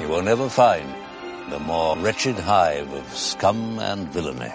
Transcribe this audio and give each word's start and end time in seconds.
You 0.00 0.08
will 0.08 0.22
never 0.22 0.48
find 0.48 0.94
the 1.50 1.58
more 1.58 1.96
wretched 1.98 2.36
hive 2.36 2.90
of 2.92 3.16
scum 3.16 3.78
and 3.78 4.08
villainy. 4.08 4.52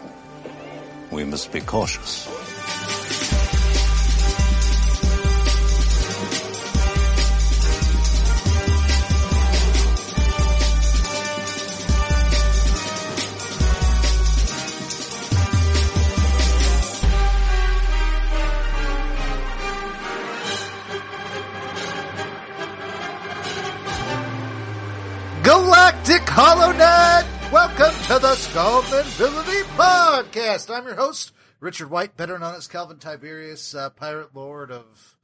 We 1.12 1.24
must 1.24 1.52
be 1.52 1.62
cautious. 1.62 2.28
Galactic 26.36 26.76
HoloNet! 26.76 27.52
Welcome 27.52 28.04
to 28.04 28.20
the 28.20 28.98
and 28.98 29.08
Villainy 29.08 29.64
Podcast. 29.78 30.74
I'm 30.74 30.86
your 30.86 30.96
host, 30.96 31.32
Richard 31.62 31.90
White, 31.90 32.18
better 32.18 32.38
known 32.38 32.56
as 32.56 32.68
Calvin 32.68 32.98
Tiberius, 32.98 33.74
uh, 33.74 33.90
pirate 33.92 34.36
lord 34.36 34.70
of, 34.72 35.16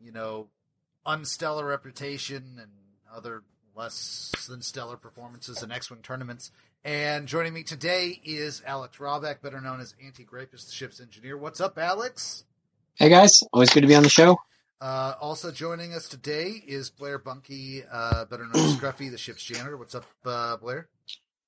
you 0.00 0.12
know, 0.12 0.46
unstellar 1.04 1.66
reputation 1.66 2.58
and 2.60 2.70
other 3.12 3.42
less 3.74 4.32
than 4.48 4.62
stellar 4.62 4.96
performances 4.96 5.62
in 5.62 5.72
X-Wing 5.72 6.00
tournaments. 6.02 6.52
And 6.84 7.26
joining 7.26 7.52
me 7.52 7.62
today 7.64 8.20
is 8.24 8.62
Alex 8.64 9.00
Rawback, 9.00 9.42
better 9.42 9.60
known 9.60 9.80
as 9.80 9.94
Anti-Grapist, 10.04 10.66
the 10.66 10.72
ship's 10.72 11.00
engineer. 11.00 11.36
What's 11.36 11.60
up, 11.60 11.76
Alex? 11.76 12.44
Hey 12.94 13.08
guys, 13.08 13.42
always 13.52 13.70
good 13.70 13.80
to 13.80 13.86
be 13.88 13.96
on 13.96 14.02
the 14.04 14.08
show. 14.08 14.38
Uh, 14.80 15.14
also 15.20 15.50
joining 15.50 15.92
us 15.92 16.08
today 16.08 16.62
is 16.66 16.88
Blair 16.88 17.18
Bunky, 17.18 17.82
uh, 17.90 18.24
better 18.24 18.44
known 18.44 18.64
as 18.64 18.76
Scruffy, 18.78 19.10
the 19.10 19.18
ship's 19.18 19.42
janitor. 19.42 19.76
What's 19.76 19.94
up, 19.94 20.06
uh, 20.24 20.56
Blair? 20.56 20.88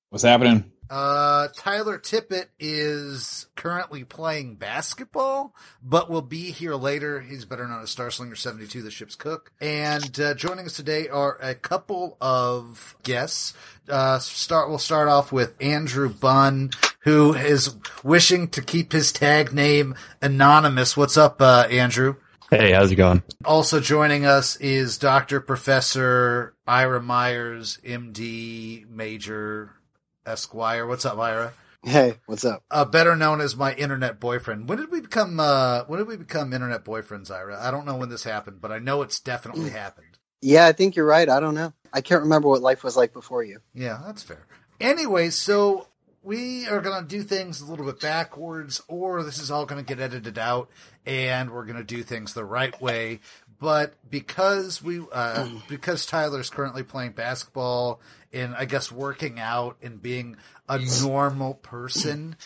What's 0.09 0.23
happening? 0.23 0.71
Uh, 0.87 1.47
Tyler 1.55 1.97
Tippett 1.97 2.45
is 2.59 3.47
currently 3.55 4.03
playing 4.03 4.57
basketball, 4.57 5.55
but 5.81 6.11
will 6.11 6.21
be 6.21 6.51
here 6.51 6.75
later. 6.75 7.19
He's 7.19 7.45
better 7.45 7.67
known 7.67 7.81
as 7.81 7.95
Starslinger 7.95 8.37
72, 8.37 8.83
the 8.83 8.91
ship's 8.91 9.15
cook. 9.15 9.51
And, 9.59 10.19
uh, 10.19 10.35
joining 10.35 10.67
us 10.67 10.75
today 10.75 11.07
are 11.07 11.39
a 11.41 11.55
couple 11.55 12.17
of 12.21 12.95
guests. 13.01 13.55
Uh, 13.89 14.19
start, 14.19 14.69
we'll 14.69 14.77
start 14.77 15.07
off 15.07 15.31
with 15.31 15.55
Andrew 15.59 16.09
Bunn, 16.09 16.69
who 16.99 17.33
is 17.33 17.75
wishing 18.03 18.49
to 18.49 18.61
keep 18.61 18.91
his 18.91 19.11
tag 19.11 19.51
name 19.51 19.95
anonymous. 20.21 20.95
What's 20.95 21.17
up, 21.17 21.41
uh, 21.41 21.65
Andrew? 21.71 22.17
Hey, 22.49 22.71
how's 22.71 22.91
it 22.91 22.95
going? 22.95 23.23
Also 23.45 23.79
joining 23.79 24.25
us 24.25 24.55
is 24.57 24.97
Dr. 24.97 25.39
Professor 25.41 26.53
Ira 26.67 26.99
Mayers, 26.99 27.81
MD, 27.81 28.87
Major, 28.89 29.71
Esquire. 30.25 30.85
What's 30.85 31.05
up, 31.05 31.17
Ira? 31.17 31.53
Hey, 31.83 32.15
what's 32.27 32.45
up? 32.45 32.63
Uh, 32.71 32.85
better 32.85 33.15
known 33.15 33.41
as 33.41 33.55
my 33.55 33.73
internet 33.73 34.19
boyfriend. 34.19 34.69
When 34.69 34.77
did 34.77 34.91
we 34.91 35.01
become? 35.01 35.39
Uh, 35.39 35.83
when 35.87 35.97
did 35.99 36.07
we 36.07 36.15
become 36.15 36.53
internet 36.53 36.85
boyfriends, 36.85 37.29
Ira? 37.31 37.57
I 37.59 37.71
don't 37.71 37.85
know 37.85 37.95
when 37.97 38.09
this 38.09 38.23
happened, 38.23 38.61
but 38.61 38.71
I 38.71 38.79
know 38.79 39.01
it's 39.01 39.19
definitely 39.19 39.69
happened. 39.69 40.07
Yeah, 40.41 40.65
I 40.65 40.71
think 40.73 40.95
you're 40.95 41.05
right. 41.05 41.27
I 41.27 41.39
don't 41.39 41.55
know. 41.55 41.73
I 41.91 42.01
can't 42.01 42.23
remember 42.23 42.47
what 42.49 42.61
life 42.61 42.83
was 42.83 42.95
like 42.95 43.13
before 43.13 43.43
you. 43.43 43.59
Yeah, 43.73 43.99
that's 44.05 44.23
fair. 44.23 44.45
Anyway, 44.79 45.29
so 45.29 45.87
we 46.23 46.67
are 46.67 46.79
going 46.79 47.01
to 47.01 47.07
do 47.07 47.21
things 47.21 47.61
a 47.61 47.65
little 47.65 47.85
bit 47.85 47.99
backwards, 47.99 48.81
or 48.87 49.23
this 49.23 49.39
is 49.39 49.51
all 49.51 49.65
going 49.65 49.83
to 49.83 49.87
get 49.87 50.01
edited 50.01 50.37
out, 50.37 50.69
and 51.05 51.51
we're 51.51 51.65
going 51.65 51.77
to 51.77 51.83
do 51.83 52.01
things 52.01 52.33
the 52.33 52.45
right 52.45 52.79
way. 52.81 53.19
But 53.59 53.93
because 54.09 54.81
we, 54.81 55.01
uh, 55.11 55.49
because 55.67 56.05
Tyler's 56.05 56.49
currently 56.49 56.83
playing 56.83 57.11
basketball 57.11 58.01
and 58.31 58.55
I 58.55 58.65
guess 58.65 58.91
working 58.91 59.39
out 59.39 59.77
and 59.83 60.01
being 60.01 60.37
a 60.67 60.79
normal 61.01 61.55
person, 61.55 62.37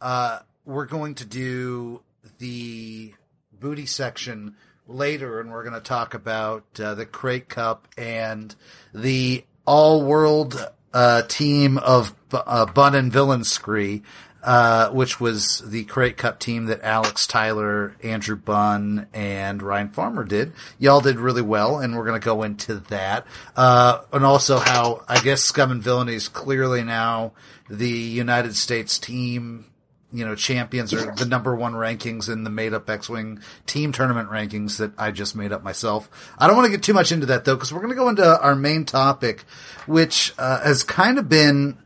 uh, 0.00 0.40
we're 0.64 0.86
going 0.86 1.14
to 1.16 1.24
do 1.24 2.02
the 2.38 3.14
booty 3.52 3.86
section 3.86 4.56
later, 4.88 5.40
and 5.40 5.50
we're 5.50 5.62
going 5.62 5.74
to 5.74 5.80
talk 5.80 6.14
about 6.14 6.64
uh, 6.80 6.94
the 6.94 7.06
Krayt 7.06 7.48
Cup 7.48 7.86
and 7.96 8.54
the 8.92 9.44
all 9.66 10.02
world 10.02 10.68
uh, 10.92 11.22
team 11.22 11.78
of 11.78 12.14
uh, 12.32 12.66
Bun 12.66 12.94
and 12.94 13.12
Villain 13.12 13.44
Scree, 13.44 14.02
uh, 14.42 14.90
which 14.90 15.20
was 15.20 15.62
the 15.66 15.84
Krayt 15.84 16.16
Cup 16.16 16.38
team 16.38 16.66
that 16.66 16.82
Alex 16.82 17.26
Tyler, 17.26 17.94
Andrew 18.02 18.36
Bunn, 18.36 19.06
and 19.12 19.62
Ryan 19.62 19.90
Farmer 19.90 20.24
did. 20.24 20.52
Y'all 20.78 21.00
did 21.00 21.18
really 21.18 21.42
well, 21.42 21.78
and 21.78 21.96
we're 21.96 22.06
going 22.06 22.20
to 22.20 22.24
go 22.24 22.42
into 22.42 22.76
that. 22.88 23.26
Uh, 23.54 24.00
and 24.12 24.24
also 24.24 24.58
how 24.58 25.04
I 25.08 25.20
guess 25.20 25.42
Scum 25.42 25.70
and 25.70 25.82
Villainy 25.82 26.14
is 26.14 26.28
clearly 26.28 26.82
now 26.82 27.32
the 27.68 27.88
United 27.88 28.56
States 28.56 28.98
team 28.98 29.66
you 30.12 30.24
know, 30.24 30.34
champions 30.34 30.92
are 30.92 31.14
the 31.14 31.24
number 31.24 31.54
one 31.54 31.74
rankings 31.74 32.28
in 32.28 32.44
the 32.44 32.50
made 32.50 32.74
up 32.74 32.90
X-Wing 32.90 33.40
team 33.66 33.92
tournament 33.92 34.28
rankings 34.30 34.78
that 34.78 34.92
I 34.98 35.10
just 35.10 35.36
made 35.36 35.52
up 35.52 35.62
myself. 35.62 36.10
I 36.38 36.46
don't 36.46 36.56
want 36.56 36.66
to 36.66 36.72
get 36.72 36.82
too 36.82 36.94
much 36.94 37.12
into 37.12 37.26
that 37.26 37.44
though, 37.44 37.54
because 37.54 37.72
we're 37.72 37.80
going 37.80 37.90
to 37.90 37.96
go 37.96 38.08
into 38.08 38.40
our 38.40 38.56
main 38.56 38.84
topic, 38.84 39.44
which 39.86 40.34
uh, 40.38 40.60
has 40.62 40.82
kind 40.82 41.18
of 41.18 41.28
been 41.28 41.78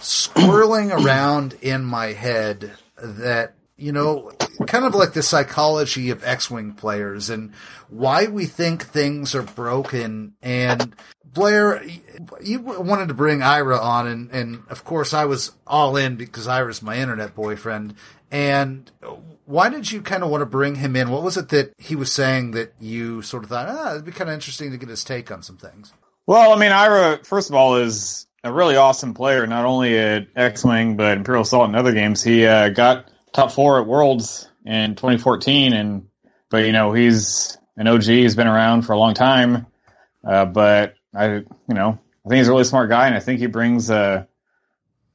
swirling 0.00 0.92
around 0.92 1.54
in 1.60 1.84
my 1.84 2.12
head 2.12 2.72
that, 2.96 3.54
you 3.76 3.92
know, 3.92 4.32
kind 4.66 4.84
of 4.84 4.94
like 4.94 5.12
the 5.12 5.22
psychology 5.22 6.10
of 6.10 6.24
X-Wing 6.24 6.72
players 6.72 7.30
and 7.30 7.52
why 7.88 8.26
we 8.26 8.46
think 8.46 8.84
things 8.84 9.34
are 9.34 9.42
broken 9.42 10.34
and 10.42 10.94
Blair, 11.24 11.84
you 12.42 12.60
wanted 12.60 13.08
to 13.08 13.14
bring 13.14 13.42
Ira 13.42 13.78
on, 13.78 14.06
and, 14.06 14.30
and 14.30 14.62
of 14.70 14.84
course 14.84 15.12
I 15.12 15.26
was 15.26 15.52
all 15.66 15.94
in 15.94 16.16
because 16.16 16.48
Ira's 16.48 16.80
my 16.80 16.96
internet 16.96 17.34
boyfriend. 17.34 17.94
And 18.30 18.90
why 19.44 19.68
did 19.68 19.92
you 19.92 20.00
kind 20.00 20.24
of 20.24 20.30
want 20.30 20.40
to 20.40 20.46
bring 20.46 20.76
him 20.76 20.96
in? 20.96 21.10
What 21.10 21.22
was 21.22 21.36
it 21.36 21.50
that 21.50 21.74
he 21.78 21.94
was 21.94 22.10
saying 22.10 22.52
that 22.52 22.72
you 22.80 23.20
sort 23.20 23.44
of 23.44 23.50
thought, 23.50 23.68
ah, 23.68 23.92
it'd 23.92 24.06
be 24.06 24.12
kind 24.12 24.30
of 24.30 24.34
interesting 24.34 24.70
to 24.70 24.78
get 24.78 24.88
his 24.88 25.04
take 25.04 25.30
on 25.30 25.42
some 25.42 25.58
things? 25.58 25.92
Well, 26.26 26.52
I 26.52 26.58
mean, 26.58 26.72
Ira, 26.72 27.20
first 27.22 27.50
of 27.50 27.54
all, 27.54 27.76
is 27.76 28.26
a 28.42 28.50
really 28.50 28.76
awesome 28.76 29.12
player, 29.12 29.46
not 29.46 29.66
only 29.66 29.98
at 29.98 30.28
X-Wing, 30.34 30.96
but 30.96 31.18
Imperial 31.18 31.42
Assault 31.42 31.66
and 31.66 31.76
other 31.76 31.92
games. 31.92 32.22
He 32.22 32.46
uh, 32.46 32.70
got 32.70 33.10
top 33.36 33.52
four 33.52 33.80
at 33.80 33.86
Worlds 33.86 34.48
in 34.64 34.94
2014, 34.94 35.74
and 35.74 36.08
but 36.48 36.64
you 36.64 36.72
know 36.72 36.92
he's 36.92 37.58
an 37.76 37.86
OG. 37.86 38.04
He's 38.04 38.34
been 38.34 38.46
around 38.46 38.82
for 38.82 38.94
a 38.94 38.98
long 38.98 39.14
time, 39.14 39.66
uh, 40.26 40.46
but 40.46 40.94
I, 41.14 41.26
you 41.28 41.46
know, 41.68 41.98
I 42.24 42.28
think 42.28 42.38
he's 42.38 42.48
a 42.48 42.50
really 42.50 42.64
smart 42.64 42.88
guy, 42.88 43.06
and 43.06 43.14
I 43.14 43.20
think 43.20 43.38
he 43.38 43.46
brings 43.46 43.90
a 43.90 44.26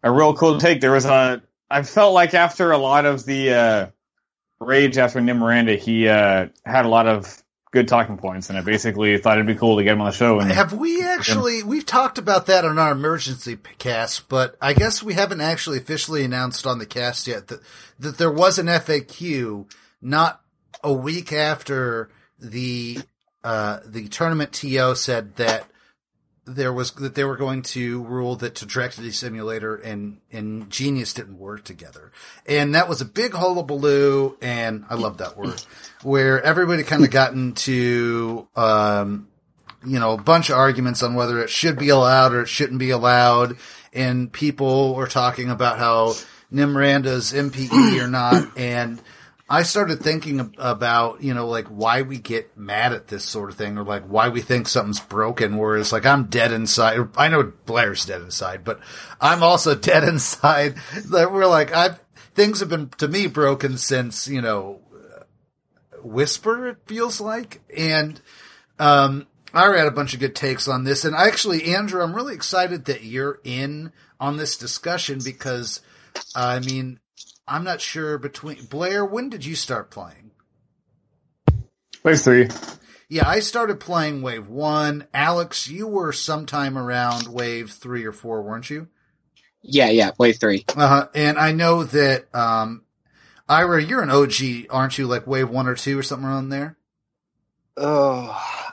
a 0.04 0.12
real 0.12 0.36
cool 0.36 0.60
take. 0.60 0.82
There 0.82 0.92
was 0.92 1.06
a, 1.06 1.42
I 1.70 1.82
felt 1.82 2.14
like 2.14 2.34
after 2.36 2.72
a 2.72 2.78
lot 2.78 3.06
of 3.06 3.26
the 3.26 3.54
uh, 3.54 3.88
rage 4.60 5.00
after 5.00 5.20
Nym 5.20 5.40
Miranda, 5.40 5.76
he 5.76 6.08
uh, 6.08 6.48
had 6.64 6.86
a 6.86 6.90
lot 6.90 7.08
of 7.08 7.44
good 7.72 7.88
talking 7.88 8.18
points, 8.18 8.50
and 8.50 8.58
I 8.58 8.62
basically 8.62 9.18
thought 9.18 9.38
it'd 9.38 9.48
be 9.48 9.56
cool 9.56 9.78
to 9.78 9.84
get 9.84 9.94
him 9.94 10.02
on 10.02 10.08
the 10.08 10.14
show. 10.14 10.40
And 10.40 10.52
have 10.52 10.74
we 10.74 11.02
actually? 11.02 11.64
We've 11.64 11.86
talked 11.86 12.18
about 12.18 12.46
that 12.48 12.66
on 12.66 12.78
our 12.78 12.92
emergency 12.92 13.58
cast, 13.78 14.30
but 14.30 14.56
I 14.62 14.74
guess 14.74 15.02
we 15.02 15.14
haven't 15.14 15.42
actually 15.42 15.78
officially 15.78 16.24
announced 16.24 16.68
on 16.68 16.80
the 16.80 16.86
cast 16.86 17.28
yet 17.28 17.48
that 17.48 17.62
that 18.00 18.18
there 18.18 18.32
was 18.32 18.60
an 18.60 18.68
FAQ 18.68 19.72
not 20.02 20.42
a 20.84 20.94
week 20.94 21.32
after 21.32 22.10
the 22.40 23.00
uh, 23.44 23.80
the 23.86 24.08
tournament 24.10 24.52
TO 24.52 24.96
said 24.96 25.36
that 25.38 25.71
there 26.56 26.74
was 26.74 26.92
that 26.92 27.16
they 27.16 27.24
were 27.24 27.38
going 27.38 27.62
to 27.64 28.04
rule 28.04 28.36
that 28.38 28.56
Trajectory 28.56 29.12
Simulator 29.12 29.76
and 29.76 30.20
and 30.32 30.70
Genius 30.70 31.14
didn't 31.14 31.38
work 31.38 31.64
together, 31.64 32.12
and 32.46 32.76
that 32.76 32.90
was 32.90 33.02
a 33.02 33.06
big 33.06 33.34
hullabaloo. 33.34 34.38
And 34.42 34.86
I 34.90 34.96
love 34.96 35.18
that 35.18 35.38
word, 35.38 35.62
where 36.04 36.42
everybody 36.42 36.84
kind 36.84 37.04
of 37.04 37.12
got 37.12 37.34
into 37.34 38.48
um, 38.56 39.28
you 39.86 40.00
know 40.00 40.14
a 40.14 40.22
bunch 40.22 40.50
of 40.50 40.58
arguments 40.58 41.04
on 41.04 41.16
whether 41.16 41.40
it 41.40 41.50
should 41.50 41.78
be 41.78 41.90
allowed 41.90 42.34
or 42.34 42.42
it 42.42 42.50
shouldn't 42.50 42.80
be 42.80 42.92
allowed, 42.92 43.58
and 43.94 44.32
people 44.32 44.96
were 44.96 45.08
talking 45.08 45.50
about 45.50 45.80
how 45.80 46.14
Nymranda's 46.52 47.34
NPE 47.34 48.04
or 48.04 48.08
not, 48.08 48.58
and 48.58 49.02
I 49.52 49.64
started 49.64 50.00
thinking 50.00 50.54
about, 50.58 51.22
you 51.22 51.34
know, 51.34 51.46
like 51.46 51.68
why 51.68 52.04
we 52.04 52.20
get 52.20 52.58
mad 52.58 52.94
at 52.94 53.10
this 53.10 53.26
sort 53.26 53.50
of 53.50 53.58
thing 53.58 53.78
or 53.78 53.84
like 53.84 54.06
why 54.06 54.30
we 54.30 54.40
think 54.40 54.66
something's 54.66 55.02
broken. 55.02 55.58
Whereas 55.58 55.92
like 55.92 56.06
I'm 56.06 56.28
dead 56.28 56.54
inside. 56.54 57.10
I 57.18 57.28
know 57.28 57.52
Blair's 57.66 58.06
dead 58.06 58.22
inside, 58.22 58.64
but 58.64 58.80
I'm 59.20 59.44
also 59.44 59.76
dead 59.76 60.06
inside. 60.06 60.76
That 61.10 61.34
we're 61.34 61.48
like, 61.48 61.76
I've, 61.76 62.00
things 62.34 62.62
have 62.62 62.70
been 62.70 62.92
to 63.00 63.10
me 63.10 63.28
broken 63.28 63.78
since, 63.78 64.26
you 64.26 64.40
know, 64.40 64.80
Whisper, 66.02 66.70
it 66.70 66.78
feels 66.86 67.20
like. 67.20 67.62
And, 67.76 68.22
um, 68.80 69.28
I 69.54 69.66
had 69.76 69.86
a 69.86 69.92
bunch 69.92 70.14
of 70.14 70.22
good 70.22 70.34
takes 70.34 70.70
on 70.70 70.86
this. 70.86 71.04
And 71.04 71.14
actually, 71.14 71.76
Andrew, 71.76 72.02
I'm 72.02 72.16
really 72.16 72.36
excited 72.36 72.86
that 72.86 73.04
you're 73.04 73.42
in 73.44 73.92
on 74.18 74.38
this 74.38 74.56
discussion 74.56 75.20
because, 75.22 75.82
I 76.34 76.62
mean, 76.62 77.01
I'm 77.52 77.66
not 77.66 77.82
sure 77.82 78.18
between 78.18 78.64
Blair. 78.64 79.04
When 79.04 79.30
did 79.30 79.44
you 79.44 79.56
start 79.56 79.92
playing? 79.92 80.32
Wave 82.02 82.22
three. 82.22 82.48
Yeah, 83.10 83.28
I 83.28 83.42
started 83.42 83.82
playing 83.82 84.22
Wave 84.22 84.48
One. 84.48 85.06
Alex, 85.14 85.68
you 85.68 85.86
were 85.86 86.14
sometime 86.14 86.78
around 86.78 87.28
Wave 87.28 87.70
Three 87.70 88.06
or 88.06 88.14
Four, 88.14 88.42
weren't 88.42 88.70
you? 88.70 88.88
Yeah, 89.62 89.90
yeah, 89.90 90.12
Wave 90.18 90.38
Three. 90.40 90.64
Uh-huh. 90.74 91.10
And 91.14 91.38
I 91.38 91.52
know 91.52 91.84
that 91.84 92.34
um, 92.34 92.84
Ira, 93.50 93.84
you're 93.84 94.02
an 94.02 94.10
OG, 94.10 94.68
aren't 94.70 94.98
you? 94.98 95.08
Like 95.08 95.28
Wave 95.28 95.50
One 95.50 95.68
or 95.68 95.76
Two 95.76 96.00
or 96.00 96.04
something 96.04 96.26
around 96.26 96.50
there. 96.50 96.78
Oh, 97.76 98.30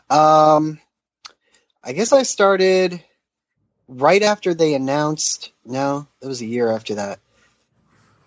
um, 0.09 0.79
I 1.83 1.93
guess 1.95 2.13
I 2.13 2.23
started 2.23 3.03
right 3.89 4.23
after 4.23 4.55
they 4.55 4.75
announced. 4.75 5.51
No, 5.65 6.07
it 6.23 6.29
was 6.29 6.43
a 6.43 6.47
year 6.47 6.71
after 6.71 6.95
that. 6.95 7.19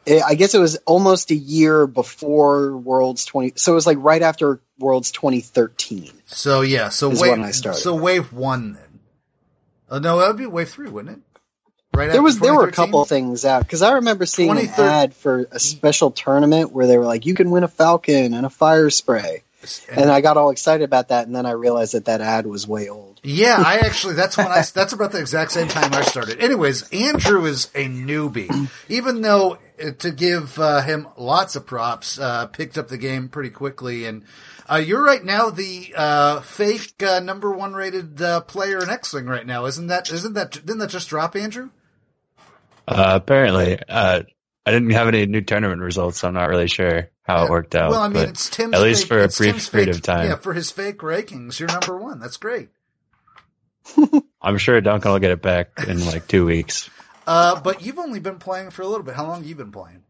It, 0.06 0.24
I 0.24 0.36
guess 0.36 0.56
it 0.56 0.60
was 0.60 0.78
almost 0.86 1.32
a 1.32 1.36
year 1.36 1.86
before 1.86 2.76
Worlds 2.76 3.26
20. 3.26 3.54
So 3.56 3.74
it 3.74 3.76
was 3.76 3.86
like 3.86 3.98
right 4.00 4.22
after 4.22 4.60
Worlds 4.80 5.12
2013. 5.12 6.12
So 6.26 6.62
yeah, 6.62 6.90
so 6.90 7.10
wave 7.10 7.20
when 7.20 7.44
I 7.44 7.52
started. 7.52 7.80
so 7.80 7.96
Wave 7.96 8.34
One 8.34 8.74
then. 8.74 9.00
Uh, 9.90 10.00
no, 10.00 10.20
that 10.20 10.28
would 10.28 10.38
be 10.38 10.46
Wave 10.46 10.70
Three, 10.70 10.90
wouldn't 10.90 11.18
it? 11.18 11.24
Right. 11.94 12.10
There 12.10 12.22
was 12.22 12.40
there 12.40 12.56
were 12.56 12.68
a 12.68 12.72
couple 12.72 13.04
things 13.04 13.44
out 13.44 13.64
because 13.64 13.82
I 13.82 13.94
remember 13.96 14.26
seeing 14.26 14.50
an 14.50 14.70
ad 14.70 15.14
for 15.14 15.46
a 15.52 15.60
special 15.60 16.10
tournament 16.12 16.72
where 16.72 16.88
they 16.88 16.98
were 16.98 17.06
like, 17.06 17.26
"You 17.26 17.34
can 17.34 17.52
win 17.52 17.64
a 17.66 17.68
Falcon 17.68 18.34
and 18.34 18.46
a 18.46 18.50
fire 18.50 18.90
spray," 18.90 19.44
and 19.92 20.10
I 20.10 20.22
got 20.22 20.38
all 20.38 20.52
excited 20.52 20.86
about 20.86 21.10
that, 21.10 21.28
and 21.28 21.36
then 21.36 21.46
I 21.46 21.52
realized 21.52 21.94
that 21.94 22.06
that 22.06 22.22
ad 22.22 22.48
was 22.48 22.66
way 22.66 22.88
old. 22.88 23.11
Yeah, 23.24 23.62
I 23.64 23.80
actually 23.80 24.16
that's 24.16 24.36
when 24.38 24.48
I 24.48 24.64
that's 24.74 24.94
about 24.94 25.12
the 25.12 25.20
exact 25.20 25.52
same 25.52 25.68
time 25.68 25.94
I 25.94 26.02
started. 26.02 26.40
Anyways, 26.40 26.90
Andrew 26.90 27.46
is 27.46 27.66
a 27.76 27.86
newbie, 27.86 28.70
even 28.90 29.22
though 29.22 29.60
uh, 29.82 29.92
to 30.00 30.12
give 30.12 30.58
uh, 30.58 30.82
him 30.82 31.08
lots 31.18 31.56
of 31.56 31.66
props, 31.66 32.20
uh, 32.20 32.48
picked 32.48 32.78
up 32.78 32.88
the 32.88 32.98
game 32.98 33.30
pretty 33.30 33.52
quickly, 33.52 34.06
and 34.06 34.24
uh, 34.70 34.78
you're 34.78 35.04
right 35.04 35.24
now 35.24 35.52
the 35.52 35.94
uh, 35.96 36.42
fake 36.42 37.02
uh, 37.04 37.20
number 37.20 37.52
one 37.52 37.74
rated 37.74 38.20
uh, 38.22 38.42
player 38.42 38.82
in 38.82 38.90
X 38.90 39.14
Wing 39.14 39.26
right 39.26 39.46
now, 39.46 39.66
isn't 39.66 39.88
that? 39.88 40.12
Isn't 40.12 40.34
that? 40.34 40.52
Didn't 40.52 40.80
that 40.80 40.90
just 40.90 41.10
drop, 41.10 41.36
Andrew? 41.36 41.70
Uh, 42.88 43.20
apparently, 43.22 43.78
uh, 43.88 44.24
I 44.66 44.72
didn't 44.72 44.90
have 44.92 45.08
any 45.08 45.28
new 45.28 45.42
tournament 45.42 45.82
results, 45.82 46.20
so 46.20 46.28
I'm 46.28 46.34
not 46.34 46.50
really 46.50 46.68
sure 46.68 47.10
how 47.24 47.46
it 47.46 47.50
worked 47.52 47.76
out. 47.76 47.92
Well, 47.92 48.02
I 48.02 48.08
mean, 48.08 48.14
but 48.24 48.30
it's 48.30 48.50
Tim's 48.50 48.74
at 48.74 48.82
least 48.82 49.04
fake- 49.04 49.08
for 49.10 49.20
a 49.20 49.28
brief 49.28 49.72
period 49.72 49.88
fake- 49.90 49.96
of 49.96 50.02
time. 50.02 50.26
Yeah, 50.28 50.36
for 50.36 50.54
his 50.54 50.72
fake 50.72 50.98
rankings, 51.00 51.60
you're 51.60 51.70
number 51.70 51.96
one. 51.98 52.20
That's 52.20 52.38
great. 52.38 52.70
I'm 54.42 54.58
sure 54.58 54.80
Duncan 54.82 55.12
will 55.12 55.20
get 55.20 55.32
it 55.32 55.42
back 55.42 55.72
in 55.88 56.06
like 56.06 56.28
two 56.28 56.46
weeks. 56.46 56.90
Uh, 57.28 57.60
but 57.62 57.82
you've 57.82 58.00
only 58.00 58.20
been 58.20 58.40
playing 58.40 58.72
for 58.72 58.82
a 58.82 58.88
little 58.88 59.04
bit. 59.04 59.16
How 59.16 59.28
long 59.28 59.38
have 59.42 59.48
you 59.48 59.56
been 59.56 59.72
playing? 59.72 60.04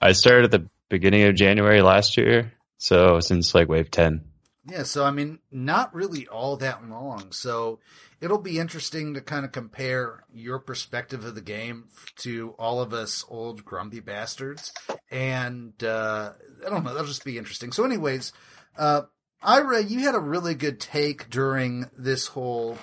I 0.00 0.12
started 0.12 0.44
at 0.44 0.50
the 0.50 0.68
beginning 0.88 1.24
of 1.24 1.34
January 1.34 1.82
last 1.82 2.16
year, 2.16 2.52
so 2.78 3.20
since 3.20 3.54
like 3.54 3.68
wave 3.68 3.90
10. 3.90 4.22
Yeah, 4.70 4.82
so 4.82 5.04
I 5.04 5.10
mean, 5.10 5.38
not 5.50 5.94
really 5.94 6.26
all 6.26 6.56
that 6.58 6.86
long. 6.88 7.32
So 7.32 7.80
it'll 8.20 8.38
be 8.38 8.58
interesting 8.58 9.14
to 9.14 9.20
kind 9.20 9.44
of 9.44 9.52
compare 9.52 10.24
your 10.32 10.58
perspective 10.58 11.24
of 11.24 11.34
the 11.34 11.40
game 11.40 11.88
to 12.16 12.54
all 12.58 12.80
of 12.80 12.92
us 12.92 13.24
old 13.28 13.64
grumpy 13.64 14.00
bastards. 14.00 14.72
And 15.10 15.72
uh, 15.82 16.32
I 16.66 16.70
don't 16.70 16.84
know, 16.84 16.90
that'll 16.90 17.06
just 17.06 17.24
be 17.24 17.38
interesting. 17.38 17.72
So, 17.72 17.84
anyways, 17.84 18.32
uh, 18.76 19.02
Ira, 19.42 19.82
you 19.82 20.00
had 20.00 20.14
a 20.14 20.20
really 20.20 20.54
good 20.54 20.80
take 20.80 21.30
during 21.30 21.90
this 21.96 22.28
whole 22.28 22.78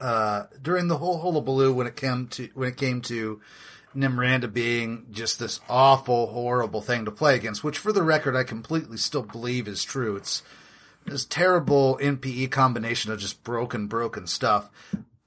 uh, 0.00 0.44
during 0.60 0.88
the 0.88 0.98
whole 0.98 1.20
hullabaloo 1.20 1.72
when 1.72 1.86
it 1.86 1.96
came 1.96 2.28
to 2.28 2.48
when 2.54 2.68
it 2.68 2.76
came 2.76 3.00
to 3.02 3.40
Nymranda 3.96 4.52
being 4.52 5.06
just 5.10 5.38
this 5.38 5.60
awful, 5.68 6.26
horrible 6.28 6.82
thing 6.82 7.04
to 7.04 7.10
play 7.10 7.36
against, 7.36 7.62
which 7.62 7.78
for 7.78 7.92
the 7.92 8.02
record 8.02 8.36
I 8.36 8.44
completely 8.44 8.96
still 8.96 9.22
believe 9.22 9.68
is 9.68 9.84
true. 9.84 10.16
It's 10.16 10.42
this 11.06 11.24
terrible 11.24 11.98
NPE 12.02 12.50
combination 12.50 13.12
of 13.12 13.20
just 13.20 13.44
broken, 13.44 13.86
broken 13.86 14.26
stuff. 14.26 14.70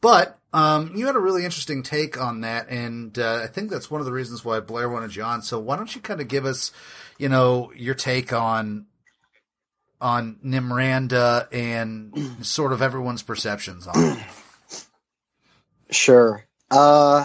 But 0.01 0.37
um, 0.53 0.91
you 0.95 1.07
had 1.07 1.15
a 1.15 1.19
really 1.19 1.43
interesting 1.43 1.81
take 1.81 2.19
on 2.19 2.41
that, 2.41 2.69
and 2.69 3.17
uh, 3.17 3.41
I 3.43 3.47
think 3.47 3.69
that's 3.69 3.89
one 3.89 4.01
of 4.01 4.05
the 4.05 4.11
reasons 4.11 4.43
why 4.43 4.59
Blair 4.59 4.89
wanted 4.89 5.15
you 5.15 5.23
on. 5.23 5.41
So 5.41 5.59
why 5.59 5.75
don't 5.75 5.93
you 5.95 6.01
kind 6.01 6.21
of 6.21 6.27
give 6.27 6.45
us, 6.45 6.71
you 7.17 7.29
know, 7.29 7.71
your 7.75 7.95
take 7.95 8.33
on 8.33 8.85
on 9.99 10.37
Nymranda 10.45 11.47
and 11.51 12.45
sort 12.45 12.73
of 12.73 12.81
everyone's 12.81 13.23
perceptions 13.23 13.87
on 13.87 13.95
it? 13.97 14.23
Sure. 15.89 16.45
Uh, 16.69 17.23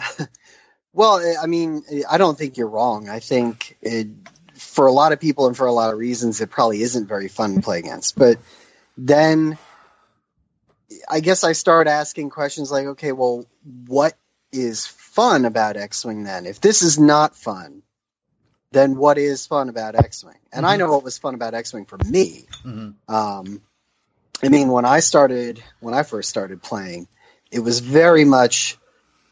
well, 0.93 1.21
I 1.43 1.47
mean, 1.47 1.83
I 2.09 2.17
don't 2.17 2.39
think 2.39 2.57
you're 2.57 2.69
wrong. 2.69 3.09
I 3.09 3.19
think 3.19 3.77
it, 3.83 4.07
for 4.55 4.87
a 4.87 4.93
lot 4.93 5.11
of 5.11 5.19
people 5.19 5.49
and 5.49 5.57
for 5.57 5.67
a 5.67 5.73
lot 5.73 5.93
of 5.93 5.99
reasons, 5.99 6.41
it 6.41 6.49
probably 6.49 6.81
isn't 6.83 7.09
very 7.09 7.27
fun 7.27 7.57
to 7.57 7.61
play 7.61 7.81
against. 7.81 8.17
But 8.17 8.39
then 8.97 9.59
I 11.09 11.21
guess 11.21 11.45
I 11.45 11.53
start 11.53 11.87
asking 11.87 12.31
questions 12.31 12.71
like, 12.71 12.87
okay, 12.87 13.13
well, 13.13 13.47
what 13.87 14.15
is 14.53 14.87
fun 14.87 15.45
about 15.45 15.77
X 15.77 16.05
Wing 16.05 16.25
then? 16.25 16.47
If 16.47 16.61
this 16.61 16.83
is 16.83 16.99
not 16.99 17.37
fun, 17.37 17.83
then 18.73 18.97
what 18.97 19.19
is 19.19 19.47
fun 19.47 19.69
about 19.69 19.95
X 19.95 20.25
Wing? 20.25 20.39
And 20.53 20.67
I 20.67 20.77
Mhm. 20.77 20.79
know 20.79 20.91
what 20.93 21.05
was 21.05 21.19
fun 21.19 21.35
about 21.35 21.55
X 21.55 21.73
Wing 21.73 21.87
for 21.87 21.99
me. 21.99 22.47
Mhm. 22.65 22.95
Um, 23.09 23.63
I 24.43 24.49
mean, 24.49 24.71
when 24.71 24.85
I 24.85 25.01
started, 25.01 25.63
when 25.81 25.95
I 25.95 26.03
first 26.03 26.29
started 26.31 26.63
playing, 26.63 27.09
it 27.51 27.61
was 27.61 27.81
very 27.81 28.25
much 28.25 28.79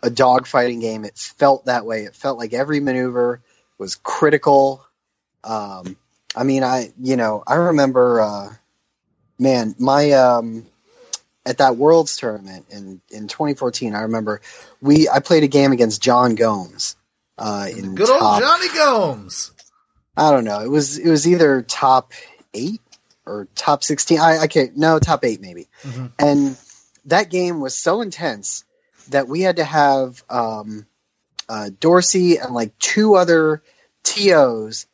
a 0.03 0.11
dogfighting 0.11 0.81
game. 0.81 1.05
It 1.05 1.19
felt 1.19 1.67
that 1.67 1.87
way. 1.87 2.05
It 2.05 2.17
felt 2.17 2.39
like 2.39 2.53
every 2.53 2.81
maneuver 2.81 3.43
was 3.79 3.97
critical. 3.97 4.85
Um, 5.45 5.97
I 6.37 6.45
mean, 6.45 6.63
I, 6.65 6.93
you 7.01 7.17
know, 7.17 7.43
I 7.47 7.57
remember, 7.57 8.21
uh, 8.21 8.55
man, 9.39 9.75
my, 9.79 10.13
um, 10.13 10.67
at 11.47 11.59
that 11.59 11.77
Worlds 11.77 12.17
tournament 12.17 12.67
in, 12.71 13.01
in 13.11 13.29
2014, 13.29 13.95
I 13.95 14.03
remember 14.03 14.43
we, 14.81 15.09
I 15.09 15.21
played 15.21 15.45
a 15.45 15.49
game 15.49 15.73
against 15.73 16.03
John 16.03 16.35
Gomes, 16.35 16.97
uh, 17.41 17.67
in 17.71 17.95
Good 17.97 18.09
old 18.11 18.21
Johnny 18.41 18.69
Gomes. 18.75 19.53
I 20.17 20.31
don't 20.31 20.45
know. 20.45 20.61
It 20.61 20.69
was, 20.69 20.99
it 20.99 21.09
was 21.09 21.27
either 21.27 21.63
top 21.63 22.13
eight 22.53 22.81
or 23.27 23.49
top 23.55 23.83
16. 23.83 24.21
I, 24.21 24.39
I 24.41 24.47
can't, 24.47 24.77
no, 24.77 24.99
top 24.99 25.25
eight 25.25 25.41
maybe. 25.41 25.69
Mhm. 25.83 26.13
And 26.19 26.57
that 27.07 27.31
game 27.31 27.61
was 27.61 27.75
so 27.75 28.03
intense 28.03 28.65
that 29.09 29.27
we 29.29 29.41
had 29.41 29.57
to 29.57 29.65
have 29.65 30.23
um, 30.29 30.87
uh, 31.49 31.71
Dorsey 31.81 32.37
and 32.39 32.53
like 32.55 32.79
two 32.79 33.15
other 33.15 33.63
TOs 34.03 34.87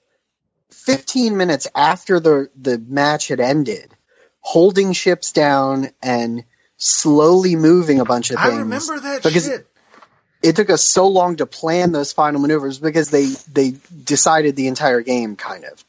15 0.70 1.36
minutes 1.36 1.66
after 1.74 2.20
the, 2.20 2.48
the 2.60 2.78
match 2.78 3.28
had 3.28 3.40
ended, 3.40 3.92
holding 4.40 4.92
ships 4.92 5.32
down 5.32 5.88
and 6.02 6.44
slowly 6.76 7.56
moving 7.56 7.98
a 8.00 8.04
bunch 8.04 8.30
of 8.30 8.38
things. 8.40 8.54
I 8.54 8.58
remember 8.58 9.00
that 9.00 9.22
because- 9.22 9.46
shit. 9.46 9.66
It 10.42 10.54
took 10.56 10.70
us 10.70 10.84
so 10.84 11.08
long 11.08 11.36
to 11.36 11.46
plan 11.46 11.92
those 11.92 12.12
final 12.12 12.40
maneuvers 12.40 12.78
because 12.78 13.10
they, 13.10 13.26
they 13.52 13.74
decided 14.04 14.54
the 14.56 14.68
entire 14.68 15.00
game, 15.00 15.36
kind 15.36 15.64
of. 15.64 15.84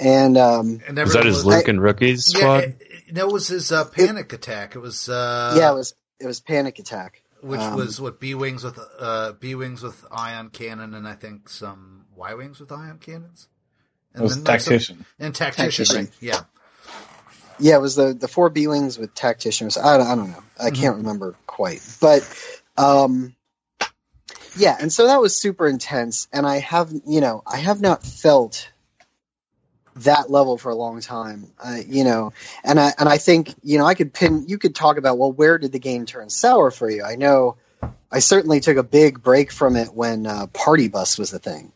And 0.00 0.36
um, 0.38 0.80
And 0.86 0.96
Was 0.98 1.12
that 1.14 1.24
his 1.26 1.36
was- 1.36 1.46
Luke 1.46 1.68
and 1.68 1.80
Rookies 1.80 2.32
Yeah, 2.32 2.38
squad? 2.40 2.64
it, 2.64 2.76
it, 2.80 3.14
that 3.14 3.28
was 3.28 3.48
his 3.48 3.70
uh, 3.72 3.84
panic 3.84 4.32
attack. 4.32 4.74
It 4.74 4.78
was 4.80 5.08
uh, 5.08 5.54
yeah, 5.58 5.70
it 5.70 5.74
was 5.74 5.94
it 6.18 6.26
was 6.26 6.40
Panic 6.40 6.78
Attack. 6.78 7.22
which 7.40 7.60
um, 7.60 7.76
was 7.76 8.00
what 8.00 8.18
B 8.20 8.34
wings 8.34 8.62
with 8.64 8.78
uh, 8.98 9.32
B 9.38 9.54
wings 9.54 9.82
with 9.82 10.04
ion 10.10 10.48
cannon, 10.50 10.94
and 10.94 11.06
I 11.06 11.14
think 11.14 11.48
some 11.48 12.06
Y 12.16 12.32
wings 12.34 12.58
with 12.60 12.72
ion 12.72 12.98
cannons. 12.98 13.48
It 14.14 14.20
was 14.20 14.36
then, 14.36 14.44
like, 14.44 14.60
some- 14.60 14.72
tactician. 14.72 15.04
and 15.18 15.34
tactician, 15.34 15.84
Tactician. 15.84 15.96
right? 16.04 16.10
Yeah. 16.20 16.40
Yeah, 17.58 17.76
it 17.76 17.80
was 17.80 17.94
the 17.96 18.14
the 18.14 18.28
four 18.28 18.48
B 18.50 18.66
wings 18.66 18.98
with 18.98 19.14
tacticians. 19.14 19.76
I 19.76 19.98
don't, 19.98 20.06
I 20.06 20.14
don't 20.16 20.30
know. 20.30 20.42
I 20.60 20.70
can't 20.70 20.96
remember 20.96 21.34
quite, 21.46 21.80
but 22.00 22.22
um, 22.76 23.34
yeah. 24.56 24.76
And 24.78 24.92
so 24.92 25.06
that 25.06 25.20
was 25.20 25.36
super 25.36 25.66
intense, 25.66 26.28
and 26.32 26.46
I 26.46 26.58
have 26.58 26.92
you 27.06 27.20
know 27.20 27.42
I 27.46 27.58
have 27.58 27.80
not 27.80 28.04
felt 28.04 28.70
that 29.96 30.30
level 30.30 30.56
for 30.56 30.70
a 30.70 30.74
long 30.74 31.00
time. 31.00 31.52
Uh, 31.62 31.78
you 31.86 32.04
know, 32.04 32.32
and 32.64 32.78
I 32.78 32.92
and 32.98 33.08
I 33.08 33.18
think 33.18 33.54
you 33.62 33.78
know 33.78 33.86
I 33.86 33.94
could 33.94 34.12
pin. 34.12 34.44
You 34.48 34.58
could 34.58 34.74
talk 34.74 34.96
about 34.96 35.18
well, 35.18 35.32
where 35.32 35.58
did 35.58 35.72
the 35.72 35.78
game 35.78 36.06
turn 36.06 36.30
sour 36.30 36.70
for 36.70 36.88
you? 36.90 37.02
I 37.04 37.16
know. 37.16 37.56
I 38.10 38.18
certainly 38.18 38.60
took 38.60 38.76
a 38.76 38.82
big 38.82 39.22
break 39.22 39.50
from 39.50 39.76
it 39.76 39.92
when 39.92 40.26
uh, 40.26 40.46
Party 40.48 40.88
Bus 40.88 41.18
was 41.18 41.30
the 41.30 41.38
thing, 41.38 41.72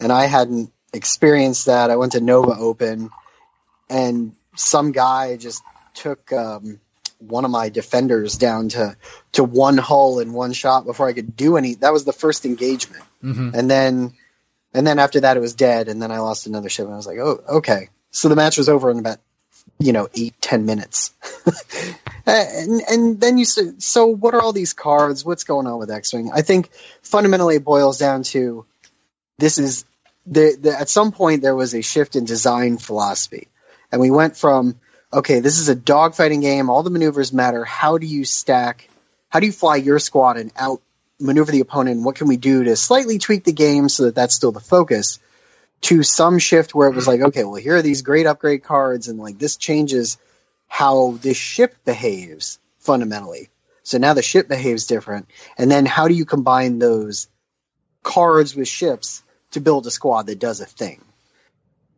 and 0.00 0.10
I 0.10 0.26
hadn't 0.26 0.72
experienced 0.92 1.66
that. 1.66 1.90
I 1.90 1.96
went 1.96 2.12
to 2.12 2.20
Nova 2.20 2.56
Open, 2.56 3.10
and 3.88 4.34
some 4.56 4.92
guy 4.92 5.36
just 5.36 5.62
took 5.94 6.32
um, 6.32 6.80
one 7.18 7.44
of 7.44 7.50
my 7.50 7.68
defenders 7.68 8.36
down 8.36 8.68
to 8.70 8.96
to 9.32 9.44
one 9.44 9.78
hull 9.78 10.18
in 10.18 10.32
one 10.32 10.52
shot 10.52 10.84
before 10.84 11.08
I 11.08 11.12
could 11.12 11.36
do 11.36 11.56
any. 11.56 11.74
That 11.76 11.92
was 11.92 12.04
the 12.04 12.12
first 12.12 12.44
engagement, 12.44 13.04
hmm 13.20 13.50
and 13.54 13.70
then 13.70 14.14
and 14.72 14.86
then 14.86 14.98
after 14.98 15.20
that 15.20 15.36
it 15.36 15.40
was 15.40 15.54
dead, 15.54 15.88
and 15.88 16.02
then 16.02 16.10
I 16.10 16.18
lost 16.18 16.46
another 16.46 16.68
ship, 16.68 16.86
and 16.86 16.94
I 16.94 16.96
was 16.96 17.06
like, 17.06 17.18
oh, 17.18 17.42
okay. 17.58 17.88
So 18.10 18.28
the 18.28 18.36
match 18.36 18.58
was 18.58 18.68
over 18.68 18.90
in 18.90 18.98
about 18.98 19.18
you 19.78 19.92
know 19.92 20.08
eight 20.14 20.34
ten 20.40 20.66
minutes, 20.66 21.12
and 22.26 22.82
and 22.88 23.20
then 23.20 23.38
you 23.38 23.44
say, 23.44 23.72
so 23.78 24.06
what 24.06 24.34
are 24.34 24.42
all 24.42 24.52
these 24.52 24.72
cards? 24.72 25.24
What's 25.24 25.44
going 25.44 25.66
on 25.66 25.78
with 25.78 25.90
X 25.90 26.12
Wing? 26.12 26.30
I 26.32 26.42
think 26.42 26.70
fundamentally 27.02 27.56
it 27.56 27.64
boils 27.64 27.98
down 27.98 28.22
to 28.24 28.66
this 29.38 29.58
is 29.58 29.84
the, 30.26 30.56
the 30.60 30.78
at 30.78 30.88
some 30.88 31.12
point 31.12 31.42
there 31.42 31.54
was 31.54 31.74
a 31.74 31.82
shift 31.82 32.16
in 32.16 32.24
design 32.24 32.78
philosophy 32.78 33.48
and 33.92 34.00
we 34.00 34.10
went 34.10 34.36
from 34.36 34.80
okay, 35.14 35.40
this 35.40 35.58
is 35.58 35.68
a 35.68 35.76
dogfighting 35.76 36.42
game. 36.42 36.68
All 36.68 36.82
the 36.82 36.90
maneuvers 36.90 37.32
matter. 37.32 37.64
How 37.64 37.98
do 37.98 38.06
you 38.06 38.24
stack? 38.24 38.88
How 39.28 39.40
do 39.40 39.46
you 39.46 39.52
fly 39.52 39.76
your 39.76 39.98
squad 39.98 40.36
and 40.36 40.52
out 40.56 40.82
maneuver 41.20 41.52
the 41.52 41.60
opponent? 41.60 42.02
What 42.02 42.16
can 42.16 42.28
we 42.28 42.36
do 42.36 42.64
to 42.64 42.76
slightly 42.76 43.18
tweak 43.18 43.44
the 43.44 43.52
game 43.52 43.88
so 43.88 44.04
that 44.04 44.14
that's 44.14 44.34
still 44.34 44.52
the 44.52 44.60
focus? 44.60 45.20
To 45.82 46.02
some 46.02 46.38
shift 46.38 46.74
where 46.74 46.88
it 46.88 46.94
was 46.94 47.06
like, 47.06 47.20
okay, 47.20 47.44
well, 47.44 47.54
here 47.54 47.76
are 47.76 47.82
these 47.82 48.02
great 48.02 48.26
upgrade 48.26 48.64
cards, 48.64 49.08
and 49.08 49.18
like 49.18 49.38
this 49.38 49.56
changes 49.56 50.16
how 50.66 51.18
this 51.20 51.36
ship 51.36 51.76
behaves 51.84 52.58
fundamentally. 52.78 53.50
So 53.82 53.98
now 53.98 54.14
the 54.14 54.22
ship 54.22 54.48
behaves 54.48 54.86
different. 54.86 55.28
And 55.58 55.70
then 55.70 55.84
how 55.84 56.08
do 56.08 56.14
you 56.14 56.24
combine 56.24 56.78
those 56.78 57.28
cards 58.02 58.56
with 58.56 58.66
ships 58.66 59.22
to 59.50 59.60
build 59.60 59.86
a 59.86 59.90
squad 59.90 60.26
that 60.26 60.38
does 60.38 60.60
a 60.60 60.66
thing? 60.66 61.02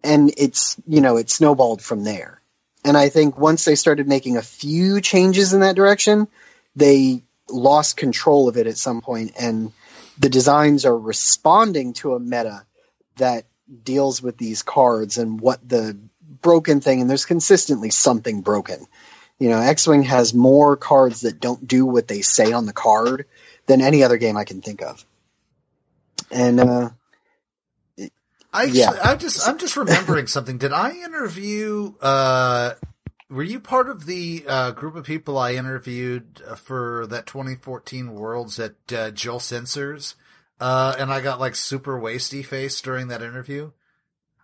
And 0.02 0.34
it's, 0.36 0.76
you 0.86 1.00
know, 1.00 1.16
it 1.16 1.30
snowballed 1.30 1.80
from 1.80 2.02
there. 2.02 2.40
And 2.86 2.96
I 2.96 3.08
think 3.08 3.36
once 3.36 3.64
they 3.64 3.74
started 3.74 4.08
making 4.08 4.36
a 4.36 4.42
few 4.42 5.00
changes 5.00 5.52
in 5.52 5.60
that 5.60 5.76
direction, 5.76 6.28
they 6.74 7.22
lost 7.48 7.96
control 7.96 8.48
of 8.48 8.56
it 8.56 8.66
at 8.66 8.78
some 8.78 9.00
point. 9.00 9.32
and 9.38 9.72
the 10.18 10.30
designs 10.30 10.86
are 10.86 10.98
responding 10.98 11.92
to 11.92 12.14
a 12.14 12.18
meta 12.18 12.64
that 13.16 13.44
deals 13.84 14.22
with 14.22 14.38
these 14.38 14.62
cards 14.62 15.18
and 15.18 15.38
what 15.38 15.68
the 15.68 15.94
broken 16.40 16.80
thing 16.80 17.02
and 17.02 17.10
there's 17.10 17.26
consistently 17.26 17.90
something 17.90 18.40
broken 18.40 18.86
you 19.38 19.50
know, 19.50 19.60
X 19.60 19.86
Wing 19.86 20.04
has 20.04 20.32
more 20.32 20.76
cards 20.76 21.22
that 21.22 21.40
don't 21.40 21.66
do 21.66 21.84
what 21.84 22.08
they 22.08 22.22
say 22.22 22.52
on 22.52 22.66
the 22.66 22.72
card 22.72 23.26
than 23.66 23.82
any 23.82 24.02
other 24.02 24.16
game 24.16 24.36
I 24.36 24.44
can 24.44 24.62
think 24.62 24.82
of. 24.82 25.04
And 26.30 26.58
uh, 26.60 26.90
I 28.56 28.64
yeah. 28.64 28.98
I 29.04 29.16
just 29.16 29.46
I'm 29.46 29.58
just 29.58 29.76
remembering 29.76 30.26
something. 30.26 30.58
Did 30.58 30.72
I 30.72 30.92
interview? 30.92 31.94
Uh, 32.00 32.74
were 33.28 33.42
you 33.42 33.60
part 33.60 33.90
of 33.90 34.06
the 34.06 34.44
uh, 34.48 34.70
group 34.70 34.96
of 34.96 35.04
people 35.04 35.36
I 35.36 35.54
interviewed 35.54 36.40
for 36.56 37.06
that 37.08 37.26
2014 37.26 38.14
Worlds 38.14 38.58
at 38.58 38.74
uh, 38.92 39.10
Jill 39.10 39.40
Sensors? 39.40 40.14
Uh, 40.58 40.94
and 40.98 41.12
I 41.12 41.20
got 41.20 41.38
like 41.38 41.54
super 41.54 42.00
wasty 42.00 42.44
face 42.44 42.80
during 42.80 43.08
that 43.08 43.20
interview. 43.20 43.72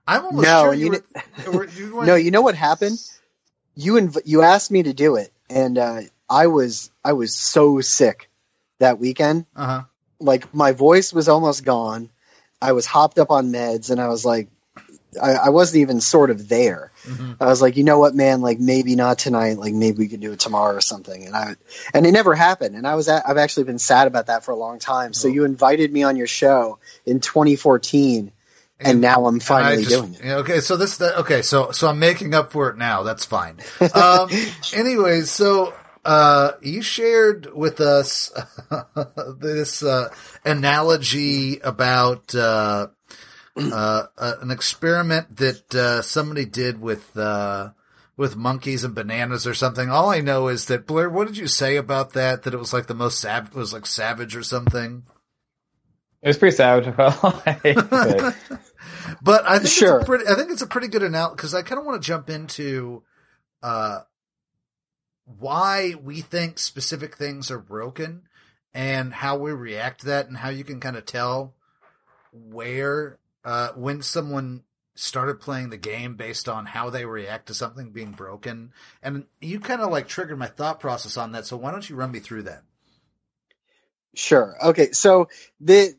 I'm 0.07 0.27
almost 0.27 0.45
no, 0.45 0.65
sure 0.65 0.75
you, 0.75 0.85
you, 0.85 0.91
were, 1.47 1.53
were, 1.53 1.69
you 1.69 1.97
went, 1.97 2.07
No, 2.09 2.15
you 2.17 2.31
know 2.31 2.43
what 2.43 2.55
happened? 2.55 2.99
you 3.75 3.95
inv- 3.95 4.23
you 4.25 4.43
asked 4.43 4.71
me 4.71 4.83
to 4.83 4.93
do 4.93 5.17
it, 5.17 5.33
and 5.49 5.79
uh, 5.79 6.01
I 6.29 6.49
was 6.49 6.91
I 7.05 7.15
was 7.15 7.35
so 7.35 7.81
sick 7.81 8.29
that 8.79 8.99
weekend. 8.99 9.47
Uh-huh. 9.57 9.85
Like 10.21 10.53
my 10.55 10.73
voice 10.73 11.13
was 11.13 11.29
almost 11.29 11.65
gone. 11.65 12.11
I 12.63 12.73
was 12.73 12.87
hopped 12.87 13.19
up 13.19 13.31
on 13.31 13.53
meds, 13.53 13.91
and 13.91 14.01
I 14.01 14.09
was 14.09 14.25
like, 14.25 14.49
I, 15.21 15.33
I 15.33 15.49
wasn't 15.51 15.83
even 15.83 16.01
sort 16.01 16.31
of 16.31 16.49
there. 16.49 16.93
Mm-hmm. 17.05 17.33
I 17.43 17.47
was 17.47 17.61
like, 17.61 17.77
you 17.77 17.85
know 17.85 17.99
what, 17.99 18.15
man? 18.15 18.41
Like 18.41 18.59
maybe 18.59 18.97
not 18.97 19.19
tonight. 19.19 19.59
Like 19.59 19.75
maybe 19.75 19.99
we 19.99 20.09
can 20.09 20.21
do 20.21 20.33
it 20.33 20.41
tomorrow 20.41 20.75
or 20.75 20.81
something. 20.81 21.27
And 21.27 21.37
I 21.37 21.57
and 21.93 22.07
it 22.07 22.13
never 22.13 22.35
happened. 22.35 22.77
And 22.77 22.87
I 22.87 22.95
was 22.95 23.09
at, 23.09 23.29
I've 23.29 23.37
actually 23.37 23.65
been 23.65 23.79
sad 23.79 24.07
about 24.07 24.27
that 24.27 24.45
for 24.45 24.53
a 24.53 24.57
long 24.57 24.79
time. 24.79 25.13
So 25.13 25.29
oh. 25.29 25.33
you 25.33 25.45
invited 25.45 25.93
me 25.93 26.03
on 26.03 26.17
your 26.17 26.27
show 26.27 26.79
in 27.05 27.21
2014 27.21 28.33
and, 28.81 29.01
now 29.01 29.27
I'm 29.27 29.39
finally 29.39 29.85
just, 29.85 29.95
doing 29.95 30.15
it. 30.15 30.25
Okay, 30.25 30.61
so 30.61 30.77
this 30.77 31.01
okay, 31.01 31.43
so 31.43 31.71
so 31.71 31.89
I'm 31.89 31.99
making 31.99 32.35
up 32.35 32.51
for 32.51 32.69
it 32.71 32.77
now. 32.77 33.03
That's 33.05 33.25
fine. 33.25 33.59
Um, 33.95 34.29
anyways, 34.75 35.31
so 35.31 35.73
uh, 36.05 36.53
you 36.63 36.83
shared 36.83 37.53
with 37.55 37.81
us 37.81 38.33
this 39.39 39.83
uh, 39.85 40.13
analogy 40.45 41.59
about 41.61 42.35
uh, 42.35 42.89
uh, 43.57 44.07
uh, 44.17 44.33
an 44.41 44.51
experiment 44.51 45.37
that 45.37 45.75
uh, 45.75 46.03
somebody 46.03 46.45
did 46.45 46.81
with 46.81 47.17
with 48.15 48.37
monkeys 48.37 48.85
and 48.85 48.95
bananas 48.95 49.47
or 49.47 49.55
something. 49.55 49.91
All 49.91 50.11
I 50.11 50.21
know 50.21 50.49
is 50.49 50.67
that 50.67 50.87
Blair, 50.87 51.09
what 51.09 51.27
did 51.27 51.39
you 51.39 51.47
say 51.47 51.77
about 51.77 52.13
that? 52.13 52.43
That 52.43 52.55
it 52.55 52.59
was 52.59 52.73
like 52.73 52.87
the 52.87 52.95
most 52.95 53.19
savage, 53.19 53.55
was 53.55 53.73
like 53.73 53.87
savage 53.87 54.37
or 54.37 54.43
something. 54.43 55.05
It 56.21 56.29
was 56.29 56.39
pretty 56.39 56.57
savage. 56.57 56.95
But 59.21 59.49
I 59.49 59.59
think 59.59 59.71
sure. 59.71 59.97
it's 59.97 60.05
a 60.05 60.07
pretty, 60.07 60.27
I 60.27 60.35
think 60.35 60.51
it's 60.51 60.63
a 60.63 60.67
pretty 60.67 60.89
good 60.89 61.03
analogy 61.03 61.37
because 61.37 61.55
I 61.55 61.63
kind 61.63 61.79
of 61.79 61.85
want 61.85 62.03
to 62.03 62.07
jump 62.07 62.31
into 62.31 63.03
uh, 63.63 64.01
why 65.25 65.95
we 66.03 66.21
think 66.21 66.59
specific 66.59 67.17
things 67.17 67.51
are 67.51 67.59
broken 67.59 68.23
and 68.75 69.13
how 69.13 69.37
we 69.37 69.53
react 69.53 70.01
to 70.01 70.07
that 70.07 70.29
and 70.29 70.37
how 70.37 70.49
you 70.49 70.65
can 70.65 70.81
kind 70.81 70.97
of 70.97 71.05
tell 71.05 71.55
where 72.33 73.19
uh, 73.45 73.69
when 73.75 74.03
someone 74.03 74.63
started 74.95 75.41
playing 75.41 75.71
the 75.71 75.77
game 75.77 76.17
based 76.17 76.49
on 76.49 76.67
how 76.67 76.91
they 76.91 77.05
react 77.05 77.47
to 77.47 77.55
something 77.55 77.91
being 77.91 78.13
broken 78.13 78.73
and 79.03 79.25
you 79.41 79.59
kind 79.59 79.81
of 79.81 79.91
like 79.91 80.07
triggered 80.07 80.39
my 80.39 80.47
thought 80.47 80.81
process 80.81 81.17
on 81.17 81.33
that 81.33 81.47
so 81.47 81.57
why 81.57 81.71
don't 81.71 81.89
you 81.89 81.97
run 81.97 82.13
me 82.13 82.19
through 82.19 82.43
that 82.43 82.63
sure 84.15 84.55
okay 84.63 84.93
so 84.93 85.29
the 85.61 85.95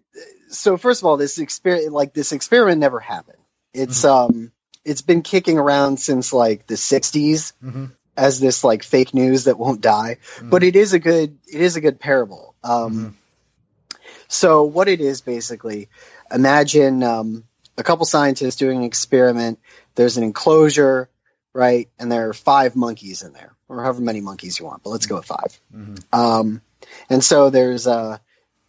so 0.54 0.78
first 0.78 1.02
of 1.02 1.06
all, 1.06 1.18
this 1.18 1.40
experiment, 1.40 1.92
like 1.92 2.14
this 2.14 2.32
experiment, 2.32 2.80
never 2.80 3.00
happened. 3.00 3.40
It's 3.74 4.04
mm-hmm. 4.04 4.36
um, 4.38 4.52
it's 4.86 5.02
been 5.02 5.22
kicking 5.22 5.58
around 5.58 6.00
since 6.00 6.34
like 6.34 6.68
the 6.68 6.76
'60s 6.76 7.54
mm-hmm. 7.64 7.86
as 8.16 8.40
this 8.40 8.64
like 8.64 8.84
fake 8.84 9.14
news 9.14 9.46
that 9.46 9.58
won't 9.58 9.82
die. 9.82 10.18
Mm-hmm. 10.36 10.50
But 10.50 10.64
it 10.64 10.76
is 10.76 10.94
a 10.94 11.00
good, 11.00 11.38
it 11.52 11.62
is 11.62 11.76
a 11.76 11.82
good 11.82 12.00
parable. 12.00 12.53
Um, 12.64 12.94
mm-hmm. 12.94 13.98
so 14.28 14.64
what 14.64 14.88
it 14.88 15.02
is 15.02 15.22
basically, 15.22 15.90
imagine 16.32 17.04
um, 17.04 17.44
a 17.78 17.84
couple 17.84 18.06
scientists 18.06 18.56
doing 18.56 18.80
an 18.80 18.84
experiment. 18.84 19.60
There's 19.96 20.18
an 20.18 20.24
enclosure, 20.24 21.10
right, 21.54 21.90
and 22.00 22.12
there 22.12 22.30
are 22.30 22.34
five 22.34 22.76
monkeys 22.76 23.24
in 23.24 23.34
there, 23.34 23.54
or 23.68 23.82
however 23.82 24.02
many 24.02 24.22
monkeys 24.22 24.60
you 24.60 24.66
want. 24.66 24.84
But 24.84 24.92
let's 24.92 25.06
go 25.06 25.16
with 25.18 25.26
5 25.26 25.40
mm-hmm. 25.76 26.20
Um, 26.20 26.62
and 27.10 27.24
so 27.24 27.50
there's 27.50 27.88
a 27.88 28.22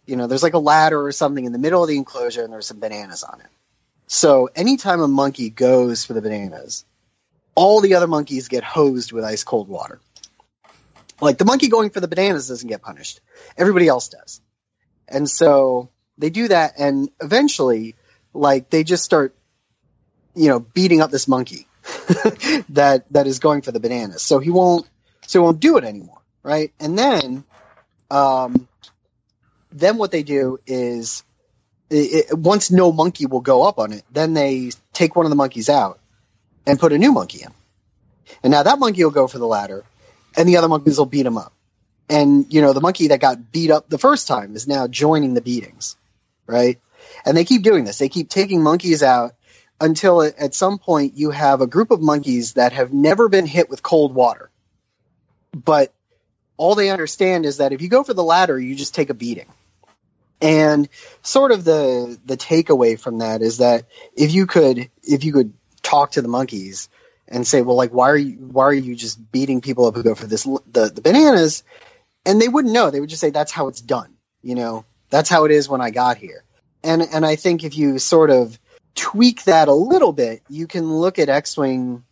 you 0.05 0.15
know, 0.15 0.27
there's 0.27 0.43
like 0.43 0.53
a 0.53 0.59
ladder 0.59 1.03
or 1.03 1.11
something 1.11 1.45
in 1.45 1.51
the 1.51 1.57
middle 1.57 1.81
of 1.81 1.89
the 1.89 1.97
enclosure 1.97 2.43
and 2.43 2.53
there's 2.53 2.67
some 2.67 2.79
bananas 2.79 3.23
on 3.23 3.41
it. 3.41 3.47
So 4.07 4.49
anytime 4.55 5.01
a 5.01 5.07
monkey 5.07 5.49
goes 5.49 6.05
for 6.05 6.13
the 6.13 6.21
bananas, 6.21 6.85
all 7.55 7.81
the 7.81 7.95
other 7.95 8.07
monkeys 8.07 8.47
get 8.47 8.63
hosed 8.63 9.11
with 9.11 9.23
ice 9.23 9.43
cold 9.43 9.67
water. 9.67 9.99
Like 11.21 11.37
the 11.37 11.45
monkey 11.45 11.69
going 11.69 11.89
for 11.89 11.99
the 11.99 12.07
bananas 12.07 12.47
doesn't 12.49 12.67
get 12.67 12.81
punished. 12.81 13.21
Everybody 13.57 13.87
else 13.87 14.09
does. 14.09 14.41
And 15.07 15.29
so 15.29 15.89
they 16.17 16.29
do 16.29 16.47
that 16.47 16.73
and 16.77 17.09
eventually 17.21 17.95
like 18.33 18.69
they 18.69 18.83
just 18.83 19.03
start 19.03 19.35
you 20.33 20.49
know 20.49 20.59
beating 20.59 21.01
up 21.01 21.11
this 21.11 21.27
monkey 21.27 21.67
that 22.69 23.05
that 23.11 23.27
is 23.27 23.39
going 23.39 23.61
for 23.61 23.71
the 23.71 23.79
bananas. 23.79 24.21
So 24.21 24.39
he 24.39 24.49
won't 24.49 24.87
so 25.27 25.39
he 25.39 25.43
won't 25.43 25.59
do 25.59 25.77
it 25.77 25.83
anymore, 25.83 26.21
right? 26.43 26.73
And 26.79 26.97
then 26.97 27.43
um 28.11 28.67
then 29.71 29.97
what 29.97 30.11
they 30.11 30.23
do 30.23 30.59
is 30.65 31.23
it, 31.89 32.29
it, 32.31 32.37
once 32.37 32.71
no 32.71 32.91
monkey 32.91 33.25
will 33.25 33.41
go 33.41 33.63
up 33.63 33.77
on 33.77 33.93
it, 33.93 34.03
then 34.11 34.33
they 34.33 34.71
take 34.93 35.15
one 35.15 35.25
of 35.25 35.29
the 35.29 35.35
monkeys 35.35 35.69
out 35.69 35.99
and 36.65 36.79
put 36.79 36.93
a 36.93 36.97
new 36.97 37.11
monkey 37.11 37.43
in. 37.43 37.51
And 38.43 38.51
now 38.51 38.63
that 38.63 38.79
monkey 38.79 39.03
will 39.03 39.11
go 39.11 39.27
for 39.27 39.37
the 39.37 39.45
ladder, 39.45 39.83
and 40.37 40.47
the 40.47 40.57
other 40.57 40.67
monkeys 40.67 40.97
will 40.97 41.05
beat 41.05 41.25
him 41.25 41.37
up. 41.37 41.53
And 42.09 42.53
you 42.53 42.61
know 42.61 42.73
the 42.73 42.81
monkey 42.81 43.07
that 43.07 43.19
got 43.19 43.51
beat 43.51 43.71
up 43.71 43.89
the 43.89 43.97
first 43.97 44.27
time 44.27 44.55
is 44.55 44.67
now 44.67 44.87
joining 44.87 45.33
the 45.33 45.41
beatings, 45.41 45.95
right? 46.45 46.79
And 47.25 47.35
they 47.35 47.45
keep 47.45 47.63
doing 47.63 47.83
this. 47.83 47.97
They 47.97 48.09
keep 48.09 48.29
taking 48.29 48.61
monkeys 48.61 49.01
out 49.01 49.35
until 49.81 50.21
at 50.21 50.53
some 50.53 50.77
point 50.77 51.17
you 51.17 51.31
have 51.31 51.61
a 51.61 51.67
group 51.67 51.91
of 51.91 52.01
monkeys 52.01 52.53
that 52.53 52.73
have 52.73 52.93
never 52.93 53.27
been 53.27 53.45
hit 53.45 53.69
with 53.69 53.81
cold 53.81 54.13
water, 54.13 54.49
but 55.53 55.93
all 56.57 56.75
they 56.75 56.89
understand 56.89 57.45
is 57.45 57.57
that 57.57 57.73
if 57.73 57.81
you 57.81 57.89
go 57.89 58.03
for 58.03 58.13
the 58.13 58.23
ladder, 58.23 58.57
you 58.57 58.75
just 58.75 58.95
take 58.95 59.09
a 59.09 59.13
beating 59.13 59.47
and 60.41 60.89
sort 61.21 61.51
of 61.51 61.63
the 61.63 62.19
the 62.25 62.37
takeaway 62.37 62.99
from 62.99 63.19
that 63.19 63.41
is 63.41 63.59
that 63.59 63.85
if 64.15 64.33
you 64.33 64.45
could 64.45 64.89
if 65.03 65.23
you 65.23 65.33
could 65.33 65.53
talk 65.81 66.11
to 66.11 66.21
the 66.21 66.27
monkeys 66.27 66.89
and 67.27 67.45
say, 67.45 67.61
well, 67.61 67.75
like 67.75 67.91
why 67.91 68.09
are 68.09 68.17
you 68.17 68.33
why 68.33 68.65
are 68.65 68.73
you 68.73 68.95
just 68.95 69.31
beating 69.31 69.61
people 69.61 69.85
up 69.85 69.95
who 69.95 70.03
go 70.03 70.15
for 70.15 70.27
this 70.27 70.43
the 70.43 70.91
the 70.93 71.01
bananas? 71.01 71.63
And 72.25 72.41
they 72.41 72.47
wouldn't 72.47 72.73
know. 72.73 72.89
They 72.89 72.99
would 72.99 73.09
just 73.09 73.21
say 73.21 73.29
that's 73.29 73.51
how 73.51 73.67
it's 73.67 73.81
done. 73.81 74.15
You 74.41 74.55
know, 74.55 74.85
that's 75.09 75.29
how 75.29 75.45
it 75.45 75.51
is 75.51 75.69
when 75.69 75.81
I 75.81 75.91
got 75.91 76.17
here. 76.17 76.43
And 76.83 77.01
and 77.01 77.25
I 77.25 77.35
think 77.35 77.63
if 77.63 77.77
you 77.77 77.99
sort 77.99 78.29
of 78.29 78.59
tweak 78.95 79.43
that 79.43 79.67
a 79.67 79.73
little 79.73 80.13
bit, 80.13 80.41
you 80.49 80.67
can 80.67 80.91
look 80.91 81.19
at 81.19 81.29
X-wing 81.29 82.03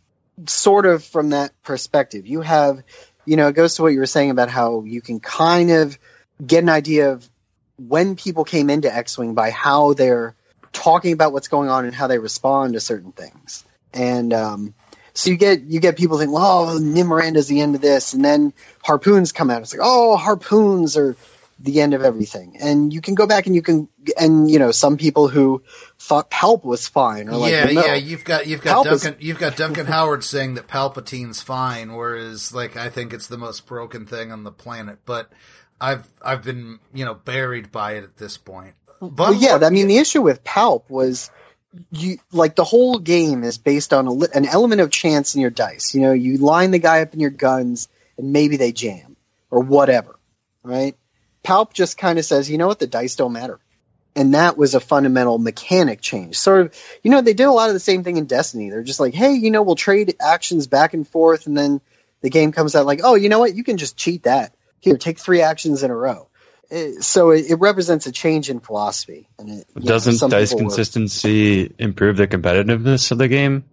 sort 0.48 0.86
of 0.86 1.04
from 1.04 1.30
that 1.30 1.52
perspective. 1.64 2.28
You 2.28 2.42
have, 2.42 2.84
you 3.26 3.38
know, 3.38 3.48
it 3.48 3.54
goes 3.54 3.76
to 3.76 3.84
what 3.84 3.94
you 3.94 4.00
were 4.00 4.06
saying 4.06 4.32
about 4.32 4.50
how 4.50 4.84
you 4.84 5.02
can 5.02 5.20
kind 5.20 5.72
of 5.72 5.98
get 6.46 6.64
an 6.64 6.70
idea 6.70 7.12
of 7.12 7.30
when 7.78 8.16
people 8.16 8.44
came 8.44 8.70
into 8.70 8.94
X-wing 8.94 9.34
by 9.34 9.52
how 9.52 9.94
they're 9.94 10.36
talking 10.72 11.14
about 11.14 11.34
what's 11.34 11.48
going 11.48 11.70
on 11.70 11.86
and 11.86 11.96
how 11.96 12.08
they 12.08 12.20
respond 12.20 12.74
to 12.74 12.80
certain 12.80 13.12
things. 13.12 13.64
And 13.94 14.34
um, 14.34 14.74
so 15.14 15.30
you 15.30 15.38
get 15.38 15.62
you 15.62 15.80
get 15.80 15.98
people 15.98 16.18
think, 16.18 16.32
well, 16.32 16.70
oh, 16.70 16.78
Nym 16.78 17.08
Miranda's 17.08 17.48
the 17.48 17.62
end 17.62 17.76
of 17.76 17.82
this, 17.82 18.14
and 18.14 18.26
then 18.26 18.54
harpoons 18.84 19.32
come 19.32 19.50
out. 19.50 19.62
It's 19.62 19.74
like, 19.74 19.82
oh, 19.84 20.16
harpoons 20.18 20.98
are 20.98 21.16
the 21.60 21.82
end 21.82 21.94
of 21.94 22.04
everything. 22.04 22.58
And 22.60 22.92
you 22.92 23.00
can 23.00 23.16
go 23.16 23.28
back 23.28 23.46
and 23.46 23.56
you 23.56 23.62
can, 23.62 23.88
and 24.20 24.50
you 24.50 24.60
know, 24.60 24.72
some 24.72 24.98
people 24.98 25.28
who 25.28 25.64
thought 26.00 26.32
Palp 26.32 26.64
was 26.64 26.88
fine 26.88 27.30
are 27.30 27.38
like, 27.38 27.52
yeah, 27.52 27.66
well, 27.66 27.74
no. 27.76 27.86
yeah. 27.86 27.96
You've 27.96 28.24
got 28.24 28.48
you've 28.48 28.62
got 28.62 28.86
Palp 28.86 28.92
is- 28.92 29.04
Duncan 29.04 29.22
you've 29.22 29.40
got 29.40 29.56
Duncan 29.56 29.86
Howard 29.86 30.24
saying 30.24 30.56
that 30.56 30.68
Palpatine's 30.68 31.42
fine, 31.42 31.94
whereas 31.94 32.54
like 32.54 32.76
I 32.76 32.90
think 32.90 33.14
it's 33.14 33.28
the 33.28 33.38
most 33.38 33.68
broken 33.68 34.06
thing 34.06 34.32
on 34.32 34.44
the 34.44 34.52
planet. 34.52 35.00
But 35.06 35.32
I've 35.80 36.08
I've 36.22 36.44
been 36.44 36.80
you 36.94 37.06
know 37.06 37.14
buried 37.14 37.72
by 37.72 37.94
it 37.94 38.04
at 38.04 38.18
this 38.18 38.38
point. 38.38 38.74
But 39.00 39.14
Well, 39.18 39.34
yeah, 39.34 39.60
I 39.62 39.70
mean, 39.70 39.88
the 39.88 39.98
issue 39.98 40.22
with 40.22 40.44
Palp 40.44 40.90
was 40.90 41.30
you 41.92 42.18
like 42.32 42.56
the 42.56 42.64
whole 42.64 43.00
game 43.00 43.44
is 43.44 43.58
based 43.58 43.94
on 43.94 44.08
a, 44.08 44.12
an 44.12 44.46
element 44.46 44.82
of 44.82 44.92
chance 44.92 45.36
in 45.36 45.42
your 45.42 45.50
dice. 45.50 45.94
You 45.94 46.02
know, 46.02 46.12
you 46.12 46.38
line 46.38 46.72
the 46.72 46.80
guy 46.80 47.02
up 47.02 47.14
in 47.14 47.20
your 47.20 47.30
guns, 47.30 47.88
and 48.18 48.32
maybe 48.32 48.58
they 48.58 48.72
jam 48.72 49.16
or 49.50 49.62
whatever, 49.62 50.16
right? 50.64 50.96
Palp 51.44 51.74
just 51.74 51.98
kind 51.98 52.20
of 52.20 52.26
says, 52.26 52.50
you 52.50 52.58
know 52.58 52.68
what, 52.68 52.80
the 52.80 52.88
dice 52.88 53.16
don't 53.16 53.34
matter. 53.34 53.60
And 54.16 54.36
that 54.36 54.58
was 54.58 54.76
a 54.76 54.80
fundamental 54.80 55.40
mechanic 55.40 56.00
change. 56.00 56.38
Sort 56.38 56.62
of, 56.62 56.76
you 57.02 57.10
know, 57.10 57.22
they 57.22 57.34
did 57.34 57.46
a 57.46 57.52
lot 57.52 57.70
of 57.70 57.74
the 57.74 57.80
same 57.80 58.04
thing 58.04 58.18
in 58.18 58.26
Destiny. 58.26 58.70
They're 58.70 58.84
just 58.84 59.00
like, 59.00 59.16
hey, 59.16 59.34
you 59.34 59.50
know, 59.50 59.64
we'll 59.64 59.76
trade 59.76 60.16
actions 60.22 60.68
back 60.68 60.94
and 60.94 61.08
forth, 61.08 61.48
and 61.48 61.58
then 61.58 61.82
the 62.22 62.30
game 62.30 62.52
comes 62.52 62.76
out 62.76 62.86
like, 62.86 63.02
oh, 63.04 63.16
you 63.16 63.30
know 63.30 63.40
what, 63.40 63.56
you 63.56 63.64
can 63.64 63.78
just 63.78 63.98
cheat 63.98 64.24
that. 64.24 64.54
Here, 64.80 64.98
take 64.98 65.18
three 65.18 65.42
actions 65.42 65.82
in 65.82 65.92
a 65.92 65.96
row. 65.96 66.28
So 67.02 67.32
it, 67.32 67.52
it 67.52 67.56
represents 67.56 68.08
a 68.08 68.12
change 68.12 68.50
in 68.50 68.60
philosophy. 68.60 69.28
And 69.38 69.60
it, 69.60 69.68
Doesn't 69.76 70.16
some 70.16 70.32
dice 70.32 70.50
people 70.50 70.66
were- 70.66 70.70
consistency 70.72 71.74
improve 71.78 72.18
the 72.18 72.28
competitiveness 72.28 73.12
of 73.12 73.18
the 73.18 73.28
game? 73.28 73.66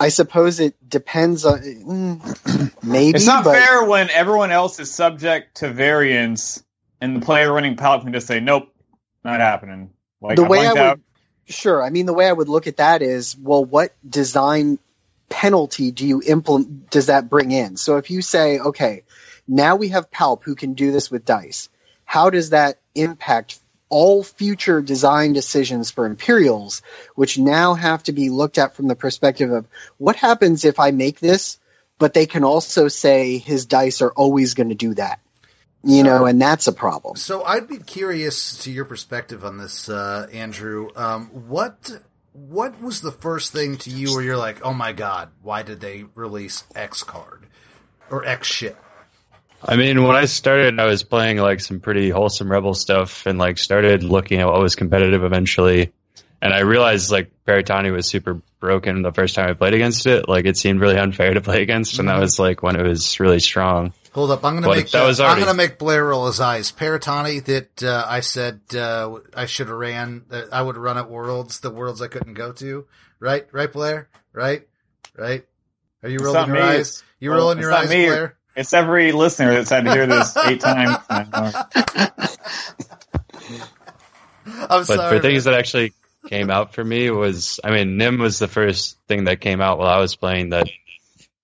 I 0.00 0.08
suppose 0.08 0.58
it 0.58 0.74
depends 0.88 1.44
on 1.44 1.60
mm, 1.60 2.74
maybe. 2.82 3.16
It's 3.16 3.26
not 3.26 3.44
but 3.44 3.54
fair 3.54 3.84
when 3.84 4.10
everyone 4.10 4.50
else 4.50 4.80
is 4.80 4.90
subject 4.90 5.58
to 5.58 5.70
variance, 5.70 6.60
and 7.00 7.14
the 7.14 7.24
player 7.24 7.52
running 7.52 7.76
palette 7.76 8.02
can 8.02 8.12
just 8.12 8.26
say, 8.26 8.40
"Nope, 8.40 8.74
not 9.24 9.38
happening." 9.38 9.90
Like 10.20 10.36
the 10.36 10.44
I 10.44 10.48
way 10.48 10.66
I 10.66 10.72
would, 10.72 10.78
out. 10.78 11.00
sure. 11.46 11.80
I 11.80 11.90
mean, 11.90 12.06
the 12.06 12.12
way 12.12 12.26
I 12.26 12.32
would 12.32 12.48
look 12.48 12.66
at 12.66 12.78
that 12.78 13.02
is, 13.02 13.36
well, 13.36 13.64
what 13.64 13.94
design 14.08 14.80
penalty 15.28 15.92
do 15.92 16.04
you 16.04 16.20
implement? 16.26 16.90
Does 16.90 17.06
that 17.06 17.30
bring 17.30 17.52
in? 17.52 17.76
So 17.76 17.98
if 17.98 18.10
you 18.10 18.22
say, 18.22 18.58
okay, 18.58 19.04
now 19.46 19.76
we 19.76 19.88
have 19.90 20.10
Palp 20.10 20.42
who 20.42 20.56
can 20.56 20.74
do 20.74 20.90
this 20.90 21.12
with 21.12 21.24
dice, 21.24 21.68
how 22.12 22.28
does 22.28 22.50
that 22.50 22.78
impact 22.94 23.58
all 23.88 24.22
future 24.22 24.82
design 24.82 25.32
decisions 25.32 25.90
for 25.90 26.04
Imperials, 26.04 26.82
which 27.14 27.38
now 27.38 27.72
have 27.72 28.02
to 28.02 28.12
be 28.12 28.28
looked 28.28 28.58
at 28.58 28.76
from 28.76 28.86
the 28.86 28.94
perspective 28.94 29.50
of 29.50 29.66
what 29.96 30.14
happens 30.16 30.66
if 30.66 30.78
I 30.78 30.90
make 30.90 31.20
this, 31.20 31.58
but 31.98 32.12
they 32.12 32.26
can 32.26 32.44
also 32.44 32.88
say 32.88 33.38
his 33.38 33.64
dice 33.64 34.02
are 34.02 34.10
always 34.10 34.52
going 34.52 34.68
to 34.68 34.74
do 34.74 34.92
that. 34.92 35.20
You 35.82 36.00
So- 36.00 36.02
know, 36.02 36.26
and 36.26 36.38
that's 36.38 36.66
a 36.66 36.72
problem. 36.74 37.16
So 37.16 37.44
I'd 37.44 37.66
be 37.66 37.78
curious 37.78 38.58
to 38.58 38.70
your 38.70 38.84
perspective 38.84 39.42
on 39.42 39.56
this, 39.56 39.88
uh, 39.88 40.26
Andrew. 40.34 40.90
Um, 40.94 41.28
what 41.48 41.92
what 42.34 42.78
was 42.82 43.00
the 43.00 43.12
first 43.12 43.52
thing 43.52 43.78
to 43.78 43.90
you 43.90 44.14
where 44.14 44.22
you're 44.22 44.36
like, 44.36 44.60
oh 44.62 44.74
my 44.74 44.92
god, 44.92 45.30
why 45.40 45.62
did 45.62 45.80
they 45.80 46.04
release 46.14 46.64
X 46.74 47.02
card 47.02 47.46
or 48.10 48.22
X 48.26 48.48
shit? 48.48 48.76
I 49.64 49.76
mean, 49.76 50.02
when 50.02 50.16
I 50.16 50.24
started, 50.24 50.78
I 50.80 50.86
was 50.86 51.02
playing 51.02 51.38
like 51.38 51.60
some 51.60 51.80
pretty 51.80 52.10
wholesome 52.10 52.50
rebel 52.50 52.74
stuff 52.74 53.26
and 53.26 53.38
like 53.38 53.58
started 53.58 54.02
looking 54.02 54.40
at 54.40 54.46
what 54.48 54.60
was 54.60 54.74
competitive 54.74 55.22
eventually. 55.22 55.92
And 56.40 56.52
I 56.52 56.60
realized 56.60 57.12
like 57.12 57.30
Paratani 57.46 57.92
was 57.92 58.06
super 58.06 58.42
broken 58.58 59.02
the 59.02 59.12
first 59.12 59.36
time 59.36 59.48
I 59.48 59.52
played 59.52 59.74
against 59.74 60.06
it. 60.06 60.28
Like 60.28 60.44
it 60.44 60.56
seemed 60.56 60.80
really 60.80 60.98
unfair 60.98 61.34
to 61.34 61.40
play 61.40 61.62
against, 61.62 62.00
and 62.00 62.08
that 62.08 62.18
was 62.18 62.38
like 62.40 62.62
when 62.62 62.74
it 62.74 62.82
was 62.82 63.20
really 63.20 63.38
strong. 63.38 63.92
Hold 64.12 64.32
up, 64.32 64.44
I'm 64.44 64.54
gonna 64.54 64.66
But 64.66 64.76
make 64.76 64.90
that 64.90 65.06
was 65.06 65.20
I'm 65.20 65.38
gonna 65.38 65.54
make 65.54 65.78
Blair 65.78 66.04
roll 66.04 66.26
his 66.26 66.40
eyes. 66.40 66.72
Paratani 66.72 67.44
that 67.44 67.82
uh, 67.82 68.04
I 68.06 68.20
said 68.20 68.60
uh, 68.74 69.20
I 69.34 69.46
should 69.46 69.68
have 69.68 69.76
ran. 69.76 70.24
Uh, 70.30 70.42
I 70.50 70.60
would 70.60 70.76
run 70.76 70.98
at 70.98 71.08
Worlds, 71.08 71.60
the 71.60 71.70
Worlds 71.70 72.02
I 72.02 72.08
couldn't 72.08 72.34
go 72.34 72.52
to. 72.52 72.86
Right, 73.20 73.46
right, 73.52 73.72
Blair. 73.72 74.08
Right, 74.32 74.66
right. 75.16 75.44
Are 76.02 76.08
you 76.08 76.16
It's 76.16 76.24
rolling 76.24 76.46
your 76.48 76.56
me, 76.56 76.60
eyes? 76.62 77.04
You 77.20 77.30
well, 77.30 77.38
rolling 77.38 77.58
it's 77.58 77.62
your 77.62 77.72
eyes, 77.72 77.88
me. 77.88 78.06
Blair? 78.06 78.36
It's 78.54 78.72
every 78.72 79.12
listener 79.12 79.54
that's 79.54 79.70
had 79.70 79.84
to 79.86 79.92
hear 79.92 80.06
this 80.06 80.36
eight 80.36 80.60
times. 80.68 80.98
I'm 81.08 81.22
But 84.68 84.84
sorry. 84.84 85.16
for 85.16 85.22
things 85.22 85.44
that 85.44 85.54
actually 85.54 85.92
came 86.28 86.50
out 86.50 86.74
for 86.74 86.84
me 86.84 87.10
was, 87.10 87.60
I 87.64 87.70
mean, 87.70 87.96
Nym 87.96 88.18
was 88.18 88.38
the 88.38 88.48
first 88.48 88.98
thing 89.08 89.24
that 89.24 89.40
came 89.40 89.60
out 89.60 89.78
while 89.78 89.88
I 89.88 89.98
was 89.98 90.16
playing. 90.16 90.50
That 90.50 90.68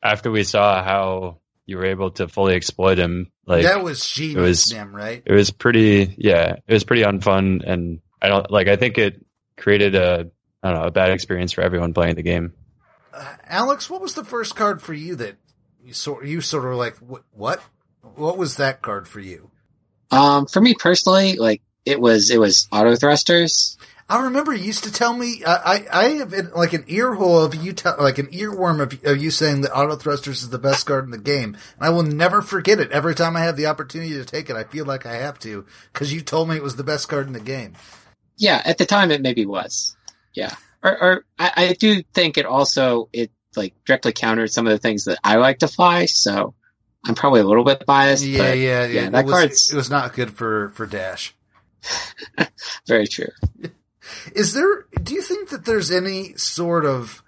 after 0.02 0.30
we 0.30 0.44
saw 0.44 0.82
how 0.82 1.38
you 1.66 1.76
were 1.78 1.86
able 1.86 2.10
to 2.12 2.28
fully 2.28 2.54
exploit 2.54 2.98
him, 2.98 3.30
like 3.46 3.62
that 3.64 3.82
was 3.82 4.04
genius, 4.06 4.36
was- 4.66 4.72
Nym, 4.72 4.94
right? 4.94 5.22
it 5.24 5.32
was 5.32 5.50
pretty 5.50 6.14
yeah 6.18 6.56
it 6.66 6.72
was 6.72 6.84
pretty 6.84 7.02
unfun 7.02 7.62
and 7.66 8.00
i 8.22 8.28
don't 8.28 8.50
like 8.50 8.68
i 8.68 8.76
think 8.76 8.96
it 8.98 9.24
created 9.56 9.94
a 9.94 10.30
i 10.62 10.70
don't 10.70 10.80
know 10.80 10.86
a 10.86 10.90
bad 10.90 11.10
experience 11.12 11.52
for 11.52 11.60
everyone 11.62 11.92
playing 11.94 12.14
the 12.14 12.22
game 12.22 12.52
Uh, 13.12 13.24
Alex, 13.46 13.88
what 13.90 14.00
was 14.00 14.14
the 14.14 14.24
first 14.24 14.54
card 14.56 14.80
for 14.82 14.92
you 14.94 15.14
that 15.16 15.36
you 15.88 15.94
sort 15.94 16.26
you 16.26 16.42
sort 16.42 16.66
of 16.66 16.74
like 16.74 16.96
what 16.98 17.22
what 17.32 17.62
what 18.14 18.36
was 18.36 18.56
that 18.56 18.82
card 18.82 19.08
for 19.08 19.20
you? 19.20 19.50
Um, 20.10 20.46
for 20.46 20.60
me 20.60 20.74
personally, 20.74 21.36
like 21.36 21.62
it 21.86 21.98
was 21.98 22.30
it 22.30 22.38
was 22.38 22.68
auto 22.70 22.94
thrusters. 22.94 23.78
I 24.06 24.24
remember 24.24 24.54
you 24.54 24.64
used 24.64 24.84
to 24.84 24.92
tell 24.92 25.14
me 25.14 25.42
I 25.46 25.54
I, 25.54 25.86
I 25.90 26.04
have 26.16 26.30
been 26.30 26.50
like 26.54 26.74
an 26.74 26.84
ear 26.88 27.14
hole 27.14 27.42
of 27.42 27.54
you 27.54 27.72
tell 27.72 27.96
like 27.98 28.18
an 28.18 28.26
earworm 28.26 28.80
of, 28.80 29.02
of 29.02 29.16
you 29.16 29.30
saying 29.30 29.62
that 29.62 29.74
auto 29.74 29.96
thrusters 29.96 30.42
is 30.42 30.50
the 30.50 30.58
best 30.58 30.84
card 30.86 31.06
in 31.06 31.10
the 31.10 31.18
game, 31.18 31.56
and 31.76 31.86
I 31.86 31.88
will 31.88 32.02
never 32.02 32.42
forget 32.42 32.78
it. 32.78 32.92
Every 32.92 33.14
time 33.14 33.34
I 33.34 33.40
have 33.40 33.56
the 33.56 33.66
opportunity 33.66 34.12
to 34.12 34.26
take 34.26 34.50
it, 34.50 34.56
I 34.56 34.64
feel 34.64 34.84
like 34.84 35.06
I 35.06 35.14
have 35.14 35.38
to 35.40 35.64
because 35.92 36.12
you 36.12 36.20
told 36.20 36.50
me 36.50 36.56
it 36.56 36.62
was 36.62 36.76
the 36.76 36.84
best 36.84 37.08
card 37.08 37.26
in 37.26 37.32
the 37.32 37.40
game. 37.40 37.72
Yeah, 38.36 38.60
at 38.66 38.76
the 38.76 38.86
time 38.86 39.10
it 39.10 39.22
maybe 39.22 39.46
was. 39.46 39.96
Yeah, 40.34 40.54
or, 40.82 41.02
or 41.02 41.24
I, 41.38 41.52
I 41.56 41.72
do 41.72 42.02
think 42.12 42.36
it 42.36 42.44
also 42.44 43.08
it 43.14 43.30
like 43.58 43.74
directly 43.84 44.12
countered 44.12 44.52
some 44.52 44.66
of 44.66 44.70
the 44.70 44.78
things 44.78 45.04
that 45.04 45.18
I 45.22 45.36
like 45.36 45.58
to 45.58 45.68
fly. 45.68 46.06
So 46.06 46.54
I'm 47.04 47.14
probably 47.14 47.40
a 47.40 47.44
little 47.44 47.64
bit 47.64 47.84
biased. 47.86 48.24
Yeah, 48.24 48.52
yeah, 48.52 48.52
yeah. 48.52 48.86
yeah, 48.86 49.06
it 49.06 49.12
that 49.12 49.24
was, 49.24 49.34
card's- 49.34 49.72
it 49.72 49.76
was 49.76 49.90
not 49.90 50.14
good 50.14 50.32
for 50.32 50.70
for 50.70 50.86
Dash. 50.86 51.34
very 52.86 53.06
true. 53.06 53.30
Is 54.34 54.54
there? 54.54 54.86
Do 55.02 55.14
you 55.14 55.22
think 55.22 55.50
that 55.50 55.64
there's 55.64 55.90
any 55.90 56.34
sort 56.36 56.84
of 56.86 57.22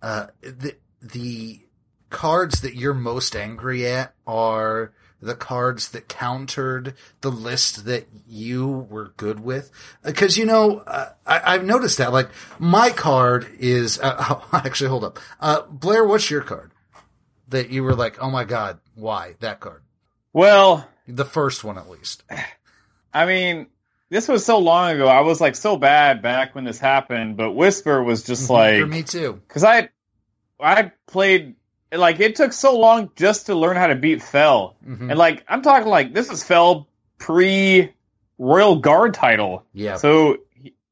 uh, 0.00 0.28
the 0.40 0.76
the 1.02 1.60
cards 2.08 2.62
that 2.62 2.74
you're 2.74 2.94
most 2.94 3.36
angry 3.36 3.86
at 3.86 4.14
are 4.26 4.92
the 5.24 5.34
cards 5.34 5.88
that 5.90 6.08
countered 6.08 6.94
the 7.20 7.30
list 7.30 7.84
that 7.86 8.06
you 8.28 8.86
were 8.90 9.12
good 9.16 9.40
with? 9.40 9.70
Because 10.04 10.36
you 10.36 10.46
know, 10.46 10.78
uh, 10.78 11.10
I, 11.26 11.54
I've 11.54 11.64
noticed 11.64 11.98
that. 11.98 12.12
Like 12.12 12.28
my 12.58 12.90
card 12.90 13.46
is 13.58 13.98
uh, 14.00 14.40
actually 14.52 14.90
hold 14.90 15.04
up, 15.04 15.18
uh, 15.40 15.62
Blair. 15.62 16.04
What's 16.04 16.30
your 16.30 16.42
card 16.42 16.70
that 17.48 17.70
you 17.70 17.82
were 17.82 17.94
like, 17.94 18.22
oh 18.22 18.30
my 18.30 18.44
god, 18.44 18.78
why 18.94 19.34
that 19.40 19.60
card? 19.60 19.82
Well, 20.32 20.88
The 21.06 21.24
first 21.24 21.62
one, 21.64 21.78
at 21.78 21.88
least. 21.90 22.22
I 23.12 23.26
mean, 23.26 23.68
this 24.10 24.26
was 24.26 24.44
so 24.44 24.58
long 24.58 24.92
ago. 24.92 25.06
I 25.06 25.20
was 25.20 25.40
like 25.40 25.54
so 25.56 25.76
bad 25.76 26.20
back 26.22 26.54
when 26.54 26.64
this 26.64 26.78
happened, 26.80 27.36
but 27.36 27.52
Whisper 27.52 28.02
was 28.02 28.24
just 28.24 28.50
like, 28.58 28.80
For 28.80 28.86
me 28.86 29.02
too. 29.02 29.40
because 29.46 29.64
I 29.64 29.88
I 30.60 30.92
played 31.06 31.56
like 32.00 32.20
it 32.20 32.36
took 32.36 32.52
so 32.52 32.78
long 32.78 33.10
just 33.16 33.46
to 33.46 33.54
learn 33.54 33.76
how 33.76 33.86
to 33.88 33.94
beat 33.94 34.22
Fell, 34.22 34.76
Mhm. 34.86 35.10
and 35.10 35.18
like 35.18 35.44
I'm 35.48 35.62
talking 35.62 35.88
like 35.88 36.12
this 36.14 36.30
is 36.30 36.42
Fell 36.44 36.88
pre 37.18 37.92
Royal 38.38 38.76
Guard 38.76 39.14
title, 39.14 39.64
Yeah. 39.72 39.96
so 39.96 40.38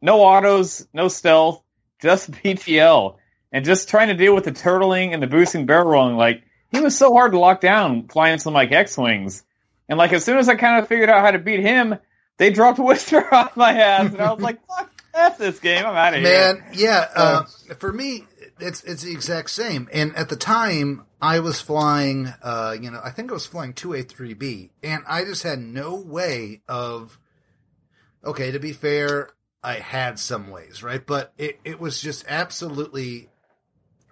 no 0.00 0.20
autos, 0.22 0.86
no 0.92 1.08
stealth, 1.08 1.62
just 2.00 2.30
BTL, 2.30 3.16
and 3.52 3.64
just 3.64 3.88
trying 3.88 4.08
to 4.08 4.14
deal 4.14 4.34
with 4.34 4.44
the 4.44 4.52
turtling 4.52 5.12
and 5.12 5.22
the 5.22 5.26
boosting 5.26 5.66
barrel 5.66 5.88
rolling. 5.90 6.16
Like 6.16 6.42
he 6.70 6.80
was 6.80 6.96
so 6.96 7.12
hard 7.12 7.32
to 7.32 7.38
lock 7.38 7.60
down 7.60 8.08
flying 8.08 8.38
some 8.38 8.54
like 8.54 8.72
X 8.72 8.96
wings, 8.96 9.44
and 9.88 9.98
like 9.98 10.12
as 10.12 10.24
soon 10.24 10.38
as 10.38 10.48
I 10.48 10.54
kind 10.54 10.78
of 10.82 10.88
figured 10.88 11.10
out 11.10 11.20
how 11.24 11.30
to 11.32 11.38
beat 11.38 11.60
him, 11.60 11.98
they 12.38 12.50
dropped 12.50 12.78
Whisper 12.78 13.26
on 13.34 13.50
my 13.56 13.72
ass, 13.78 14.12
and 14.12 14.20
I 14.20 14.32
was 14.32 14.42
like, 14.42 14.58
"Fuck, 14.66 14.90
that's 15.12 15.38
this 15.38 15.58
game. 15.58 15.84
I'm 15.84 15.94
out 15.96 16.14
of 16.14 16.20
here." 16.22 16.54
Man, 16.54 16.64
yeah. 16.72 17.06
Uh, 17.14 17.42
for 17.78 17.92
me, 17.92 18.24
it's 18.62 18.82
it's 18.84 19.02
the 19.02 19.12
exact 19.12 19.50
same. 19.50 19.88
And 19.92 20.14
at 20.16 20.28
the 20.28 20.36
time, 20.36 21.04
I 21.20 21.40
was 21.40 21.60
flying. 21.60 22.32
Uh, 22.42 22.76
you 22.80 22.90
know, 22.90 23.00
I 23.02 23.10
think 23.10 23.30
I 23.30 23.34
was 23.34 23.46
flying 23.46 23.74
two 23.74 23.94
A 23.94 24.02
three 24.02 24.34
B, 24.34 24.70
and 24.82 25.02
I 25.08 25.24
just 25.24 25.42
had 25.42 25.58
no 25.58 25.96
way 25.96 26.62
of. 26.68 27.18
Okay, 28.24 28.52
to 28.52 28.60
be 28.60 28.72
fair, 28.72 29.30
I 29.64 29.74
had 29.74 30.18
some 30.18 30.50
ways, 30.50 30.82
right? 30.82 31.04
But 31.04 31.32
it 31.36 31.60
it 31.64 31.80
was 31.80 32.00
just 32.00 32.24
absolutely. 32.28 33.28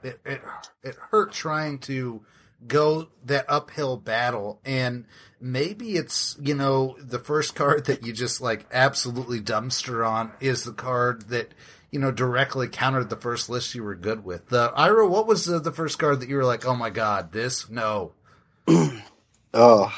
It 0.02 0.20
it 0.24 0.42
it 0.82 0.96
hurt 1.10 1.32
trying 1.32 1.78
to 1.80 2.24
go 2.66 3.08
that 3.24 3.46
uphill 3.48 3.96
battle 3.96 4.60
and 4.66 5.06
maybe 5.40 5.92
it's 5.92 6.36
you 6.40 6.54
know 6.54 6.94
the 7.00 7.18
first 7.18 7.54
card 7.54 7.86
that 7.86 8.04
you 8.04 8.12
just 8.12 8.40
like 8.40 8.66
absolutely 8.70 9.40
dumpster 9.40 10.06
on 10.06 10.30
is 10.40 10.64
the 10.64 10.72
card 10.72 11.28
that 11.30 11.54
you 11.90 11.98
know 11.98 12.10
directly 12.10 12.68
countered 12.68 13.10
the 13.10 13.16
first 13.16 13.48
list 13.50 13.74
you 13.74 13.82
were 13.82 13.94
good 13.94 14.24
with 14.24 14.48
the 14.48 14.72
ira 14.76 15.06
what 15.08 15.26
was 15.26 15.44
the, 15.46 15.58
the 15.58 15.72
first 15.72 15.98
card 15.98 16.20
that 16.20 16.28
you 16.28 16.36
were 16.36 16.44
like 16.44 16.64
oh 16.66 16.74
my 16.76 16.90
god 16.90 17.32
this 17.32 17.68
no 17.70 18.12
Oh, 19.52 19.92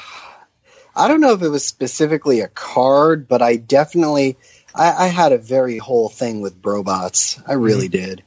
I 0.95 1.07
don't 1.07 1.21
know 1.21 1.33
if 1.33 1.41
it 1.41 1.49
was 1.49 1.65
specifically 1.65 2.39
a 2.41 2.47
card, 2.47 3.27
but 3.27 3.41
I 3.41 3.55
definitely 3.57 4.37
I, 4.73 5.05
I 5.05 5.07
had 5.07 5.31
a 5.31 5.37
very 5.37 5.77
whole 5.77 6.09
thing 6.09 6.41
with 6.41 6.61
Brobots. 6.61 7.41
I 7.47 7.53
really 7.53 7.87
mm-hmm. 7.89 8.05
did, 8.05 8.23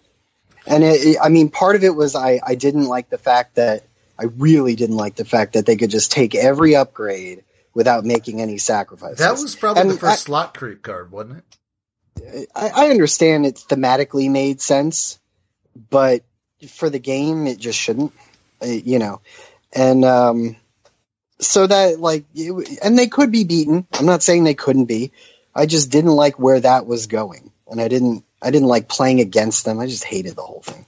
and 0.67 0.85
it, 0.85 1.05
it- 1.05 1.19
I 1.23 1.29
mean, 1.29 1.49
part 1.51 1.77
of 1.77 1.85
it 1.85 1.95
was 1.95 2.15
I 2.15 2.41
I 2.45 2.55
didn't 2.55 2.87
like 2.87 3.09
the 3.09 3.19
fact 3.19 3.57
that 3.57 3.85
I 4.19 4.25
really 4.25 4.77
didn't 4.77 4.97
like 4.97 5.17
the 5.17 5.25
fact 5.25 5.55
that 5.55 5.67
they 5.67 5.77
could 5.77 5.91
just 5.91 6.13
take 6.13 6.35
every 6.35 6.77
upgrade 6.77 7.43
without 7.75 8.05
making 8.05 8.41
any 8.41 8.59
sacrifices. 8.59 9.19
That 9.19 9.33
was 9.33 9.55
probably 9.55 9.83
And 9.83 9.91
the 9.91 9.99
first 9.99 10.13
I- 10.13 10.17
slot 10.17 10.55
creep 10.57 10.83
card, 10.83 11.11
wasn't 11.11 11.39
it? 11.39 11.45
I, 12.55 12.71
I 12.75 12.91
understand 12.91 13.47
it 13.47 13.57
thematically 13.57 14.31
made 14.31 14.61
sense, 14.61 15.19
but 15.91 16.23
for 16.69 16.91
the 16.91 16.99
game, 16.99 17.47
it 17.47 17.59
just 17.59 17.79
shouldn't. 17.79 18.13
Uh, 18.63 18.67
you 18.67 18.99
know, 18.99 19.21
and 19.73 20.05
um, 20.05 20.57
so 21.39 21.67
that 21.67 22.01
like, 22.01 22.25
it, 22.35 22.79
and 22.83 22.99
they 22.99 23.07
could 23.07 23.31
be 23.31 23.45
beaten. 23.45 23.87
I'm 23.93 24.07
not 24.07 24.23
saying 24.23 24.45
they 24.45 24.55
couldn't 24.55 24.87
be. 24.87 25.13
I 25.55 25.67
just 25.67 25.91
didn't 25.91 26.13
like 26.13 26.39
where 26.39 26.61
that 26.61 26.87
was 26.87 27.07
going, 27.07 27.51
and 27.69 27.81
I 27.81 27.89
didn't. 27.89 28.25
I 28.41 28.51
didn't 28.51 28.69
like 28.69 28.89
playing 28.89 29.21
against 29.21 29.65
them. 29.65 29.81
I 29.81 29.87
just 29.87 30.05
hated 30.05 30.37
the 30.37 30.43
whole 30.43 30.63
thing. 30.63 30.87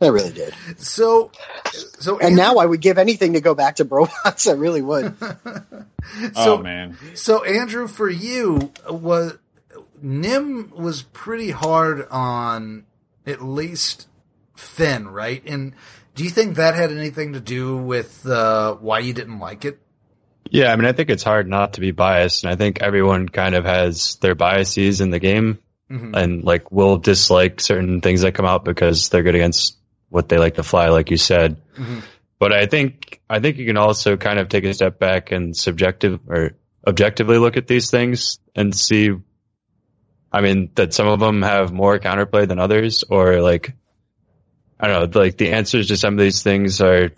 I 0.00 0.08
really 0.08 0.32
did. 0.32 0.54
So, 0.76 1.30
so 1.72 2.18
And 2.18 2.36
now 2.36 2.56
I 2.56 2.66
would 2.66 2.82
give 2.82 2.98
anything 2.98 3.32
to 3.32 3.40
go 3.40 3.54
back 3.54 3.76
to 3.76 3.84
Brobots. 3.84 4.48
I 4.50 4.52
really 4.52 4.82
would. 4.82 5.16
so, 5.20 5.34
oh 6.36 6.58
man, 6.58 6.96
So 7.14 7.44
Andrew, 7.44 7.88
for 7.88 8.08
you, 8.08 8.72
was 8.88 9.38
Nym 10.02 10.72
was 10.76 11.02
pretty 11.02 11.50
hard 11.50 12.06
on 12.10 12.84
at 13.26 13.42
least 13.42 14.06
Finn, 14.54 15.08
right? 15.08 15.42
And 15.46 15.74
do 16.14 16.24
you 16.24 16.30
think 16.30 16.56
that 16.56 16.74
had 16.74 16.90
anything 16.92 17.34
to 17.34 17.40
do 17.40 17.76
with 17.76 18.26
uh, 18.26 18.74
why 18.74 19.00
you 19.00 19.12
didn't 19.12 19.38
like 19.38 19.64
it? 19.64 19.78
Yeah, 20.50 20.72
I 20.72 20.76
mean, 20.76 20.86
I 20.86 20.92
think 20.92 21.10
it's 21.10 21.24
hard 21.24 21.48
not 21.48 21.74
to 21.74 21.80
be 21.80 21.90
biased, 21.90 22.44
and 22.44 22.52
I 22.52 22.56
think 22.56 22.80
everyone 22.80 23.28
kind 23.28 23.54
of 23.54 23.64
has 23.64 24.16
their 24.16 24.34
biases 24.36 25.00
in 25.00 25.10
the 25.10 25.18
game, 25.18 25.58
Mhm. 25.90 26.16
and 26.16 26.44
like 26.44 26.70
will 26.70 26.98
dislike 26.98 27.60
certain 27.60 28.00
things 28.00 28.22
that 28.22 28.34
come 28.34 28.46
out 28.46 28.64
because 28.64 29.08
they're 29.08 29.22
good 29.24 29.34
against 29.34 29.76
what 30.08 30.28
they 30.28 30.38
like 30.38 30.54
to 30.54 30.62
fly, 30.62 30.88
like 30.88 31.10
you 31.10 31.16
said. 31.16 31.56
Mhm. 31.76 32.02
But 32.38 32.52
I 32.52 32.66
think 32.66 33.20
I 33.28 33.40
think 33.40 33.56
you 33.58 33.66
can 33.66 33.76
also 33.76 34.16
kind 34.16 34.38
of 34.38 34.48
take 34.48 34.64
a 34.64 34.72
step 34.74 34.98
back 35.00 35.32
and 35.32 35.56
subjective 35.56 36.20
or 36.28 36.52
objectively 36.86 37.38
look 37.38 37.56
at 37.56 37.66
these 37.66 37.90
things 37.90 38.38
and 38.54 38.74
see. 38.74 39.10
I 40.32 40.40
mean, 40.40 40.70
that 40.74 40.92
some 40.92 41.06
of 41.06 41.20
them 41.20 41.42
have 41.42 41.72
more 41.72 41.98
counterplay 41.98 42.46
than 42.46 42.58
others, 42.58 43.04
or 43.08 43.40
like 43.40 43.74
I 44.78 44.88
don't 44.88 45.14
know, 45.14 45.20
like 45.20 45.36
the 45.36 45.52
answers 45.52 45.88
to 45.88 45.96
some 45.96 46.14
of 46.14 46.20
these 46.20 46.42
things 46.42 46.80
are 46.80 47.12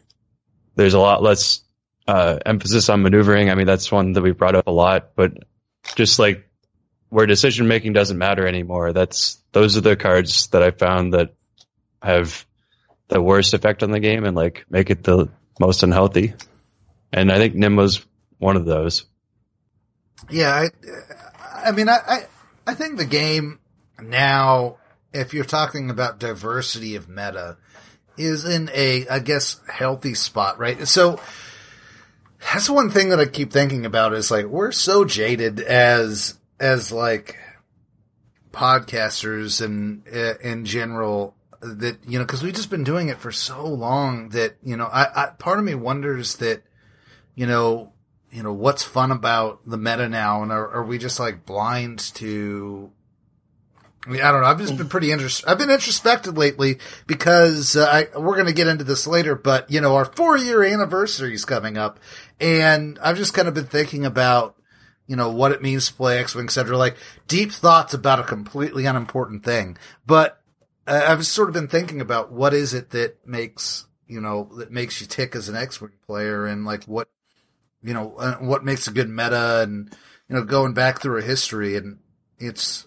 there's 0.77 0.95
a 0.95 1.01
lot 1.01 1.23
less 1.23 1.63
uh, 2.07 2.39
emphasis 2.47 2.89
on 2.89 3.03
maneuvering. 3.03 3.51
I 3.51 3.55
mean, 3.55 3.67
that's 3.67 3.91
one 3.91 4.13
that 4.13 4.23
we 4.23 4.33
brought 4.33 4.55
up 4.55 4.67
a 4.67 4.73
lot, 4.73 5.11
but 5.17 5.33
just 5.97 6.19
like 6.19 6.49
where 7.09 7.27
decision 7.27 7.67
making 7.69 7.95
doesn't 7.95 8.19
matter 8.19 8.47
anymore. 8.47 8.93
That's 8.93 9.43
those 9.53 9.77
are 9.77 9.83
the 9.83 9.97
cards 9.97 10.49
that 10.49 10.63
I 10.63 10.71
found 10.71 11.15
that 11.15 11.35
have 12.03 12.47
the 13.09 13.21
worst 13.21 13.55
effect 13.55 13.83
on 13.83 13.91
the 13.91 14.01
game 14.01 14.25
and 14.25 14.37
like 14.37 14.67
make 14.71 14.91
it 14.91 15.03
the 15.03 15.29
most 15.59 15.83
unhealthy. 15.83 16.35
And 17.13 17.33
I 17.33 17.39
think 17.39 17.55
Nym 17.55 17.77
was 17.77 18.05
one 18.39 18.57
of 18.57 18.65
those. 18.65 19.05
Yeah, 20.31 20.53
I, 20.53 21.69
I 21.69 21.73
mean, 21.73 21.89
I, 21.89 21.99
I, 22.07 22.27
I 22.69 22.75
think 22.75 22.99
the 22.99 23.07
game 23.07 23.61
now, 23.99 24.77
if 25.15 25.33
you're 25.33 25.45
talking 25.45 25.89
about 25.89 26.21
diversity 26.21 26.97
of 26.97 27.09
meta, 27.09 27.57
is 28.19 28.45
in 28.45 28.69
a, 28.75 29.09
I 29.09 29.21
guess, 29.21 29.59
healthy 29.73 30.13
spot, 30.13 30.59
right? 30.59 30.87
So 30.87 31.19
that's 32.41 32.69
one 32.69 32.91
thing 32.91 33.09
that 33.09 33.21
I 33.21 33.25
keep 33.25 33.51
thinking 33.51 33.87
about 33.87 34.13
is 34.13 34.31
like 34.31 34.45
we're 34.45 34.73
so 34.73 35.07
jaded 35.07 35.61
as 35.61 36.39
as 36.61 36.93
like 36.93 37.39
podcasters 38.53 39.65
and 39.65 40.03
uh, 40.15 40.37
in 40.43 40.67
general 40.67 41.35
that 41.63 41.97
you 42.07 42.19
know 42.19 42.25
because 42.27 42.43
we've 42.43 42.55
just 42.55 42.71
been 42.71 42.85
doing 42.85 43.09
it 43.09 43.19
for 43.19 43.33
so 43.33 43.67
long 43.67 44.29
that 44.31 44.57
you 44.63 44.77
know 44.77 44.87
I, 44.87 45.25
I 45.25 45.27
part 45.31 45.59
of 45.59 45.65
me 45.65 45.75
wonders 45.75 46.37
that 46.37 46.63
you 47.35 47.47
know 47.47 47.93
you 48.31 48.43
know 48.43 48.53
what's 48.53 48.83
fun 48.83 49.11
about 49.11 49.61
the 49.67 49.79
meta 49.79 50.09
now 50.09 50.43
and 50.43 50.53
are, 50.53 50.69
are 50.71 50.85
we 50.85 50.99
just 50.99 51.19
like 51.19 51.47
blind 51.47 51.99
to 52.15 52.93
I 54.07 54.11
mean, 54.11 54.23
I 54.23 54.31
don't 54.31 54.41
know. 54.41 54.47
I've 54.47 54.59
just 54.59 54.79
been 54.79 54.89
pretty 54.89 55.11
interest. 55.11 55.45
I've 55.47 55.59
been 55.59 55.71
introspective 55.71 56.39
lately 56.39 56.79
because 57.07 57.77
uh, 57.77 57.85
I, 58.15 58.19
we're 58.19 58.37
going 58.37 58.47
to 58.47 58.55
get 58.55 58.67
into 58.67 58.85
this 58.85 59.07
later. 59.07 59.35
But 59.35 59.71
you 59.71 59.83
know, 59.83 59.97
our 59.97 60.07
four 60.07 60.39
year 60.39 60.63
anniversary 60.63 61.35
is 61.35 61.45
coming 61.45 61.77
up, 61.77 62.01
and 62.41 62.99
I've 63.03 63.19
just 63.19 63.35
kind 63.35 63.49
of 63.49 63.55
been 63.55 63.67
thinking 63.67 64.07
about 64.07 64.57
you 65.07 65.17
know 65.17 65.31
what 65.31 65.53
it 65.53 65.61
means 65.61 65.89
to 65.89 65.95
play 65.95 66.19
X 66.19 66.35
Wing, 66.35 66.47
etc. 66.47 66.79
Like 66.79 66.97
deep 67.27 67.53
thoughts 67.53 67.93
about 67.93 68.21
a 68.21 68.23
completely 68.23 68.87
unimportant 68.87 69.45
thing. 69.45 69.77
But 70.07 70.41
uh, 70.87 71.05
I've 71.07 71.27
sort 71.27 71.49
of 71.49 71.55
been 71.55 71.69
thinking 71.69 72.01
about 72.01 72.33
what 72.33 72.55
is 72.55 72.73
it 72.73 72.91
that 72.91 73.27
makes 73.27 73.87
you 74.07 74.21
know 74.21 74.49
that 74.57 74.71
makes 74.71 75.03
you 75.03 75.07
tick 75.07 75.35
as 75.35 75.49
an 75.51 75.57
X 75.57 75.83
Wing 75.83 75.93
player, 76.07 76.47
and 76.47 76.65
like 76.65 76.85
what 76.85 77.09
you 77.89 77.95
know 77.95 78.15
uh, 78.19 78.37
what 78.37 78.65
makes 78.65 78.87
a 78.87 78.93
good 78.93 79.09
meta, 79.09 79.63
and 79.63 79.97
you 80.29 80.37
know 80.37 80.45
going 80.45 80.75
back 80.75 81.01
through 81.01 81.19
a 81.19 81.23
history, 81.23 81.77
and 81.77 81.99
it's 82.39 82.87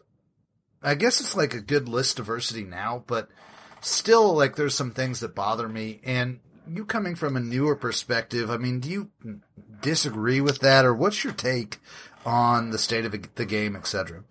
I 0.83 0.95
guess 0.95 1.19
it's 1.19 1.35
like 1.35 1.53
a 1.53 1.61
good 1.61 1.89
list 1.89 2.17
diversity 2.17 2.63
now, 2.63 3.03
but 3.07 3.29
still, 3.81 4.33
like, 4.33 4.55
there's 4.55 4.75
some 4.75 4.91
things 4.91 5.19
that 5.19 5.35
bother 5.35 5.67
me. 5.67 5.99
And 6.03 6.39
you 6.67 6.85
coming 6.85 7.15
from 7.15 7.35
a 7.35 7.39
newer 7.39 7.75
perspective, 7.75 8.49
I 8.49 8.57
mean, 8.57 8.79
do 8.79 8.89
you 8.89 9.09
disagree 9.81 10.41
with 10.41 10.59
that, 10.59 10.85
or 10.85 10.93
what's 10.93 11.23
your 11.23 11.33
take 11.33 11.79
on 12.25 12.69
the 12.69 12.77
state 12.77 13.05
of 13.05 13.11
the 13.11 13.45
game, 13.45 13.75
etc.? 13.75 14.23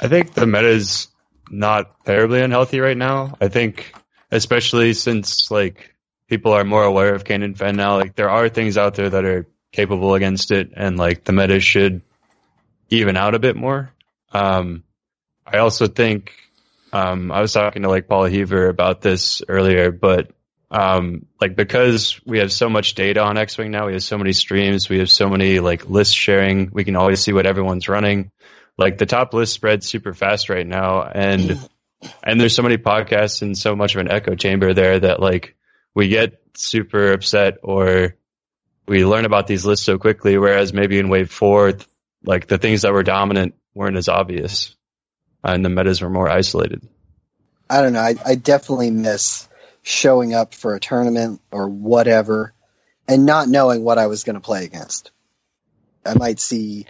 I 0.00 0.08
think 0.08 0.34
the 0.34 0.46
meta 0.46 0.68
is 0.68 1.08
not 1.50 2.04
terribly 2.04 2.40
unhealthy 2.40 2.80
right 2.80 2.96
now. 2.96 3.36
I 3.40 3.48
think, 3.48 3.92
especially 4.30 4.94
since 4.94 5.50
like 5.50 5.94
people 6.28 6.52
are 6.52 6.64
more 6.64 6.84
aware 6.84 7.14
of 7.14 7.24
Canon 7.24 7.54
Fen 7.54 7.76
now, 7.76 7.96
like 7.96 8.14
there 8.14 8.30
are 8.30 8.48
things 8.48 8.78
out 8.78 8.94
there 8.94 9.10
that 9.10 9.24
are 9.24 9.46
capable 9.72 10.14
against 10.14 10.50
it, 10.50 10.70
and 10.76 10.96
like 10.98 11.24
the 11.24 11.32
meta 11.32 11.60
should 11.60 12.02
even 12.88 13.16
out 13.16 13.34
a 13.34 13.38
bit 13.38 13.56
more. 13.56 13.92
Um, 14.32 14.84
I 15.46 15.58
also 15.58 15.86
think 15.86 16.32
um, 16.92 17.30
I 17.30 17.40
was 17.40 17.52
talking 17.52 17.82
to 17.82 17.88
like 17.88 18.08
Paul 18.08 18.24
Heaver 18.24 18.68
about 18.68 19.00
this 19.00 19.42
earlier, 19.48 19.90
but 19.92 20.30
um, 20.70 21.26
like 21.40 21.56
because 21.56 22.20
we 22.24 22.38
have 22.38 22.52
so 22.52 22.68
much 22.68 22.94
data 22.94 23.22
on 23.22 23.36
X-Wing 23.38 23.70
now, 23.70 23.86
we 23.86 23.94
have 23.94 24.02
so 24.02 24.18
many 24.18 24.32
streams, 24.32 24.88
we 24.88 24.98
have 24.98 25.10
so 25.10 25.28
many 25.28 25.58
like 25.58 25.88
list 25.88 26.14
sharing, 26.16 26.70
we 26.72 26.84
can 26.84 26.96
always 26.96 27.20
see 27.20 27.32
what 27.32 27.46
everyone's 27.46 27.88
running. 27.88 28.30
Like 28.78 28.98
the 28.98 29.06
top 29.06 29.34
list 29.34 29.52
spreads 29.52 29.88
super 29.88 30.14
fast 30.14 30.48
right 30.48 30.66
now, 30.66 31.02
and 31.02 31.58
and 32.22 32.40
there's 32.40 32.54
so 32.54 32.62
many 32.62 32.78
podcasts 32.78 33.42
and 33.42 33.58
so 33.58 33.76
much 33.76 33.94
of 33.94 34.00
an 34.00 34.10
echo 34.10 34.34
chamber 34.34 34.72
there 34.72 34.98
that 35.00 35.20
like 35.20 35.56
we 35.94 36.08
get 36.08 36.40
super 36.54 37.12
upset 37.12 37.58
or 37.62 38.14
we 38.90 39.04
learn 39.04 39.24
about 39.24 39.46
these 39.46 39.64
lists 39.64 39.86
so 39.86 39.98
quickly, 39.98 40.36
whereas 40.36 40.72
maybe 40.72 40.98
in 40.98 41.08
wave 41.08 41.30
four, 41.30 41.74
like 42.24 42.48
the 42.48 42.58
things 42.58 42.82
that 42.82 42.92
were 42.92 43.04
dominant 43.04 43.54
weren't 43.72 43.96
as 43.96 44.08
obvious 44.08 44.74
uh, 45.44 45.52
and 45.52 45.64
the 45.64 45.68
metas 45.68 46.02
were 46.02 46.10
more 46.10 46.28
isolated. 46.28 46.82
I 47.70 47.82
don't 47.82 47.92
know. 47.92 48.00
I, 48.00 48.16
I 48.26 48.34
definitely 48.34 48.90
miss 48.90 49.48
showing 49.82 50.34
up 50.34 50.54
for 50.54 50.74
a 50.74 50.80
tournament 50.80 51.40
or 51.52 51.68
whatever 51.68 52.52
and 53.06 53.26
not 53.26 53.48
knowing 53.48 53.84
what 53.84 53.98
I 53.98 54.08
was 54.08 54.24
going 54.24 54.34
to 54.34 54.40
play 54.40 54.64
against. 54.64 55.12
I 56.04 56.14
might 56.14 56.40
see 56.40 56.86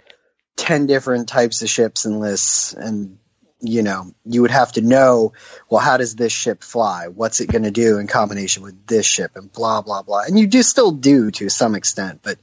10 0.55 0.87
different 0.87 1.29
types 1.29 1.61
of 1.61 1.69
ships 1.69 2.05
and 2.05 2.19
lists 2.19 2.73
and 2.73 3.19
you 3.61 3.83
know, 3.83 4.11
you 4.25 4.41
would 4.41 4.51
have 4.51 4.71
to 4.73 4.81
know, 4.81 5.33
well, 5.69 5.81
how 5.81 5.97
does 5.97 6.15
this 6.15 6.31
ship 6.31 6.63
fly? 6.63 7.07
What's 7.07 7.41
it 7.41 7.51
going 7.51 7.63
to 7.63 7.71
do 7.71 7.99
in 7.99 8.07
combination 8.07 8.63
with 8.63 8.85
this 8.87 9.05
ship 9.05 9.31
and 9.35 9.51
blah, 9.51 9.81
blah, 9.81 10.01
blah. 10.01 10.23
And 10.27 10.37
you 10.37 10.47
do 10.47 10.63
still 10.63 10.91
do 10.91 11.31
to 11.31 11.49
some 11.49 11.75
extent, 11.75 12.21
but 12.23 12.39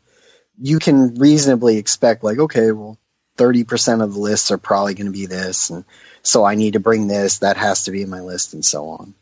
you 0.60 0.78
can 0.78 1.14
reasonably 1.14 1.76
expect 1.76 2.24
like, 2.24 2.38
okay, 2.38 2.72
well, 2.72 2.98
30% 3.36 4.02
of 4.02 4.14
the 4.14 4.20
lists 4.20 4.50
are 4.50 4.58
probably 4.58 4.94
going 4.94 5.06
to 5.06 5.12
be 5.12 5.26
this. 5.26 5.70
And 5.70 5.84
so 6.22 6.44
I 6.44 6.54
need 6.54 6.74
to 6.74 6.80
bring 6.80 7.06
this. 7.06 7.38
That 7.38 7.56
has 7.56 7.84
to 7.84 7.90
be 7.90 8.02
in 8.02 8.10
my 8.10 8.20
list 8.20 8.54
and 8.54 8.64
so 8.64 8.88
on. 8.90 9.14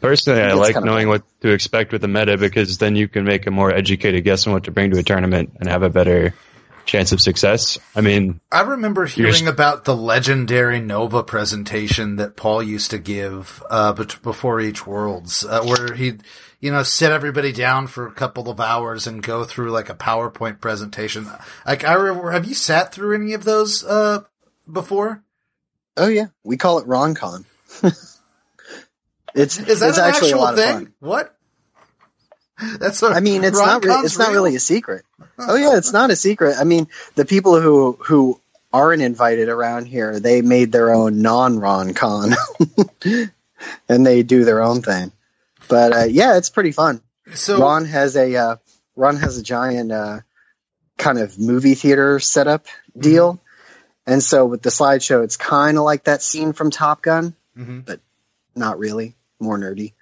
Personally, 0.00 0.42
I 0.42 0.52
like 0.54 0.74
knowing 0.74 1.06
fun. 1.06 1.08
what 1.08 1.40
to 1.42 1.50
expect 1.50 1.92
with 1.92 2.00
the 2.00 2.08
meta 2.08 2.36
because 2.36 2.78
then 2.78 2.96
you 2.96 3.06
can 3.06 3.24
make 3.24 3.46
a 3.46 3.52
more 3.52 3.72
educated 3.72 4.24
guess 4.24 4.46
on 4.46 4.52
what 4.52 4.64
to 4.64 4.72
bring 4.72 4.90
to 4.90 4.98
a 4.98 5.02
tournament 5.02 5.56
and 5.60 5.68
have 5.68 5.84
a 5.84 5.90
better 5.90 6.34
chance 6.86 7.12
of 7.12 7.20
success. 7.20 7.78
I 7.94 8.00
mean, 8.00 8.40
I 8.50 8.62
remember 8.62 9.04
hearing 9.06 9.48
about 9.48 9.84
the 9.84 9.94
legendary 9.96 10.80
Nova 10.80 11.22
presentation 11.22 12.16
that 12.16 12.36
Paul 12.36 12.62
used 12.62 12.90
to 12.92 12.98
give 12.98 13.62
uh, 13.68 13.92
before 13.92 14.60
each 14.60 14.86
Worlds, 14.86 15.44
uh, 15.44 15.62
where 15.64 15.94
he'd 15.94 16.22
you 16.60 16.70
know 16.72 16.82
sit 16.82 17.12
everybody 17.12 17.52
down 17.52 17.86
for 17.86 18.06
a 18.06 18.12
couple 18.12 18.48
of 18.48 18.60
hours 18.60 19.06
and 19.06 19.22
go 19.22 19.44
through 19.44 19.70
like 19.70 19.90
a 19.90 19.94
PowerPoint 19.94 20.60
presentation. 20.60 21.28
Like 21.66 21.84
I 21.84 21.94
remember, 21.94 22.30
have 22.30 22.46
you 22.46 22.54
sat 22.54 22.92
through 22.92 23.14
any 23.16 23.34
of 23.34 23.44
those 23.44 23.84
uh, 23.84 24.22
before? 24.70 25.22
Oh 25.96 26.08
yeah, 26.08 26.26
we 26.44 26.56
call 26.56 26.78
it 26.78 26.86
RonCon. 26.86 27.44
it's 29.34 29.58
Is 29.58 29.80
that 29.80 29.88
it's 29.88 29.98
an 29.98 30.04
actually 30.04 30.30
a 30.30 30.34
actual 30.34 30.40
lot 30.40 30.54
thing? 30.56 30.74
of 30.76 30.82
fun. 30.82 30.92
What? 31.00 31.35
That's 32.78 33.02
what 33.02 33.12
I 33.12 33.20
mean, 33.20 33.44
it's 33.44 33.58
not 33.58 33.84
re- 33.84 33.92
it's 34.04 34.18
not 34.18 34.30
really 34.32 34.56
a 34.56 34.60
secret. 34.60 35.04
Oh 35.38 35.56
yeah, 35.56 35.76
it's 35.76 35.92
not 35.92 36.10
a 36.10 36.16
secret. 36.16 36.56
I 36.58 36.64
mean, 36.64 36.88
the 37.14 37.24
people 37.24 37.60
who 37.60 37.98
who 38.00 38.40
aren't 38.72 39.02
invited 39.02 39.48
around 39.48 39.86
here, 39.86 40.18
they 40.20 40.42
made 40.42 40.72
their 40.72 40.92
own 40.94 41.22
non-Ron 41.22 41.94
Con, 41.94 42.32
and 43.88 44.06
they 44.06 44.22
do 44.22 44.44
their 44.44 44.62
own 44.62 44.82
thing. 44.82 45.12
But 45.68 45.92
uh, 45.96 46.04
yeah, 46.04 46.36
it's 46.36 46.50
pretty 46.50 46.72
fun. 46.72 47.00
So 47.34 47.60
Ron 47.60 47.84
has 47.86 48.16
a 48.16 48.34
uh, 48.36 48.56
Ron 48.94 49.16
has 49.16 49.36
a 49.38 49.42
giant 49.42 49.92
uh, 49.92 50.20
kind 50.96 51.18
of 51.18 51.38
movie 51.38 51.74
theater 51.74 52.20
setup 52.20 52.66
deal, 52.98 53.40
and 54.06 54.22
so 54.22 54.46
with 54.46 54.62
the 54.62 54.70
slideshow, 54.70 55.24
it's 55.24 55.36
kind 55.36 55.76
of 55.76 55.84
like 55.84 56.04
that 56.04 56.22
scene 56.22 56.52
from 56.52 56.70
Top 56.70 57.02
Gun, 57.02 57.34
Mhm. 57.58 57.98
not 58.54 58.78
really, 58.78 59.14
more 59.40 59.58
nerdy. 59.58 59.92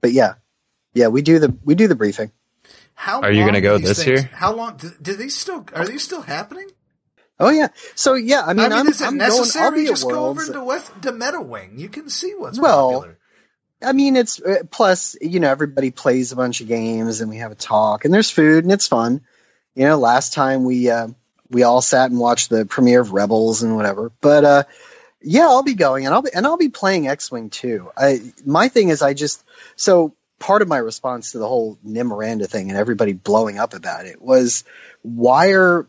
But 0.00 0.12
yeah, 0.12 0.34
yeah, 0.98 1.08
we 1.08 1.22
do 1.22 1.38
the 1.38 1.56
we 1.64 1.74
do 1.74 1.88
the 1.88 1.94
briefing. 1.94 2.30
how 2.94 3.20
Are 3.22 3.32
you 3.32 3.44
gonna 3.46 3.60
go 3.60 3.78
this 3.78 4.02
things- 4.04 4.06
year? 4.08 4.30
How 4.32 4.52
long 4.52 4.76
do, 4.76 4.90
do 5.00 5.14
these 5.14 5.36
still 5.36 5.64
are 5.74 5.86
these 5.86 6.02
still 6.02 6.22
happening? 6.22 6.68
Oh 7.40 7.50
yeah, 7.50 7.68
so 7.94 8.14
yeah, 8.14 8.42
I 8.44 8.52
mean, 8.52 8.66
I 8.66 8.68
mean, 8.70 8.78
am 8.80 8.88
is 8.88 9.00
it 9.00 9.06
I'm 9.06 9.18
going. 9.18 9.30
I'll 9.30 9.38
necessary? 9.38 9.82
be 9.82 9.86
Just 9.86 10.02
go 10.08 10.26
over 10.26 10.44
to 10.44 10.64
West 10.64 10.90
to 11.02 11.12
MetaWing. 11.12 11.78
You 11.78 11.88
can 11.88 12.10
see 12.10 12.34
what's 12.36 12.58
Well, 12.58 12.90
popular. 12.92 13.18
I 13.80 13.92
mean, 13.92 14.16
it's 14.16 14.42
uh, 14.42 14.64
plus 14.70 15.16
you 15.20 15.38
know 15.38 15.48
everybody 15.48 15.92
plays 15.92 16.32
a 16.32 16.36
bunch 16.36 16.60
of 16.60 16.66
games 16.66 17.20
and 17.20 17.30
we 17.30 17.36
have 17.36 17.52
a 17.52 17.54
talk 17.54 18.04
and 18.04 18.12
there's 18.12 18.30
food 18.30 18.64
and 18.64 18.72
it's 18.72 18.88
fun. 18.88 19.20
You 19.76 19.84
know, 19.84 19.96
last 19.98 20.32
time 20.34 20.64
we 20.64 20.90
uh, 20.90 21.08
we 21.48 21.62
all 21.62 21.80
sat 21.80 22.10
and 22.10 22.18
watched 22.18 22.50
the 22.50 22.66
premiere 22.66 23.00
of 23.00 23.12
Rebels 23.12 23.62
and 23.62 23.76
whatever. 23.76 24.10
But 24.20 24.44
uh, 24.44 24.62
yeah, 25.22 25.46
I'll 25.46 25.62
be 25.62 25.74
going 25.74 26.06
and 26.06 26.12
I'll 26.14 26.22
be 26.22 26.30
and 26.34 26.44
I'll 26.44 26.56
be 26.56 26.70
playing 26.70 27.06
X 27.06 27.30
Wing 27.30 27.50
too. 27.50 27.92
I 27.96 28.20
my 28.44 28.66
thing 28.66 28.88
is 28.88 29.00
I 29.00 29.14
just 29.14 29.44
so 29.76 30.12
part 30.38 30.62
of 30.62 30.68
my 30.68 30.78
response 30.78 31.32
to 31.32 31.38
the 31.38 31.48
whole 31.48 31.78
Nym 31.82 32.08
Miranda 32.08 32.46
thing 32.46 32.68
and 32.68 32.78
everybody 32.78 33.12
blowing 33.12 33.58
up 33.58 33.74
about 33.74 34.06
it 34.06 34.20
was 34.22 34.64
why 35.02 35.52
are 35.52 35.88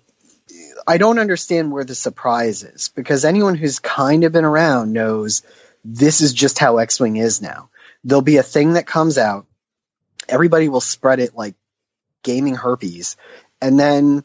I 0.87 0.97
don't 0.97 1.19
understand 1.19 1.71
where 1.71 1.83
the 1.83 1.95
surprise 1.95 2.63
is 2.63 2.89
because 2.89 3.25
anyone 3.25 3.55
who's 3.55 3.79
kind 3.79 4.23
of 4.23 4.31
been 4.31 4.45
around 4.45 4.93
knows 4.93 5.43
this 5.85 6.21
is 6.21 6.33
just 6.33 6.59
how 6.59 6.77
X 6.77 6.99
Wing 6.99 7.17
is 7.17 7.41
now. 7.41 7.69
There'll 8.03 8.21
be 8.21 8.37
a 8.37 8.43
thing 8.43 8.73
that 8.73 8.87
comes 8.87 9.17
out, 9.17 9.45
everybody 10.27 10.69
will 10.69 10.81
spread 10.81 11.19
it 11.19 11.35
like 11.35 11.55
gaming 12.23 12.55
herpes, 12.55 13.17
and 13.61 13.79
then 13.79 14.23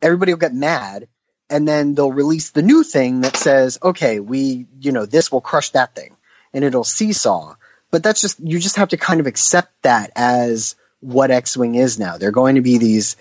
everybody 0.00 0.32
will 0.32 0.38
get 0.38 0.54
mad, 0.54 1.08
and 1.50 1.66
then 1.66 1.94
they'll 1.94 2.12
release 2.12 2.50
the 2.50 2.62
new 2.62 2.82
thing 2.82 3.22
that 3.22 3.36
says, 3.36 3.78
okay, 3.82 4.20
we, 4.20 4.66
you 4.80 4.92
know, 4.92 5.06
this 5.06 5.30
will 5.30 5.40
crush 5.40 5.70
that 5.70 5.94
thing, 5.94 6.16
and 6.52 6.64
it'll 6.64 6.84
seesaw. 6.84 7.54
But 7.92 8.02
that's 8.02 8.20
just, 8.20 8.40
you 8.40 8.58
just 8.58 8.76
have 8.76 8.88
to 8.88 8.96
kind 8.96 9.20
of 9.20 9.28
accept 9.28 9.70
that 9.82 10.10
as 10.16 10.74
what 10.98 11.30
X 11.30 11.56
Wing 11.56 11.76
is 11.76 11.98
now. 11.98 12.18
They're 12.18 12.32
going 12.32 12.56
to 12.56 12.62
be 12.62 12.78
these 12.78 13.16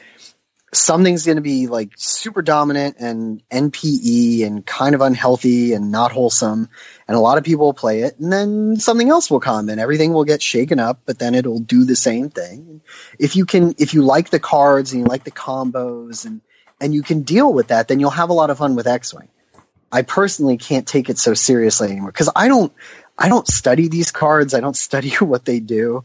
something's 0.74 1.26
going 1.26 1.36
to 1.36 1.42
be 1.42 1.68
like 1.68 1.92
super 1.98 2.42
dominant 2.42 2.96
and 3.00 3.44
NPE 3.50 4.46
and 4.46 4.66
kind 4.66 4.96
of 4.96 5.02
unhealthy 5.02 5.74
and 5.74 5.92
not 5.92 6.12
wholesome. 6.12 6.70
And 7.08 7.18
a 7.18 7.20
lot 7.20 7.38
of 7.38 7.44
people 7.44 7.66
will 7.66 7.74
play 7.74 8.02
it. 8.02 8.18
And 8.20 8.32
then 8.32 8.78
something 8.78 9.10
else 9.10 9.30
will 9.30 9.40
come 9.40 9.70
and 9.70 9.80
everything 9.80 10.14
will 10.14 10.24
get 10.24 10.42
shaken 10.42 10.80
up, 10.80 11.02
but 11.06 11.20
then 11.20 11.36
it'll 11.36 11.60
do 11.60 11.84
the 11.84 11.96
same 11.96 12.30
thing. 12.30 12.82
If 13.20 13.36
you 13.36 13.46
can, 13.46 13.76
if 13.78 13.94
you 13.94 14.04
like 14.04 14.30
the 14.30 14.40
cards 14.40 14.94
and 14.94 15.02
you 15.02 15.08
like 15.08 15.24
the 15.24 15.32
combos 15.32 16.26
and, 16.26 16.42
and 16.80 16.94
you 16.94 17.04
can 17.04 17.24
deal 17.24 17.52
with 17.52 17.68
that, 17.68 17.88
then 17.88 18.00
you'll 18.00 18.10
have 18.10 18.30
a 18.30 18.34
lot 18.34 18.50
of 18.50 18.58
fun 18.58 18.76
with 18.76 18.88
X 18.88 19.14
Wing. 19.14 19.28
I 19.92 20.04
personally 20.04 20.58
can't 20.58 20.88
take 20.88 21.10
it 21.10 21.18
so 21.18 21.34
seriously 21.34 21.92
anymore 21.92 22.12
because 22.12 22.30
I 22.34 22.48
don't, 22.48 22.72
I 23.22 23.30
don't 23.30 23.48
study 23.48 23.88
these 23.88 24.12
cards. 24.12 24.54
I 24.54 24.60
don't 24.60 24.76
study 24.76 25.12
what 25.20 25.46
they 25.46 25.60
do. 25.60 26.04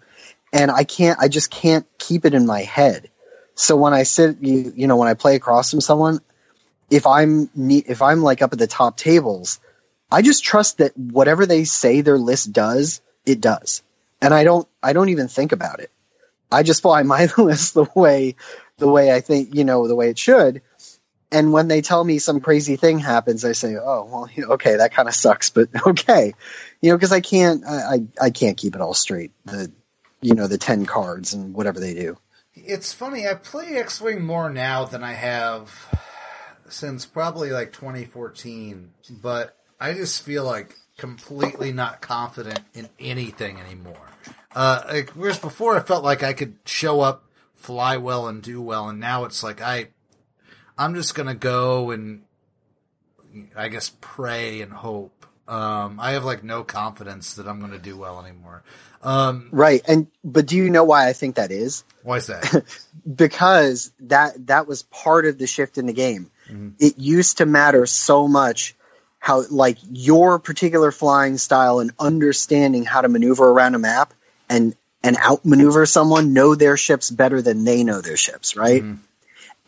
And 0.53 0.71
I 0.71 0.85
can't, 0.85 1.19
I 1.21 1.29
just 1.29 1.51
can't 1.51 1.87
keep 1.99 2.25
it 2.25 2.35
in 2.35 2.47
my 2.47 2.63
head. 2.63 3.11
So 3.55 3.77
when 3.77 3.95
I 3.95 4.03
sit, 4.03 4.37
you, 4.43 4.73
you 4.77 4.87
know, 4.87 4.97
when 4.97 5.09
I 5.09 5.15
play 5.15 5.35
across 5.35 5.71
from 5.71 5.81
someone, 5.81 6.21
if 6.91 7.07
I'm 7.07 7.51
if 7.57 8.03
I'm 8.03 8.23
like 8.23 8.43
up 8.43 8.53
at 8.53 8.59
the 8.59 8.67
top 8.67 8.97
tables, 8.97 9.61
I 10.11 10.23
just 10.23 10.45
trust 10.45 10.79
that 10.79 10.97
whatever 10.97 11.47
they 11.47 11.65
say 11.65 12.01
their 12.01 12.19
list 12.19 12.53
does, 12.53 13.01
it 13.25 13.41
does, 13.41 13.83
and 14.21 14.33
I 14.33 14.45
don't 14.45 14.69
I 14.83 14.93
don't 14.93 15.09
even 15.09 15.29
think 15.29 15.53
about 15.53 15.81
it. 15.81 15.91
I 16.51 16.63
just 16.63 16.83
fly 16.83 17.03
my 17.03 17.29
list 17.39 17.75
the 17.75 17.87
way 17.95 18.37
the 18.79 18.89
way 18.89 19.13
I 19.13 19.21
think 19.21 19.55
you 19.55 19.65
know 19.65 19.89
the 19.89 19.97
way 19.97 20.11
it 20.11 20.19
should. 20.19 20.63
And 21.37 21.53
when 21.53 21.69
they 21.69 21.83
tell 21.83 22.03
me 22.03 22.19
some 22.19 22.41
crazy 22.41 22.77
thing 22.77 22.99
happens, 22.99 23.45
I 23.45 23.53
say, 23.53 23.77
"Oh, 23.77 24.09
well, 24.11 24.31
okay, 24.55 24.77
that 24.77 24.95
kind 24.95 25.07
of 25.07 25.15
sucks, 25.15 25.51
but 25.51 25.69
okay," 25.87 26.33
you 26.81 26.91
know, 26.91 26.97
because 26.97 27.13
I 27.13 27.21
can't 27.21 27.63
I, 27.69 28.07
I 28.19 28.31
can't 28.31 28.57
keep 28.57 28.75
it 28.75 28.81
all 28.81 28.95
straight. 28.95 29.33
The 29.45 29.71
you 30.23 30.35
know 30.35 30.47
the 30.47 30.57
ten 30.57 30.87
cards 30.87 31.35
and 31.35 31.53
whatever 31.53 31.79
they 31.79 31.93
do. 31.93 32.17
It's 32.55 32.95
funny. 32.95 33.29
I 33.29 33.35
play 33.35 33.77
X 33.77 34.01
Wing 34.01 34.25
more 34.25 34.49
now 34.49 34.87
than 34.87 35.05
I 35.05 35.13
have 35.13 35.71
since 36.71 37.05
probably 37.05 37.51
like 37.51 37.71
2014, 37.75 38.93
but 39.23 39.59
I 39.79 39.93
just 39.93 40.23
feel 40.23 40.45
like 40.45 40.75
completely 40.97 41.71
not 41.71 42.01
confident 42.01 42.61
in 42.73 42.89
anything 42.99 43.61
anymore. 43.61 44.09
Uh, 44.55 44.83
like, 44.89 45.11
whereas 45.11 45.39
before 45.39 45.77
I 45.77 45.81
felt 45.81 46.03
like 46.03 46.23
I 46.23 46.33
could 46.33 46.57
show 46.65 47.03
up, 47.03 47.25
fly 47.55 47.99
well, 47.99 48.27
and 48.27 48.43
do 48.43 48.63
well, 48.63 48.89
and 48.89 48.99
now 48.99 49.25
it's 49.25 49.43
like 49.43 49.61
I, 49.61 49.89
I'm 50.79 50.95
just 50.95 51.15
gonna 51.15 51.35
go 51.35 51.91
and 51.91 52.23
I 53.57 53.69
guess 53.69 53.91
pray 54.01 54.61
and 54.61 54.73
hope. 54.73 55.27
Um, 55.49 56.01
I 56.01 56.13
have 56.13 56.25
like 56.25 56.43
no 56.43 56.65
confidence 56.65 57.35
that 57.35 57.47
I'm 57.47 57.61
gonna 57.61 57.79
do 57.79 57.97
well 57.97 58.21
anymore. 58.25 58.63
Um, 59.03 59.49
Right. 59.53 59.83
And 59.87 60.09
but 60.25 60.47
do 60.47 60.57
you 60.57 60.71
know 60.71 60.85
why 60.85 61.09
I 61.09 61.13
think 61.13 61.37
that 61.37 61.51
is? 61.53 61.85
why 62.03 62.17
is 62.19 62.27
that? 62.29 62.65
Because 63.17 63.93
that 64.01 64.47
that 64.49 64.67
was 64.67 64.83
part 64.85 65.27
of 65.27 65.39
the 65.39 65.47
shift 65.47 65.79
in 65.79 65.87
the 65.87 65.93
game. 65.93 66.31
Mhm. 66.51 66.73
It 66.81 66.99
used 66.99 67.39
to 67.39 67.47
matter 67.47 67.87
so 67.87 68.27
much 68.27 68.75
how 69.21 69.45
like 69.49 69.79
your 69.91 70.39
particular 70.41 70.91
flying 70.93 71.39
style 71.39 71.79
and 71.79 71.93
understanding 71.99 72.85
how 72.85 73.01
to 73.03 73.09
maneuver 73.09 73.49
around 73.49 73.75
a 73.77 73.79
map 73.79 74.13
and 74.49 74.75
and 75.05 75.17
outmaneuver 75.19 75.87
someone 75.87 76.33
know 76.33 76.55
their 76.57 76.77
ships 76.77 77.11
better 77.11 77.41
than 77.43 77.65
they 77.65 77.85
know 77.85 78.01
their 78.01 78.17
ships, 78.17 78.57
right? 78.57 78.83
Mhm. 78.83 78.99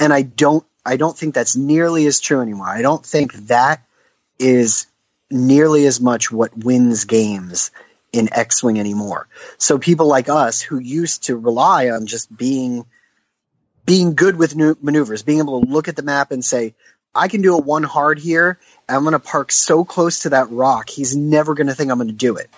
And 0.01 0.13
I 0.13 0.23
don't 0.23 0.65
I 0.89 0.97
don't 0.97 1.17
think 1.17 1.35
that's 1.35 1.55
nearly 1.55 2.07
as 2.07 2.19
true 2.19 2.41
anymore. 2.41 2.69
I 2.69 2.81
don't 2.81 3.05
think 3.05 3.35
that 3.49 3.83
is 4.39 4.87
nearly 5.31 5.87
as 5.87 6.01
much 6.01 6.33
what 6.33 6.57
wins 6.57 7.05
games 7.05 7.71
in 8.11 8.33
X-wing 8.33 8.81
anymore. 8.81 9.29
So 9.59 9.79
people 9.79 10.07
like 10.07 10.31
us 10.31 10.63
who 10.63 10.79
used 10.79 11.25
to 11.25 11.37
rely 11.37 11.91
on 11.91 12.07
just 12.07 12.35
being 12.35 12.87
being 13.85 14.15
good 14.15 14.37
with 14.37 14.57
nu- 14.57 14.79
maneuvers, 14.81 15.23
being 15.23 15.41
able 15.41 15.61
to 15.63 15.71
look 15.71 15.89
at 15.89 15.97
the 15.97 16.03
map 16.03 16.31
and 16.31 16.45
say, 16.45 16.75
I 17.15 17.29
can 17.29 17.43
do 17.43 17.55
a 17.55 17.61
one 17.61 17.83
hard 17.83 18.19
here. 18.19 18.59
And 18.89 18.97
I'm 18.97 19.03
going 19.03 19.13
to 19.13 19.19
park 19.19 19.53
so 19.53 19.85
close 19.85 20.21
to 20.21 20.31
that 20.31 20.51
rock. 20.51 20.89
He's 20.89 21.15
never 21.17 21.55
going 21.55 21.67
to 21.67 21.75
think 21.75 21.91
I'm 21.91 21.99
going 21.99 22.09
to 22.09 22.15
do 22.15 22.37
it. 22.37 22.49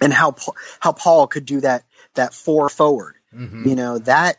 And 0.00 0.12
how 0.12 0.34
how 0.80 0.92
Paul 0.92 1.28
could 1.28 1.46
do 1.46 1.60
that 1.60 1.84
that 2.14 2.34
four 2.34 2.68
forward. 2.68 3.14
Mhm. 3.32 3.66
You 3.66 3.76
know 3.76 3.98
that 3.98 4.38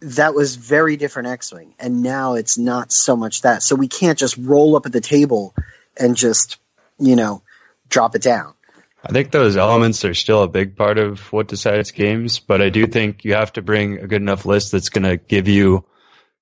that 0.00 0.34
was 0.34 0.56
very 0.56 0.96
different 0.96 1.28
X-wing, 1.28 1.74
and 1.78 2.02
now 2.02 2.34
it's 2.34 2.58
not 2.58 2.92
so 2.92 3.16
much 3.16 3.42
that. 3.42 3.62
So 3.62 3.76
we 3.76 3.88
can't 3.88 4.18
just 4.18 4.36
roll 4.36 4.76
up 4.76 4.86
at 4.86 4.92
the 4.92 5.00
table 5.00 5.54
and 5.98 6.16
just 6.16 6.58
you 6.98 7.16
know 7.16 7.42
drop 7.88 8.14
it 8.14 8.22
down. 8.22 8.54
I 9.04 9.12
think 9.12 9.30
those 9.30 9.56
elements 9.56 10.04
are 10.04 10.14
still 10.14 10.42
a 10.42 10.48
big 10.48 10.76
part 10.76 10.98
of 10.98 11.32
what 11.32 11.48
decides 11.48 11.90
games, 11.90 12.38
but 12.38 12.60
I 12.60 12.68
do 12.68 12.86
think 12.86 13.24
you 13.24 13.34
have 13.34 13.52
to 13.54 13.62
bring 13.62 13.98
a 13.98 14.06
good 14.06 14.20
enough 14.20 14.44
list 14.44 14.72
that's 14.72 14.90
going 14.90 15.04
to 15.04 15.16
give 15.16 15.48
you 15.48 15.86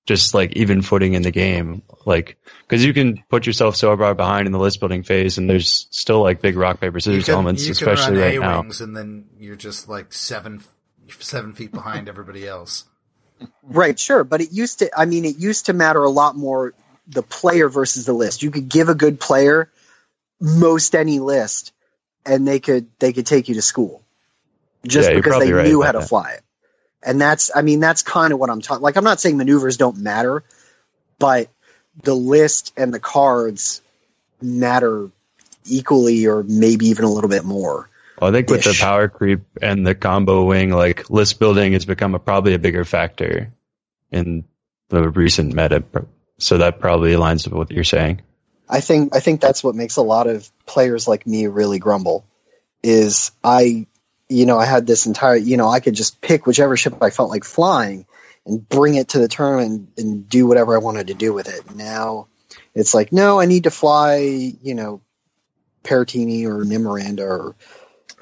just 0.05 0.33
like 0.33 0.53
even 0.53 0.81
footing 0.81 1.13
in 1.13 1.21
the 1.21 1.31
game. 1.31 1.83
Like, 2.05 2.37
cause 2.67 2.83
you 2.83 2.93
can 2.93 3.23
put 3.29 3.45
yourself 3.45 3.77
so 3.77 3.95
far 3.95 4.13
behind 4.13 4.45
in 4.45 4.51
the 4.51 4.59
list 4.59 4.79
building 4.81 5.03
phase 5.03 5.37
and 5.37 5.49
there's 5.49 5.87
still 5.91 6.21
like 6.21 6.41
big 6.41 6.57
rock, 6.57 6.81
paper, 6.81 6.99
scissors 6.99 7.25
can- 7.25 7.35
elements, 7.35 7.65
you 7.65 7.73
can 7.73 7.87
especially 7.87 8.17
run 8.17 8.29
right 8.29 8.39
now. 8.39 8.59
A-wings 8.59 8.81
and 8.81 8.97
then 8.97 9.29
you're 9.37 9.55
just 9.55 9.87
like 9.87 10.11
seven 10.11 10.61
seven 11.19 11.53
feet 11.53 11.71
behind 11.71 12.09
everybody 12.09 12.47
else. 12.47 12.85
Right, 13.63 13.99
sure, 13.99 14.23
but 14.23 14.41
it 14.41 14.51
used 14.51 14.79
to. 14.79 14.89
I 14.97 15.05
mean, 15.05 15.25
it 15.25 15.37
used 15.37 15.67
to 15.67 15.73
matter 15.73 16.03
a 16.03 16.09
lot 16.09 16.35
more 16.35 16.73
the 17.07 17.23
player 17.23 17.69
versus 17.69 18.05
the 18.05 18.13
list. 18.13 18.43
You 18.43 18.51
could 18.51 18.69
give 18.69 18.89
a 18.89 18.95
good 18.95 19.19
player 19.19 19.71
most 20.41 20.95
any 20.95 21.19
list, 21.19 21.71
and 22.25 22.47
they 22.47 22.59
could 22.59 22.87
they 22.99 23.13
could 23.13 23.25
take 23.25 23.49
you 23.49 23.55
to 23.55 23.61
school 23.61 24.01
just 24.85 25.09
Yeah, 25.09 25.15
because 25.15 25.39
they 25.39 25.51
right 25.51 25.65
knew 25.65 25.81
how 25.81 25.91
to 25.91 25.99
that. 25.99 26.07
fly 26.07 26.31
it. 26.31 26.41
And 27.01 27.19
that's, 27.19 27.51
I 27.55 27.61
mean, 27.61 27.79
that's 27.79 28.01
kind 28.01 28.33
of 28.33 28.39
what 28.39 28.49
I'm 28.49 28.61
talking. 28.61 28.81
Like, 28.81 28.97
I'm 28.97 29.03
not 29.03 29.19
saying 29.19 29.37
maneuvers 29.37 29.77
don't 29.77 29.97
matter, 29.97 30.43
but 31.17 31.49
the 32.03 32.13
list 32.13 32.73
and 32.75 32.93
the 32.93 32.99
cards 32.99 33.81
matter 34.41 35.09
equally, 35.65 36.27
or 36.27 36.43
maybe 36.43 36.87
even 36.87 37.05
a 37.05 37.09
little 37.09 37.29
bit 37.29 37.45
more. 37.45 37.88
Well, 38.19 38.29
I 38.29 38.33
think 38.33 38.49
with 38.49 38.63
the 38.63 38.77
power 38.79 39.07
creep 39.07 39.41
and 39.61 39.85
the 39.85 39.95
combo 39.95 40.43
wing, 40.43 40.71
like 40.71 41.09
list 41.09 41.39
building 41.39 41.73
has 41.73 41.85
become 41.85 42.15
a, 42.15 42.19
probably 42.19 42.53
a 42.53 42.59
bigger 42.59 42.83
factor 42.83 43.53
in 44.11 44.45
the 44.89 45.09
recent 45.09 45.53
meta. 45.53 45.83
So 46.37 46.57
that 46.59 46.79
probably 46.79 47.13
aligns 47.13 47.45
with 47.45 47.53
what 47.53 47.71
you're 47.71 47.83
saying. 47.83 48.21
I 48.67 48.81
think 48.81 49.15
I 49.15 49.19
think 49.19 49.41
that's 49.41 49.63
what 49.63 49.75
makes 49.75 49.97
a 49.97 50.01
lot 50.01 50.27
of 50.27 50.49
players 50.65 51.07
like 51.07 51.25
me 51.25 51.47
really 51.47 51.79
grumble. 51.79 52.25
Is 52.83 53.31
I 53.43 53.87
you 54.29 54.45
know, 54.45 54.59
I 54.59 54.65
had 54.65 54.85
this 54.85 55.07
entire, 55.07 55.35
you 55.35 55.57
know, 55.57 55.67
I 55.67 55.79
could 55.79 55.95
just 55.95 56.21
pick 56.21 56.45
whichever 56.45 56.77
ship 56.77 57.01
I 57.01 57.09
felt 57.09 57.31
like 57.31 57.43
flying 57.43 58.05
and 58.45 58.67
bring 58.67 58.95
it 58.95 59.09
to 59.09 59.19
the 59.19 59.27
tournament 59.27 59.89
and, 59.97 60.05
and 60.05 60.29
do 60.29 60.45
whatever 60.45 60.75
I 60.75 60.79
wanted 60.79 61.07
to 61.07 61.15
do 61.15 61.33
with 61.33 61.49
it. 61.49 61.75
Now 61.75 62.27
it's 62.75 62.93
like, 62.93 63.11
no, 63.11 63.39
I 63.39 63.45
need 63.45 63.63
to 63.63 63.71
fly, 63.71 64.17
you 64.17 64.75
know, 64.75 65.01
Paratini 65.83 66.45
or 66.45 66.63
Nimoranda 66.63 67.27
or 67.27 67.55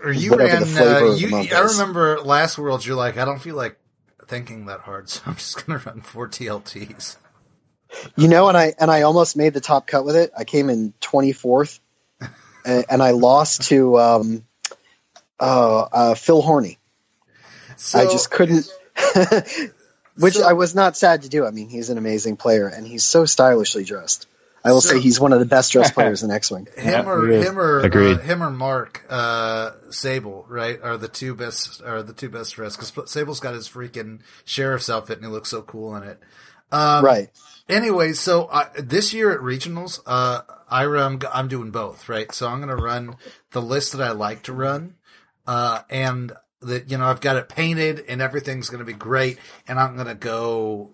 Or 0.08 0.14
you 0.14 0.36
ran. 0.36 0.64
Uh, 0.64 1.16
you, 1.16 1.36
I 1.36 1.60
remember 1.60 2.20
last 2.22 2.58
Worlds. 2.58 2.88
You're 2.88 2.96
like, 2.96 3.18
I 3.18 3.26
don't 3.26 3.40
feel 3.40 3.56
like 3.56 3.78
thinking 4.28 4.68
that 4.68 4.80
hard, 4.82 5.10
so 5.10 5.22
I'm 5.26 5.36
just 5.36 5.66
gonna 5.66 5.82
run 5.86 6.02
four 6.02 6.28
TLTs. 6.30 7.18
You 8.16 8.28
know, 8.28 8.48
and 8.48 8.58
I 8.58 8.74
and 8.80 8.90
I 8.90 9.02
almost 9.02 9.36
made 9.36 9.54
the 9.54 9.62
top 9.62 9.86
cut 9.86 10.06
with 10.06 10.16
it. 10.16 10.32
I 10.38 10.46
came 10.46 10.70
in 10.70 10.94
twenty 11.02 11.34
fourth, 11.34 11.80
and, 12.66 12.86
and 12.90 13.04
I 13.04 13.12
lost 13.12 13.64
to 13.64 13.98
um, 14.00 14.46
uh, 15.40 15.82
uh, 15.92 16.16
Phil 16.16 16.42
Horney. 16.42 16.80
So, 17.76 18.00
I 18.00 18.04
just 18.06 18.32
couldn't. 18.32 18.70
Which 20.18 20.34
So- 20.36 20.48
I 20.48 20.54
was 20.54 20.74
not 20.74 20.98
sad 20.98 21.24
to 21.24 21.30
do. 21.30 21.46
I 21.46 21.52
mean, 21.52 21.70
he's 21.70 21.90
an 21.90 21.98
amazing 21.98 22.38
player, 22.38 22.68
and 22.68 22.88
he's 22.88 23.04
so 23.04 23.26
stylishly 23.26 23.84
dressed. 23.84 24.28
I 24.68 24.72
will 24.74 24.82
So- 24.82 24.90
say 24.96 25.00
he's 25.00 25.20
one 25.20 25.34
of 25.34 25.40
the 25.40 25.46
best 25.46 25.72
dressed 25.74 25.94
players 25.94 26.24
in 26.24 26.32
X 26.32 26.52
Wing. 26.52 26.68
him 26.78 27.06
Yeah, 27.06 27.10
or 27.10 27.28
he 27.28 27.38
him 27.42 27.58
or 27.58 27.80
uh, 27.82 28.18
him 28.18 28.44
or 28.44 28.50
Mark 28.52 29.06
uh, 29.10 29.72
Sable, 29.90 30.46
right? 30.50 30.80
Are 30.82 30.98
the 30.98 31.08
two 31.08 31.34
best 31.36 31.82
are 31.84 32.04
the 32.04 32.14
two 32.14 32.30
best 32.30 32.54
dressed 32.56 32.78
because 32.80 33.10
Sable's 33.12 33.40
got 33.40 33.54
his 33.54 33.68
freaking 33.70 34.20
sheriff's 34.46 34.90
outfit 34.90 35.18
and 35.18 35.26
he 35.26 35.32
looks 35.32 35.50
so 35.50 35.62
cool 35.62 35.96
in 35.96 36.04
it. 36.04 36.20
Um, 36.72 37.04
right. 37.06 37.30
Anyway, 37.70 38.14
so 38.14 38.46
uh, 38.46 38.66
this 38.78 39.14
year 39.14 39.32
at 39.32 39.40
regionals, 39.40 40.00
uh, 40.06 40.42
Ira, 40.70 41.04
I'm, 41.06 41.20
g- 41.20 41.28
I'm 41.34 41.48
doing 41.50 41.72
both, 41.72 42.08
right? 42.10 42.32
So 42.34 42.48
I'm 42.48 42.58
going 42.62 42.76
to 42.76 42.82
run 42.82 43.16
the 43.52 43.62
list 43.62 43.92
that 43.94 44.02
I 44.02 44.12
like 44.12 44.44
to 44.44 44.54
run, 44.54 44.96
uh, 45.46 45.82
and 45.90 46.32
that 46.62 46.90
you 46.92 46.98
know 46.98 47.06
I've 47.06 47.22
got 47.22 47.36
it 47.38 47.48
painted 47.50 48.04
and 48.10 48.22
everything's 48.22 48.70
going 48.70 48.80
to 48.80 48.86
be 48.86 48.94
great, 48.94 49.38
and 49.68 49.80
I'm 49.80 49.96
going 49.96 50.08
to 50.08 50.16
go 50.16 50.92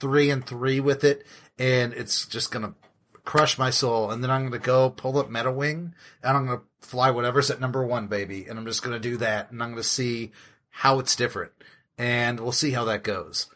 three 0.00 0.30
and 0.30 0.44
three 0.46 0.80
with 0.80 1.04
it, 1.04 1.26
and 1.60 1.92
it's 1.92 2.26
just 2.26 2.50
going 2.50 2.66
to 2.66 2.74
crush 3.24 3.58
my 3.58 3.70
soul. 3.70 4.10
And 4.10 4.24
then 4.24 4.30
I'm 4.30 4.48
going 4.48 4.60
to 4.60 4.66
go 4.66 4.90
pull 4.90 5.18
up 5.18 5.30
Meta 5.30 5.52
Wing, 5.52 5.94
and 6.22 6.36
I'm 6.36 6.46
going 6.46 6.58
to 6.58 6.64
fly 6.80 7.10
whatever's 7.10 7.50
at 7.50 7.60
number 7.60 7.84
one, 7.84 8.08
baby, 8.08 8.46
and 8.48 8.58
I'm 8.58 8.66
just 8.66 8.82
going 8.82 8.94
to 8.94 9.08
do 9.08 9.18
that, 9.18 9.52
and 9.52 9.62
I'm 9.62 9.76
to 9.76 9.84
see 9.84 10.32
how 10.70 10.98
it's 10.98 11.14
different, 11.14 11.52
and 11.98 12.40
we'll 12.40 12.52
see 12.52 12.70
how 12.70 12.86
that 12.86 13.04
goes. 13.04 13.46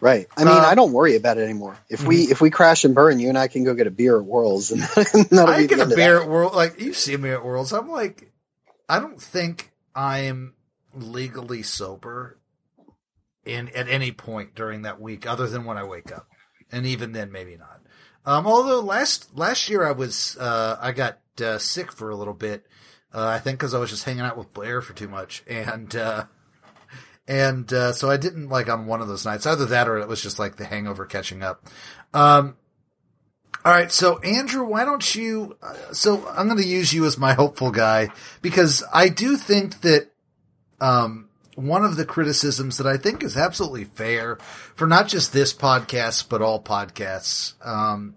Right. 0.00 0.28
I 0.34 0.44
mean, 0.44 0.54
Uh, 0.54 0.60
I 0.60 0.74
don't 0.74 0.92
worry 0.92 1.14
about 1.16 1.36
it 1.36 1.42
anymore. 1.42 1.76
If 1.90 2.06
we 2.06 2.22
if 2.22 2.40
we 2.40 2.48
crash 2.48 2.86
and 2.86 2.94
burn, 2.94 3.18
you 3.18 3.28
and 3.28 3.36
I 3.36 3.48
can 3.48 3.64
go 3.64 3.74
get 3.74 3.86
a 3.86 3.90
beer 3.90 4.16
at 4.18 4.24
Worlds, 4.24 4.70
and 4.70 4.80
that'll 5.30 5.46
I 5.46 5.66
get 5.66 5.76
the 5.76 5.92
a 5.92 5.96
beer 5.96 6.22
at 6.22 6.28
World. 6.28 6.54
Like 6.54 6.80
you 6.80 6.94
see 6.94 7.18
me 7.18 7.28
at 7.30 7.44
Worlds, 7.44 7.72
I'm 7.74 7.90
like, 7.90 8.32
I 8.88 8.98
don't 8.98 9.20
think 9.20 9.70
I'm 9.94 10.54
legally 10.94 11.62
sober 11.62 12.38
in 13.44 13.68
at 13.70 13.88
any 13.88 14.10
point 14.10 14.54
during 14.54 14.82
that 14.82 15.02
week, 15.02 15.26
other 15.26 15.46
than 15.46 15.66
when 15.66 15.76
I 15.76 15.84
wake 15.84 16.10
up, 16.10 16.29
and 16.72 16.86
even 16.86 17.12
then, 17.12 17.32
maybe 17.32 17.56
not. 17.56 17.80
Um, 18.26 18.46
although 18.46 18.80
last 18.80 19.36
last 19.36 19.68
year 19.68 19.84
I 19.84 19.92
was 19.92 20.36
uh, 20.38 20.76
I 20.80 20.92
got 20.92 21.18
uh, 21.42 21.58
sick 21.58 21.92
for 21.92 22.10
a 22.10 22.16
little 22.16 22.34
bit. 22.34 22.66
Uh, 23.12 23.26
I 23.26 23.38
think 23.38 23.58
because 23.58 23.74
I 23.74 23.78
was 23.78 23.90
just 23.90 24.04
hanging 24.04 24.20
out 24.20 24.36
with 24.36 24.52
Blair 24.52 24.82
for 24.82 24.92
too 24.92 25.08
much, 25.08 25.42
and 25.46 25.94
uh, 25.96 26.24
and 27.26 27.72
uh, 27.72 27.92
so 27.92 28.10
I 28.10 28.16
didn't 28.16 28.48
like 28.48 28.68
on 28.68 28.86
one 28.86 29.00
of 29.00 29.08
those 29.08 29.24
nights. 29.24 29.46
Either 29.46 29.66
that 29.66 29.88
or 29.88 29.98
it 29.98 30.08
was 30.08 30.22
just 30.22 30.38
like 30.38 30.56
the 30.56 30.64
hangover 30.64 31.06
catching 31.06 31.42
up. 31.42 31.66
Um, 32.12 32.56
all 33.64 33.72
right, 33.72 33.90
so 33.90 34.18
Andrew, 34.18 34.64
why 34.64 34.84
don't 34.84 35.14
you? 35.14 35.56
Uh, 35.62 35.92
so 35.92 36.26
I'm 36.28 36.46
going 36.46 36.60
to 36.60 36.66
use 36.66 36.92
you 36.92 37.04
as 37.06 37.18
my 37.18 37.32
hopeful 37.32 37.70
guy 37.70 38.08
because 38.42 38.84
I 38.92 39.08
do 39.08 39.36
think 39.36 39.80
that 39.80 40.10
um, 40.80 41.29
one 41.62 41.84
of 41.84 41.96
the 41.96 42.04
criticisms 42.04 42.78
that 42.78 42.86
I 42.86 42.96
think 42.96 43.22
is 43.22 43.36
absolutely 43.36 43.84
fair 43.84 44.36
for 44.74 44.86
not 44.86 45.08
just 45.08 45.32
this 45.32 45.52
podcast 45.52 46.28
but 46.28 46.42
all 46.42 46.62
podcasts 46.62 47.54
um, 47.66 48.14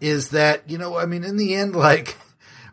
is 0.00 0.30
that 0.30 0.68
you 0.68 0.78
know, 0.78 0.96
I 0.96 1.06
mean, 1.06 1.24
in 1.24 1.36
the 1.36 1.54
end, 1.54 1.76
like 1.76 2.16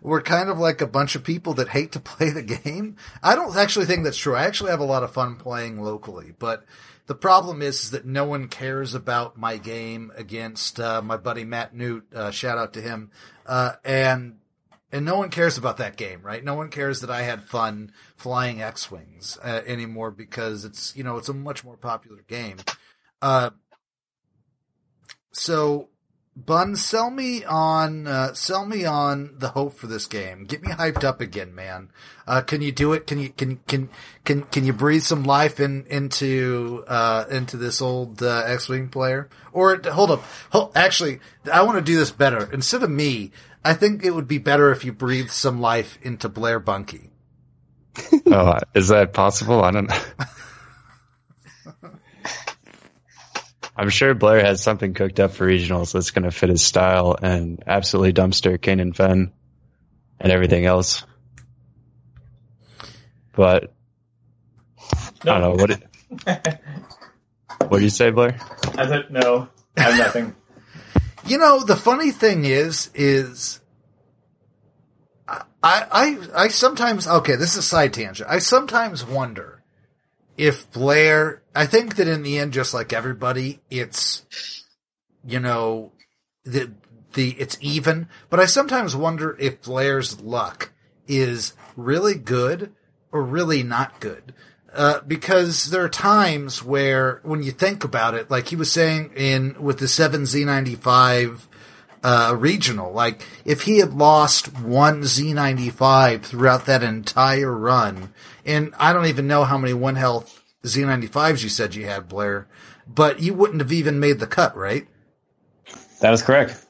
we're 0.01 0.21
kind 0.21 0.49
of 0.49 0.57
like 0.57 0.81
a 0.81 0.87
bunch 0.87 1.15
of 1.15 1.23
people 1.23 1.53
that 1.55 1.69
hate 1.69 1.91
to 1.93 1.99
play 2.01 2.29
the 2.29 2.41
game. 2.41 2.95
I 3.21 3.35
don't 3.35 3.55
actually 3.55 3.85
think 3.85 4.03
that's 4.03 4.17
true. 4.17 4.35
I 4.35 4.45
actually 4.45 4.71
have 4.71 4.79
a 4.79 4.85
lot 4.85 5.03
of 5.03 5.11
fun 5.13 5.35
playing 5.35 5.81
locally, 5.81 6.33
but 6.37 6.65
the 7.07 7.15
problem 7.15 7.61
is, 7.61 7.83
is 7.83 7.91
that 7.91 8.05
no 8.05 8.25
one 8.25 8.47
cares 8.47 8.93
about 8.93 9.37
my 9.37 9.57
game 9.57 10.11
against 10.15 10.79
uh, 10.79 11.01
my 11.01 11.17
buddy 11.17 11.43
Matt 11.43 11.75
Newt. 11.75 12.05
Uh, 12.13 12.31
shout 12.31 12.57
out 12.57 12.73
to 12.73 12.81
him. 12.81 13.11
Uh, 13.45 13.73
and 13.83 14.37
and 14.91 15.05
no 15.05 15.17
one 15.17 15.29
cares 15.29 15.57
about 15.57 15.77
that 15.77 15.97
game, 15.97 16.21
right? 16.21 16.43
No 16.43 16.55
one 16.55 16.69
cares 16.69 17.01
that 17.01 17.09
I 17.09 17.21
had 17.21 17.43
fun 17.43 17.91
flying 18.15 18.61
X 18.61 18.91
wings 18.91 19.37
uh, 19.43 19.61
anymore 19.65 20.11
because 20.11 20.65
it's 20.65 20.95
you 20.95 21.03
know 21.03 21.17
it's 21.17 21.29
a 21.29 21.33
much 21.33 21.63
more 21.63 21.77
popular 21.77 22.23
game. 22.27 22.57
Uh, 23.21 23.51
so 25.31 25.89
Bunn, 26.33 26.77
sell 26.77 27.11
me 27.11 27.43
on 27.43 28.07
uh, 28.07 28.33
sell 28.33 28.65
me 28.65 28.85
on 28.85 29.35
the 29.37 29.49
hope 29.49 29.73
for 29.73 29.87
this 29.87 30.07
game. 30.07 30.45
Get 30.45 30.61
me 30.61 30.71
hyped 30.71 31.03
up 31.03 31.19
again, 31.19 31.53
man. 31.53 31.89
Uh, 32.25 32.39
can 32.39 32.61
you 32.61 32.71
do 32.71 32.93
it? 32.93 33.05
Can 33.05 33.19
you 33.19 33.29
can 33.29 33.57
can 33.67 33.89
can 34.23 34.43
can 34.43 34.65
you 34.65 34.71
breathe 34.71 35.01
some 35.01 35.23
life 35.23 35.59
in 35.59 35.85
into 35.87 36.85
uh, 36.87 37.25
into 37.29 37.57
this 37.57 37.81
old 37.81 38.23
uh, 38.23 38.43
X-wing 38.45 38.87
player? 38.87 39.27
Or 39.51 39.81
hold 39.83 40.09
up, 40.09 40.23
hold, 40.51 40.71
actually, 40.73 41.19
I 41.51 41.63
want 41.63 41.79
to 41.79 41.83
do 41.83 41.97
this 41.97 42.11
better. 42.11 42.49
Instead 42.53 42.83
of 42.83 42.89
me, 42.89 43.31
I 43.63 43.73
think 43.73 44.03
it 44.03 44.11
would 44.11 44.27
be 44.27 44.39
better 44.39 44.71
if 44.71 44.83
you 44.85 44.91
breathed 44.91 45.31
some 45.31 45.61
life 45.61 45.99
into 46.01 46.29
Blair 46.29 46.59
Bunky. 46.59 47.11
oh, 48.25 48.57
is 48.73 48.87
that 48.87 49.13
possible? 49.13 49.63
I 49.63 49.71
don't 49.71 49.89
know. 49.89 49.99
I'm 53.75 53.89
sure 53.89 54.13
Blair 54.13 54.43
has 54.43 54.61
something 54.61 54.93
cooked 54.93 55.19
up 55.19 55.31
for 55.31 55.47
regionals 55.47 55.93
that's 55.93 56.11
going 56.11 56.25
to 56.25 56.31
fit 56.31 56.49
his 56.49 56.63
style 56.63 57.15
and 57.21 57.63
absolutely 57.65 58.13
dumpster 58.13 58.57
Kanan 58.57 58.95
Fenn 58.95 59.31
and 60.19 60.31
everything 60.31 60.65
else. 60.65 61.03
But 63.33 63.73
I 65.21 65.25
don't 65.25 65.41
know 65.41 65.51
what. 65.51 65.67
Did, 65.69 65.83
what 67.67 67.77
do 67.77 67.83
you 67.83 67.89
say, 67.89 68.11
Blair? 68.11 68.37
I 68.77 68.87
said 68.87 69.09
no. 69.09 69.47
I 69.77 69.81
have 69.81 69.97
nothing. 69.97 70.35
You 71.25 71.37
know, 71.37 71.63
the 71.63 71.75
funny 71.75 72.11
thing 72.11 72.45
is, 72.45 72.89
is 72.93 73.61
I, 75.27 75.43
I, 75.63 76.17
I 76.35 76.47
sometimes, 76.47 77.07
okay, 77.07 77.35
this 77.35 77.51
is 77.51 77.57
a 77.57 77.61
side 77.61 77.93
tangent. 77.93 78.29
I 78.29 78.39
sometimes 78.39 79.05
wonder 79.05 79.63
if 80.37 80.71
Blair, 80.71 81.43
I 81.55 81.65
think 81.65 81.95
that 81.95 82.07
in 82.07 82.23
the 82.23 82.39
end, 82.39 82.53
just 82.53 82.73
like 82.73 82.93
everybody, 82.93 83.61
it's, 83.69 84.25
you 85.23 85.39
know, 85.39 85.91
the, 86.43 86.71
the, 87.13 87.31
it's 87.31 87.57
even, 87.61 88.07
but 88.29 88.39
I 88.39 88.45
sometimes 88.45 88.95
wonder 88.95 89.37
if 89.39 89.61
Blair's 89.61 90.19
luck 90.19 90.71
is 91.07 91.53
really 91.75 92.15
good 92.15 92.73
or 93.11 93.21
really 93.21 93.61
not 93.61 93.99
good. 93.99 94.33
Uh, 94.73 95.01
because 95.05 95.65
there 95.65 95.83
are 95.83 95.89
times 95.89 96.63
where, 96.63 97.19
when 97.23 97.43
you 97.43 97.51
think 97.51 97.83
about 97.83 98.13
it, 98.13 98.31
like 98.31 98.47
he 98.47 98.55
was 98.55 98.71
saying 98.71 99.11
in 99.17 99.61
with 99.61 99.79
the 99.79 99.87
seven 99.87 100.25
Z 100.25 100.45
ninety 100.45 100.75
five 100.75 101.47
uh, 102.03 102.33
regional, 102.39 102.93
like 102.93 103.25
if 103.43 103.63
he 103.63 103.79
had 103.79 103.93
lost 103.93 104.57
one 104.59 105.03
Z 105.03 105.33
ninety 105.33 105.69
five 105.69 106.25
throughout 106.25 106.67
that 106.67 106.83
entire 106.83 107.51
run, 107.51 108.13
and 108.45 108.73
I 108.79 108.93
don't 108.93 109.07
even 109.07 109.27
know 109.27 109.43
how 109.43 109.57
many 109.57 109.73
one 109.73 109.95
health 109.95 110.41
Z 110.65 110.81
ninety 110.85 111.07
fives 111.07 111.43
you 111.43 111.49
said 111.49 111.75
you 111.75 111.85
had, 111.87 112.07
Blair, 112.07 112.47
but 112.87 113.19
you 113.19 113.33
wouldn't 113.33 113.59
have 113.59 113.73
even 113.73 113.99
made 113.99 114.19
the 114.19 114.27
cut, 114.27 114.55
right? 114.55 114.87
That 115.99 116.13
is 116.13 116.21
correct. 116.21 116.65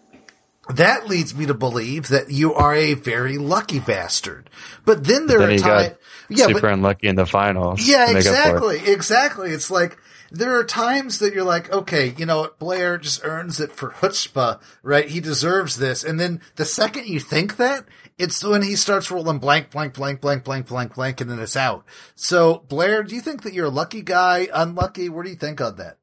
That 0.75 1.07
leads 1.07 1.36
me 1.36 1.45
to 1.47 1.53
believe 1.53 2.10
that 2.10 2.31
you 2.31 2.53
are 2.53 2.73
a 2.75 2.93
very 2.93 3.38
lucky 3.38 3.79
bastard. 3.79 4.49
But 4.86 5.03
then 5.03 5.27
there 5.27 5.39
Then 5.39 5.51
are 5.51 5.57
times, 5.57 5.95
yeah, 6.29 6.47
but 6.47 6.55
Super 6.57 6.67
unlucky 6.69 7.07
in 7.07 7.15
the 7.15 7.25
finals. 7.25 7.88
yeah, 7.88 8.05
to 8.07 8.13
make 8.13 8.25
up 8.25 8.36
for 8.36 8.73
it. 8.73 8.75
exactly, 8.77 8.91
exactly. 8.93 9.51
It's 9.51 9.71
like 9.71 9.97
there 10.31 10.57
are 10.57 10.63
times 10.63 11.19
that 11.19 11.34
you're 11.34 11.43
like, 11.43 11.71
okay, 11.71 12.13
you 12.17 12.25
know 12.25 12.41
what, 12.41 12.57
Blair 12.60 12.97
just 12.97 13.21
earns 13.23 13.60
it 13.60 13.71
for 13.71 13.89
chutzpah, 13.89 14.62
right? 14.81 15.07
He 15.10 15.19
deserves 15.19 15.77
this, 15.77 16.03
and 16.03 16.19
then 16.19 16.41
the 16.55 16.65
second 16.65 17.07
you 17.07 17.19
think 17.19 17.57
that, 17.57 17.86
it's 18.17 18.43
when 18.43 18.62
he 18.62 18.75
starts 18.75 19.12
rolling 19.12 19.39
blank, 19.39 19.71
blank, 19.71 19.93
blank, 19.95 20.21
blank, 20.21 20.43
blank, 20.43 20.67
blank, 20.67 20.93
blank, 20.95 21.21
and 21.21 21.29
then 21.29 21.39
it's 21.39 21.57
out. 21.57 21.86
So, 22.15 22.63
Blair, 22.69 23.04
do 23.04 23.15
you 23.15 23.21
think 23.21 23.43
that 23.43 23.54
you're 23.54 23.65
a 23.65 23.69
lucky 23.69 24.02
guy, 24.04 24.48
unlucky? 24.54 25.10
What 25.10 25.25
do 25.25 25.31
you 25.31 25.35
think 25.35 25.60
on 25.60 25.77
that? 25.77 25.98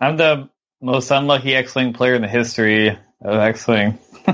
I'm 0.00 0.16
the 0.16 0.50
most 0.80 1.10
unlucky 1.10 1.54
X-wing 1.54 1.92
player 1.92 2.14
in 2.14 2.22
the 2.22 2.28
history 2.28 2.98
of 3.22 3.38
X-wing. 3.38 3.98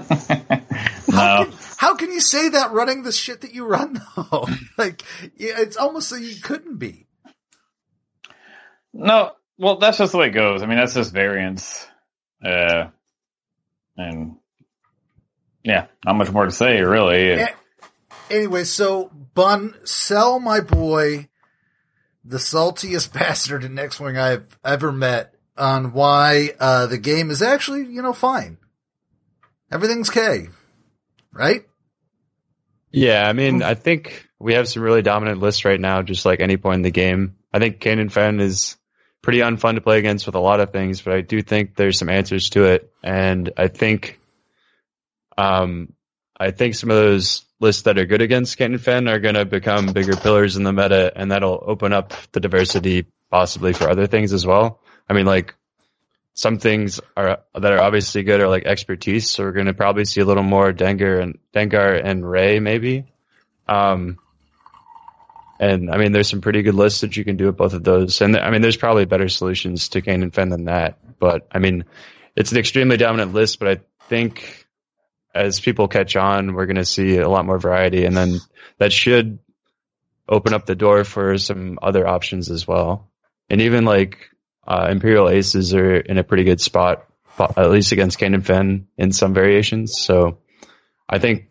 How 1.11 1.45
can, 1.45 1.55
how 1.78 1.95
can 1.97 2.12
you 2.12 2.20
say 2.20 2.51
that 2.51 2.72
running 2.72 3.03
the 3.03 3.11
shit 3.12 3.41
that 3.41 3.55
you 3.55 3.64
run 3.64 4.01
though? 4.16 4.47
like, 4.76 5.03
yeah, 5.36 5.55
it's 5.59 5.76
almost 5.76 6.12
like 6.12 6.20
you 6.20 6.36
couldn't 6.41 6.76
be. 6.76 7.07
no. 8.93 9.32
Well, 9.57 9.78
that's 9.78 9.99
just 9.99 10.12
the 10.12 10.18
way 10.18 10.28
it 10.28 10.32
goes. 10.32 10.62
I 10.62 10.66
mean, 10.66 10.78
that's 10.78 10.95
just 10.95 11.12
variance. 11.12 11.84
Uh, 12.45 12.89
and 13.97 14.36
yeah, 15.64 15.86
not 16.05 16.14
much 16.16 16.30
more 16.30 16.45
to 16.45 16.53
say, 16.53 16.80
really. 16.82 17.45
Anyway, 18.30 18.64
so 18.64 19.11
Bunn, 19.34 19.74
sell 19.84 20.39
my 20.39 20.61
boy, 20.61 21.28
the 22.24 22.36
saltiest 22.36 23.12
bastard 23.18 23.64
in 23.64 23.78
X 23.78 23.99
Wing 23.99 24.16
I've 24.16 24.47
ever 24.64 24.93
met, 24.93 25.34
on 25.57 25.93
why 25.93 26.51
uh, 26.61 26.86
the 26.86 26.99
game 26.99 27.30
is 27.30 27.43
actually, 27.43 27.86
you 27.86 28.03
know, 28.03 28.12
fine. 28.12 28.57
Everything's 29.70 30.10
K, 30.10 30.48
right? 31.32 31.62
Yeah, 32.90 33.28
I 33.28 33.32
mean, 33.34 33.62
I 33.62 33.74
think 33.74 34.26
we 34.38 34.54
have 34.54 34.68
some 34.68 34.82
really 34.82 35.02
dominant 35.02 35.40
lists 35.40 35.64
right 35.64 35.80
now, 35.80 36.02
just 36.02 36.24
like 36.24 36.40
any 36.40 36.56
point 36.56 36.76
in 36.76 36.82
the 36.82 36.90
game. 36.90 37.36
I 37.52 37.58
think 37.58 37.80
Kanan 37.80 38.10
Fenn 38.10 38.40
is 38.40 38.76
pretty 39.20 39.40
unfun 39.40 39.74
to 39.74 39.80
play 39.80 39.98
against 39.98 40.26
with 40.26 40.36
a 40.36 40.40
lot 40.40 40.60
of 40.60 40.72
things, 40.72 41.02
but 41.02 41.12
I 41.12 41.20
do 41.20 41.42
think 41.42 41.74
there's 41.74 41.98
some 41.98 42.08
answers 42.08 42.50
to 42.50 42.64
it, 42.64 42.90
and 43.02 43.50
I 43.56 43.68
think, 43.68 44.18
um, 45.36 45.92
I 46.38 46.50
think 46.50 46.74
some 46.74 46.90
of 46.90 46.96
those 46.96 47.44
lists 47.60 47.82
that 47.82 47.98
are 47.98 48.06
good 48.06 48.22
against 48.22 48.58
Kanan 48.58 48.80
Fenn 48.80 49.08
are 49.08 49.18
going 49.18 49.34
to 49.34 49.44
become 49.44 49.92
bigger 49.92 50.16
pillars 50.16 50.56
in 50.56 50.62
the 50.62 50.72
meta, 50.72 51.12
and 51.14 51.30
that'll 51.30 51.62
open 51.66 51.92
up 51.92 52.14
the 52.32 52.40
diversity 52.40 53.06
possibly 53.30 53.74
for 53.74 53.90
other 53.90 54.06
things 54.06 54.32
as 54.32 54.46
well. 54.46 54.80
I 55.08 55.12
mean, 55.12 55.26
like 55.26 55.54
some 56.39 56.59
things 56.59 57.01
are 57.16 57.41
that 57.53 57.72
are 57.72 57.80
obviously 57.80 58.22
good 58.22 58.41
are 58.41 58.47
like 58.47 58.64
expertise, 58.64 59.28
so 59.28 59.43
we're 59.43 59.51
going 59.51 59.66
to 59.66 59.74
probably 59.74 60.05
see 60.05 60.20
a 60.20 60.24
little 60.24 60.45
more 60.45 60.72
Dengar 60.72 61.20
and 61.20 61.36
Dengar 61.53 62.01
and 62.01 62.24
Ray 62.24 62.61
maybe. 62.61 63.07
Um, 63.66 64.20
and 65.59 65.91
I 65.91 65.97
mean, 65.99 66.12
there's 66.12 66.28
some 66.28 66.41
pretty 66.41 66.62
good 66.62 66.76
lists 66.76 67.01
that 67.01 67.16
you 67.16 67.24
can 67.24 67.36
do 67.36 67.47
with 67.47 67.57
both 67.57 67.72
of 67.72 67.82
those. 67.82 68.20
And 68.20 68.36
I 68.36 68.53
mean, 68.53 68.62
there's 68.62 68.76
probably 68.76 69.05
better 69.05 69.28
solutions 69.28 69.89
to 69.89 70.01
Kanan 70.01 70.32
Fenn 70.32 70.51
than 70.51 70.66
that. 70.66 71.01
But 71.18 71.49
I 71.51 71.59
mean, 71.59 71.86
it's 72.36 72.53
an 72.53 72.59
extremely 72.59 72.99
dominant 72.99 73.34
list, 73.34 73.59
but 73.59 73.68
I 73.68 73.80
think 74.09 74.64
as 75.34 75.59
people 75.59 75.89
catch 75.89 76.14
on, 76.14 76.55
we're 76.55 76.66
going 76.66 76.76
to 76.76 76.84
see 76.84 77.16
a 77.16 77.28
lot 77.28 77.47
more 77.47 77.59
variety. 77.59 78.05
And 78.05 78.16
then 78.16 78.39
that 78.78 78.93
should 78.93 79.41
open 80.28 80.55
up 80.55 80.66
the 80.66 80.76
door 80.76 81.03
for 81.03 81.36
some 81.36 81.80
other 81.82 82.07
options 82.07 82.49
as 82.49 82.64
well. 82.64 83.11
And 83.51 83.61
even 83.62 83.84
like, 83.84 84.30
uh, 84.68 84.88
Imperial 84.90 85.30
Aces 85.30 85.74
are 85.74 85.96
in 85.96 86.18
a 86.18 86.24
pretty 86.24 86.44
good 86.44 86.60
spot, 86.60 87.06
at 87.38 87.70
least 87.70 87.92
against 87.92 88.18
Kanan 88.18 88.44
Fenn 88.44 88.86
in 88.98 89.12
some 89.12 89.32
variations. 89.32 89.98
So 89.98 90.38
I 91.08 91.18
think, 91.18 91.48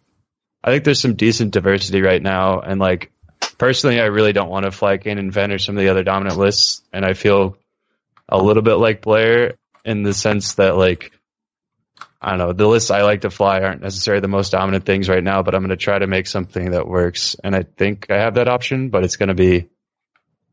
I 0.63 0.69
think 0.69 0.83
there's 0.83 1.01
some 1.01 1.15
decent 1.15 1.51
diversity 1.51 2.01
right 2.03 2.21
now. 2.21 2.59
And 2.59 2.79
like, 2.79 3.11
personally, 3.57 3.99
I 3.99 4.05
really 4.05 4.33
don't 4.33 4.49
want 4.49 4.65
to 4.65 4.71
fly 4.71 4.99
Kanan 4.99 5.33
Fenn 5.33 5.51
or 5.51 5.57
some 5.57 5.75
of 5.75 5.83
the 5.83 5.89
other 5.89 6.03
dominant 6.03 6.37
lists, 6.37 6.83
and 6.93 7.03
I 7.03 7.13
feel 7.13 7.57
a 8.29 8.37
little 8.37 8.63
bit 8.63 8.75
like 8.75 9.01
Blair 9.01 9.55
in 9.83 10.03
the 10.03 10.13
sense 10.13 10.55
that 10.55 10.77
like 10.77 11.11
I 12.21 12.31
don't 12.31 12.39
know 12.39 12.53
the 12.53 12.67
lists 12.67 12.91
I 12.91 13.03
like 13.03 13.21
to 13.21 13.29
fly 13.29 13.61
aren't 13.61 13.81
necessarily 13.81 14.21
the 14.21 14.27
most 14.27 14.51
dominant 14.51 14.85
things 14.85 15.09
right 15.09 15.23
now, 15.23 15.43
but 15.43 15.55
I'm 15.55 15.61
going 15.61 15.69
to 15.69 15.77
try 15.77 15.97
to 15.97 16.07
make 16.07 16.27
something 16.27 16.71
that 16.71 16.87
works, 16.87 17.35
and 17.43 17.55
I 17.55 17.63
think 17.63 18.11
I 18.11 18.17
have 18.17 18.35
that 18.35 18.47
option, 18.47 18.89
but 18.89 19.03
it's 19.03 19.15
going 19.15 19.29
to 19.29 19.35
be 19.35 19.69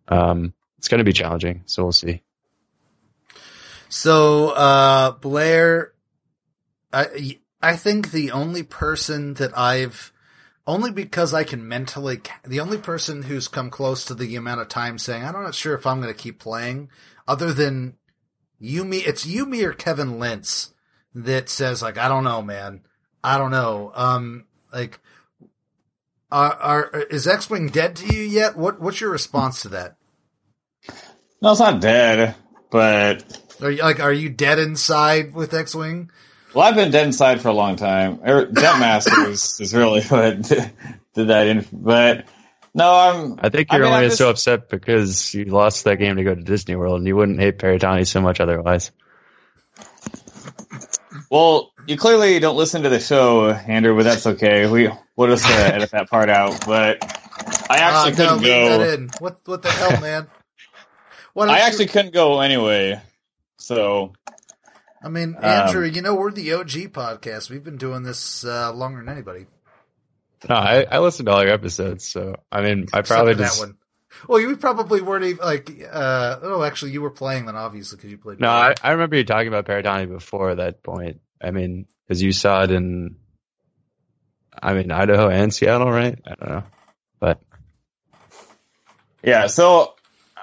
um 0.08 0.54
it's 0.78 0.88
going 0.88 0.98
to 0.98 1.04
be 1.04 1.12
challenging, 1.12 1.62
so 1.66 1.82
we'll 1.82 1.92
see. 1.92 2.23
So 3.89 4.51
uh 4.51 5.12
Blair, 5.12 5.93
I 6.93 7.39
I 7.62 7.76
think 7.76 8.11
the 8.11 8.30
only 8.30 8.62
person 8.62 9.35
that 9.35 9.57
I've 9.57 10.12
only 10.66 10.91
because 10.91 11.35
I 11.35 11.45
can 11.45 11.66
mentally, 11.68 12.20
the 12.43 12.61
only 12.61 12.78
person 12.78 13.22
who's 13.22 13.49
come 13.49 13.70
close 13.70 14.05
to 14.07 14.14
the 14.14 14.37
amount 14.37 14.61
of 14.61 14.68
time 14.68 14.99
saying, 14.99 15.24
I'm 15.24 15.32
not 15.32 15.55
sure 15.55 15.74
if 15.74 15.87
I'm 15.87 16.01
going 16.01 16.12
to 16.12 16.18
keep 16.18 16.39
playing, 16.39 16.91
other 17.28 17.53
than 17.53 17.97
Yumi, 18.62 19.07
it's 19.07 19.26
Yumi 19.26 19.62
or 19.62 19.72
Kevin 19.72 20.18
Lintz 20.18 20.72
that 21.14 21.49
says, 21.49 21.82
like, 21.82 21.99
I 21.99 22.09
don't 22.09 22.24
know, 22.24 22.43
man. 22.43 22.82
I 23.22 23.39
don't 23.39 23.51
know. 23.51 23.93
Um, 23.95 24.47
like, 24.72 25.01
are, 26.30 26.53
are 26.55 26.91
is 27.11 27.26
X 27.26 27.49
Wing 27.49 27.68
dead 27.68 27.97
to 27.97 28.14
you 28.14 28.22
yet? 28.22 28.57
What 28.57 28.80
What's 28.80 29.01
your 29.01 29.11
response 29.11 29.62
to 29.62 29.68
that? 29.70 29.97
No, 31.41 31.53
it's 31.53 31.61
not 31.61 31.80
dead, 31.80 32.35
but 32.70 33.22
are 33.62 33.70
you 33.70 33.82
like, 33.82 34.00
are 34.00 34.12
you 34.12 34.28
dead 34.30 34.59
inside 34.59 35.34
with 35.34 35.52
X 35.55 35.74
Wing? 35.74 36.11
Well, 36.55 36.64
I've 36.64 36.76
been 36.76 36.90
dead 36.92 37.07
inside 37.07 37.40
for 37.40 37.48
a 37.48 37.52
long 37.52 37.76
time. 37.76 38.20
Er, 38.26 38.46
Jet 38.46 38.78
Masters 38.78 39.59
is 39.61 39.74
really 39.74 40.02
what 40.09 40.42
did 40.42 40.72
that 41.14 41.46
in, 41.48 41.66
but 41.72 42.26
no, 42.74 42.94
I'm. 42.94 43.38
I 43.42 43.48
think 43.48 43.72
you're 43.72 43.82
I 43.82 43.86
mean, 43.86 43.94
only 43.94 44.07
just- 44.09 44.18
so 44.18 44.30
upset 44.30 44.68
because 44.68 45.34
you 45.34 45.44
lost 45.46 45.84
that 45.84 45.96
game 45.96 46.16
to 46.16 46.24
go 46.24 46.34
to 46.34 46.40
Disney 46.42 46.76
World, 46.76 46.98
and 46.98 47.07
you 47.07 47.16
wouldn't 47.16 47.40
hate 47.40 47.59
Paratani 47.59 48.07
so 48.07 48.20
much 48.20 48.40
otherwise. 48.40 48.90
Well, 51.30 51.72
you 51.86 51.96
clearly 51.96 52.38
don't 52.38 52.57
listen 52.57 52.82
to 52.82 52.88
the 52.88 53.00
show, 53.00 53.50
Andrew, 53.50 53.96
but 53.96 54.05
that's 54.05 54.26
okay. 54.26 54.66
We 54.68 54.90
we'll 55.16 55.28
just 55.28 55.46
uh, 55.48 55.52
edit 55.55 55.90
that 55.92 56.09
part 56.11 56.28
out. 56.28 56.64
But 56.66 56.98
I 57.70 57.78
Ah, 57.80 58.07
actually 58.07 58.24
no, 58.24 58.36
couldn't 58.36 58.42
leave 58.44 58.68
that 58.70 58.78
go. 58.78 58.92
in. 58.94 59.11
What 59.18 59.40
What 59.44 59.62
the 59.62 59.70
hell, 59.70 60.00
man? 60.00 60.26
What 61.32 61.48
I 61.48 61.55
else 61.55 61.59
you- 61.61 61.66
actually 61.66 61.86
couldn't 61.88 62.14
go 62.14 62.40
anyway. 62.40 63.00
So 63.64 64.12
I 65.02 65.08
mean, 65.08 65.36
Um, 65.36 65.44
Andrew, 65.44 65.86
you 65.86 66.02
know, 66.02 66.14
we're 66.14 66.30
the 66.30 66.52
OG 66.52 66.92
podcast. 66.92 67.48
We've 67.48 67.64
been 67.64 67.78
doing 67.78 68.02
this 68.02 68.44
uh, 68.44 68.72
longer 68.72 69.00
than 69.00 69.08
anybody. 69.08 69.46
No, 70.48 70.54
I, 70.54 70.84
I 70.90 70.98
listened 70.98 71.26
to 71.26 71.32
all 71.32 71.42
your 71.42 71.52
episodes, 71.52 72.06
so 72.06 72.36
I 72.52 72.60
mean, 72.60 72.86
I 72.92 73.00
probably 73.00 73.34
just 73.34 73.58
that 73.58 73.66
one. 73.66 73.76
Well, 74.28 74.38
you 74.38 74.56
probably 74.56 75.00
weren't 75.00 75.24
even 75.24 75.44
like. 75.44 75.70
Uh, 75.90 76.38
oh, 76.42 76.62
actually, 76.62 76.92
you 76.92 77.00
were 77.00 77.10
playing 77.10 77.46
then, 77.46 77.56
obviously, 77.56 77.96
because 77.96 78.10
you 78.10 78.18
played. 78.18 78.38
no. 78.40 78.50
I, 78.50 78.74
I 78.82 78.92
remember 78.92 79.16
you 79.16 79.24
talking 79.24 79.48
about 79.48 79.64
Paratani 79.64 80.08
before 80.08 80.54
that 80.56 80.82
point. 80.82 81.20
I 81.42 81.50
mean, 81.50 81.86
because 82.06 82.22
you 82.22 82.32
saw 82.32 82.64
it 82.64 82.70
in, 82.70 83.16
I 84.62 84.74
mean, 84.74 84.90
Idaho 84.90 85.28
and 85.30 85.52
Seattle, 85.52 85.90
right? 85.90 86.18
I 86.26 86.34
don't 86.34 86.48
know, 86.48 86.64
but 87.18 87.40
yeah, 89.22 89.46
so 89.46 89.94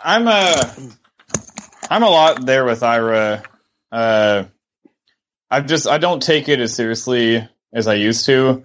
I'm 0.04 0.28
a 0.28 0.76
I'm 1.92 2.04
a 2.04 2.10
lot 2.10 2.46
there 2.46 2.64
with 2.64 2.84
Ira. 2.84 3.44
Uh, 3.92 4.46
I 5.50 5.60
just 5.60 5.90
I 5.90 5.98
don't 5.98 6.24
take 6.24 6.48
it 6.48 6.62
as 6.62 6.74
seriously 6.74 7.46
as 7.74 7.86
I 7.86 7.96
used 7.96 8.28
to. 8.28 8.64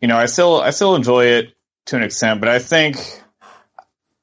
You 0.00 0.06
know, 0.06 0.16
I 0.16 0.26
still 0.26 0.60
I 0.60 0.70
still 0.70 0.94
enjoy 0.94 1.24
it 1.24 1.52
to 1.86 1.96
an 1.96 2.04
extent, 2.04 2.38
but 2.38 2.48
I 2.48 2.60
think 2.60 2.98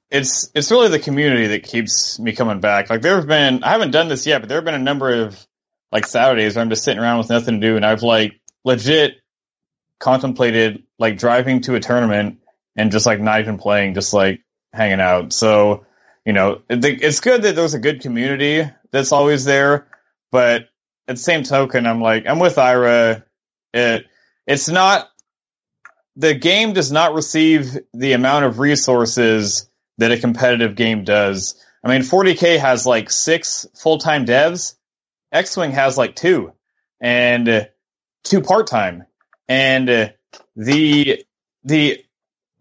it's 0.10 0.50
it's 0.56 0.72
really 0.72 0.88
the 0.88 1.00
community 1.00 1.48
that 1.48 1.64
keeps 1.64 2.18
me 2.18 2.32
coming 2.32 2.62
back. 2.62 2.90
Like 2.90 3.02
there 3.02 3.18
have 3.18 3.28
been 3.28 3.62
I 3.66 3.72
haven't 3.72 3.92
done 3.92 4.08
this 4.08 4.26
yet, 4.26 4.40
but 4.40 4.48
there 4.48 4.58
have 4.58 4.66
been 4.66 4.74
a 4.74 4.80
number 4.80 5.24
of 5.24 5.46
like 5.92 6.06
Saturdays 6.06 6.56
where 6.56 6.62
I'm 6.62 6.70
just 6.70 6.86
sitting 6.86 7.04
around 7.04 7.18
with 7.18 7.30
nothing 7.30 7.60
to 7.60 7.68
do, 7.68 7.76
and 7.76 7.86
I've 7.86 8.04
like 8.04 8.40
legit 8.64 9.18
contemplated 10.00 10.84
like 10.98 11.18
driving 11.18 11.60
to 11.64 11.76
a 11.76 11.82
tournament 11.82 12.40
and 12.78 12.90
just 12.90 13.06
like 13.06 13.20
not 13.20 13.42
even 13.42 13.58
playing, 13.58 13.96
just 13.96 14.14
like 14.14 14.46
hanging 14.72 15.02
out. 15.02 15.34
So 15.34 15.87
you 16.28 16.34
know, 16.34 16.62
it's 16.70 17.22
good 17.22 17.44
that 17.44 17.56
there's 17.56 17.74
a 17.74 17.80
good 17.80 18.02
community 18.02 18.70
that's 18.92 19.14
always 19.14 19.46
there, 19.46 19.88
but 20.30 20.64
at 21.08 21.16
the 21.16 21.22
same 21.22 21.44
token, 21.44 21.88
I'm 21.88 22.02
like 22.02 22.26
I'm 22.28 22.40
with 22.40 22.58
Ira. 22.58 23.24
It 23.74 24.06
it's 24.46 24.68
not 24.68 25.08
the 26.18 26.34
game 26.34 26.74
does 26.74 26.92
not 26.92 27.14
receive 27.14 27.78
the 27.94 28.12
amount 28.12 28.44
of 28.44 28.60
resources 28.60 29.70
that 30.00 30.12
a 30.12 30.20
competitive 30.20 30.76
game 30.76 31.06
does. 31.06 31.56
I 31.82 31.88
mean, 31.88 32.02
40k 32.02 32.60
has 32.60 32.86
like 32.86 33.10
six 33.10 33.66
full 33.76 33.98
time 33.98 34.26
devs. 34.26 34.76
X 35.32 35.56
Wing 35.56 35.72
has 35.72 35.98
like 35.98 36.18
two, 36.18 36.52
and 37.00 37.70
two 38.26 38.42
part 38.42 38.68
time, 38.68 39.06
and 39.48 39.90
uh, 39.90 40.10
the 40.58 41.24
the 41.64 42.04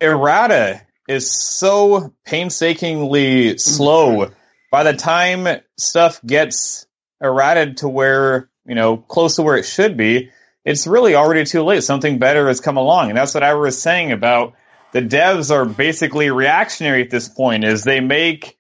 errata 0.01 0.86
is 1.09 1.31
so 1.31 2.13
painstakingly 2.25 3.59
slow. 3.59 4.17
Mm-hmm. 4.17 4.35
By 4.71 4.83
the 4.83 4.95
time 4.95 5.61
stuff 5.77 6.21
gets 6.25 6.87
errated 7.23 7.79
to 7.79 7.89
where 7.89 8.51
you 8.67 8.75
know 8.75 8.97
close 8.97 9.37
to 9.37 9.43
where 9.43 9.57
it 9.57 9.65
should 9.65 9.97
be, 9.97 10.31
it's 10.65 10.87
really 10.87 11.15
already 11.15 11.45
too 11.45 11.63
late. 11.63 11.83
Something 11.85 12.19
better 12.19 12.49
has 12.49 12.61
come 12.61 12.77
along, 12.77 13.09
and 13.09 13.17
that's 13.17 13.35
what 13.35 13.43
I 13.43 13.55
was 13.55 13.81
saying 13.81 14.13
about 14.13 14.55
the 14.93 15.03
devs 15.03 15.51
are 15.51 15.65
basically 15.65 16.31
reactionary 16.31 17.03
at 17.03 17.11
this 17.11 17.29
point. 17.29 17.65
Is 17.65 17.85
they 17.85 18.01
make 18.01 18.57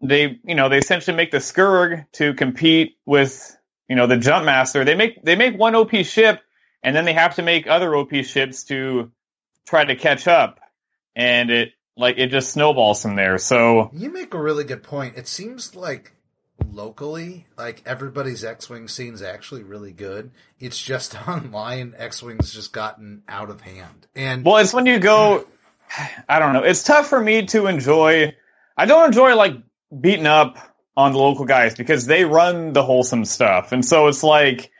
they 0.00 0.38
you 0.44 0.54
know 0.54 0.68
they 0.68 0.78
essentially 0.78 1.16
make 1.16 1.30
the 1.30 1.38
Scurrg 1.38 2.06
to 2.12 2.34
compete 2.34 2.96
with 3.06 3.56
you 3.88 3.96
know 3.96 4.06
the 4.06 4.16
Jumpmaster. 4.16 4.84
They 4.84 4.94
make 4.94 5.22
they 5.22 5.36
make 5.36 5.56
one 5.56 5.74
OP 5.74 5.94
ship, 6.04 6.40
and 6.82 6.94
then 6.94 7.04
they 7.04 7.12
have 7.12 7.36
to 7.36 7.42
make 7.42 7.66
other 7.66 7.94
OP 7.94 8.12
ships 8.24 8.64
to 8.64 9.10
try 9.66 9.84
to 9.84 9.96
catch 9.96 10.26
up, 10.26 10.60
and 11.18 11.50
it 11.50 11.72
like 11.96 12.16
it 12.16 12.28
just 12.28 12.52
snowballs 12.52 13.02
from 13.02 13.16
there. 13.16 13.36
So 13.36 13.90
You 13.92 14.10
make 14.10 14.32
a 14.32 14.40
really 14.40 14.64
good 14.64 14.82
point. 14.82 15.18
It 15.18 15.26
seems 15.26 15.74
like 15.74 16.12
locally, 16.72 17.46
like 17.58 17.82
everybody's 17.84 18.44
X-wing 18.44 18.88
scene's 18.88 19.20
actually 19.20 19.64
really 19.64 19.92
good. 19.92 20.30
It's 20.60 20.80
just 20.80 21.14
online, 21.28 21.94
X-wing's 21.98 22.54
just 22.54 22.72
gotten 22.72 23.24
out 23.28 23.50
of 23.50 23.60
hand. 23.60 24.06
And 24.14 24.44
Well, 24.44 24.56
it's 24.58 24.72
when 24.72 24.86
you 24.86 24.98
go. 24.98 25.46
I 26.28 26.38
don't 26.38 26.52
know. 26.52 26.62
It's 26.62 26.84
tough 26.84 27.08
for 27.08 27.20
me 27.20 27.46
to 27.46 27.66
enjoy. 27.66 28.34
I 28.76 28.86
don't 28.86 29.06
enjoy 29.06 29.34
like 29.34 29.54
beating 30.00 30.26
up 30.26 30.58
on 30.96 31.12
the 31.12 31.18
local 31.18 31.46
guys 31.46 31.74
because 31.74 32.06
they 32.06 32.24
run 32.24 32.72
the 32.72 32.82
wholesome 32.82 33.24
stuff, 33.24 33.72
and 33.72 33.84
so 33.84 34.06
it's 34.06 34.22
like 34.22 34.70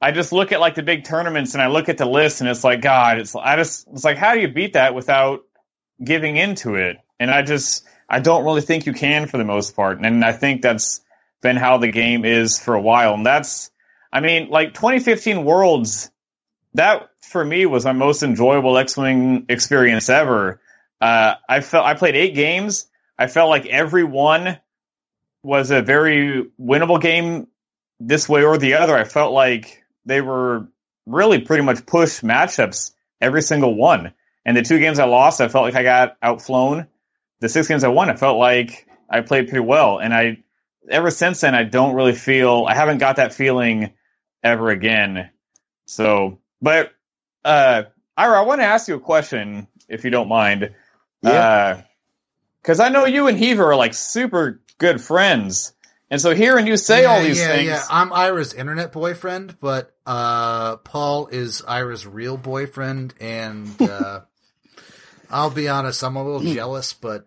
I 0.00 0.12
just 0.12 0.32
look 0.32 0.52
at 0.52 0.60
like 0.60 0.74
the 0.74 0.82
big 0.82 1.04
tournaments 1.04 1.54
and 1.54 1.62
I 1.62 1.68
look 1.68 1.88
at 1.88 1.98
the 1.98 2.06
list 2.06 2.40
and 2.40 2.50
it's 2.50 2.64
like 2.64 2.80
God, 2.80 3.18
it's 3.18 3.36
I 3.36 3.56
just 3.56 3.86
it's 3.92 4.04
like 4.04 4.16
how 4.16 4.34
do 4.34 4.40
you 4.40 4.48
beat 4.48 4.72
that 4.72 4.94
without 4.94 5.45
giving 6.02 6.36
into 6.36 6.74
it? 6.74 6.98
And 7.18 7.30
I 7.30 7.42
just 7.42 7.84
I 8.08 8.20
don't 8.20 8.44
really 8.44 8.60
think 8.60 8.86
you 8.86 8.92
can 8.92 9.26
for 9.26 9.38
the 9.38 9.44
most 9.44 9.74
part. 9.74 10.00
And 10.00 10.24
I 10.24 10.32
think 10.32 10.62
that's 10.62 11.00
been 11.42 11.56
how 11.56 11.78
the 11.78 11.88
game 11.88 12.24
is 12.24 12.58
for 12.58 12.74
a 12.74 12.80
while. 12.80 13.14
And 13.14 13.26
that's 13.26 13.70
I 14.12 14.20
mean, 14.20 14.48
like 14.48 14.74
2015 14.74 15.44
Worlds, 15.44 16.10
that 16.74 17.10
for 17.20 17.44
me 17.44 17.66
was 17.66 17.84
my 17.84 17.92
most 17.92 18.22
enjoyable 18.22 18.78
X-wing 18.78 19.46
experience 19.48 20.08
ever. 20.08 20.60
Uh, 21.00 21.34
I 21.48 21.60
felt 21.60 21.84
I 21.84 21.94
played 21.94 22.16
eight 22.16 22.34
games. 22.34 22.86
I 23.18 23.26
felt 23.26 23.50
like 23.50 23.66
every 23.66 24.04
one 24.04 24.58
was 25.42 25.70
a 25.70 25.82
very 25.82 26.50
winnable 26.60 27.00
game 27.00 27.46
this 28.00 28.28
way 28.28 28.44
or 28.44 28.58
the 28.58 28.74
other. 28.74 28.96
I 28.96 29.04
felt 29.04 29.32
like 29.32 29.84
they 30.04 30.20
were 30.20 30.68
really 31.06 31.40
pretty 31.40 31.62
much 31.62 31.86
push 31.86 32.20
matchups 32.20 32.92
every 33.20 33.42
single 33.42 33.74
one. 33.74 34.12
And 34.46 34.56
the 34.56 34.62
two 34.62 34.78
games 34.78 35.00
I 35.00 35.06
lost, 35.06 35.40
I 35.40 35.48
felt 35.48 35.64
like 35.64 35.74
I 35.74 35.82
got 35.82 36.20
outflown. 36.20 36.86
The 37.40 37.48
six 37.48 37.66
games 37.66 37.82
I 37.82 37.88
won, 37.88 38.08
I 38.08 38.14
felt 38.14 38.38
like 38.38 38.86
I 39.10 39.20
played 39.20 39.48
pretty 39.48 39.64
well. 39.66 39.98
And 39.98 40.14
I, 40.14 40.38
ever 40.88 41.10
since 41.10 41.40
then, 41.40 41.56
I 41.56 41.64
don't 41.64 41.96
really 41.96 42.14
feel, 42.14 42.64
I 42.66 42.74
haven't 42.74 42.98
got 42.98 43.16
that 43.16 43.34
feeling 43.34 43.92
ever 44.44 44.70
again. 44.70 45.30
So, 45.86 46.38
but, 46.62 46.92
uh, 47.44 47.82
Ira, 48.16 48.40
I 48.40 48.44
want 48.44 48.60
to 48.60 48.66
ask 48.66 48.86
you 48.86 48.94
a 48.94 49.00
question, 49.00 49.66
if 49.88 50.04
you 50.04 50.10
don't 50.10 50.28
mind. 50.28 50.72
Yeah. 51.22 51.82
Because 52.62 52.78
I 52.78 52.88
know 52.88 53.04
you 53.04 53.26
and 53.26 53.36
Heaver 53.36 53.72
are 53.72 53.76
like 53.76 53.94
super 53.94 54.62
good 54.78 55.00
friends. 55.00 55.72
And 56.08 56.20
so 56.20 56.36
hearing 56.36 56.68
you 56.68 56.76
say 56.76 57.04
all 57.04 57.20
these 57.20 57.40
yeah, 57.40 57.48
things. 57.48 57.68
Yeah, 57.68 57.82
I'm 57.90 58.12
Ira's 58.12 58.54
internet 58.54 58.92
boyfriend, 58.92 59.58
but 59.60 59.92
uh, 60.06 60.76
Paul 60.76 61.26
is 61.26 61.62
Ira's 61.66 62.06
real 62.06 62.36
boyfriend, 62.36 63.12
and 63.20 63.82
uh, 63.82 64.20
I'll 65.30 65.50
be 65.50 65.68
honest, 65.68 66.02
I'm 66.02 66.16
a 66.16 66.24
little 66.24 66.40
jealous, 66.40 66.92
but 66.92 67.26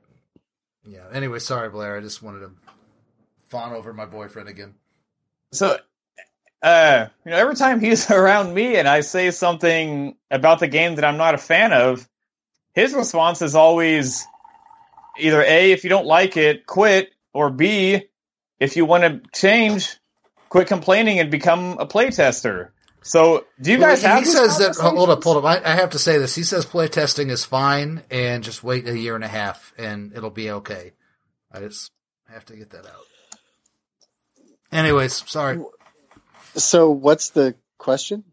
yeah. 0.85 1.05
Anyway, 1.11 1.39
sorry, 1.39 1.69
Blair. 1.69 1.97
I 1.97 2.01
just 2.01 2.23
wanted 2.23 2.39
to 2.39 2.51
fawn 3.49 3.73
over 3.73 3.93
my 3.93 4.05
boyfriend 4.05 4.49
again. 4.49 4.75
So, 5.51 5.77
uh, 6.61 7.07
you 7.25 7.31
know, 7.31 7.37
every 7.37 7.55
time 7.55 7.79
he's 7.79 8.09
around 8.11 8.53
me 8.53 8.75
and 8.75 8.87
I 8.87 9.01
say 9.01 9.31
something 9.31 10.15
about 10.31 10.59
the 10.59 10.67
game 10.67 10.95
that 10.95 11.05
I'm 11.05 11.17
not 11.17 11.35
a 11.35 11.39
fan 11.39 11.73
of, 11.73 12.07
his 12.73 12.93
response 12.93 13.41
is 13.41 13.55
always 13.55 14.25
either 15.17 15.41
A, 15.41 15.71
if 15.71 15.83
you 15.83 15.89
don't 15.89 16.05
like 16.05 16.37
it, 16.37 16.65
quit, 16.65 17.11
or 17.33 17.49
B, 17.49 18.03
if 18.59 18.77
you 18.77 18.85
want 18.85 19.03
to 19.03 19.21
change, 19.33 19.97
quit 20.49 20.67
complaining 20.67 21.19
and 21.19 21.31
become 21.31 21.77
a 21.79 21.85
playtester. 21.85 22.69
So, 23.01 23.45
do 23.61 23.71
you 23.71 23.79
Well, 23.79 23.89
guys 23.89 24.03
have 24.03 24.19
he 24.19 24.25
says 24.25 24.57
that. 24.59 24.75
Hold 24.75 25.09
up, 25.09 25.23
hold 25.23 25.37
up. 25.37 25.45
I, 25.45 25.71
I 25.71 25.75
have 25.75 25.91
to 25.91 25.99
say 25.99 26.17
this. 26.17 26.35
He 26.35 26.43
says 26.43 26.65
playtesting 26.65 27.29
is 27.29 27.45
fine, 27.45 28.03
and 28.11 28.43
just 28.43 28.63
wait 28.63 28.87
a 28.87 28.97
year 28.97 29.15
and 29.15 29.23
a 29.23 29.29
half, 29.29 29.73
and 29.77 30.13
it'll 30.15 30.29
be 30.29 30.51
okay. 30.51 30.93
I 31.51 31.59
just 31.61 31.91
have 32.31 32.45
to 32.45 32.55
get 32.55 32.71
that 32.71 32.85
out. 32.85 33.05
Anyways, 34.71 35.29
sorry. 35.29 35.59
So 36.55 36.91
what's 36.91 37.29
the 37.31 37.55
question? 37.77 38.23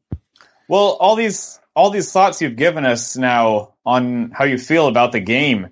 Well, 0.68 0.96
all 1.00 1.16
these 1.16 1.58
all 1.74 1.90
these 1.90 2.10
thoughts 2.10 2.42
you've 2.42 2.56
given 2.56 2.84
us 2.84 3.16
now 3.16 3.74
on 3.84 4.30
how 4.32 4.44
you 4.44 4.58
feel 4.58 4.88
about 4.88 5.12
the 5.12 5.20
game. 5.20 5.68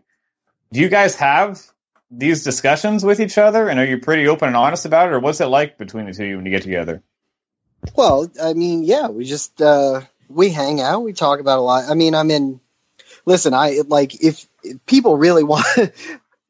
Do 0.72 0.80
you 0.80 0.88
guys 0.88 1.16
have 1.16 1.60
these 2.10 2.44
discussions 2.44 3.04
with 3.04 3.20
each 3.20 3.38
other, 3.38 3.68
and 3.68 3.80
are 3.80 3.86
you 3.86 3.98
pretty 3.98 4.28
open 4.28 4.48
and 4.48 4.56
honest 4.56 4.86
about 4.86 5.08
it, 5.08 5.14
or 5.14 5.20
what's 5.20 5.40
it 5.40 5.46
like 5.46 5.78
between 5.78 6.06
the 6.06 6.12
two 6.12 6.22
of 6.22 6.28
you 6.28 6.36
when 6.36 6.46
you 6.46 6.50
get 6.52 6.62
together? 6.62 7.02
Well, 7.94 8.30
I 8.42 8.54
mean, 8.54 8.84
yeah, 8.84 9.08
we 9.08 9.24
just 9.24 9.60
uh 9.60 10.02
we 10.28 10.50
hang 10.50 10.80
out, 10.80 11.02
we 11.02 11.12
talk 11.12 11.40
about 11.40 11.58
a 11.58 11.62
lot. 11.62 11.84
I 11.88 11.94
mean, 11.94 12.14
I'm 12.14 12.30
in 12.30 12.60
listen, 13.26 13.54
I 13.54 13.80
like 13.86 14.14
if, 14.22 14.46
if 14.62 14.84
people 14.86 15.16
really 15.16 15.44
want 15.44 15.66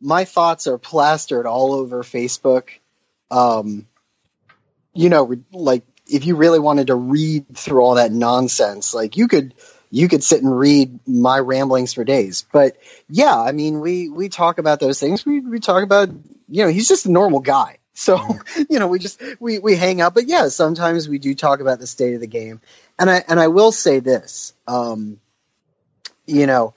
my 0.00 0.24
thoughts 0.24 0.66
are 0.66 0.78
plastered 0.78 1.46
all 1.46 1.74
over 1.74 2.02
Facebook. 2.02 2.68
Um 3.30 3.86
you 4.92 5.08
know, 5.08 5.34
like 5.52 5.82
if 6.06 6.24
you 6.24 6.36
really 6.36 6.60
wanted 6.60 6.88
to 6.88 6.94
read 6.94 7.56
through 7.56 7.82
all 7.82 7.94
that 7.96 8.12
nonsense, 8.12 8.94
like 8.94 9.16
you 9.16 9.28
could 9.28 9.54
you 9.90 10.08
could 10.08 10.24
sit 10.24 10.42
and 10.42 10.58
read 10.58 10.98
my 11.06 11.38
ramblings 11.38 11.94
for 11.94 12.04
days. 12.04 12.46
But 12.52 12.76
yeah, 13.08 13.38
I 13.38 13.52
mean, 13.52 13.80
we 13.80 14.08
we 14.08 14.28
talk 14.28 14.58
about 14.58 14.80
those 14.80 14.98
things. 15.00 15.24
We 15.24 15.40
we 15.40 15.60
talk 15.60 15.82
about, 15.82 16.08
you 16.48 16.64
know, 16.64 16.68
he's 16.68 16.88
just 16.88 17.06
a 17.06 17.12
normal 17.12 17.40
guy. 17.40 17.78
So, 17.94 18.20
you 18.68 18.78
know, 18.78 18.88
we 18.88 18.98
just 18.98 19.20
we 19.40 19.58
we 19.58 19.76
hang 19.76 20.00
out, 20.00 20.14
but 20.14 20.26
yeah, 20.26 20.48
sometimes 20.48 21.08
we 21.08 21.18
do 21.18 21.34
talk 21.34 21.60
about 21.60 21.78
the 21.78 21.86
state 21.86 22.14
of 22.14 22.20
the 22.20 22.26
game. 22.26 22.60
And 22.98 23.10
I 23.10 23.24
and 23.26 23.40
I 23.40 23.48
will 23.48 23.72
say 23.72 24.00
this, 24.00 24.52
um 24.66 25.20
you 26.26 26.46
know, 26.46 26.74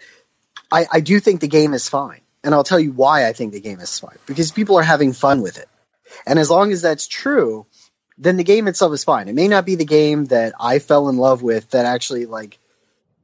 I 0.71 0.85
I 0.91 0.99
do 1.01 1.19
think 1.19 1.41
the 1.41 1.47
game 1.47 1.73
is 1.73 1.89
fine. 1.89 2.21
And 2.43 2.53
I'll 2.53 2.63
tell 2.63 2.79
you 2.79 2.93
why 2.93 3.27
I 3.27 3.33
think 3.33 3.51
the 3.51 3.59
game 3.59 3.79
is 3.79 3.99
fine. 3.99 4.17
Because 4.25 4.51
people 4.51 4.77
are 4.77 4.83
having 4.83 5.11
fun 5.11 5.41
with 5.41 5.57
it. 5.57 5.67
And 6.25 6.39
as 6.39 6.49
long 6.49 6.71
as 6.71 6.81
that's 6.81 7.07
true, 7.07 7.65
then 8.17 8.37
the 8.37 8.43
game 8.43 8.67
itself 8.67 8.93
is 8.93 9.03
fine. 9.03 9.27
It 9.27 9.35
may 9.35 9.47
not 9.47 9.65
be 9.65 9.75
the 9.75 9.85
game 9.85 10.25
that 10.25 10.53
I 10.59 10.79
fell 10.79 11.09
in 11.09 11.17
love 11.17 11.41
with 11.41 11.71
that 11.71 11.85
actually 11.85 12.25
like 12.25 12.57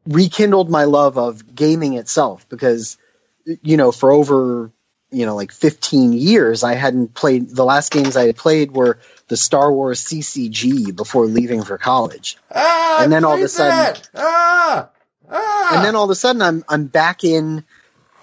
rekindled 0.06 0.70
my 0.70 0.84
love 0.84 1.18
of 1.18 1.56
gaming 1.56 1.94
itself 1.94 2.48
because 2.50 2.98
you 3.46 3.78
know 3.78 3.92
for 3.92 4.12
over 4.12 4.72
you 5.14 5.26
know 5.26 5.36
like 5.36 5.52
15 5.52 6.14
years 6.14 6.64
I 6.64 6.74
hadn't 6.76 7.14
played 7.14 7.50
the 7.50 7.64
last 7.66 7.92
games 7.92 8.18
I 8.18 8.26
had 8.28 8.36
played 8.36 8.72
were 8.72 9.00
the 9.28 9.38
Star 9.38 9.72
Wars 9.72 10.04
CCG 10.04 10.96
before 10.96 11.26
leaving 11.26 11.64
for 11.64 11.78
college. 11.78 12.38
Ah, 12.54 13.04
And 13.04 13.12
then 13.12 13.24
all 13.24 13.36
of 13.36 13.42
a 13.42 13.48
sudden- 13.48 14.02
ah, 14.16 14.90
ah. 15.30 15.76
And 15.76 15.86
then 15.86 15.96
all 15.96 16.04
of 16.06 16.10
a 16.10 16.16
sudden 16.16 16.42
I'm 16.42 16.64
I'm 16.68 16.86
back 16.88 17.24
in 17.24 17.64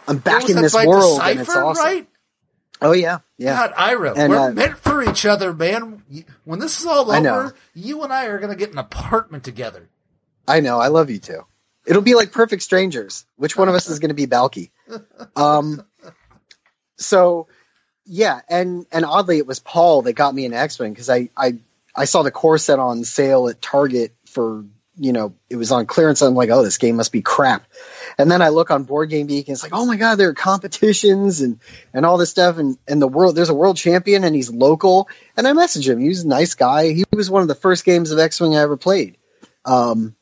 I'm 0.08 0.18
back 0.18 0.48
in 0.48 0.56
this 0.56 0.74
world 0.74 1.20
and 1.22 1.40
it's 1.40 1.54
awesome. 1.56 1.84
right? 1.84 2.06
Oh 2.82 2.92
yeah. 2.92 3.18
Yeah. 3.36 3.54
God, 3.68 3.72
Ira, 3.76 4.14
And, 4.16 4.30
we're 4.32 4.38
uh, 4.38 4.50
meant 4.52 4.76
for 4.78 5.02
each 5.02 5.24
other, 5.26 5.52
man. 5.52 6.02
When 6.44 6.58
this 6.58 6.80
is 6.80 6.86
all 6.86 7.10
over, 7.10 7.54
you 7.74 8.02
and 8.02 8.12
I 8.12 8.26
are 8.26 8.38
going 8.38 8.50
to 8.50 8.56
get 8.56 8.72
an 8.72 8.78
apartment 8.78 9.44
together. 9.44 9.88
I 10.48 10.60
know. 10.60 10.78
I 10.78 10.88
love 10.88 11.10
you 11.10 11.18
too. 11.18 11.44
It'll 11.86 12.02
be 12.02 12.14
like 12.14 12.32
perfect 12.32 12.62
strangers. 12.62 13.24
Which 13.36 13.56
one 13.56 13.68
of 13.68 13.74
us 13.74 13.88
is 13.88 13.98
going 14.00 14.08
to 14.10 14.14
be 14.14 14.26
Balki? 14.26 14.70
Um, 15.36 15.84
so 17.00 17.48
yeah, 18.04 18.40
and 18.48 18.86
and 18.92 19.04
oddly, 19.04 19.38
it 19.38 19.46
was 19.46 19.58
Paul 19.58 20.02
that 20.02 20.14
got 20.14 20.34
me 20.34 20.44
into 20.44 20.58
X 20.58 20.78
Wing 20.78 20.92
because 20.92 21.10
I 21.10 21.30
I 21.36 21.58
I 21.94 22.04
saw 22.04 22.22
the 22.22 22.30
core 22.30 22.58
set 22.58 22.78
on 22.78 23.04
sale 23.04 23.48
at 23.48 23.60
Target 23.62 24.14
for 24.26 24.64
you 24.96 25.12
know 25.12 25.34
it 25.48 25.56
was 25.56 25.72
on 25.72 25.86
clearance. 25.86 26.20
I'm 26.20 26.34
like, 26.34 26.50
oh, 26.50 26.62
this 26.62 26.78
game 26.78 26.96
must 26.96 27.12
be 27.12 27.22
crap. 27.22 27.66
And 28.18 28.30
then 28.30 28.42
I 28.42 28.48
look 28.48 28.70
on 28.70 28.84
Board 28.84 29.10
Game 29.10 29.26
Geek 29.26 29.48
and 29.48 29.54
it's 29.54 29.62
like, 29.62 29.72
oh 29.72 29.86
my 29.86 29.96
god, 29.96 30.16
there 30.16 30.28
are 30.28 30.34
competitions 30.34 31.40
and 31.40 31.60
and 31.94 32.04
all 32.04 32.18
this 32.18 32.30
stuff 32.30 32.58
and 32.58 32.76
and 32.86 33.00
the 33.00 33.08
world 33.08 33.36
there's 33.36 33.48
a 33.48 33.54
world 33.54 33.76
champion 33.76 34.24
and 34.24 34.34
he's 34.34 34.50
local. 34.50 35.08
And 35.36 35.46
I 35.46 35.52
message 35.52 35.88
him. 35.88 36.00
He's 36.00 36.24
a 36.24 36.28
nice 36.28 36.54
guy. 36.54 36.92
He 36.92 37.04
was 37.12 37.30
one 37.30 37.42
of 37.42 37.48
the 37.48 37.54
first 37.54 37.84
games 37.84 38.10
of 38.10 38.18
X 38.18 38.40
Wing 38.40 38.56
I 38.56 38.60
ever 38.62 38.76
played. 38.76 39.16
Um, 39.64 40.16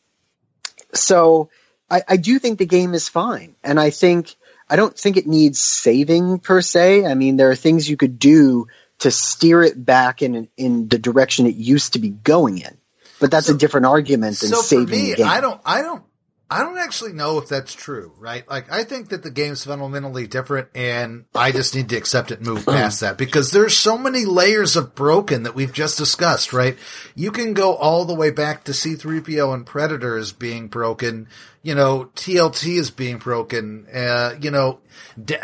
so 0.93 1.51
I, 1.91 2.03
I 2.07 2.16
do 2.16 2.39
think 2.39 2.59
the 2.59 2.66
game 2.66 2.95
is 2.95 3.09
fine, 3.09 3.57
and 3.64 3.81
I 3.81 3.91
think 3.91 4.35
I 4.71 4.77
don't 4.77 4.97
think 4.97 5.16
it 5.16 5.27
needs 5.27 5.59
saving 5.61 6.39
per 6.41 6.61
se. 6.61 7.05
I 7.07 7.14
mean, 7.14 7.37
there 7.37 7.51
are 7.51 7.57
things 7.57 7.89
you 7.89 7.97
could 7.97 8.19
do 8.19 8.66
to 9.01 9.11
steer 9.11 9.62
it 9.62 9.83
back 9.85 10.23
in 10.23 10.49
in 10.57 10.89
the 10.89 10.99
direction 10.99 11.47
it 11.47 11.55
used 11.55 11.93
to 11.95 11.99
be 11.99 12.11
going 12.11 12.59
in, 12.59 12.77
but 13.21 13.31
that's 13.31 13.47
So- 13.47 13.55
a 13.55 13.59
different 13.59 13.87
argument 13.87 14.39
than 14.41 14.51
So 14.51 14.57
for 14.57 14.62
saving 14.62 14.87
me, 14.91 15.11
the 15.11 15.16
game. 15.19 15.27
I 15.29 15.41
don't, 15.41 15.61
I 15.64 15.83
don't, 15.83 16.03
I 16.51 16.61
don't 16.61 16.78
actually 16.78 17.12
know 17.12 17.36
if 17.36 17.49
that's 17.49 17.74
true, 17.74 18.14
right? 18.18 18.49
Like, 18.49 18.72
I 18.72 18.84
think 18.84 19.11
that 19.11 19.22
the 19.22 19.30
game's 19.30 19.64
fundamentally 19.64 20.26
different, 20.26 20.68
and 20.74 21.26
I 21.34 21.53
just 21.53 21.74
need 21.74 21.90
to 21.90 21.96
accept 21.96 22.30
it 22.30 22.38
and 22.38 22.46
move 22.46 22.64
past 22.64 23.01
that 23.01 23.18
because 23.18 23.51
there's 23.51 23.76
so 23.76 23.99
many 23.99 24.24
layers 24.24 24.74
of 24.74 24.94
broken 24.94 25.42
that 25.42 25.55
we've 25.55 25.72
just 25.72 25.99
discussed, 25.99 26.55
right? 26.55 26.78
You 27.14 27.32
can 27.32 27.53
go 27.53 27.74
all 27.74 28.07
the 28.07 28.14
way 28.14 28.30
back 28.30 28.64
to 28.64 28.72
C-3PO 28.72 29.53
and 29.53 29.66
Predator 29.66 30.16
as 30.16 30.32
being 30.32 30.68
broken. 30.68 31.28
You 31.62 31.74
know, 31.74 32.11
TLT 32.14 32.78
is 32.78 32.90
being 32.90 33.18
broken. 33.18 33.86
Uh, 33.92 34.34
you 34.40 34.51
know, 34.51 34.80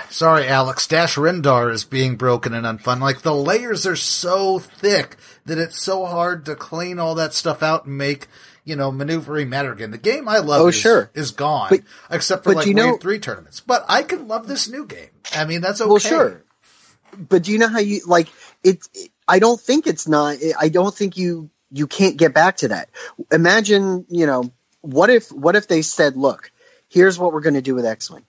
sorry, 0.08 0.48
Alex, 0.48 0.86
Dash 0.86 1.16
Rendar 1.16 1.70
is 1.70 1.84
being 1.84 2.16
broken 2.16 2.54
and 2.54 2.64
unfun. 2.64 3.00
Like, 3.00 3.20
the 3.20 3.34
layers 3.34 3.86
are 3.86 3.96
so 3.96 4.58
thick 4.58 5.16
that 5.44 5.58
it's 5.58 5.78
so 5.78 6.06
hard 6.06 6.46
to 6.46 6.56
clean 6.56 6.98
all 6.98 7.14
that 7.16 7.34
stuff 7.34 7.62
out 7.62 7.84
and 7.84 7.98
make, 7.98 8.28
you 8.64 8.76
know, 8.76 8.90
maneuvering 8.90 9.48
matter 9.48 9.72
again. 9.72 9.90
The 9.90 9.98
game 9.98 10.28
I 10.28 10.38
love 10.38 10.62
Oh, 10.62 10.68
is, 10.68 10.74
sure. 10.74 11.10
is 11.14 11.30
gone, 11.32 11.68
But- 11.70 11.80
except 12.10 12.44
for 12.44 12.54
like 12.54 12.66
you 12.66 12.74
know- 12.74 12.92
Wave 12.92 13.00
3 13.00 13.18
tournaments. 13.18 13.60
But 13.60 13.84
I 13.88 14.02
can 14.02 14.26
love 14.28 14.48
this 14.48 14.68
new 14.68 14.86
game. 14.86 15.10
I 15.34 15.44
mean, 15.44 15.60
that's 15.60 15.80
okay. 15.80 15.88
Well, 15.88 15.98
sure. 15.98 16.42
But 17.16 17.42
do 17.44 17.52
you 17.52 17.58
know 17.58 17.68
how 17.68 17.78
you 17.80 18.00
like 18.06 18.28
it? 18.62 18.86
it- 18.94 19.10
I 19.28 19.38
don't 19.38 19.60
think 19.60 19.86
it's 19.86 20.06
not. 20.08 20.36
I 20.58 20.68
don't 20.68 20.94
think 20.94 21.16
you 21.16 21.50
you 21.70 21.86
can't 21.86 22.16
get 22.16 22.34
back 22.34 22.58
to 22.58 22.68
that. 22.68 22.88
Imagine, 23.32 24.04
you 24.08 24.26
know, 24.26 24.52
what 24.82 25.10
if 25.10 25.30
what 25.32 25.56
if 25.56 25.66
they 25.68 25.82
said, 25.82 26.16
"Look, 26.16 26.50
here's 26.88 27.18
what 27.18 27.32
we're 27.32 27.40
going 27.40 27.54
to 27.54 27.62
do 27.62 27.74
with 27.74 27.84
X-wing. 27.86 28.24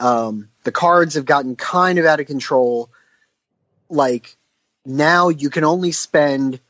Um, 0.00 0.48
the 0.64 0.72
cards 0.72 1.14
have 1.14 1.24
gotten 1.24 1.54
kind 1.56 1.98
of 1.98 2.04
out 2.06 2.20
of 2.20 2.26
control. 2.26 2.90
Like 3.88 4.36
now, 4.84 5.28
you 5.28 5.48
can 5.48 5.64
only 5.64 5.92
spend 5.92 6.60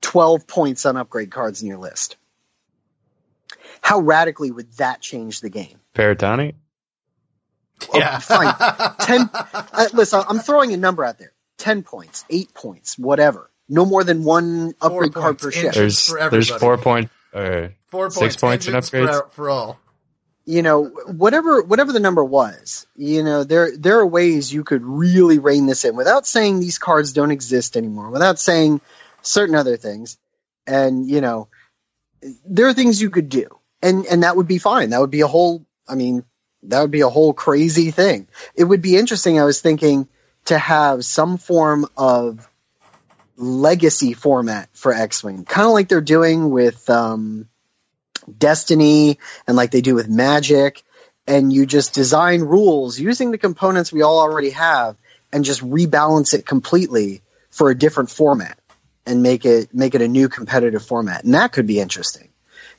12 0.00 0.46
points 0.46 0.86
on 0.86 0.96
upgrade 0.96 1.30
cards 1.30 1.60
in 1.62 1.68
your 1.68 1.78
list. 1.78 2.16
How 3.86 4.00
radically 4.00 4.50
would 4.50 4.72
that 4.78 5.00
change 5.00 5.40
the 5.40 5.48
game? 5.48 5.78
Paratani? 5.94 6.54
yeah, 7.94 8.18
fine. 8.18 8.52
Ten. 8.98 9.30
Uh, 9.32 9.86
listen, 9.92 10.24
I'm 10.28 10.40
throwing 10.40 10.72
a 10.72 10.76
number 10.76 11.04
out 11.04 11.20
there. 11.20 11.32
Ten 11.56 11.84
points, 11.84 12.24
eight 12.28 12.52
points, 12.52 12.98
whatever. 12.98 13.48
No 13.68 13.84
more 13.84 14.02
than 14.02 14.24
one 14.24 14.72
Four 14.72 14.90
upgrade 15.04 15.14
card 15.14 15.38
per 15.38 15.52
ship. 15.52 15.72
There's 15.72 16.12
there's 16.32 16.50
four 16.50 16.78
point 16.78 17.10
uh, 17.32 17.68
Four 17.86 18.10
Six 18.10 18.34
points 18.34 18.66
in 18.66 18.74
engines 18.74 18.90
upgrades? 18.90 19.22
for, 19.22 19.30
for 19.30 19.50
all. 19.50 19.78
You 20.46 20.62
know, 20.62 20.86
whatever 20.86 21.62
whatever 21.62 21.92
the 21.92 22.00
number 22.00 22.24
was. 22.24 22.88
You 22.96 23.22
know, 23.22 23.44
there 23.44 23.70
there 23.76 24.00
are 24.00 24.06
ways 24.06 24.52
you 24.52 24.64
could 24.64 24.82
really 24.82 25.38
rein 25.38 25.66
this 25.66 25.84
in 25.84 25.94
without 25.94 26.26
saying 26.26 26.58
these 26.58 26.78
cards 26.78 27.12
don't 27.12 27.30
exist 27.30 27.76
anymore, 27.76 28.10
without 28.10 28.40
saying 28.40 28.80
certain 29.22 29.54
other 29.54 29.76
things. 29.76 30.18
And 30.66 31.08
you 31.08 31.20
know, 31.20 31.46
there 32.44 32.66
are 32.66 32.74
things 32.74 33.00
you 33.00 33.10
could 33.10 33.28
do, 33.28 33.46
and 33.86 34.06
and 34.06 34.22
that 34.22 34.36
would 34.36 34.48
be 34.48 34.58
fine. 34.58 34.90
That 34.90 35.00
would 35.00 35.10
be 35.10 35.20
a 35.20 35.26
whole. 35.26 35.64
I 35.88 35.94
mean, 35.94 36.24
that 36.64 36.80
would 36.80 36.90
be 36.90 37.02
a 37.02 37.08
whole 37.08 37.32
crazy 37.32 37.90
thing. 37.90 38.26
It 38.54 38.64
would 38.64 38.82
be 38.82 38.96
interesting. 38.96 39.38
I 39.38 39.44
was 39.44 39.60
thinking 39.60 40.08
to 40.46 40.58
have 40.58 41.04
some 41.04 41.38
form 41.38 41.86
of 41.96 42.48
legacy 43.36 44.12
format 44.12 44.68
for 44.72 44.92
X-wing, 44.92 45.44
kind 45.44 45.66
of 45.66 45.72
like 45.72 45.88
they're 45.88 46.00
doing 46.00 46.50
with 46.50 46.88
um, 46.88 47.48
Destiny 48.38 49.18
and 49.46 49.56
like 49.56 49.70
they 49.70 49.80
do 49.80 49.94
with 49.94 50.08
Magic, 50.08 50.82
and 51.26 51.52
you 51.52 51.66
just 51.66 51.94
design 51.94 52.40
rules 52.40 52.98
using 52.98 53.30
the 53.30 53.38
components 53.38 53.92
we 53.92 54.02
all 54.02 54.18
already 54.18 54.50
have, 54.50 54.96
and 55.32 55.44
just 55.44 55.62
rebalance 55.62 56.34
it 56.34 56.46
completely 56.46 57.22
for 57.50 57.70
a 57.70 57.78
different 57.78 58.10
format 58.10 58.58
and 59.06 59.22
make 59.22 59.44
it 59.44 59.72
make 59.72 59.94
it 59.94 60.02
a 60.02 60.08
new 60.08 60.28
competitive 60.28 60.84
format, 60.84 61.22
and 61.22 61.34
that 61.34 61.52
could 61.52 61.66
be 61.66 61.78
interesting. 61.78 62.30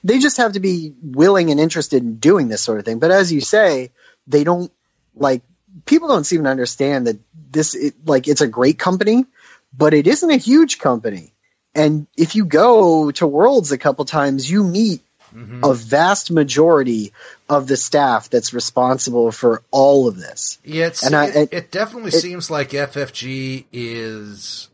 They 0.03 0.19
just 0.19 0.37
have 0.37 0.53
to 0.53 0.59
be 0.59 0.93
willing 1.01 1.51
and 1.51 1.59
interested 1.59 2.03
in 2.03 2.15
doing 2.17 2.47
this 2.47 2.61
sort 2.61 2.79
of 2.79 2.85
thing. 2.85 2.99
But 2.99 3.11
as 3.11 3.31
you 3.31 3.41
say, 3.41 3.91
they 4.27 4.43
don't 4.43 4.71
like 5.15 5.41
people 5.85 6.07
don't 6.07 6.23
seem 6.25 6.43
to 6.43 6.49
understand 6.49 7.07
that 7.07 7.17
this 7.51 7.75
it, 7.75 7.95
like 8.05 8.27
it's 8.27 8.41
a 8.41 8.47
great 8.47 8.77
company, 8.79 9.25
but 9.75 9.93
it 9.93 10.07
isn't 10.07 10.29
a 10.29 10.37
huge 10.37 10.79
company. 10.79 11.33
And 11.75 12.07
if 12.17 12.35
you 12.35 12.45
go 12.45 13.11
to 13.11 13.27
Worlds 13.27 13.71
a 13.71 13.77
couple 13.77 14.05
times, 14.05 14.49
you 14.49 14.63
meet 14.63 15.01
Mhm. 15.35 15.69
a 15.69 15.73
vast 15.73 16.31
majority 16.31 17.11
of 17.49 17.67
the 17.67 17.75
staff 17.77 18.29
that's 18.29 18.53
responsible 18.53 19.31
for 19.31 19.61
all 19.71 20.07
of 20.07 20.15
this. 20.17 20.57
Yeah, 20.63 20.87
it's, 20.87 21.03
And 21.03 21.15
I- 21.15 21.25
it, 21.27 21.35
it- 21.35 21.49
it 21.53 21.71
definitely 21.71 22.11
it- 22.13 22.21
seems 22.21 22.49
like 22.49 22.73
FFG 22.73 23.65
is. 23.73 24.69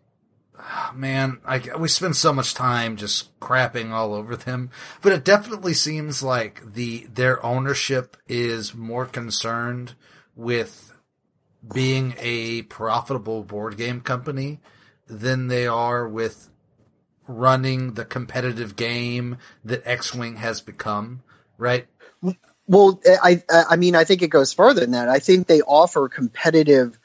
Ah, 0.63 0.93
Man, 0.95 1.39
I, 1.45 1.61
we 1.77 1.87
spend 1.87 2.15
so 2.15 2.33
much 2.33 2.53
time 2.53 2.97
just 2.97 3.37
crapping 3.39 3.91
all 3.91 4.13
over 4.13 4.35
them, 4.35 4.69
but 5.01 5.13
it 5.13 5.23
definitely 5.23 5.73
seems 5.73 6.23
like 6.23 6.73
the 6.73 7.07
their 7.13 7.43
ownership 7.45 8.17
is 8.27 8.73
more 8.73 9.05
concerned 9.05 9.95
with 10.35 10.93
being 11.73 12.15
a 12.19 12.63
profitable 12.63 13.43
board 13.43 13.77
game 13.77 14.01
company 14.01 14.59
than 15.07 15.47
they 15.47 15.67
are 15.67 16.07
with 16.07 16.49
running 17.27 17.93
the 17.93 18.05
competitive 18.05 18.75
game 18.75 19.37
that 19.63 19.81
X-wing 19.85 20.37
has 20.37 20.61
become. 20.61 21.23
Right? 21.57 21.87
Well, 22.67 23.01
I 23.05 23.43
I 23.49 23.63
I 23.71 23.75
mean 23.75 23.95
I 23.95 24.03
think 24.03 24.21
it 24.21 24.29
goes 24.29 24.53
further 24.53 24.81
than 24.81 24.91
that. 24.91 25.09
I 25.09 25.19
think 25.19 25.47
they 25.47 25.61
offer 25.61 26.09
competitive 26.09 26.97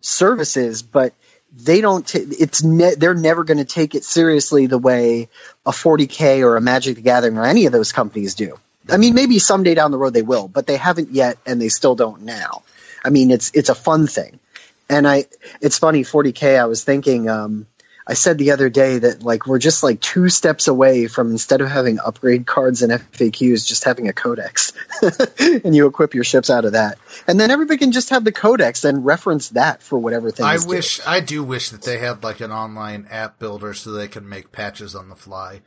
services, 0.00 0.82
but 0.82 1.14
they 1.54 1.80
don't. 1.80 2.06
T- 2.06 2.18
it's 2.18 2.62
ne- 2.62 2.94
they're 2.94 3.14
never 3.14 3.44
going 3.44 3.58
to 3.58 3.64
take 3.64 3.94
it 3.94 4.04
seriously 4.04 4.66
the 4.66 4.78
way 4.78 5.28
a 5.66 5.70
40k 5.70 6.42
or 6.44 6.56
a 6.56 6.60
Magic 6.60 6.96
the 6.96 7.02
Gathering 7.02 7.38
or 7.38 7.44
any 7.44 7.66
of 7.66 7.72
those 7.72 7.92
companies 7.92 8.34
do. 8.34 8.58
I 8.90 8.96
mean, 8.96 9.14
maybe 9.14 9.38
someday 9.38 9.74
down 9.74 9.90
the 9.90 9.98
road 9.98 10.14
they 10.14 10.22
will, 10.22 10.48
but 10.48 10.66
they 10.66 10.76
haven't 10.76 11.10
yet, 11.10 11.38
and 11.46 11.60
they 11.60 11.68
still 11.68 11.94
don't 11.94 12.22
now. 12.22 12.62
I 13.04 13.10
mean, 13.10 13.30
it's 13.30 13.50
it's 13.54 13.68
a 13.68 13.74
fun 13.74 14.06
thing, 14.06 14.40
and 14.88 15.06
I 15.06 15.26
it's 15.60 15.78
funny 15.78 16.02
40k. 16.02 16.58
I 16.58 16.66
was 16.66 16.84
thinking. 16.84 17.28
Um, 17.28 17.66
I 18.12 18.14
said 18.14 18.36
the 18.36 18.50
other 18.50 18.68
day 18.68 18.98
that 18.98 19.22
like 19.22 19.46
we're 19.46 19.58
just 19.58 19.82
like 19.82 19.98
two 19.98 20.28
steps 20.28 20.68
away 20.68 21.06
from 21.06 21.30
instead 21.30 21.62
of 21.62 21.70
having 21.70 21.98
upgrade 21.98 22.44
cards 22.44 22.82
and 22.82 22.92
FAQs, 22.92 23.66
just 23.66 23.84
having 23.84 24.06
a 24.06 24.12
codex, 24.12 24.74
and 25.38 25.74
you 25.74 25.86
equip 25.86 26.12
your 26.12 26.22
ships 26.22 26.50
out 26.50 26.66
of 26.66 26.72
that, 26.72 26.98
and 27.26 27.40
then 27.40 27.50
everybody 27.50 27.78
can 27.78 27.90
just 27.90 28.10
have 28.10 28.22
the 28.22 28.30
codex 28.30 28.84
and 28.84 29.06
reference 29.06 29.48
that 29.48 29.82
for 29.82 29.98
whatever 29.98 30.30
thing. 30.30 30.44
I 30.44 30.58
wish, 30.62 31.00
I 31.06 31.20
do 31.20 31.42
wish 31.42 31.70
that 31.70 31.80
they 31.80 31.96
had 31.96 32.22
like 32.22 32.40
an 32.40 32.52
online 32.52 33.06
app 33.10 33.38
builder 33.38 33.72
so 33.72 33.92
they 33.92 34.08
can 34.08 34.28
make 34.28 34.52
patches 34.52 34.94
on 34.94 35.08
the 35.08 35.16
fly. 35.16 35.62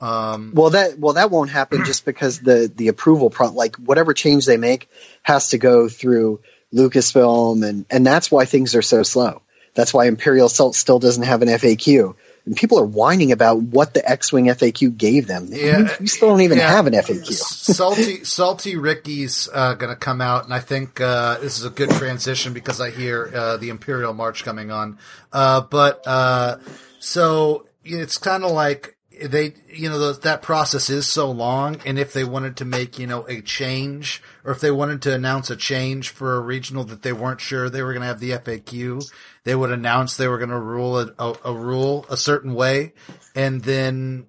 Um, 0.00 0.50
Well, 0.56 0.70
that 0.70 0.98
well 0.98 1.12
that 1.12 1.30
won't 1.30 1.50
happen 1.50 1.84
just 1.84 2.04
because 2.04 2.40
the 2.40 2.68
the 2.74 2.88
approval 2.88 3.30
pro 3.30 3.50
like 3.50 3.76
whatever 3.76 4.12
change 4.12 4.44
they 4.44 4.56
make 4.56 4.90
has 5.22 5.50
to 5.50 5.58
go 5.58 5.88
through 5.88 6.40
Lucasfilm 6.74 7.64
and 7.64 7.86
and 7.90 8.04
that's 8.04 8.28
why 8.28 8.44
things 8.44 8.74
are 8.74 8.82
so 8.82 9.04
slow. 9.04 9.42
That's 9.76 9.94
why 9.94 10.06
Imperial 10.06 10.48
Salt 10.48 10.74
still 10.74 10.98
doesn't 10.98 11.22
have 11.22 11.42
an 11.42 11.48
FAQ. 11.48 12.16
And 12.46 12.56
people 12.56 12.78
are 12.78 12.84
whining 12.84 13.32
about 13.32 13.60
what 13.60 13.92
the 13.92 14.08
X-wing 14.08 14.46
FAQ 14.46 14.96
gave 14.96 15.26
them. 15.26 15.48
Yeah, 15.50 15.82
we, 15.82 15.88
we 16.00 16.06
still 16.06 16.28
don't 16.28 16.40
even 16.40 16.58
yeah. 16.58 16.68
have 16.68 16.86
an 16.86 16.94
FAQ. 16.94 17.26
salty, 17.32 18.24
salty 18.24 18.76
Ricky's 18.76 19.48
uh, 19.52 19.74
going 19.74 19.90
to 19.90 19.96
come 19.96 20.20
out, 20.20 20.44
and 20.44 20.54
I 20.54 20.60
think 20.60 21.00
uh, 21.00 21.38
this 21.38 21.58
is 21.58 21.64
a 21.64 21.70
good 21.70 21.90
transition 21.90 22.52
because 22.52 22.80
I 22.80 22.90
hear 22.90 23.30
uh, 23.34 23.56
the 23.58 23.68
Imperial 23.68 24.14
March 24.14 24.44
coming 24.44 24.70
on. 24.70 24.98
Uh, 25.32 25.60
but 25.60 26.06
uh, 26.06 26.58
so 27.00 27.66
it's 27.84 28.16
kind 28.16 28.44
of 28.44 28.52
like 28.52 28.95
they, 29.24 29.54
you 29.68 29.88
know, 29.88 30.12
that 30.12 30.42
process 30.42 30.90
is 30.90 31.06
so 31.06 31.30
long, 31.30 31.80
and 31.86 31.98
if 31.98 32.12
they 32.12 32.24
wanted 32.24 32.56
to 32.58 32.64
make, 32.64 32.98
you 32.98 33.06
know, 33.06 33.26
a 33.28 33.40
change, 33.40 34.22
or 34.44 34.52
if 34.52 34.60
they 34.60 34.70
wanted 34.70 35.02
to 35.02 35.14
announce 35.14 35.50
a 35.50 35.56
change 35.56 36.10
for 36.10 36.36
a 36.36 36.40
regional 36.40 36.84
that 36.84 37.02
they 37.02 37.12
weren't 37.12 37.40
sure 37.40 37.70
they 37.70 37.82
were 37.82 37.92
going 37.92 38.02
to 38.02 38.08
have 38.08 38.20
the 38.20 38.32
FAQ, 38.32 39.10
they 39.44 39.54
would 39.54 39.70
announce 39.70 40.16
they 40.16 40.28
were 40.28 40.38
going 40.38 40.50
to 40.50 40.58
rule 40.58 40.98
a, 40.98 41.14
a, 41.18 41.34
a 41.46 41.54
rule 41.54 42.04
a 42.10 42.16
certain 42.16 42.54
way, 42.54 42.92
and 43.34 43.62
then 43.62 44.26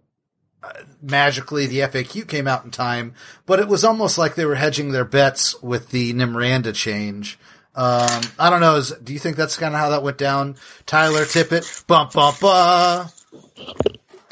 magically 1.02 1.66
the 1.66 1.80
FAQ 1.80 2.28
came 2.28 2.48
out 2.48 2.66
in 2.66 2.72
time, 2.72 3.14
but 3.46 3.60
it 3.60 3.68
was 3.68 3.84
almost 3.84 4.18
like 4.18 4.36
they 4.36 4.46
were 4.46 4.56
hedging 4.56 4.92
their 4.92 5.06
bets 5.06 5.62
with 5.62 5.90
the 5.90 6.14
Nymranda 6.14 6.74
change. 6.74 7.38
Um, 7.76 8.22
I 8.40 8.50
don't 8.50 8.62
know. 8.62 8.76
Is, 8.78 8.92
do 8.92 9.14
you 9.14 9.20
think 9.20 9.38
that's 9.38 9.56
kind 9.56 9.76
of 9.76 9.80
how 9.80 9.90
that 9.90 10.02
went 10.02 10.18
down? 10.18 10.56
Tyler 10.86 11.26
Tippett, 11.26 11.86
bum 11.86 12.10
bum 12.14 12.34
bum. 12.42 13.08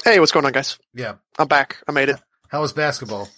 Hey, 0.06 0.20
what's 0.20 0.30
going 0.30 0.46
on, 0.46 0.52
guys? 0.52 0.78
Yeah. 0.94 1.14
I'm 1.36 1.48
back. 1.48 1.78
I 1.88 1.90
made 1.90 2.08
it. 2.10 2.22
How 2.46 2.60
was 2.60 2.72
basketball? 2.72 3.28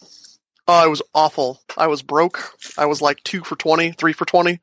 Oh, 0.67 0.85
it 0.85 0.91
was 0.91 1.01
awful. 1.15 1.63
I 1.79 1.87
was 1.87 2.03
broke. 2.03 2.53
I 2.77 2.85
was 2.85 3.01
like 3.01 3.25
two 3.25 3.43
for 3.43 3.57
20, 3.57 3.93
three 3.93 4.13
for 4.13 4.27
20. 4.27 4.61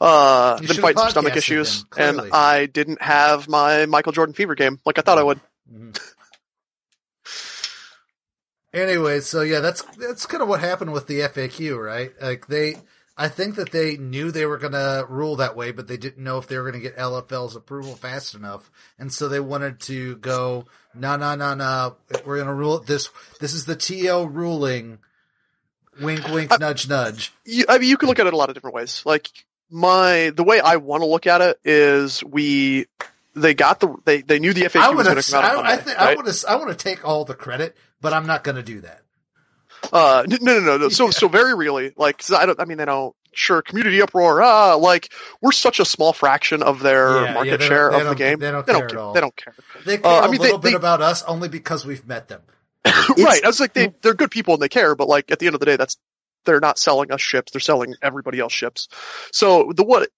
Uh, 0.00 0.58
You 0.60 0.66
been 0.66 0.76
fighting 0.78 0.98
some 0.98 1.10
stomach 1.10 1.36
issues, 1.36 1.84
and. 1.96 2.20
I 2.32 2.66
didn't 2.66 3.00
have 3.00 3.48
my 3.48 3.86
Michael 3.86 4.10
Jordan 4.10 4.34
fever 4.34 4.56
game 4.56 4.80
like 4.84 4.98
I 4.98 5.02
thought 5.02 5.18
I 5.18 5.22
would. 5.22 5.38
Mhm. 5.72 5.96
Anyway, 8.74 9.20
so 9.20 9.40
yeah, 9.40 9.60
that's 9.60 9.80
that's 9.96 10.26
kind 10.26 10.42
of 10.42 10.48
what 10.50 10.60
happened 10.60 10.92
with 10.92 11.06
the 11.06 11.20
FAQ, 11.20 11.82
right? 11.82 12.10
Like 12.20 12.46
they, 12.46 12.76
I 13.18 13.28
think 13.28 13.54
that 13.54 13.72
they 13.72 13.96
knew 13.96 14.30
they 14.30 14.44
were 14.44 14.58
going 14.58 14.74
to 14.74 15.06
rule 15.08 15.36
that 15.36 15.56
way, 15.56 15.72
but 15.72 15.88
they 15.88 15.96
didn't 15.96 16.22
know 16.22 16.36
if 16.36 16.46
they 16.48 16.56
were 16.58 16.70
going 16.70 16.74
to 16.82 16.86
get 16.88 16.98
LFL's 16.98 17.56
approval 17.56 17.94
fast 17.94 18.34
enough, 18.34 18.70
and 18.98 19.10
so 19.12 19.28
they 19.28 19.40
wanted 19.40 19.80
to 19.80 20.16
go, 20.16 20.66
no, 20.94 21.16
no, 21.16 21.34
no, 21.34 21.54
no, 21.54 21.96
we're 22.26 22.36
going 22.36 22.46
to 22.46 22.52
rule 22.54 22.76
it 22.76 22.86
this. 22.86 23.08
This 23.40 23.54
is 23.54 23.64
the 23.64 23.74
TO 23.76 24.26
ruling. 24.26 24.98
Wink, 26.00 26.28
wink, 26.28 26.52
Uh, 26.52 26.58
nudge, 26.58 26.88
nudge. 26.90 27.32
You, 27.46 27.64
I 27.70 27.78
mean, 27.78 27.88
you 27.88 27.96
can 27.96 28.08
look 28.08 28.18
at 28.18 28.26
it 28.26 28.34
a 28.34 28.36
lot 28.36 28.50
of 28.50 28.54
different 28.54 28.74
ways. 28.76 29.02
Like 29.06 29.30
my, 29.70 30.30
the 30.36 30.44
way 30.44 30.60
I 30.60 30.76
want 30.76 31.02
to 31.02 31.06
look 31.06 31.26
at 31.26 31.40
it 31.40 31.58
is 31.64 32.22
we, 32.22 32.84
they 33.34 33.54
got 33.54 33.80
the, 33.80 33.96
they, 34.04 34.20
they 34.20 34.38
knew 34.38 34.52
the 34.52 34.62
FAQ 34.64 34.80
I 34.80 34.90
was 34.90 35.06
going 35.06 35.16
to 35.22 35.30
come 35.30 35.42
out 35.42 35.56
I, 35.56 35.58
I 35.58 35.62
Monday, 35.62 35.82
think 35.84 35.98
I 35.98 36.04
right? 36.04 36.16
would 36.18 36.44
I 36.46 36.56
want 36.56 36.68
to 36.68 36.76
take 36.76 37.02
all 37.02 37.24
the 37.24 37.34
credit, 37.34 37.76
but 38.02 38.12
I'm 38.12 38.26
not 38.26 38.44
going 38.44 38.56
to 38.56 38.62
do 38.62 38.82
that. 38.82 39.00
Uh, 39.92 40.24
no, 40.26 40.36
no, 40.40 40.60
no, 40.60 40.76
no. 40.78 40.88
So, 40.88 41.10
so 41.10 41.28
very 41.28 41.54
really, 41.54 41.92
like, 41.96 42.18
'cause 42.18 42.32
I 42.32 42.46
don't, 42.46 42.60
I 42.60 42.64
mean, 42.64 42.78
they 42.78 42.84
don't, 42.84 43.14
sure, 43.32 43.62
community 43.62 44.00
uproar, 44.02 44.42
ah, 44.42 44.74
like, 44.74 45.12
we're 45.40 45.52
such 45.52 45.80
a 45.80 45.84
small 45.84 46.12
fraction 46.12 46.62
of 46.62 46.80
their 46.80 47.08
Yeah, 47.16 47.24
yeah, 47.24 47.34
market 47.34 47.60
they 47.60 47.66
share 47.68 47.90
don't- 47.90 47.94
of 47.94 47.98
the 48.00 48.04
don't- 48.10 48.16
game. 48.16 48.38
they 48.38 48.50
don't 48.50 48.66
they 48.66 48.72
care 48.72 48.80
don't 48.80 48.90
at 48.90 48.90
care. 48.90 49.00
all. 49.00 49.12
They 49.12 49.20
don't 49.20 49.36
care. 49.36 49.54
They 49.84 49.98
care 49.98 50.10
Uh, 50.10 50.20
I 50.20 50.26
a 50.26 50.30
mean, 50.30 50.40
little 50.40 50.58
they- 50.58 50.68
bit 50.68 50.70
they- 50.72 50.76
about 50.76 51.02
us 51.02 51.22
only 51.24 51.48
because 51.48 51.84
we've 51.86 52.06
met 52.06 52.28
them. 52.28 52.40
right. 53.18 53.42
I 53.44 53.46
was 53.46 53.60
like, 53.60 53.72
they, 53.72 53.92
they're 54.02 54.14
good 54.14 54.30
people 54.30 54.54
and 54.54 54.62
they 54.62 54.68
care, 54.68 54.94
but 54.94 55.08
like, 55.08 55.30
at 55.30 55.38
the 55.38 55.46
end 55.46 55.54
of 55.54 55.60
the 55.60 55.66
day, 55.66 55.76
that's, 55.76 55.96
they're 56.44 56.60
not 56.60 56.78
selling 56.78 57.10
us 57.10 57.20
ships. 57.20 57.52
They're 57.52 57.60
selling 57.60 57.94
everybody 58.00 58.38
else 58.38 58.52
ships. 58.52 58.88
So 59.32 59.72
the 59.74 59.82
what, 59.82 60.08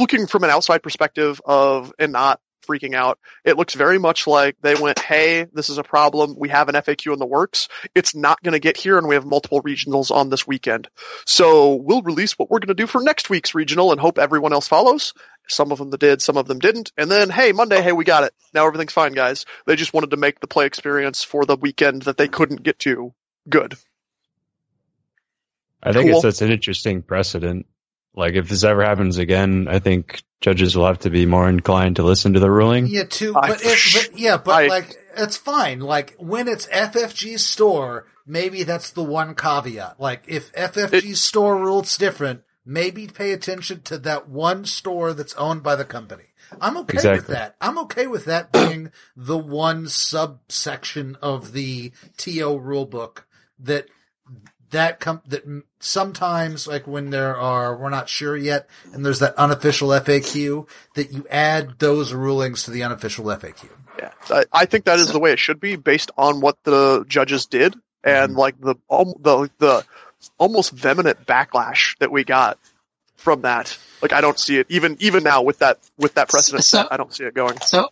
looking 0.00 0.26
from 0.26 0.42
an 0.44 0.50
outside 0.50 0.82
perspective 0.82 1.40
of, 1.44 1.92
and 1.98 2.10
not 2.12 2.40
freaking 2.66 2.94
out. 2.94 3.18
It 3.44 3.56
looks 3.56 3.74
very 3.74 3.98
much 3.98 4.26
like 4.26 4.56
they 4.60 4.74
went, 4.74 4.98
"Hey, 4.98 5.46
this 5.52 5.68
is 5.68 5.78
a 5.78 5.82
problem. 5.82 6.34
We 6.38 6.48
have 6.50 6.68
an 6.68 6.74
FAQ 6.74 7.12
in 7.12 7.18
the 7.18 7.26
works. 7.26 7.68
It's 7.94 8.14
not 8.14 8.42
going 8.42 8.52
to 8.52 8.58
get 8.58 8.76
here, 8.76 8.98
and 8.98 9.08
we 9.08 9.14
have 9.14 9.24
multiple 9.26 9.62
regionals 9.62 10.10
on 10.10 10.30
this 10.30 10.46
weekend. 10.46 10.88
So 11.26 11.74
we'll 11.74 12.02
release 12.02 12.38
what 12.38 12.50
we're 12.50 12.58
going 12.58 12.68
to 12.68 12.74
do 12.74 12.86
for 12.86 13.02
next 13.02 13.30
week's 13.30 13.54
regional, 13.54 13.92
and 13.92 14.00
hope 14.00 14.18
everyone 14.18 14.52
else 14.52 14.68
follows." 14.68 15.12
Some 15.48 15.72
of 15.72 15.78
them 15.78 15.90
did, 15.90 16.22
some 16.22 16.36
of 16.36 16.46
them 16.46 16.60
didn't. 16.60 16.92
And 16.96 17.10
then, 17.10 17.28
hey, 17.28 17.50
Monday, 17.50 17.82
hey, 17.82 17.90
we 17.90 18.04
got 18.04 18.22
it. 18.22 18.32
Now 18.54 18.66
everything's 18.66 18.92
fine, 18.92 19.12
guys. 19.12 19.46
They 19.66 19.74
just 19.74 19.92
wanted 19.92 20.10
to 20.10 20.16
make 20.16 20.38
the 20.38 20.46
play 20.46 20.66
experience 20.66 21.24
for 21.24 21.44
the 21.44 21.56
weekend 21.56 22.02
that 22.02 22.16
they 22.16 22.28
couldn't 22.28 22.62
get 22.62 22.78
to 22.80 23.12
good. 23.48 23.74
I 25.82 25.92
think 25.92 26.10
Cool. 26.10 26.18
it 26.18 26.22
sets 26.22 26.42
an 26.42 26.52
interesting 26.52 27.02
precedent. 27.02 27.66
Like 28.14 28.34
if 28.34 28.48
this 28.48 28.64
ever 28.64 28.84
happens 28.84 29.18
again, 29.18 29.66
I 29.68 29.78
think 29.78 30.22
judges 30.40 30.76
will 30.76 30.86
have 30.86 31.00
to 31.00 31.10
be 31.10 31.26
more 31.26 31.48
inclined 31.48 31.96
to 31.96 32.02
listen 32.02 32.32
to 32.34 32.40
the 32.40 32.50
ruling. 32.50 32.86
Yeah, 32.86 33.04
too. 33.04 33.34
I- 33.36 33.48
But, 33.48 33.62
if, 33.64 34.10
but 34.10 34.18
yeah, 34.18 34.36
but 34.36 34.64
I- 34.64 34.66
like 34.66 34.96
it's 35.16 35.36
fine. 35.36 35.80
Like 35.80 36.14
when 36.18 36.48
it's 36.48 36.66
FFG's 36.66 37.44
store, 37.46 38.06
maybe 38.26 38.62
that's 38.64 38.90
the 38.90 39.02
one 39.02 39.34
caveat. 39.34 40.00
Like 40.00 40.24
if 40.28 40.52
FFG's 40.52 41.22
store 41.22 41.56
rules 41.56 41.96
different, 41.96 42.42
maybe 42.66 43.06
pay 43.06 43.32
attention 43.32 43.82
to 43.82 43.98
that 43.98 44.28
one 44.28 44.64
store 44.64 45.12
that's 45.12 45.34
owned 45.34 45.62
by 45.62 45.76
the 45.76 45.84
company. 45.84 46.24
I'm 46.60 46.76
okay 46.78 47.12
with 47.12 47.28
that. 47.28 47.54
I'm 47.60 47.78
okay 47.80 48.08
with 48.08 48.24
that 48.24 48.50
being 48.50 48.90
the 49.16 49.38
one 49.38 49.86
subsection 49.86 51.16
of 51.22 51.52
the 51.52 51.92
TO 52.16 52.58
rulebook 52.58 53.18
that 53.60 53.86
that 54.70 55.00
com- 55.00 55.22
that 55.26 55.44
sometimes 55.80 56.66
like 56.66 56.86
when 56.86 57.10
there 57.10 57.36
are 57.36 57.76
we're 57.76 57.88
not 57.90 58.08
sure 58.08 58.36
yet 58.36 58.68
and 58.92 59.04
there's 59.04 59.18
that 59.20 59.34
unofficial 59.36 59.88
FAQ 59.88 60.68
that 60.94 61.12
you 61.12 61.26
add 61.30 61.78
those 61.78 62.12
rulings 62.12 62.64
to 62.64 62.70
the 62.70 62.82
unofficial 62.82 63.24
FAQ. 63.26 63.68
Yeah, 63.98 64.10
I, 64.30 64.44
I 64.52 64.64
think 64.66 64.84
that 64.84 64.98
is 64.98 65.12
the 65.12 65.18
way 65.18 65.32
it 65.32 65.38
should 65.38 65.60
be 65.60 65.76
based 65.76 66.10
on 66.16 66.40
what 66.40 66.56
the 66.64 67.04
judges 67.08 67.46
did 67.46 67.74
and 68.04 68.34
like 68.34 68.58
the 68.60 68.76
um, 68.88 69.14
the 69.20 69.50
the 69.58 69.84
almost 70.38 70.72
vehement 70.72 71.26
backlash 71.26 71.98
that 71.98 72.10
we 72.10 72.24
got 72.24 72.58
from 73.16 73.42
that. 73.42 73.76
Like 74.00 74.12
I 74.12 74.20
don't 74.20 74.38
see 74.38 74.58
it 74.58 74.66
even 74.70 74.96
even 75.00 75.22
now 75.24 75.42
with 75.42 75.58
that 75.58 75.78
with 75.98 76.14
that 76.14 76.28
precedent 76.28 76.64
So- 76.64 76.78
set. 76.78 76.92
I 76.92 76.96
don't 76.96 77.12
see 77.14 77.24
it 77.24 77.34
going. 77.34 77.60
So, 77.60 77.88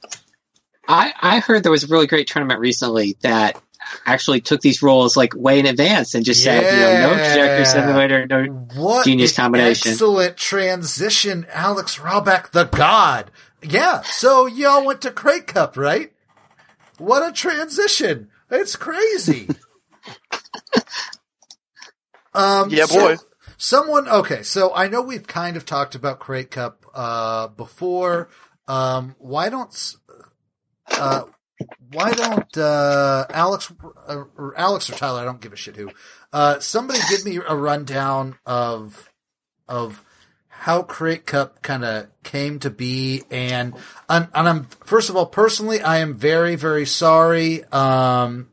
I 0.86 1.12
I 1.20 1.38
heard 1.40 1.62
there 1.62 1.72
was 1.72 1.84
a 1.84 1.88
really 1.88 2.06
great 2.06 2.28
tournament 2.28 2.60
recently 2.60 3.16
that 3.20 3.60
actually 4.06 4.40
took 4.40 4.60
these 4.60 4.82
roles 4.82 5.16
like 5.16 5.34
way 5.34 5.58
in 5.58 5.66
advance 5.66 6.14
and 6.14 6.24
just 6.24 6.42
said, 6.42 6.70
you 6.70 6.80
know, 6.80 6.92
no 6.92 7.14
Yeah. 7.14 7.24
trajectory 7.24 7.64
simulator, 7.64 8.26
no. 8.26 8.44
What 8.74 9.06
Genius 9.06 9.32
an 9.32 9.42
combination. 9.44 9.92
Excellent 9.92 10.36
transition, 10.36 11.46
Alex 11.52 11.98
Rawback, 11.98 12.52
the 12.52 12.64
God. 12.64 13.30
Yeah, 13.62 14.02
so 14.02 14.46
y'all 14.46 14.84
went 14.84 15.02
to 15.02 15.10
Krayt 15.10 15.46
Cup, 15.46 15.76
right? 15.76 16.12
What 16.98 17.28
a 17.28 17.32
transition! 17.32 18.30
It's 18.50 18.76
crazy. 18.76 19.48
um, 22.34 22.70
Yeah, 22.70 22.86
so 22.86 23.00
boy. 23.00 23.16
someone, 23.56 24.08
okay, 24.08 24.42
so 24.42 24.74
I 24.74 24.88
know 24.88 25.02
we've 25.02 25.26
kind 25.26 25.56
of 25.56 25.64
talked 25.66 25.94
about 25.94 26.20
Krayt 26.20 26.50
Cup 26.50 26.84
uh, 26.94 27.48
before. 27.48 28.28
Um, 28.66 29.16
why 29.18 29.48
don't 29.48 29.94
uh, 30.96 31.24
why 31.92 32.12
don't 32.12 32.56
uh, 32.56 33.26
Alex 33.30 33.72
uh, 34.06 34.24
or 34.36 34.54
Alex 34.56 34.90
or 34.90 34.94
Tyler? 34.94 35.20
I 35.20 35.24
don't 35.24 35.40
give 35.40 35.52
a 35.52 35.56
shit 35.56 35.76
who. 35.76 35.90
Uh, 36.32 36.60
somebody 36.60 37.00
give 37.08 37.24
me 37.24 37.36
a 37.36 37.56
rundown 37.56 38.36
of 38.46 39.10
of 39.68 40.04
how 40.48 40.82
Krayt 40.82 41.24
Cup 41.24 41.62
kind 41.62 41.84
of 41.84 42.08
came 42.22 42.58
to 42.60 42.70
be, 42.70 43.22
and 43.30 43.74
and, 44.08 44.28
I'm 44.34 44.64
first 44.84 45.08
of 45.08 45.16
all 45.16 45.26
personally, 45.26 45.80
I 45.80 45.98
am 45.98 46.14
very 46.14 46.56
very 46.56 46.86
sorry 46.86 47.64
um, 47.64 48.48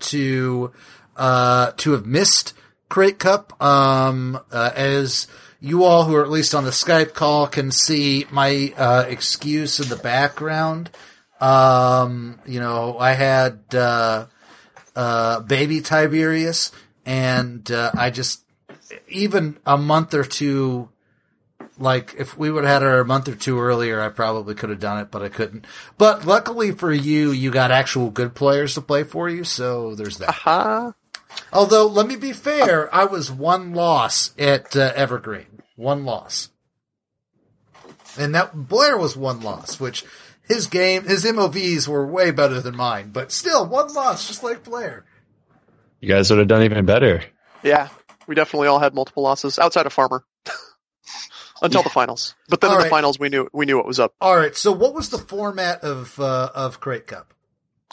to 0.00 0.72
uh, 1.16 1.72
to 1.76 1.92
have 1.92 2.06
missed 2.06 2.54
Krayt 2.88 3.18
Cup. 3.18 3.62
Um, 3.62 4.40
uh, 4.50 4.70
as 4.74 5.26
you 5.60 5.84
all 5.84 6.04
who 6.04 6.14
are 6.14 6.22
at 6.22 6.30
least 6.30 6.54
on 6.54 6.64
the 6.64 6.70
Skype 6.70 7.14
call 7.14 7.46
can 7.46 7.70
see 7.70 8.26
my 8.30 8.72
uh, 8.76 9.04
excuse 9.08 9.80
in 9.80 9.88
the 9.88 9.96
background. 9.96 10.90
Um, 11.44 12.40
you 12.46 12.58
know, 12.58 12.98
I 12.98 13.12
had 13.12 13.60
uh, 13.74 14.26
uh, 14.96 15.40
baby 15.40 15.82
Tiberius, 15.82 16.72
and 17.04 17.70
uh, 17.70 17.90
I 17.94 18.08
just 18.08 18.42
even 19.08 19.58
a 19.66 19.76
month 19.76 20.14
or 20.14 20.24
two. 20.24 20.88
Like 21.76 22.14
if 22.16 22.38
we 22.38 22.50
would 22.50 22.64
have 22.64 22.82
had 22.82 22.82
her 22.82 23.00
a 23.00 23.04
month 23.04 23.28
or 23.28 23.34
two 23.34 23.60
earlier, 23.60 24.00
I 24.00 24.08
probably 24.08 24.54
could 24.54 24.70
have 24.70 24.80
done 24.80 25.00
it, 25.00 25.10
but 25.10 25.22
I 25.22 25.28
couldn't. 25.28 25.66
But 25.98 26.24
luckily 26.24 26.70
for 26.70 26.92
you, 26.92 27.32
you 27.32 27.50
got 27.50 27.72
actual 27.72 28.10
good 28.10 28.34
players 28.34 28.74
to 28.74 28.80
play 28.80 29.02
for 29.02 29.28
you, 29.28 29.42
so 29.44 29.94
there's 29.96 30.18
that. 30.18 30.30
Huh? 30.30 30.92
Although, 31.52 31.88
let 31.88 32.06
me 32.06 32.14
be 32.14 32.32
fair, 32.32 32.94
I 32.94 33.04
was 33.04 33.30
one 33.30 33.74
loss 33.74 34.30
at 34.38 34.76
uh, 34.76 34.92
Evergreen. 34.94 35.62
One 35.74 36.04
loss. 36.04 36.50
And 38.16 38.34
that 38.36 38.68
Blair 38.68 38.96
was 38.96 39.16
one 39.16 39.40
loss, 39.40 39.80
which 39.80 40.04
his 40.48 40.66
game, 40.66 41.04
his 41.04 41.24
MOVs 41.24 41.88
were 41.88 42.06
way 42.06 42.30
better 42.30 42.60
than 42.60 42.76
mine, 42.76 43.10
but 43.12 43.32
still 43.32 43.66
one 43.66 43.92
loss, 43.94 44.26
just 44.28 44.42
like 44.42 44.64
Blair. 44.64 45.04
You 46.00 46.08
guys 46.08 46.30
would 46.30 46.38
have 46.38 46.48
done 46.48 46.62
even 46.64 46.84
better. 46.84 47.22
Yeah, 47.62 47.88
we 48.26 48.34
definitely 48.34 48.68
all 48.68 48.78
had 48.78 48.94
multiple 48.94 49.22
losses 49.22 49.58
outside 49.58 49.86
of 49.86 49.92
Farmer 49.92 50.24
until 51.62 51.82
the 51.82 51.88
finals. 51.90 52.34
But 52.48 52.60
then 52.60 52.70
All 52.70 52.76
in 52.76 52.82
right. 52.82 52.84
the 52.86 52.90
finals, 52.90 53.18
we 53.18 53.28
knew 53.30 53.48
we 53.52 53.64
knew 53.66 53.76
what 53.76 53.86
was 53.86 53.98
up. 54.00 54.14
All 54.20 54.36
right, 54.36 54.54
so 54.54 54.70
what 54.72 54.94
was 54.94 55.08
the 55.10 55.18
format 55.18 55.82
of 55.82 56.18
uh, 56.20 56.50
of 56.54 56.80
Krayt 56.80 57.06
Cup? 57.06 57.32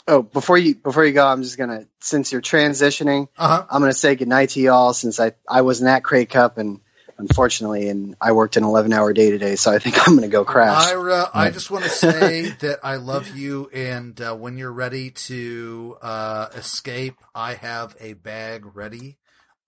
Oh, 0.06 0.22
before 0.22 0.58
you 0.58 0.74
before 0.74 1.04
you 1.04 1.12
go, 1.12 1.26
I'm 1.26 1.42
just 1.42 1.56
gonna 1.56 1.86
since 2.00 2.32
you're 2.32 2.42
transitioning, 2.42 3.28
Uh 3.38 3.48
huh. 3.48 3.66
I'm 3.70 3.80
gonna 3.80 3.92
say 3.94 4.14
goodnight 4.16 4.50
to 4.50 4.60
y'all 4.60 4.92
since 4.92 5.18
I 5.20 5.32
I 5.48 5.62
wasn't 5.62 5.88
at 5.90 6.02
Krayt 6.02 6.28
Cup 6.28 6.58
and 6.58 6.80
unfortunately 7.18 7.88
and 7.88 8.14
I 8.20 8.32
worked 8.32 8.56
an 8.56 8.64
11 8.64 8.92
hour 8.92 9.12
day 9.12 9.30
today, 9.30 9.56
so 9.56 9.72
I 9.72 9.78
think 9.78 10.06
I'm 10.06 10.14
gonna 10.14 10.28
go 10.28 10.44
crash. 10.44 10.88
Ira, 10.88 11.30
I 11.32 11.50
just 11.50 11.70
want 11.70 11.84
to 11.84 11.90
say 11.90 12.48
that 12.60 12.80
I 12.82 12.96
love 12.96 13.28
you, 13.36 13.68
and 13.72 14.20
uh, 14.20 14.34
when 14.34 14.56
you're 14.58 14.72
ready 14.72 15.10
to 15.10 15.96
uh, 16.02 16.48
escape, 16.54 17.16
I 17.34 17.54
have 17.54 17.96
a 18.00 18.14
bag 18.14 18.64
ready. 18.74 19.18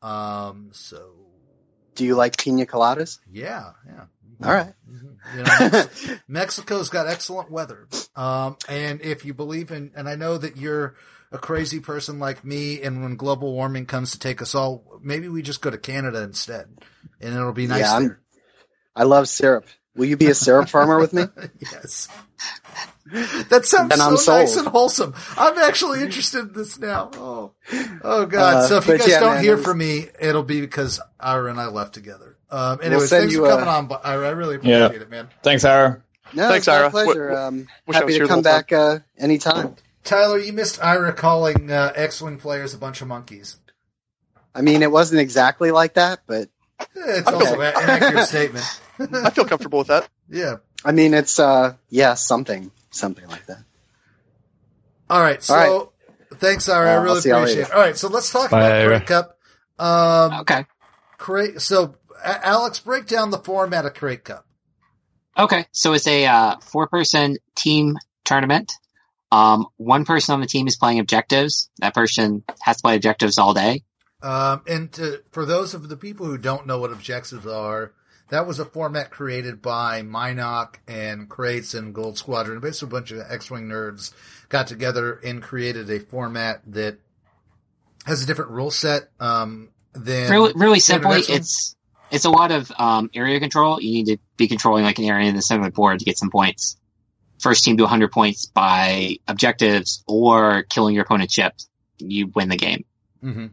Um, 0.03 0.70
so 0.72 1.12
Do 1.95 2.05
you 2.05 2.14
like 2.16 2.36
pina 2.36 2.66
coladas? 2.66 3.18
yeah, 3.30 3.72
yeah. 3.86 4.05
All 4.42 4.53
right. 4.53 4.74
Mhm. 4.90 5.16
You 5.36 5.42
know, 5.45 5.70
Mex- 5.70 6.11
Mexico's 6.28 6.88
got 6.90 7.07
excellent 7.07 7.51
weather. 7.51 7.86
Um, 8.16 8.57
and 8.68 9.01
if 9.01 9.24
you 9.24 9.32
believe 9.32 9.70
in, 9.70 9.92
and 9.95 10.09
I 10.09 10.16
know 10.16 10.36
that 10.36 10.57
you're 10.57 10.97
a 11.35 11.39
crazy 11.39 11.80
person 11.80 12.18
like 12.18 12.45
me, 12.45 12.80
and 12.82 13.03
when 13.03 13.16
global 13.16 13.53
warming 13.53 13.87
comes 13.87 14.12
to 14.12 14.18
take 14.18 14.41
us 14.41 14.55
all, 14.55 15.01
maybe 15.03 15.28
we 15.28 15.43
just 15.43 15.61
go 15.61 15.68
to 15.70 15.76
Canada 15.78 16.22
instead, 16.22 16.68
and 17.20 17.35
it'll 17.35 17.53
be 17.53 17.66
nice 17.66 17.80
Yeah, 17.80 17.93
I'm- 17.93 18.03
there. 18.07 18.20
I 18.97 19.03
love 19.03 19.28
syrup. 19.28 19.66
Will 19.97 20.07
you 20.07 20.16
be 20.16 20.26
a 20.30 20.35
syrup 20.35 20.68
farmer 20.68 20.99
with 20.99 21.12
me? 21.12 21.24
yes. 21.61 22.09
That 23.51 23.64
sounds 23.66 23.91
Then 23.91 24.01
I'm 24.01 24.16
so 24.16 24.32
nice 24.39 24.57
and 24.57 24.66
wholesome. 24.66 25.14
I'm 25.37 25.59
actually 25.59 26.03
interested 26.03 26.41
in 26.49 26.53
this 26.53 26.78
now. 26.78 27.11
Oh, 27.14 27.53
oh 28.03 28.24
God! 28.26 28.57
Uh, 28.57 28.66
so 28.68 28.76
if 28.78 28.87
you 28.89 28.99
guys 28.99 29.09
yeah, 29.09 29.20
don't 29.20 29.35
man, 29.35 29.45
hear 29.45 29.57
was- 29.57 29.64
from 29.64 29.78
me, 29.78 30.09
it'll 30.20 30.43
be 30.43 30.61
because 30.61 31.01
Ira 31.20 31.51
and 31.51 31.61
I 31.61 31.66
left 31.66 31.93
together. 31.95 32.37
Um, 32.51 32.80
anyways, 32.82 33.09
send 33.11 33.22
thanks 33.22 33.35
you 33.35 33.41
for 33.41 33.47
a- 33.47 33.51
coming 33.51 33.68
on, 33.68 33.99
Ira, 34.05 34.28
I 34.28 34.30
really 34.30 34.59
Yeah. 34.62 34.87
appreciate 34.87 35.03
it, 35.03 35.11
man. 35.11 35.28
Thanks, 35.43 35.64
Ira. 35.64 36.03
No, 36.32 36.49
Thanks, 36.49 36.66
it's 36.66 36.66
my 36.68 36.74
Ira. 36.74 36.91
pleasure. 36.91 37.28
Wish- 37.30 37.39
um, 37.39 37.66
happy 37.93 38.18
to 38.18 38.26
come 38.26 38.43
back 38.43 38.72
uh, 38.72 39.01
anytime. 39.18 39.76
Tyler, 40.05 40.38
you 40.38 40.52
missed 40.52 40.82
Ira 40.82 41.12
calling 41.12 41.70
uh, 41.70 41.92
X-wing 41.94 42.36
players 42.38 42.74
a 42.74 42.78
bunch 42.78 43.00
of 43.00 43.09
monkeys. 43.09 43.57
I 44.55 44.61
mean, 44.62 44.82
it 44.82 44.90
wasn't 44.90 45.20
exactly 45.20 45.70
like 45.70 45.94
that, 45.94 46.20
but 46.26 46.48
Eh, 46.80 46.84
It's 46.96 47.28
also 47.28 47.61
a- 47.61 47.68
an 47.68 47.90
accurate 47.90 48.26
statement. 48.28 48.64
I 48.98 49.30
feel 49.30 49.44
comfortable 49.46 49.78
with 49.80 49.88
that. 49.88 50.09
yeah. 50.28 50.57
I 50.84 50.92
mean, 50.92 51.14
it's 51.14 51.38
uh, 51.38 51.74
yeah, 51.88 52.14
something, 52.14 52.70
something 52.90 53.26
like 53.28 53.46
that. 53.46 53.64
All 55.09 55.20
right. 55.20 55.42
So, 55.42 55.55
All 55.55 55.92
thanks, 56.36 56.68
Ira. 56.68 56.90
I 56.90 56.92
Uh, 56.92 56.96
I'll 56.98 57.02
really 57.05 57.30
appreciate 57.30 57.59
it. 57.68 57.72
All 57.72 57.80
right. 57.80 57.96
So 57.96 58.09
let's 58.09 58.30
talk 58.30 58.50
Bye, 58.50 58.61
about 58.66 58.80
Ira. 58.82 59.00
Krayt 59.00 59.07
Cup. 59.07 59.38
Um, 59.78 60.40
Okay. 60.40 60.66
Krayt. 61.18 61.61
So, 61.62 61.94
A- 62.22 62.46
Alex, 62.46 62.80
break 62.80 63.07
down 63.07 63.30
the 63.30 63.38
format 63.38 63.86
of 63.86 63.94
Krayt 63.94 64.24
Cup. 64.24 64.46
Okay. 65.38 65.66
So 65.72 65.94
it's 65.94 66.07
a 66.07 66.26
uh, 66.26 66.57
four 66.61 66.86
person 66.88 67.38
team 67.55 67.96
tournament. 68.24 68.72
Um, 69.35 69.66
one 69.78 70.05
person 70.05 70.32
on 70.35 70.41
the 70.41 70.47
team 70.47 70.68
is 70.68 70.76
playing 70.76 71.01
objectives. 71.01 71.68
That 71.78 71.93
person 71.93 72.45
has 72.61 72.76
to 72.76 72.82
play 72.82 72.95
objectives 72.95 73.37
all 73.37 73.53
day. 73.53 73.82
Um, 74.22 74.62
and 74.68 74.93
to, 74.93 75.22
for 75.32 75.45
those 75.45 75.74
of 75.74 75.89
the 75.89 75.97
people 75.97 76.26
who 76.26 76.39
don't 76.39 76.68
know 76.68 76.78
what 76.78 76.93
objectives 76.93 77.45
are, 77.45 77.93
that 78.30 78.47
was 78.47 78.61
a 78.61 78.64
format 78.64 79.11
created 79.11 79.61
by 79.61 80.03
Minoc 80.03 80.76
and 80.87 81.28
Crates 81.28 81.74
and 81.74 81.93
Gold 81.93 82.16
Squadron. 82.16 82.61
Basically, 82.61 82.87
a 82.87 83.01
bunch 83.01 83.11
of 83.11 83.20
X-wing 83.28 83.64
nerds 83.64 84.14
got 84.51 84.68
together 84.68 85.14
and 85.24 85.43
created 85.43 85.91
a 85.91 85.99
format 85.99 86.62
that 86.68 86.99
has 88.07 88.22
a 88.22 88.26
different 88.26 88.53
rule 88.53 88.70
set. 88.70 89.11
Um, 89.18 89.70
than 89.95 90.30
really, 90.30 90.53
really 90.55 90.80
simply, 90.80 91.20
it's 91.20 91.76
it's 92.11 92.24
a 92.24 92.30
lot 92.30 92.53
of 92.53 92.72
um, 92.78 93.11
area 93.14 93.41
control. 93.41 93.80
You 93.80 93.93
need 93.93 94.07
to 94.07 94.18
be 94.37 94.47
controlling 94.47 94.85
like 94.85 94.99
an 94.99 95.05
area 95.05 95.28
in 95.28 95.37
the 95.37 95.43
center 95.43 95.62
of 95.62 95.66
the 95.66 95.72
board 95.72 95.99
to 95.99 96.05
get 96.05 96.18
some 96.18 96.30
points. 96.30 96.76
First 97.41 97.64
team 97.64 97.76
to 97.76 97.82
100 97.85 98.11
points 98.12 98.47
by 98.47 99.16
objectives 99.28 100.03
or 100.07 100.62
killing 100.64 100.95
your 100.95 101.05
opponent's 101.05 101.35
ship, 101.35 101.53
you 101.99 102.28
win 102.35 102.49
the 102.49 102.57
game. 102.57 102.85
hmm 103.20 103.47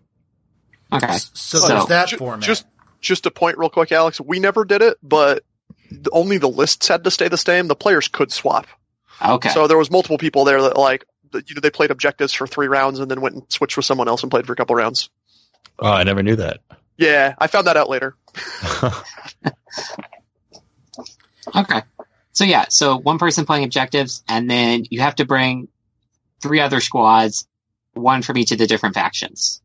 Okay. 0.93 1.17
So, 1.33 1.59
So- 1.59 1.67
there's 1.67 1.85
that 1.87 2.07
Ju- 2.09 2.17
format. 2.17 2.45
Just 2.45 2.65
just 2.99 3.25
a 3.25 3.31
point 3.31 3.57
real 3.57 3.69
quick, 3.69 3.91
Alex. 3.91 4.19
We 4.21 4.39
never 4.39 4.63
did 4.65 4.81
it, 4.81 4.97
but 5.01 5.43
only 6.11 6.37
the 6.37 6.49
lists 6.49 6.87
had 6.87 7.03
to 7.05 7.11
stay 7.11 7.27
the 7.29 7.37
same. 7.37 7.67
The 7.67 7.75
players 7.75 8.07
could 8.07 8.31
swap. 8.31 8.67
Okay. 9.25 9.49
So 9.49 9.67
there 9.67 9.77
was 9.77 9.89
multiple 9.89 10.17
people 10.17 10.43
there 10.45 10.61
that 10.61 10.77
like 10.77 11.05
you 11.33 11.55
know, 11.55 11.61
they 11.61 11.69
played 11.69 11.91
objectives 11.91 12.33
for 12.33 12.45
three 12.45 12.67
rounds 12.67 12.99
and 12.99 13.09
then 13.09 13.21
went 13.21 13.35
and 13.35 13.43
switched 13.49 13.77
with 13.77 13.85
someone 13.85 14.07
else 14.09 14.21
and 14.21 14.29
played 14.29 14.45
for 14.45 14.53
a 14.53 14.55
couple 14.55 14.75
rounds. 14.75 15.09
Oh, 15.79 15.89
I 15.89 16.03
never 16.03 16.21
knew 16.21 16.35
that. 16.35 16.59
Yeah, 16.97 17.33
I 17.39 17.47
found 17.47 17.67
that 17.67 17.77
out 17.77 17.89
later. 17.89 18.15
Okay. 21.55 21.81
So 22.33 22.43
yeah, 22.45 22.65
so 22.69 22.97
one 22.97 23.19
person 23.19 23.45
playing 23.45 23.65
objectives, 23.65 24.23
and 24.27 24.49
then 24.49 24.85
you 24.89 25.01
have 25.01 25.15
to 25.15 25.25
bring 25.25 25.67
three 26.41 26.59
other 26.59 26.79
squads, 26.79 27.47
one 27.93 28.21
from 28.21 28.37
each 28.37 28.51
of 28.51 28.57
the 28.57 28.67
different 28.67 28.95
factions. 28.95 29.61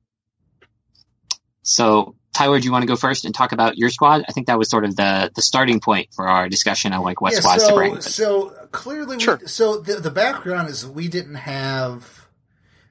So 1.63 2.17
Tyler, 2.37 2.61
do 2.61 2.67
you 2.67 2.73
want 2.73 2.83
to 2.83 2.87
go 2.87 2.97
first 2.97 3.25
and 3.25 3.35
talk 3.35 3.53
about 3.53 3.79
your 3.79 3.89
squad? 3.89 4.25
I 4.29 4.33
think 4.33 4.49
that 4.49 4.59
was 4.59 4.69
sort 4.69 4.85
of 4.85 4.95
the 4.95 5.31
the 5.35 5.43
starting 5.43 5.81
point 5.81 6.09
for 6.15 6.29
our 6.29 6.49
discussion 6.49 6.93
on 6.93 7.03
like 7.03 7.21
what 7.21 7.33
yeah, 7.33 7.41
squads 7.41 7.63
so, 7.65 7.69
to 7.71 7.75
bring. 7.75 8.01
So 8.03 8.49
clearly, 8.73 9.19
Sure. 9.19 9.39
we, 9.41 9.47
so 9.47 9.79
the 9.79 9.97
the 9.97 10.11
background 10.11 10.69
is 10.69 10.87
we 10.87 11.09
didn't 11.09 11.37
have. 11.37 12.27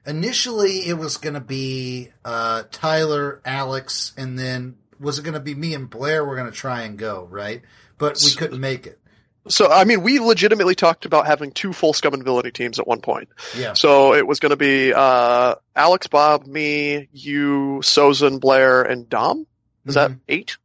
Initially, 0.04 0.86
it 0.86 0.98
was 0.98 1.16
going 1.16 1.34
to 1.34 1.40
be 1.40 2.10
uh, 2.24 2.62
Tyler, 2.70 3.40
Alex, 3.44 4.12
and 4.16 4.38
then 4.38 4.76
was 5.00 5.18
it 5.18 5.22
going 5.22 5.34
to 5.34 5.40
be 5.40 5.54
me 5.54 5.74
and 5.74 5.90
Blair? 5.90 6.24
We're 6.24 6.36
going 6.36 6.50
to 6.50 6.56
try 6.56 6.82
and 6.82 6.96
go 6.96 7.26
right, 7.28 7.62
but 7.98 8.20
we 8.24 8.30
couldn't 8.32 8.60
make 8.60 8.86
it. 8.86 9.00
So 9.48 9.70
I 9.70 9.84
mean, 9.84 10.02
we 10.02 10.18
legitimately 10.18 10.74
talked 10.74 11.04
about 11.04 11.26
having 11.26 11.52
two 11.52 11.72
full 11.72 11.92
scum 11.92 12.14
and 12.14 12.24
villainy 12.24 12.50
teams 12.50 12.78
at 12.78 12.86
one 12.86 13.00
point. 13.00 13.28
Yeah, 13.56 13.74
So 13.74 14.14
it 14.14 14.26
was 14.26 14.40
going 14.40 14.50
to 14.50 14.56
be 14.56 14.92
uh, 14.92 15.56
Alex, 15.74 16.06
Bob, 16.08 16.46
me, 16.46 17.08
you, 17.12 17.80
Sozin, 17.82 18.40
Blair, 18.40 18.82
and 18.82 19.08
Dom. 19.08 19.46
Is 19.84 19.94
that 19.94 20.12
eight? 20.28 20.56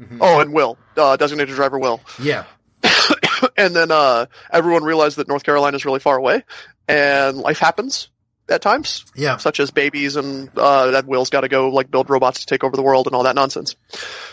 Mhm. 0.00 0.18
Oh, 0.20 0.40
and 0.40 0.54
Will, 0.54 0.78
uh, 0.96 1.16
designated 1.16 1.54
driver 1.54 1.78
Will. 1.78 2.00
yeah, 2.18 2.44
and 3.56 3.76
then 3.76 3.90
uh, 3.90 4.26
everyone 4.50 4.82
realized 4.82 5.18
that 5.18 5.28
North 5.28 5.42
Carolina 5.44 5.76
is 5.76 5.84
really 5.84 6.00
far 6.00 6.16
away, 6.16 6.42
and 6.88 7.36
life 7.36 7.58
happens 7.58 8.08
at 8.48 8.62
times, 8.62 9.04
yeah. 9.14 9.36
such 9.36 9.60
as 9.60 9.70
babies 9.70 10.16
and 10.16 10.50
uh, 10.56 10.92
that 10.92 11.06
Will's 11.06 11.30
got 11.30 11.42
to 11.42 11.48
go 11.48 11.68
like 11.68 11.90
build 11.90 12.08
robots 12.10 12.40
to 12.40 12.46
take 12.46 12.64
over 12.64 12.74
the 12.74 12.82
world 12.82 13.06
and 13.06 13.14
all 13.14 13.24
that 13.24 13.34
nonsense. 13.34 13.76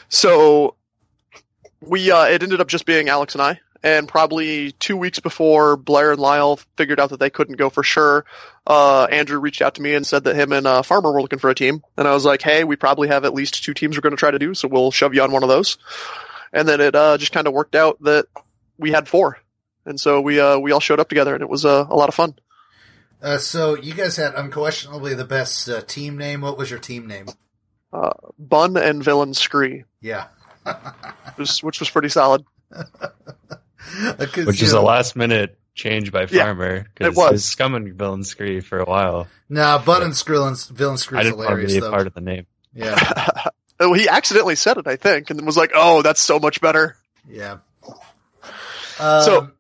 So 0.08 0.76
we 1.82 2.12
uh, 2.12 2.26
it 2.26 2.42
ended 2.42 2.62
up 2.62 2.68
just 2.68 2.86
being 2.86 3.10
Alex 3.10 3.36
and 3.36 3.42
I. 3.42 3.60
And 3.82 4.08
probably 4.08 4.74
two 4.74 4.98
weeks 4.98 5.20
before 5.20 5.78
Blair 5.78 6.12
and 6.12 6.20
Lyle 6.20 6.58
figured 6.76 7.00
out 7.00 7.12
that 7.12 7.20
they 7.20 7.30
couldn't 7.30 7.56
go 7.56 7.70
for 7.70 7.82
sure, 7.82 8.26
uh, 8.68 9.06
Andrew 9.06 9.40
reached 9.40 9.62
out 9.62 9.76
to 9.76 9.82
me 9.82 9.96
and 9.96 10.06
said 10.06 10.26
that 10.26 10.36
him 10.36 10.52
and 10.52 10.68
uh, 10.68 10.82
Farmer 10.82 11.12
were 11.14 11.22
looking 11.22 11.40
for 11.40 11.50
a 11.50 11.56
team. 11.56 11.82
And 11.98 12.08
I 12.08 12.14
was 12.14 12.26
like, 12.26 12.42
hey, 12.42 12.66
we 12.66 12.76
probably 12.76 13.08
have 13.08 13.24
at 13.24 13.34
least 13.34 13.64
two 13.64 13.74
teams 13.74 13.96
we're 13.96 14.02
going 14.02 14.16
to 14.16 14.18
try 14.18 14.32
to 14.32 14.40
do, 14.40 14.54
so 14.54 14.68
we'll 14.68 14.92
shove 14.92 15.14
you 15.14 15.22
on 15.22 15.32
one 15.32 15.44
of 15.44 15.50
those. 15.50 15.78
And 16.52 16.68
then 16.68 16.82
it 16.82 16.94
uh, 16.94 17.18
just 17.18 17.32
kind 17.32 17.48
of 17.48 17.54
worked 17.54 17.76
out 17.76 18.02
that 18.04 18.26
we 18.78 18.92
had 18.92 19.08
four. 19.08 19.40
And 19.86 20.00
so 20.00 20.20
we 20.20 20.40
uh, 20.40 20.60
we 20.60 20.72
all 20.72 20.82
showed 20.82 21.00
up 21.00 21.10
together, 21.10 21.34
and 21.34 21.42
it 21.42 21.50
was 21.50 21.66
uh, 21.66 21.86
a 21.90 21.96
lot 21.96 22.10
of 22.10 22.16
fun. 22.16 22.36
Uh, 23.22 23.38
so 23.38 23.76
you 23.76 23.94
guys 23.94 24.18
had 24.18 24.36
unquestionably 24.36 25.14
the 25.14 25.26
best 25.26 25.70
uh, 25.70 25.82
team 25.82 26.18
name. 26.18 26.42
What 26.42 26.58
was 26.58 26.70
your 26.70 26.80
team 26.80 27.08
name? 27.08 27.28
Bun 28.38 28.78
and 28.78 29.04
Villain 29.04 29.34
Scree, 29.34 29.86
Yeah, 30.02 30.28
which 31.36 31.80
was 31.80 31.90
pretty 31.90 32.10
solid. 32.10 32.46
'Cause, 34.18 34.46
Which 34.46 34.62
is 34.62 34.74
know- 34.74 34.82
a 34.82 34.84
last 34.84 35.16
minute 35.16 35.58
change 35.76 36.12
by 36.12 36.28
Yeah, 36.30 36.44
Farmer. 36.44 36.88
it 37.00 37.16
was. 37.16 37.32
His 37.32 37.46
scum 37.46 37.74
and 37.76 37.94
villain 37.94 38.24
scree 38.24 38.60
for 38.60 38.80
a 38.80 38.86
while. 38.86 39.28
Nah, 39.48 39.78
Bud 39.84 40.04
and 40.04 40.14
Skrill's 40.14 40.66
villain 40.68 40.94
I 40.94 40.98
Skrill's 40.98 41.24
didn't 41.24 41.38
want 41.38 41.62
to 41.62 41.68
be 41.68 41.78
a 41.78 41.90
part 41.90 42.06
of 42.08 42.14
the 42.14 42.22
name. 42.22 42.46
Yeah, 42.74 42.96
Oh, 43.80 43.94
he 43.94 44.10
accidentally 44.10 44.56
said 44.56 44.78
it, 44.78 44.88
I 44.88 44.98
think, 44.98 45.30
and 45.30 45.40
then 45.40 45.46
was 45.46 45.56
like, 45.56 45.72
"Oh, 45.74 46.02
that's 46.02 46.20
so 46.22 46.38
much 46.40 46.60
better." 46.60 46.98
yeah. 47.30 47.58
Um, 49.00 49.22
So- 49.24 49.52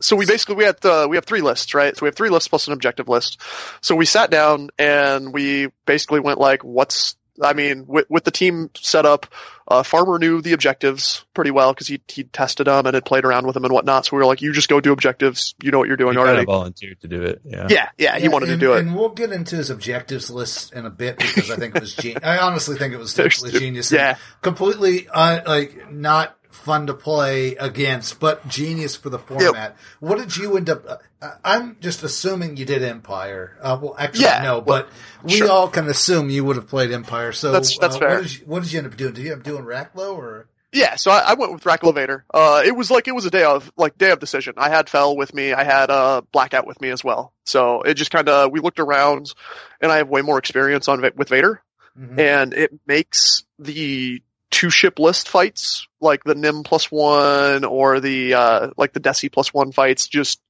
so 0.00 0.14
we 0.14 0.24
basically 0.26 0.54
we 0.54 0.62
had 0.64 0.84
uh, 0.86 1.08
we 1.10 1.16
have 1.16 1.24
three 1.24 1.40
lists, 1.40 1.74
right? 1.74 1.96
So 1.96 2.04
we 2.04 2.08
have 2.08 2.14
three 2.14 2.28
lists 2.30 2.46
plus 2.46 2.68
an 2.68 2.72
objective 2.74 3.08
list. 3.08 3.40
So 3.80 3.96
we 3.96 4.04
sat 4.04 4.30
down 4.30 4.70
and 4.78 5.32
we 5.32 5.72
basically 5.84 6.20
went 6.20 6.38
like, 6.38 6.62
what's 6.62 7.16
I 7.42 7.52
mean, 7.52 7.86
with, 7.86 8.06
with 8.08 8.24
the 8.24 8.30
team 8.30 8.70
set 8.76 9.06
up, 9.06 9.26
uh, 9.68 9.82
Farmer 9.82 10.18
knew 10.18 10.40
the 10.40 10.54
objectives 10.54 11.24
pretty 11.34 11.50
well 11.50 11.72
because 11.74 11.86
he 11.86 12.00
he 12.08 12.24
tested 12.24 12.66
them 12.66 12.86
and 12.86 12.94
had 12.94 13.04
played 13.04 13.24
around 13.24 13.46
with 13.46 13.54
them 13.54 13.64
and 13.64 13.72
whatnot. 13.72 14.06
So 14.06 14.16
we 14.16 14.20
were 14.20 14.26
like, 14.26 14.40
you 14.40 14.52
just 14.52 14.68
go 14.70 14.80
do 14.80 14.92
objectives. 14.92 15.54
You 15.62 15.70
know 15.70 15.78
what 15.78 15.88
you're 15.88 15.96
doing 15.98 16.14
He 16.14 16.18
already. 16.18 16.40
of 16.40 16.46
volunteered 16.46 17.00
to 17.02 17.08
do 17.08 17.22
it. 17.22 17.42
Yeah. 17.44 17.66
Yeah, 17.68 17.88
yeah, 17.98 18.16
he 18.16 18.24
Yeah, 18.24 18.30
wanted 18.30 18.48
and, 18.48 18.60
to 18.60 18.66
do 18.66 18.72
it. 18.72 18.78
and 18.80 18.96
we'll 18.96 19.10
get 19.10 19.30
into 19.30 19.56
his 19.56 19.68
objectives 19.70 20.30
list 20.30 20.72
in 20.72 20.86
a 20.86 20.90
bit 20.90 21.18
because 21.18 21.50
I 21.50 21.56
think 21.56 21.74
it 21.76 21.80
was 21.82 21.94
gen- 21.94 22.18
I 22.22 22.38
honestly 22.38 22.76
think 22.78 22.94
it 22.94 22.98
was 22.98 23.12
totally 23.14 23.50
genius. 23.52 23.92
Yeah. 23.92 24.16
completely 24.40 25.06
uh, 25.08 25.40
like 25.46 25.92
not 25.92 26.34
fun 26.58 26.86
to 26.88 26.94
play 26.94 27.56
against, 27.56 28.20
but 28.20 28.46
genius 28.48 28.96
for 28.96 29.10
the 29.10 29.18
format. 29.18 29.76
What 30.00 30.18
did 30.18 30.36
you 30.36 30.56
end 30.56 30.68
up? 30.70 30.84
Uh, 31.20 31.30
I'm 31.44 31.76
just 31.80 32.02
assuming 32.02 32.56
you 32.56 32.64
did 32.64 32.82
Empire. 32.82 33.56
Uh, 33.62 33.78
well, 33.80 33.96
actually, 33.98 34.24
Yeah, 34.24 34.42
no, 34.42 34.52
well, 34.54 34.60
but 34.62 34.88
we 35.22 35.32
sure. 35.38 35.50
all 35.50 35.68
can 35.68 35.88
assume 35.88 36.30
you 36.30 36.44
would 36.44 36.56
have 36.56 36.68
played 36.68 36.92
Empire. 36.92 37.32
So 37.32 37.52
That's- 37.52 37.78
that's 37.78 37.96
uh, 37.96 37.98
fair. 37.98 38.08
What 38.16 38.22
did, 38.22 38.38
you, 38.38 38.46
what 38.46 38.62
did 38.62 38.72
you 38.72 38.78
end 38.78 38.86
up 38.88 38.96
doing? 38.96 39.14
Did 39.14 39.24
you 39.24 39.32
end 39.32 39.40
up 39.40 39.44
doing 39.44 39.64
Racklow 39.64 40.14
or? 40.16 40.48
Yeah, 40.70 40.96
so 40.96 41.10
I, 41.10 41.20
I 41.30 41.34
went 41.34 41.52
with 41.54 41.64
Racklevator. 41.64 42.24
Uh, 42.32 42.60
it 42.62 42.76
was 42.76 42.90
like 42.90 43.08
it 43.08 43.14
was 43.14 43.24
a 43.24 43.30
day 43.30 43.42
of 43.42 43.72
like 43.78 43.96
day 43.96 44.10
of 44.10 44.18
decision. 44.20 44.52
I 44.58 44.68
had 44.68 44.90
Fell 44.90 45.16
with 45.16 45.32
me. 45.32 45.54
I 45.54 45.64
had 45.64 45.90
uh, 45.90 46.20
Blackout 46.30 46.66
with 46.66 46.78
me 46.82 46.90
as 46.90 47.02
well. 47.02 47.32
So 47.44 47.80
it 47.82 47.94
just 47.94 48.10
kind 48.10 48.28
of 48.28 48.52
we 48.52 48.60
looked 48.60 48.78
around, 48.78 49.32
and 49.80 49.90
I 49.90 49.96
have 49.96 50.08
way 50.10 50.20
more 50.20 50.36
experience 50.38 50.86
on 50.88 51.00
with 51.16 51.30
Vader, 51.30 51.62
Mhm. 51.98 52.18
and 52.20 52.52
it 52.52 52.72
makes 52.86 53.44
the 53.58 54.20
two 54.50 54.70
ship 54.70 54.98
list 54.98 55.28
fights 55.28 55.86
like 56.00 56.24
the 56.24 56.34
Nym 56.34 56.62
plus 56.62 56.90
one 56.90 57.64
or 57.64 58.00
the 58.00 58.34
uh, 58.34 58.70
like 58.76 58.92
the 58.92 59.00
Desi 59.00 59.30
plus 59.30 59.52
one 59.52 59.72
fights 59.72 60.08
just 60.08 60.40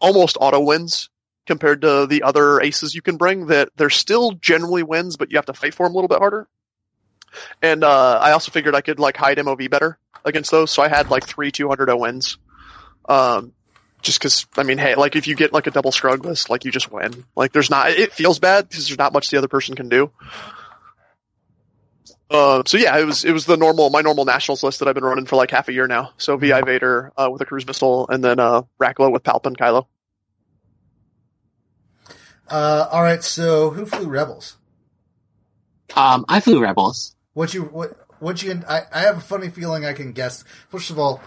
almost 0.00 0.36
auto 0.40 0.60
wins 0.60 1.08
compared 1.46 1.82
to 1.82 2.06
the 2.06 2.22
other 2.22 2.60
aces 2.60 2.94
you 2.94 3.02
can 3.02 3.16
bring. 3.16 3.46
That 3.46 3.70
they're 3.76 3.90
still 3.90 4.32
generally 4.32 4.82
wins, 4.82 5.16
but 5.16 5.30
you 5.30 5.38
have 5.38 5.46
to 5.46 5.54
fight 5.54 5.74
for 5.74 5.86
them 5.86 5.92
a 5.92 5.96
little 5.96 6.08
bit 6.08 6.18
harder. 6.18 6.48
And 7.62 7.82
uh, 7.84 8.18
I 8.20 8.32
also 8.32 8.50
figured 8.50 8.74
I 8.74 8.80
could 8.80 8.98
like 8.98 9.16
hide 9.16 9.38
MOV 9.38 9.70
better 9.70 9.98
against 10.24 10.50
those, 10.50 10.70
so 10.70 10.82
I 10.82 10.88
had 10.88 11.10
like 11.10 11.26
three 11.26 11.50
200 11.50 11.94
wins. 11.94 12.38
Um, 13.08 13.52
just 14.02 14.18
because 14.18 14.46
I 14.56 14.64
mean, 14.64 14.78
hey, 14.78 14.96
like 14.96 15.16
if 15.16 15.26
you 15.26 15.36
get 15.36 15.52
like 15.52 15.66
a 15.66 15.70
double 15.70 15.92
scrug 15.92 16.24
list, 16.24 16.50
like 16.50 16.64
you 16.64 16.70
just 16.70 16.90
win. 16.90 17.24
Like 17.36 17.52
there's 17.52 17.70
not, 17.70 17.90
it 17.90 18.12
feels 18.12 18.38
bad 18.38 18.68
because 18.68 18.88
there's 18.88 18.98
not 18.98 19.12
much 19.12 19.30
the 19.30 19.38
other 19.38 19.48
person 19.48 19.76
can 19.76 19.88
do. 19.88 20.10
Uh, 22.32 22.62
so 22.64 22.78
yeah, 22.78 22.96
it 22.98 23.04
was 23.04 23.26
it 23.26 23.32
was 23.32 23.44
the 23.44 23.58
normal 23.58 23.90
my 23.90 24.00
normal 24.00 24.24
nationals 24.24 24.62
list 24.62 24.78
that 24.78 24.88
I've 24.88 24.94
been 24.94 25.04
running 25.04 25.26
for 25.26 25.36
like 25.36 25.50
half 25.50 25.68
a 25.68 25.72
year 25.72 25.86
now. 25.86 26.12
So 26.16 26.38
Vi 26.38 26.62
Vader 26.62 27.12
uh, 27.14 27.28
with 27.30 27.42
a 27.42 27.44
cruise 27.44 27.66
missile, 27.66 28.08
and 28.08 28.24
then 28.24 28.40
uh, 28.40 28.62
Racklo 28.80 29.12
with 29.12 29.22
Palp 29.22 29.44
and 29.44 29.56
Kylo. 29.56 29.86
Uh, 32.48 32.88
all 32.90 33.02
right. 33.02 33.22
So 33.22 33.70
who 33.70 33.84
flew 33.84 34.08
Rebels? 34.08 34.56
Um, 35.94 36.24
I 36.26 36.40
flew 36.40 36.62
Rebels. 36.62 37.14
What 37.34 37.52
you 37.52 37.64
what 37.64 37.98
what 38.18 38.42
you? 38.42 38.62
I, 38.66 38.82
I 38.90 39.00
have 39.00 39.18
a 39.18 39.20
funny 39.20 39.50
feeling 39.50 39.84
I 39.84 39.92
can 39.92 40.12
guess. 40.12 40.42
First 40.70 40.88
of 40.88 40.98
all, 40.98 41.20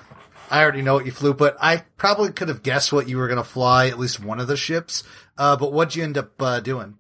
I 0.50 0.64
already 0.64 0.82
know 0.82 0.96
what 0.96 1.06
you 1.06 1.12
flew, 1.12 1.36
but 1.36 1.56
I 1.62 1.84
probably 1.98 2.32
could 2.32 2.48
have 2.48 2.64
guessed 2.64 2.92
what 2.92 3.08
you 3.08 3.18
were 3.18 3.28
going 3.28 3.38
to 3.38 3.44
fly 3.44 3.90
at 3.90 4.00
least 4.00 4.24
one 4.24 4.40
of 4.40 4.48
the 4.48 4.58
ships. 4.58 5.04
Uh, 5.38 5.56
but 5.56 5.72
what'd 5.72 5.96
you 5.96 6.04
end 6.04 6.18
up 6.18 6.42
uh, 6.42 6.62
doing? 6.62 6.98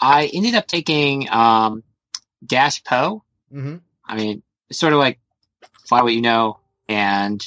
I 0.00 0.30
ended 0.32 0.54
up 0.54 0.66
taking 0.66 1.28
um, 1.30 1.82
Dash 2.44 2.82
Poe. 2.84 3.24
hmm 3.50 3.76
I 4.04 4.16
mean, 4.16 4.42
it's 4.68 4.78
sort 4.78 4.92
of 4.92 4.98
like 4.98 5.20
fly 5.88 6.02
what 6.02 6.14
you 6.14 6.22
know, 6.22 6.58
and 6.88 7.40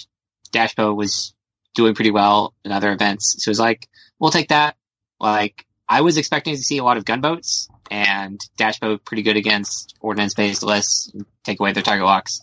Dash 0.51 0.75
Poe 0.75 0.93
was 0.93 1.33
doing 1.73 1.93
pretty 1.93 2.11
well 2.11 2.53
in 2.63 2.71
other 2.71 2.91
events. 2.91 3.35
So 3.39 3.49
it 3.49 3.51
was 3.51 3.59
like, 3.59 3.87
we'll 4.19 4.31
take 4.31 4.49
that. 4.49 4.77
Like, 5.19 5.65
I 5.87 6.01
was 6.01 6.17
expecting 6.17 6.55
to 6.55 6.61
see 6.61 6.77
a 6.77 6.83
lot 6.83 6.97
of 6.97 7.05
gunboats, 7.05 7.67
and 7.91 8.39
Dash 8.57 8.79
Poe 8.79 8.97
pretty 8.97 9.23
good 9.23 9.37
against 9.37 9.95
ordnance-based 9.99 10.63
lists, 10.63 11.11
and 11.13 11.25
take 11.43 11.59
away 11.59 11.73
their 11.73 11.83
target 11.83 12.05
locks. 12.05 12.39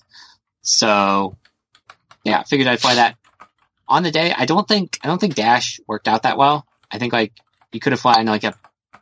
So, 0.60 1.36
yeah, 2.24 2.42
figured 2.44 2.68
I'd 2.68 2.80
fly 2.80 2.96
that. 2.96 3.16
On 3.88 4.02
the 4.02 4.10
day, 4.10 4.32
I 4.36 4.46
don't 4.46 4.66
think 4.68 4.98
I 5.02 5.08
don't 5.08 5.18
think 5.18 5.34
Dash 5.34 5.80
worked 5.86 6.08
out 6.08 6.22
that 6.22 6.38
well. 6.38 6.66
I 6.90 6.98
think 6.98 7.12
like 7.12 7.32
you 7.72 7.80
could 7.80 7.92
have 7.92 8.00
flown 8.00 8.26
like 8.26 8.44
a 8.44 8.54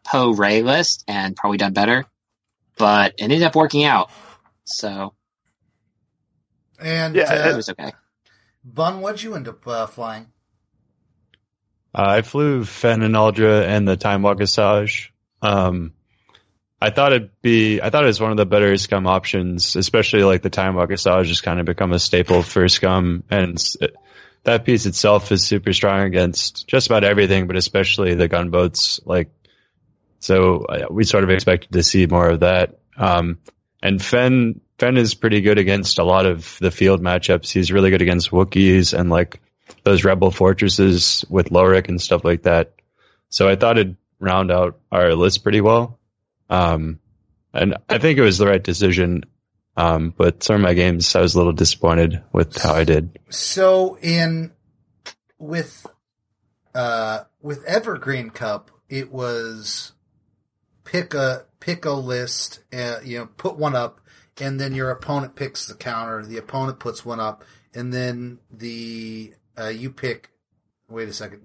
Poe 0.05 0.33
Ray 0.33 0.63
list 0.63 1.05
and 1.07 1.37
probably 1.37 1.59
done 1.59 1.73
better, 1.75 2.07
but 2.79 3.15
it 3.19 3.23
ended 3.23 3.43
up 3.43 3.55
working 3.55 3.85
out. 3.85 4.11
So 4.65 5.15
And 6.81 7.15
Yeah, 7.15 7.33
it 7.33 7.53
uh, 7.53 7.57
was 7.57 7.69
okay. 7.71 7.93
Bunn, 8.65 9.01
what'd 9.01 9.23
you 9.23 9.35
end 9.35 9.49
up 9.49 9.67
uh, 9.67 9.87
flying? 9.87 10.27
Uh, 11.95 12.07
I 12.09 12.23
flew 12.23 12.65
Fen 12.65 13.03
and 13.03 13.15
Aldra 13.15 13.65
and 13.67 13.87
the 13.87 13.97
Time 13.97 14.23
Walk 14.23 14.39
Asajj. 14.39 15.09
Um, 15.43 15.93
I 16.81 16.91
thought 16.91 17.13
it'd 17.13 17.43
be, 17.43 17.81
I 17.81 17.91
thought 17.91 18.05
it 18.05 18.07
was 18.07 18.21
one 18.21 18.31
of 18.31 18.37
the 18.37 18.47
better 18.47 18.77
scum 18.77 19.07
options, 19.07 19.77
especially 19.77 20.23
like 20.23 20.43
the 20.43 20.51
Time 20.51 20.75
Walk 20.77 20.91
Asajj 20.91 21.27
has 21.29 21.41
kind 21.41 21.59
of 21.61 21.67
become 21.67 21.93
a 21.93 21.99
staple 21.99 22.43
for 22.43 22.69
scum. 22.69 23.25
And 23.31 23.55
s- 23.55 23.77
that 24.45 24.65
piece 24.65 24.87
itself 24.87 25.33
is 25.33 25.43
super 25.45 25.73
strong 25.73 26.03
against 26.03 26.67
just 26.69 26.87
about 26.87 27.05
everything, 27.05 27.47
but 27.47 27.57
especially 27.57 28.15
the 28.15 28.29
gunboats. 28.29 29.01
Like, 29.05 29.31
so 30.21 30.65
uh, 30.65 30.87
we 30.91 31.05
sort 31.05 31.25
of 31.25 31.31
expected 31.31 31.73
to 31.73 31.83
see 31.83 32.07
more 32.07 32.29
of 32.29 32.41
that. 32.41 32.79
Um, 32.97 33.39
and 33.83 34.03
Fen 34.03 34.61
Fen 34.79 34.97
is 34.97 35.15
pretty 35.15 35.41
good 35.41 35.59
against 35.59 35.99
a 35.99 36.05
lot 36.05 36.27
of 36.27 36.57
the 36.61 36.71
field 36.71 37.03
matchups. 37.03 37.51
He's 37.51 37.73
really 37.73 37.91
good 37.91 38.03
against 38.03 38.31
Wookiees 38.31 38.99
and 38.99 39.11
like 39.11 39.41
those 39.83 40.05
rebel 40.05 40.31
fortresses 40.31 41.25
with 41.29 41.51
Lowhhrick 41.51 41.89
and 41.89 42.01
stuff 42.01 42.25
like 42.25 42.43
that. 42.43 42.75
So 43.29 43.49
I 43.49 43.57
thought 43.57 43.79
it'd 43.79 43.97
round 44.19 44.51
out 44.51 44.79
our 44.93 45.15
list 45.15 45.43
pretty 45.43 45.61
well. 45.61 45.99
Um, 46.49 47.01
and 47.53 47.77
I 47.89 47.99
think 47.99 48.19
it 48.19 48.23
was 48.23 48.39
the 48.39 48.47
right 48.47 48.63
decision. 48.63 49.25
Um, 49.77 50.13
but 50.17 50.43
some 50.43 50.57
of 50.57 50.63
my 50.63 50.75
games, 50.75 51.15
I 51.15 51.21
was 51.21 51.35
a 51.35 51.39
little 51.39 51.53
disappointed 51.53 52.23
with 52.33 52.61
how 52.61 52.75
I 52.75 52.85
did. 52.85 53.19
So 53.31 53.97
in 54.01 54.53
with 55.39 55.87
uh 56.75 57.25
with 57.41 57.65
Evergreen 57.65 58.31
Cup, 58.31 58.71
it 58.89 59.11
was 59.11 59.93
pick 60.91 61.15
a 61.15 61.45
pick 61.61 61.85
a 61.85 61.91
list, 61.93 62.61
uh, 62.73 62.97
you 63.05 63.19
know, 63.19 63.27
put 63.37 63.57
one 63.57 63.77
up, 63.77 64.01
and 64.41 64.59
then 64.59 64.75
your 64.75 64.91
opponent 64.91 65.37
picks 65.37 65.67
the 65.67 65.75
counter. 65.75 66.25
The 66.27 66.39
opponent 66.39 66.81
puts 66.81 67.05
one 67.05 67.21
up, 67.21 67.45
and 67.75 67.93
then 67.95 68.39
the 68.51 69.33
uh, 69.59 69.69
you 69.69 69.91
pick. 69.91 70.31
Wait 70.89 71.09
a 71.09 71.13
second. 71.13 71.41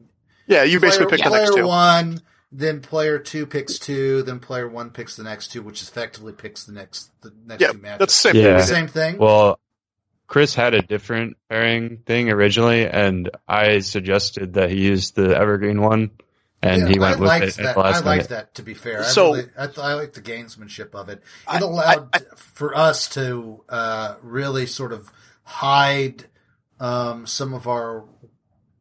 Yeah, 0.48 0.64
you 0.64 0.80
basically 0.80 1.06
player, 1.08 1.18
pick 1.18 1.24
the 1.26 1.30
player 1.30 1.42
next 1.44 1.56
two. 1.56 1.68
one, 1.68 2.22
then 2.52 2.82
player 2.82 3.20
two 3.20 3.46
picks 3.46 3.78
two, 3.78 4.24
then 4.24 4.40
player 4.40 4.68
one 4.68 4.90
picks 4.90 5.16
the 5.16 5.24
next 5.24 5.52
two, 5.52 5.62
which 5.62 5.82
effectively 5.84 6.34
picks 6.34 6.64
the 6.64 6.74
next 6.74 7.12
the 7.22 7.32
next 7.46 7.62
Yeah, 7.62 7.72
two 7.72 7.78
matches. 7.78 8.00
that's 8.00 8.24
the 8.24 8.30
same 8.32 8.36
Yeah. 8.36 8.42
thing. 8.44 8.54
we 8.56 8.62
the 8.62 8.66
did. 8.66 8.68
same 8.74 8.88
thing. 8.88 9.18
Well, 9.20 9.60
Chris 10.28 10.56
had 10.56 10.74
a 10.74 10.82
different 10.82 11.38
pairing 11.52 11.98
thing 12.08 12.32
originally, 12.32 12.88
and 12.88 13.30
I 13.48 13.80
suggested 13.80 14.54
that 14.56 14.72
he 14.72 14.82
use 14.82 15.12
the 15.12 15.38
evergreen 15.38 15.82
one, 15.82 16.10
and 16.66 16.82
Yeah, 16.82 16.88
he 16.88 17.00
went 17.00 17.18
I 17.18 17.20
with 17.20 17.28
liked 17.30 17.46
it 17.46 17.58
that. 17.58 17.78
I 17.78 17.82
last 17.82 18.06
liked 18.06 18.30
that. 18.30 18.56
To 18.56 18.64
be 18.64 18.74
fair, 18.74 19.04
So- 19.04 19.34
I, 19.34 19.38
really, 19.38 19.50
I, 19.58 19.64
I 19.82 19.94
like 19.94 20.14
the 20.14 20.22
gamesmanship 20.22 20.94
of 20.96 21.10
it. 21.10 21.20
It 21.20 21.24
I- 21.48 21.60
allowed 21.60 22.10
I- 22.14 22.20
for 22.36 22.76
us 22.76 23.08
to 23.10 23.64
uh, 23.70 24.16
really 24.22 24.66
sort 24.66 24.92
of 24.92 25.12
hide 25.44 26.26
um, 26.80 27.26
some 27.28 27.54
of 27.54 27.68
our 27.68 28.06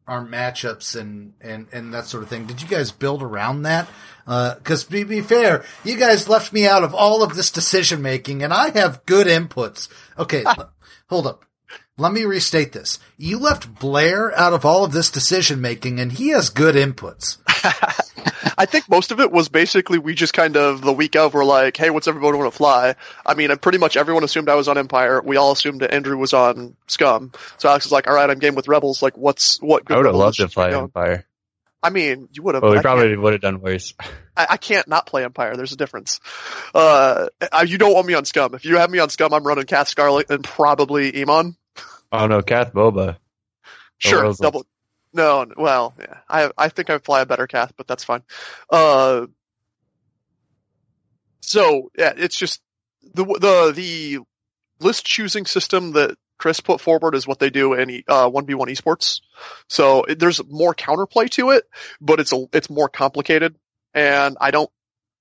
our 0.07 0.23
matchups 0.23 0.95
and, 0.99 1.33
and, 1.41 1.65
and 1.73 1.91
that 1.95 2.05
sort 2.05 2.21
of 2.21 2.29
thing. 2.29 2.45
Did 2.45 2.61
you 2.61 2.67
guys 2.67 2.91
build 2.91 3.23
around 3.23 3.63
that? 3.63 3.87
Because 4.25 4.83
to 4.83 5.03
be 5.03 5.21
fair, 5.21 5.65
you 5.83 5.97
guys 5.97 6.29
left 6.29 6.53
me 6.53 6.67
out 6.67 6.83
of 6.83 6.93
all 6.93 7.23
of 7.23 7.33
this 7.35 7.49
decision 7.49 8.03
making, 8.03 8.43
and 8.43 8.53
I 8.53 8.69
have 8.77 9.03
good 9.07 9.25
inputs. 9.25 9.87
Okay, 10.15 10.43
l- 10.45 10.71
hold 11.09 11.25
up. 11.25 11.43
Let 11.97 12.11
me 12.11 12.23
restate 12.23 12.71
this. 12.71 12.99
You 13.17 13.39
left 13.39 13.79
Blair 13.79 14.31
out 14.37 14.53
of 14.53 14.63
all 14.63 14.83
of 14.83 14.91
this 14.91 15.09
decision 15.09 15.59
making, 15.59 15.99
and 15.99 16.11
he 16.11 16.27
has 16.29 16.49
good 16.51 16.75
inputs. 16.75 17.37
I 18.57 18.65
think 18.65 18.89
most 18.89 19.11
of 19.11 19.19
it 19.19 19.31
was 19.31 19.49
basically 19.49 19.99
we 19.99 20.13
just 20.13 20.33
kind 20.33 20.55
of 20.55 20.81
the 20.81 20.93
week 20.93 21.15
of 21.15 21.33
were 21.33 21.45
like, 21.45 21.77
hey, 21.77 21.89
what's 21.89 22.07
everybody 22.07 22.37
want 22.37 22.51
to 22.51 22.55
fly? 22.55 22.95
I 23.25 23.33
mean, 23.33 23.55
pretty 23.57 23.77
much 23.77 23.97
everyone 23.97 24.23
assumed 24.23 24.49
I 24.49 24.55
was 24.55 24.67
on 24.67 24.77
Empire. 24.77 25.21
We 25.21 25.37
all 25.37 25.51
assumed 25.51 25.81
that 25.81 25.93
Andrew 25.93 26.17
was 26.17 26.33
on 26.33 26.75
Scum. 26.87 27.31
So 27.57 27.69
Alex 27.69 27.85
was 27.85 27.91
like, 27.91 28.07
all 28.07 28.15
right, 28.15 28.29
I'm 28.29 28.39
game 28.39 28.55
with 28.55 28.67
Rebels. 28.67 29.01
Like, 29.01 29.17
what's 29.17 29.61
what? 29.61 29.85
Good 29.85 29.95
I 29.95 29.97
would 29.97 30.05
have 30.05 30.15
loved 30.15 30.37
to 30.37 30.47
fly? 30.47 30.71
Empire. 30.71 31.25
I 31.81 31.91
mean, 31.91 32.29
you 32.31 32.41
would 32.43 32.55
have. 32.55 32.63
Well, 32.63 32.71
we 32.71 32.79
I 32.79 32.81
probably 32.81 33.15
would 33.15 33.33
have 33.33 33.41
done 33.41 33.61
worse. 33.61 33.93
I, 34.37 34.47
I 34.51 34.57
can't 34.57 34.87
not 34.87 35.05
play 35.05 35.23
Empire. 35.23 35.55
There's 35.55 35.71
a 35.71 35.77
difference. 35.77 36.19
Uh, 36.73 37.27
I, 37.51 37.63
you 37.63 37.77
don't 37.77 37.93
want 37.93 38.07
me 38.07 38.15
on 38.15 38.25
Scum. 38.25 38.55
If 38.55 38.65
you 38.65 38.77
have 38.77 38.89
me 38.89 38.99
on 38.99 39.09
Scum, 39.09 39.33
I'm 39.33 39.45
running 39.45 39.65
Kath 39.65 39.87
Scarlet 39.87 40.29
and 40.29 40.43
probably 40.43 41.11
Emon. 41.11 41.55
Oh 42.11 42.27
no, 42.27 42.41
Kath 42.41 42.73
Boba. 42.73 43.17
Sure, 43.97 44.23
world's 44.23 44.39
like- 44.39 44.45
double. 44.47 44.65
No, 45.15 45.45
well, 45.55 45.93
yeah, 45.97 46.17
I 46.29 46.51
I 46.57 46.67
think 46.67 46.89
I 46.89 46.97
fly 46.97 47.21
a 47.21 47.25
better 47.25 47.47
Kath, 47.47 47.71
but 47.77 47.87
that's 47.87 48.03
fine. 48.03 48.21
Uh, 48.69 49.27
so 51.39 51.89
yeah, 51.97 52.11
it's 52.17 52.37
just 52.37 52.61
the 53.13 53.23
the 53.23 53.71
the 53.73 54.19
list 54.81 55.05
choosing 55.05 55.45
system 55.45 55.93
that 55.93 56.17
Chris 56.37 56.59
put 56.59 56.81
forward 56.81 57.15
is 57.15 57.25
what 57.25 57.39
they 57.39 57.49
do 57.49 57.75
in 57.75 58.03
uh 58.09 58.29
one 58.29 58.45
v 58.45 58.55
one 58.55 58.67
esports. 58.67 59.21
So 59.69 60.03
it, 60.03 60.19
there's 60.19 60.43
more 60.45 60.75
counterplay 60.75 61.29
to 61.31 61.51
it, 61.51 61.63
but 62.01 62.19
it's 62.19 62.33
a 62.33 62.45
it's 62.51 62.69
more 62.69 62.89
complicated, 62.89 63.55
and 63.93 64.35
I 64.41 64.51
don't 64.51 64.69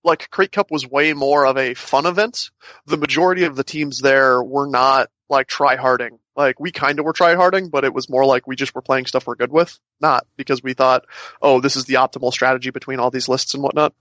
like 0.03 0.29
Krayt 0.29 0.51
Cup 0.51 0.73
was 0.73 0.85
way 0.85 1.13
more 1.13 1.47
of 1.47 1.57
a 1.57 1.75
fun 1.75 2.07
event. 2.07 2.51
The 2.87 2.97
majority 2.97 3.45
of 3.45 3.55
the 3.55 3.65
teams 3.65 4.01
there 4.01 4.43
were 4.43 4.67
not 4.67 5.09
like 5.29 5.47
try 5.47 5.77
harding. 5.77 6.19
Like 6.37 6.59
we 6.59 6.73
kind 6.73 6.99
of 6.99 7.05
were 7.05 7.13
try 7.13 7.35
harding, 7.35 7.69
but 7.69 7.85
it 7.85 7.95
was 7.95 8.09
more 8.09 8.25
like 8.25 8.47
we 8.47 8.57
just 8.57 8.75
were 8.75 8.83
playing 8.83 9.07
stuff 9.07 9.27
we're 9.27 9.37
good 9.37 9.53
with, 9.53 9.79
not 10.01 10.27
because 10.37 10.63
we 10.63 10.75
thought, 10.75 11.05
oh, 11.41 11.61
this 11.61 11.77
is 11.77 11.85
the 11.85 11.95
optimal 11.95 12.33
strategy 12.33 12.71
between 12.71 12.99
all 12.99 13.11
these 13.11 13.29
lists 13.29 13.55
and 13.55 13.63
whatnot. 13.63 13.95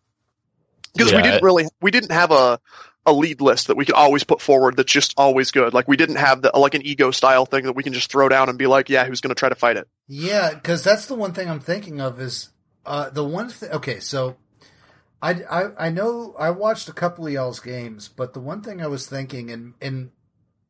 Because 0.96 1.12
we 1.12 1.22
didn't 1.22 1.44
really, 1.44 1.66
we 1.82 1.92
didn't 1.92 2.12
have 2.12 2.32
a 2.32 2.60
a 3.06 3.14
lead 3.14 3.42
list 3.42 3.68
that 3.68 3.76
we 3.76 3.86
could 3.86 3.96
always 3.96 4.24
put 4.24 4.42
forward 4.42 4.78
that's 4.78 4.92
just 4.92 5.14
always 5.18 5.52
good. 5.52 5.74
Like 5.74 5.88
we 5.88 5.98
didn't 5.98 6.16
have 6.16 6.42
the 6.42 6.52
like 6.56 6.74
an 6.74 6.84
ego 6.86 7.12
style 7.12 7.46
thing 7.46 7.66
that 7.66 7.74
we 7.74 7.84
can 7.84 7.94
just 7.94 8.10
throw 8.10 8.30
down 8.30 8.50
and 8.50 8.58
be 8.58 8.68
like, 8.68 8.90
yeah, 8.90 9.06
who's 9.06 9.22
going 9.22 9.30
to 9.30 9.40
try 9.40 9.50
to 9.50 9.56
fight 9.56 9.78
it? 9.78 9.88
Yeah, 10.08 10.54
because 10.54 10.84
that's 10.84 11.08
the 11.08 11.16
one 11.16 11.34
thing 11.34 11.50
I'm 11.50 11.60
thinking 11.60 12.00
of 12.00 12.22
is 12.22 12.50
uh, 12.86 13.10
the 13.10 13.24
one 13.24 13.50
thing. 13.50 13.72
Okay, 13.72 14.00
so 14.00 14.38
I, 15.22 15.32
I 15.50 15.88
I 15.88 15.90
know 15.90 16.36
I 16.40 16.52
watched 16.52 16.88
a 16.90 16.94
couple 16.94 17.28
of 17.28 17.34
y'all's 17.34 17.60
games, 17.60 18.08
but 18.08 18.34
the 18.34 18.40
one 18.40 18.62
thing 18.62 18.82
I 18.82 18.88
was 18.88 19.06
thinking, 19.06 19.52
and 19.52 19.74
and 19.82 20.12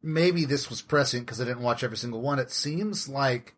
maybe 0.04 0.46
this 0.46 0.70
was 0.70 0.82
prescient 0.82 1.26
because 1.26 1.42
I 1.42 1.46
didn't 1.46 1.64
watch 1.64 1.84
every 1.84 1.98
single 1.98 2.22
one. 2.22 2.38
It 2.38 2.52
seems 2.52 3.08
like 3.08 3.56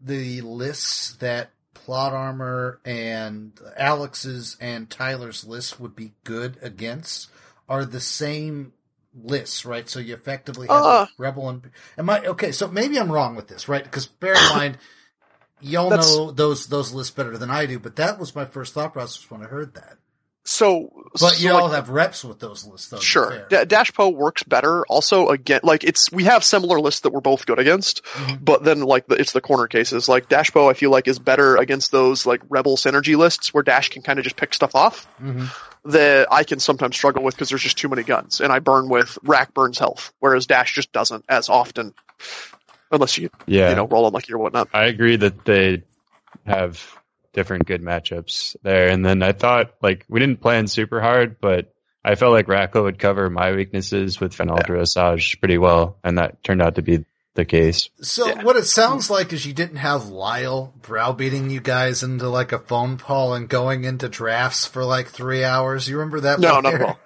the 0.00 0.40
lists 0.40 1.14
that 1.16 1.50
plot 1.74 2.14
armor 2.14 2.80
and 2.84 3.52
Alex's 3.76 4.56
and 4.60 4.88
Tyler's 4.88 5.44
lists 5.44 5.78
would 5.78 5.94
be 5.94 6.12
good 6.24 6.56
against 6.62 7.30
are 7.68 7.84
the 7.84 8.00
same 8.00 8.72
lists, 9.14 9.64
right? 9.64 9.88
So 9.88 10.00
you 10.00 10.14
effectively 10.14 10.66
have 10.68 10.84
Uh. 10.84 11.06
Rebel 11.18 11.48
and 11.48 11.70
am 11.98 12.10
I 12.10 12.24
okay? 12.24 12.52
So 12.52 12.68
maybe 12.68 12.98
I'm 12.98 13.12
wrong 13.12 13.36
with 13.36 13.48
this, 13.48 13.68
right? 13.68 13.84
Because 13.84 14.06
bear 14.06 14.34
in 14.34 14.48
mind, 14.56 14.78
y'all 15.60 15.90
know 15.90 16.30
those 16.30 16.66
those 16.68 16.92
lists 16.92 17.14
better 17.14 17.36
than 17.36 17.50
I 17.50 17.66
do, 17.66 17.78
but 17.78 17.96
that 17.96 18.18
was 18.18 18.34
my 18.34 18.44
first 18.44 18.74
thought 18.74 18.92
process 18.92 19.30
when 19.30 19.42
I 19.42 19.46
heard 19.46 19.74
that. 19.74 19.98
So, 20.46 20.90
But 21.18 21.40
you 21.40 21.48
so, 21.48 21.56
all 21.56 21.68
like, 21.68 21.74
have 21.76 21.88
reps 21.88 22.22
with 22.22 22.38
those 22.38 22.66
lists, 22.66 22.88
though. 22.88 22.98
Sure. 22.98 23.30
fair. 23.30 23.46
Da- 23.48 23.64
Dash 23.64 23.94
Po 23.94 24.10
works 24.10 24.42
better. 24.42 24.84
Also, 24.86 25.28
again, 25.28 25.60
like 25.62 25.84
it's 25.84 26.12
we 26.12 26.24
have 26.24 26.44
similar 26.44 26.78
lists 26.80 27.00
that 27.00 27.10
we're 27.14 27.22
both 27.22 27.46
good 27.46 27.58
against, 27.58 28.04
Mhm. 28.04 28.44
but 28.44 28.62
then 28.62 28.82
like 28.82 29.06
the, 29.06 29.14
it's 29.14 29.32
the 29.32 29.40
corner 29.40 29.66
cases. 29.68 30.06
Like 30.06 30.28
Dash 30.28 30.50
Po, 30.52 30.68
I 30.68 30.74
feel 30.74 30.90
like 30.90 31.08
is 31.08 31.18
better 31.18 31.56
against 31.56 31.92
those 31.92 32.26
like 32.26 32.42
rebel 32.50 32.76
synergy 32.76 33.16
lists 33.16 33.54
where 33.54 33.62
Dash 33.62 33.88
can 33.88 34.02
kind 34.02 34.18
of 34.18 34.24
just 34.24 34.36
pick 34.36 34.52
stuff 34.52 34.74
off. 34.74 35.06
Mhm. 35.22 35.48
That 35.86 36.28
I 36.30 36.44
can 36.44 36.60
sometimes 36.60 36.94
struggle 36.96 37.22
with 37.22 37.34
because 37.34 37.48
there's 37.48 37.62
just 37.62 37.78
too 37.78 37.88
many 37.88 38.02
guns, 38.02 38.40
and 38.40 38.52
I 38.52 38.58
burn 38.58 38.88
with 38.90 39.16
rack 39.22 39.54
burns 39.54 39.78
health, 39.78 40.12
whereas 40.20 40.46
Dash 40.46 40.74
just 40.74 40.92
doesn't 40.92 41.24
as 41.28 41.48
often, 41.48 41.94
unless 42.90 43.16
you 43.16 43.30
Yeah, 43.46 43.70
you 43.70 43.76
know 43.76 43.86
roll 43.86 44.06
unlucky 44.06 44.32
or 44.34 44.38
whatnot. 44.38 44.68
I 44.74 44.84
agree 44.84 45.16
that 45.16 45.44
they 45.46 45.82
have 46.46 46.82
different 47.34 47.66
good 47.66 47.82
matchups 47.82 48.56
there. 48.62 48.88
And 48.88 49.04
then 49.04 49.22
I 49.22 49.32
thought 49.32 49.74
like 49.82 50.06
we 50.08 50.20
didn't 50.20 50.40
plan 50.40 50.66
super 50.66 51.00
hard, 51.02 51.36
but 51.40 51.70
I 52.02 52.14
felt 52.14 52.32
like 52.32 52.48
Racco 52.48 52.84
would 52.84 52.98
cover 52.98 53.28
my 53.28 53.52
weaknesses 53.52 54.18
with 54.20 54.34
Fenaldra 54.36 54.80
Asajj 54.80 55.38
pretty 55.40 55.58
well, 55.58 55.98
and 56.02 56.18
that 56.18 56.42
turned 56.42 56.62
out 56.62 56.74
to 56.76 56.82
be 56.82 57.04
the 57.34 57.44
case. 57.44 57.88
So 58.00 58.28
Yeah. 58.28 58.42
what 58.44 58.56
it 58.56 58.66
sounds 58.66 59.10
like 59.10 59.32
is 59.32 59.44
you 59.44 59.52
didn't 59.52 59.78
have 59.78 60.06
Lyle 60.08 60.72
browbeating 60.82 61.50
you 61.50 61.60
guys 61.60 62.02
into 62.02 62.28
like 62.28 62.52
a 62.52 62.58
phone 62.60 62.96
call 62.96 63.34
and 63.34 63.48
going 63.48 63.84
into 63.84 64.08
drafts 64.08 64.66
for 64.66 64.84
like 64.84 65.08
three 65.08 65.42
hours. 65.44 65.88
You 65.88 65.98
remember 65.98 66.20
that? 66.20 66.38
No, 66.40 66.60
Blair? 66.60 66.62
not 66.62 66.74
at 66.74 66.82
all. 66.82 66.98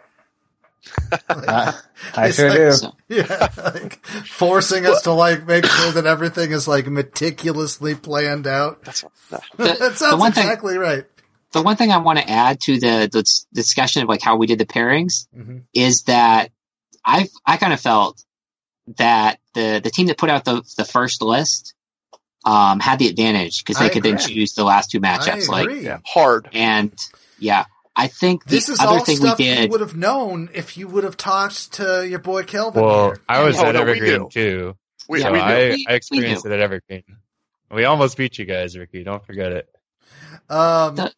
I, 1.29 1.75
I 2.15 2.31
sure 2.31 2.49
like- 2.49 2.59
do. 2.59 2.73
So, 2.73 2.93
Yeah, 3.09 3.49
like 3.57 4.05
forcing 4.07 4.87
us 4.87 5.03
to 5.03 5.13
like 5.13 5.47
make 5.47 5.65
sure 5.67 5.93
that 5.93 6.07
everything 6.07 6.51
is 6.53 6.69
like 6.69 6.87
meticulously 6.87 7.95
planned 7.95 8.47
out. 8.47 8.83
That's 8.85 9.05
no. 9.31 9.39
the, 9.57 9.65
that 9.79 9.99
sounds 9.99 10.21
one 10.21 10.33
thing, 10.33 10.45
exactly 10.45 10.77
right. 10.79 11.05
the 11.53 11.63
one 11.63 11.77
thing 11.77 11.91
I 11.93 11.99
want 11.99 12.19
to 12.19 12.29
add 12.31 12.61
to 12.63 12.79
the, 12.79 13.09
the 13.11 13.25
discussion 13.53 14.03
of 14.03 14.09
like 14.09 14.23
how 14.23 14.37
we 14.37 14.47
did 14.47 14.59
the 14.59 14.67
pairings 14.67 15.27
Mhm. 15.37 15.63
is 15.75 16.03
that 16.05 16.51
I 17.05 17.29
I 17.47 17.57
kind 17.57 17.73
of 17.73 17.81
felt 17.81 18.23
that 18.97 19.39
the 19.55 19.81
the 19.83 19.91
team 19.91 20.07
that 20.09 20.19
put 20.19 20.31
out 20.31 20.45
the 20.45 20.63
the 20.77 20.85
first 20.85 21.23
list 21.23 21.75
um 22.45 22.81
had 22.81 22.99
the 22.99 23.09
advantage 23.09 23.65
because 23.65 23.79
they 23.79 23.87
I 23.87 23.89
could 23.89 24.03
then 24.03 24.19
choose 24.19 24.55
the 24.55 24.65
last 24.65 24.91
two 24.91 25.01
matchups. 25.01 25.49
I 25.49 25.53
Like 25.53 25.83
yeah, 25.83 25.99
hard. 26.07 26.49
and 26.53 26.93
yeah, 27.39 27.65
I 27.99 28.07
think 28.07 28.45
the 28.45 28.51
This 28.51 28.69
is 28.69 28.79
other 28.81 28.99
all 28.99 29.05
thing 29.05 29.19
we 29.21 29.27
stuff 29.29 29.41
you 29.41 29.69
would 29.69 29.81
have 29.81 29.97
known 29.97 30.51
if 30.55 30.77
you 30.77 30.87
would 30.89 31.05
have 31.05 31.17
talked 31.17 31.73
to 31.75 32.07
your 32.09 32.21
boy 32.21 32.45
Kelvin. 32.45 32.83
Well, 32.83 33.07
here. 33.11 33.21
I 33.29 33.43
was 33.43 33.59
Oh, 33.59 33.65
at 33.67 33.75
no, 33.75 33.85
we 33.85 33.91
Evergreen 33.91 34.13
knew. 34.23 34.29
too, 34.31 34.77
We, 35.09 35.21
so 35.21 35.33
we. 35.33 35.39
I, 35.41 35.77
I 35.89 35.95
experienced 35.95 36.45
we 36.45 36.51
it 36.51 36.55
at 36.55 36.61
Evergreen. 36.61 37.03
We 37.71 37.85
almost 37.85 38.17
beat 38.17 38.39
you 38.39 38.45
guys, 38.45 38.79
Ricky. 38.79 39.03
Don't 39.05 39.25
forget 39.27 39.53
it. 39.53 39.69
Um, 40.49 40.95
The- 40.97 41.13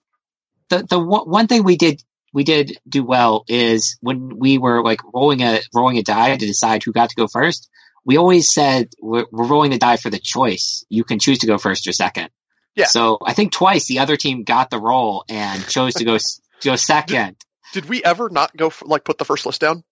the 0.70 0.86
the 0.88 0.98
one 1.00 1.28
one 1.28 1.46
thing 1.48 1.64
we 1.64 1.76
did 1.76 2.02
we 2.32 2.44
did 2.44 2.78
do 2.88 3.02
well 3.04 3.44
is 3.48 3.98
when 4.00 4.38
we 4.38 4.56
were 4.56 4.82
like 4.84 5.00
rolling 5.12 5.42
a 5.42 5.60
rolling 5.74 5.98
a 5.98 6.02
die 6.02 6.36
to 6.36 6.46
decide 6.46 6.82
who 6.84 6.92
got 6.92 7.10
to 7.10 7.16
go 7.16 7.26
first. 7.26 7.68
we 8.04 8.16
always 8.16 8.50
said 8.54 8.88
we're, 9.02 9.26
we're 9.30 9.46
rolling 9.46 9.70
the 9.72 9.78
die 9.78 9.96
for 9.98 10.08
the 10.10 10.18
choice. 10.18 10.84
You 10.88 11.04
can 11.04 11.18
choose 11.18 11.40
to 11.40 11.46
go 11.46 11.58
first 11.58 11.86
or 11.88 11.92
second. 11.92 12.30
Yeah. 12.76 12.86
So 12.86 13.18
I 13.24 13.34
think 13.34 13.52
twice 13.52 13.86
the 13.88 13.98
other 13.98 14.16
team 14.16 14.44
got 14.44 14.70
the 14.70 14.78
roll 14.80 15.24
and 15.28 15.66
chose 15.68 15.94
to 15.94 16.04
go 16.04 16.16
s- 16.60 16.64
go 16.64 16.76
second. 16.76 17.36
Did 17.72 17.88
we 17.88 18.02
ever 18.02 18.28
not 18.30 18.56
go 18.56 18.70
for, 18.70 18.86
like 18.86 19.04
put 19.04 19.18
the 19.18 19.24
first 19.24 19.46
list 19.46 19.60
down? 19.60 19.84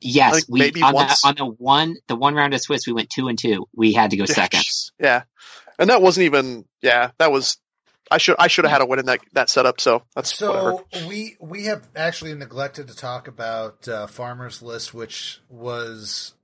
Yes, 0.00 0.34
think 0.34 0.46
we 0.48 0.60
maybe 0.60 0.82
on 0.82 0.94
once. 0.94 1.22
the 1.22 1.28
on 1.28 1.34
the 1.36 1.46
one 1.46 1.96
the 2.06 2.16
one 2.16 2.34
round 2.34 2.52
of 2.54 2.60
Swiss 2.60 2.86
we 2.86 2.92
went 2.92 3.08
two 3.10 3.28
and 3.28 3.38
two. 3.38 3.66
We 3.74 3.92
had 3.92 4.10
to 4.10 4.16
go 4.16 4.26
second. 4.26 4.62
Yeah, 4.98 5.22
and 5.78 5.90
that 5.90 6.02
wasn't 6.02 6.24
even. 6.24 6.64
Yeah, 6.82 7.10
that 7.18 7.32
was. 7.32 7.58
I 8.10 8.18
should 8.18 8.36
I 8.38 8.46
should 8.48 8.64
have 8.66 8.72
had 8.72 8.82
a 8.82 8.86
win 8.86 9.00
in 9.00 9.06
that 9.06 9.20
that 9.32 9.48
setup. 9.48 9.80
So 9.80 10.02
that's 10.14 10.40
whatever. 10.40 10.78
So 10.92 11.08
we 11.08 11.36
we 11.40 11.64
have 11.64 11.88
actually 11.96 12.34
neglected 12.34 12.88
to 12.88 12.94
talk 12.94 13.26
about 13.26 13.88
uh, 13.88 14.06
Farmer's 14.06 14.62
List, 14.62 14.94
which 14.94 15.40
was 15.48 16.34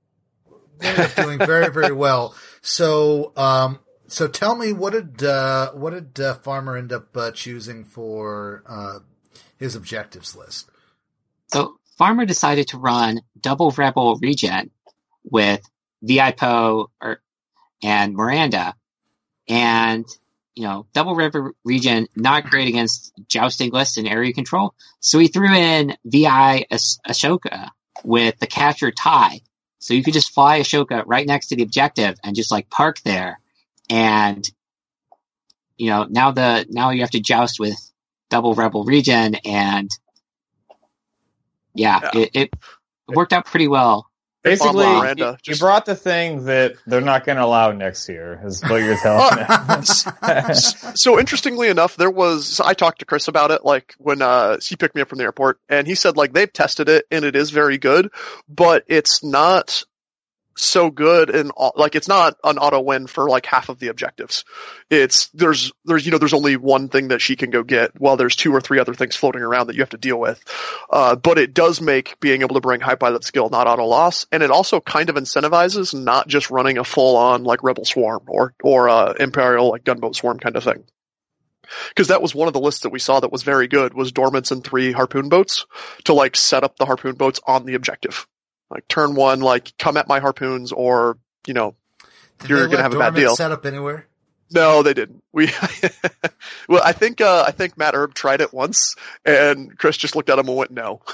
ended 0.81 1.05
up 1.05 1.15
doing 1.15 1.39
very 1.45 1.71
very 1.71 1.93
well. 1.93 2.35
So 2.61 3.33
um 3.37 3.79
so 4.07 4.27
tell 4.27 4.55
me 4.55 4.73
what 4.73 4.93
did 4.93 5.23
uh, 5.23 5.71
what 5.71 5.91
did 5.91 6.19
uh, 6.23 6.35
Farmer 6.35 6.77
end 6.77 6.91
up 6.91 7.15
uh, 7.15 7.31
choosing 7.31 7.83
for 7.83 8.63
uh, 8.67 8.99
his 9.63 9.75
objectives 9.75 10.35
list? 10.35 10.69
So 11.47 11.77
Farmer 11.97 12.25
decided 12.25 12.67
to 12.69 12.77
run 12.77 13.21
double 13.39 13.71
rebel 13.71 14.17
regen 14.21 14.71
with 15.23 15.61
VIPO 16.03 16.87
or, 17.01 17.21
and 17.81 18.13
Miranda. 18.13 18.75
And, 19.47 20.05
you 20.55 20.63
know, 20.63 20.85
double 20.93 21.15
rebel 21.15 21.51
regen, 21.63 22.07
not 22.15 22.45
great 22.45 22.67
against 22.67 23.13
jousting 23.27 23.71
lists 23.71 23.97
and 23.97 24.07
area 24.07 24.33
control. 24.33 24.73
So 24.99 25.19
he 25.19 25.27
threw 25.27 25.53
in 25.53 25.95
VI 26.05 26.65
As- 26.69 26.99
Ahsoka 27.07 27.69
with 28.03 28.37
the 28.39 28.47
catcher 28.47 28.91
tie. 28.91 29.41
So 29.79 29.93
you 29.93 30.03
could 30.03 30.13
just 30.13 30.33
fly 30.33 30.59
Ahsoka 30.59 31.03
right 31.05 31.27
next 31.27 31.47
to 31.47 31.55
the 31.55 31.63
objective 31.63 32.15
and 32.23 32.35
just 32.35 32.51
like 32.51 32.69
park 32.69 33.01
there. 33.01 33.39
And, 33.89 34.49
you 35.77 35.89
know, 35.89 36.05
now 36.09 36.31
the, 36.31 36.65
now 36.69 36.91
you 36.91 37.01
have 37.01 37.11
to 37.11 37.19
joust 37.19 37.59
with 37.59 37.77
double 38.33 38.55
rebel 38.55 38.83
regen 38.83 39.35
and 39.45 39.89
yeah, 41.75 41.99
Yeah. 42.13 42.21
It, 42.21 42.29
it 42.33 42.53
worked 43.07 43.31
out 43.33 43.45
pretty 43.45 43.67
well. 43.67 44.09
Basically, 44.43 44.83
Bob 44.83 44.95
you, 44.95 45.01
Miranda, 45.01 45.31
you 45.31 45.37
just- 45.53 45.61
brought 45.61 45.85
the 45.85 45.95
thing 45.95 46.45
that 46.45 46.73
they're 46.85 46.99
not 46.99 47.25
going 47.25 47.37
to 47.37 47.45
allow 47.45 47.71
next 47.71 48.09
year, 48.09 48.41
is 48.43 48.61
what 48.61 48.81
you're 48.81 48.97
telling 48.97 49.37
me. 49.79 50.53
so 50.95 51.17
interestingly 51.17 51.69
enough, 51.69 51.95
there 51.95 52.11
was 52.11 52.59
I 52.59 52.73
talked 52.73 52.99
to 52.99 53.05
Chris 53.05 53.27
about 53.29 53.51
it 53.51 53.63
like 53.63 53.95
when 53.99 54.21
uh 54.21 54.57
he 54.61 54.75
picked 54.75 54.95
me 54.95 55.01
up 55.01 55.07
from 55.09 55.19
the 55.19 55.23
airport 55.23 55.59
and 55.69 55.87
he 55.87 55.95
said 55.95 56.17
like 56.17 56.33
they've 56.33 56.51
tested 56.51 56.89
it 56.89 57.05
and 57.09 57.23
it 57.23 57.35
is 57.37 57.51
very 57.51 57.77
good, 57.77 58.09
but 58.49 58.83
it's 58.87 59.23
not 59.23 59.83
so 60.55 60.89
good 60.89 61.29
and 61.29 61.51
like 61.75 61.95
it's 61.95 62.07
not 62.07 62.37
an 62.43 62.57
auto 62.57 62.81
win 62.81 63.07
for 63.07 63.29
like 63.29 63.45
half 63.45 63.69
of 63.69 63.79
the 63.79 63.87
objectives. 63.87 64.45
It's 64.89 65.27
there's 65.29 65.71
there's 65.85 66.05
you 66.05 66.11
know 66.11 66.17
there's 66.17 66.33
only 66.33 66.57
one 66.57 66.89
thing 66.89 67.09
that 67.09 67.21
she 67.21 67.35
can 67.35 67.49
go 67.49 67.63
get 67.63 67.99
while 67.99 68.17
there's 68.17 68.35
two 68.35 68.53
or 68.53 68.61
three 68.61 68.79
other 68.79 68.93
things 68.93 69.15
floating 69.15 69.41
around 69.41 69.67
that 69.67 69.75
you 69.75 69.81
have 69.81 69.89
to 69.89 69.97
deal 69.97 70.19
with. 70.19 70.43
Uh, 70.89 71.15
but 71.15 71.37
it 71.37 71.53
does 71.53 71.81
make 71.81 72.19
being 72.19 72.41
able 72.41 72.55
to 72.55 72.61
bring 72.61 72.81
high 72.81 72.95
pilot 72.95 73.23
skill 73.23 73.49
not 73.49 73.67
auto 73.67 73.85
loss, 73.85 74.25
and 74.31 74.43
it 74.43 74.51
also 74.51 74.79
kind 74.79 75.09
of 75.09 75.15
incentivizes 75.15 75.93
not 75.93 76.27
just 76.27 76.51
running 76.51 76.77
a 76.77 76.83
full 76.83 77.17
on 77.17 77.43
like 77.43 77.63
rebel 77.63 77.85
swarm 77.85 78.23
or 78.27 78.53
or 78.63 78.89
uh, 78.89 79.13
imperial 79.19 79.69
like 79.71 79.83
gunboat 79.83 80.15
swarm 80.15 80.39
kind 80.39 80.55
of 80.55 80.63
thing. 80.63 80.83
Because 81.89 82.09
that 82.09 82.21
was 82.21 82.35
one 82.35 82.47
of 82.47 82.53
the 82.53 82.59
lists 82.59 82.81
that 82.81 82.91
we 82.91 82.99
saw 82.99 83.19
that 83.19 83.31
was 83.31 83.43
very 83.43 83.67
good 83.67 83.93
was 83.93 84.11
Dormants 84.11 84.51
and 84.51 84.63
three 84.63 84.91
harpoon 84.91 85.29
boats 85.29 85.65
to 86.05 86.13
like 86.13 86.35
set 86.35 86.63
up 86.63 86.77
the 86.77 86.85
harpoon 86.85 87.15
boats 87.15 87.39
on 87.47 87.65
the 87.65 87.75
objective. 87.75 88.27
Like 88.73 88.87
turn 88.87 89.13
one, 89.15 89.39
like 89.39 89.71
come 89.77 89.97
at 89.97 90.07
my 90.07 90.19
harpoons, 90.19 90.71
or 90.71 91.17
you 91.47 91.53
know, 91.53 91.75
Did 92.39 92.49
You're 92.49 92.67
gonna 92.67 92.81
have 92.83 92.93
a 92.93 92.99
bad 92.99 93.13
deal. 93.15 93.35
Set 93.35 93.51
up 93.51 93.65
anywhere? 93.65 94.07
no, 94.51 94.83
they 94.83 94.93
didn't. 94.93 95.23
We 95.31 95.49
well, 96.67 96.81
I 96.83 96.91
think 96.93 97.21
uh, 97.21 97.43
I 97.47 97.51
think 97.51 97.77
Matt 97.77 97.93
Herb 97.95 98.13
tried 98.13 98.41
it 98.41 98.53
once, 98.53 98.95
and 99.25 99.77
Chris 99.77 99.97
just 99.97 100.15
looked 100.15 100.29
at 100.29 100.39
him 100.39 100.47
and 100.47 100.57
went 100.57 100.71
no. 100.71 101.01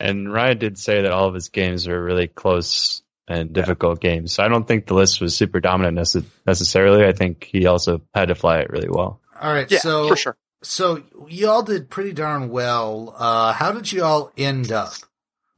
And 0.00 0.32
Ryan 0.32 0.58
did 0.58 0.78
say 0.78 1.02
that 1.02 1.12
all 1.12 1.28
of 1.28 1.34
his 1.34 1.48
games 1.48 1.86
were 1.86 2.02
really 2.02 2.26
close 2.26 3.02
and 3.28 3.52
difficult 3.52 4.00
games. 4.00 4.32
So 4.32 4.42
I 4.42 4.48
don't 4.48 4.66
think 4.66 4.86
the 4.86 4.94
list 4.94 5.20
was 5.20 5.36
super 5.36 5.60
dominant 5.60 5.96
nece- 5.96 6.24
necessarily. 6.44 7.04
I 7.04 7.12
think 7.12 7.44
he 7.44 7.66
also 7.66 8.00
had 8.12 8.26
to 8.26 8.34
fly 8.34 8.58
it 8.58 8.70
really 8.70 8.88
well. 8.90 9.20
All 9.40 9.52
right, 9.52 9.70
Yeah, 9.70 9.78
so 9.78 10.08
for 10.08 10.16
sure. 10.16 10.36
so 10.64 11.04
y'all 11.28 11.62
did 11.62 11.88
pretty 11.88 12.12
darn 12.14 12.48
well. 12.50 13.14
Uh, 13.16 13.52
how 13.52 13.70
did 13.70 13.92
you 13.92 14.02
all 14.02 14.32
end 14.36 14.72
up? 14.72 14.92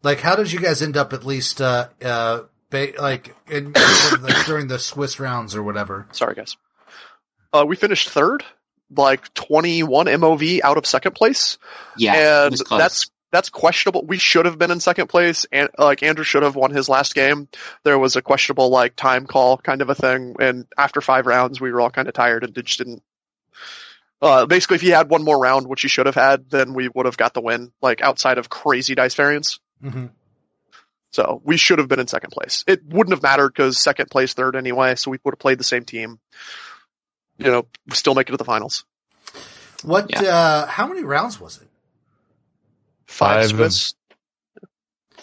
Like, 0.04 0.20
how 0.20 0.36
did 0.36 0.52
you 0.52 0.60
guys 0.60 0.82
end 0.82 0.96
up 0.96 1.12
at 1.12 1.24
least, 1.24 1.60
uh, 1.60 1.88
uh, 2.02 2.42
ba- 2.70 2.92
like, 2.98 3.34
in, 3.48 3.72
like 4.20 4.46
during 4.46 4.68
the 4.68 4.78
Swiss 4.78 5.18
rounds 5.18 5.56
or 5.56 5.62
whatever? 5.62 6.06
Sorry, 6.12 6.34
guys. 6.34 6.56
Uh, 7.52 7.64
we 7.66 7.74
finished 7.74 8.10
third, 8.10 8.44
like 8.94 9.32
21 9.34 10.06
MOV 10.06 10.60
out 10.62 10.76
of 10.76 10.86
second 10.86 11.14
place. 11.14 11.58
Yeah, 11.96 12.46
and 12.46 12.56
that's 12.70 13.10
that's 13.34 13.50
questionable. 13.50 14.04
We 14.06 14.18
should 14.18 14.46
have 14.46 14.58
been 14.58 14.70
in 14.70 14.78
second 14.78 15.08
place, 15.08 15.44
and 15.50 15.68
like 15.76 16.04
Andrew 16.04 16.24
should 16.24 16.44
have 16.44 16.54
won 16.54 16.70
his 16.70 16.88
last 16.88 17.14
game. 17.14 17.48
There 17.82 17.98
was 17.98 18.14
a 18.14 18.22
questionable 18.22 18.70
like 18.70 18.94
time 18.94 19.26
call 19.26 19.56
kind 19.56 19.82
of 19.82 19.90
a 19.90 19.94
thing, 19.94 20.36
and 20.38 20.66
after 20.78 21.00
five 21.00 21.26
rounds, 21.26 21.60
we 21.60 21.72
were 21.72 21.80
all 21.80 21.90
kind 21.90 22.06
of 22.06 22.14
tired 22.14 22.44
and 22.44 22.54
just 22.54 22.78
didn't. 22.78 23.02
Uh, 24.22 24.46
basically, 24.46 24.76
if 24.76 24.82
he 24.82 24.90
had 24.90 25.10
one 25.10 25.24
more 25.24 25.38
round, 25.38 25.66
which 25.66 25.82
he 25.82 25.88
should 25.88 26.06
have 26.06 26.14
had, 26.14 26.48
then 26.48 26.74
we 26.74 26.88
would 26.94 27.06
have 27.06 27.16
got 27.16 27.34
the 27.34 27.40
win. 27.40 27.72
Like 27.82 28.02
outside 28.02 28.38
of 28.38 28.48
crazy 28.48 28.94
dice 28.94 29.14
variance, 29.14 29.58
hmm 29.88 30.06
so 31.14 31.40
we 31.44 31.56
should 31.56 31.78
have 31.78 31.86
been 31.86 32.00
in 32.00 32.08
second 32.08 32.30
place. 32.30 32.64
It 32.66 32.84
wouldn't 32.84 33.14
have 33.14 33.22
mattered 33.22 33.50
because 33.50 33.78
second 33.78 34.10
place, 34.10 34.34
third 34.34 34.56
anyway, 34.56 34.96
so 34.96 35.12
we 35.12 35.18
would 35.22 35.34
have 35.34 35.38
played 35.38 35.58
the 35.58 35.64
same 35.64 35.84
team. 35.84 36.18
You 37.38 37.52
know, 37.52 37.66
still 37.92 38.16
make 38.16 38.28
it 38.28 38.32
to 38.32 38.36
the 38.36 38.44
finals. 38.44 38.84
What? 39.84 40.10
Yeah. 40.10 40.22
Uh, 40.22 40.66
how 40.66 40.88
many 40.88 41.04
rounds 41.04 41.40
was 41.40 41.62
it? 41.62 41.68
Five, 43.06 43.42
Five 43.42 43.50
Swiss, 43.50 43.94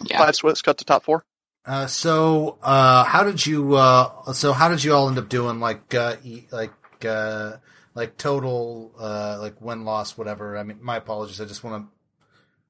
yeah. 0.06 0.18
five 0.18 0.34
Swiss 0.34 0.62
cut 0.62 0.78
to 0.78 0.86
top 0.86 1.04
four. 1.04 1.26
Uh, 1.66 1.88
so, 1.88 2.58
uh, 2.64 3.04
how 3.04 3.26
did 3.26 3.46
you? 3.46 3.76
Uh, 3.76 4.32
so 4.32 4.54
how 4.54 4.70
did 4.70 4.86
you 4.86 4.94
all 4.94 5.10
end 5.10 5.18
up 5.18 5.28
doing? 5.28 5.60
Like, 5.60 5.94
uh, 5.94 6.16
e- 6.24 6.48
like, 6.52 6.72
uh, 7.04 7.58
like 7.96 8.16
total, 8.16 8.94
uh, 8.98 9.40
like 9.42 9.60
win 9.60 9.84
loss, 9.84 10.18
whatever. 10.18 10.58
I 10.58 10.64
mean, 10.64 10.80
my 10.82 10.96
apologies. 10.96 11.42
I 11.42 11.46
just 11.46 11.66
want 11.66 11.86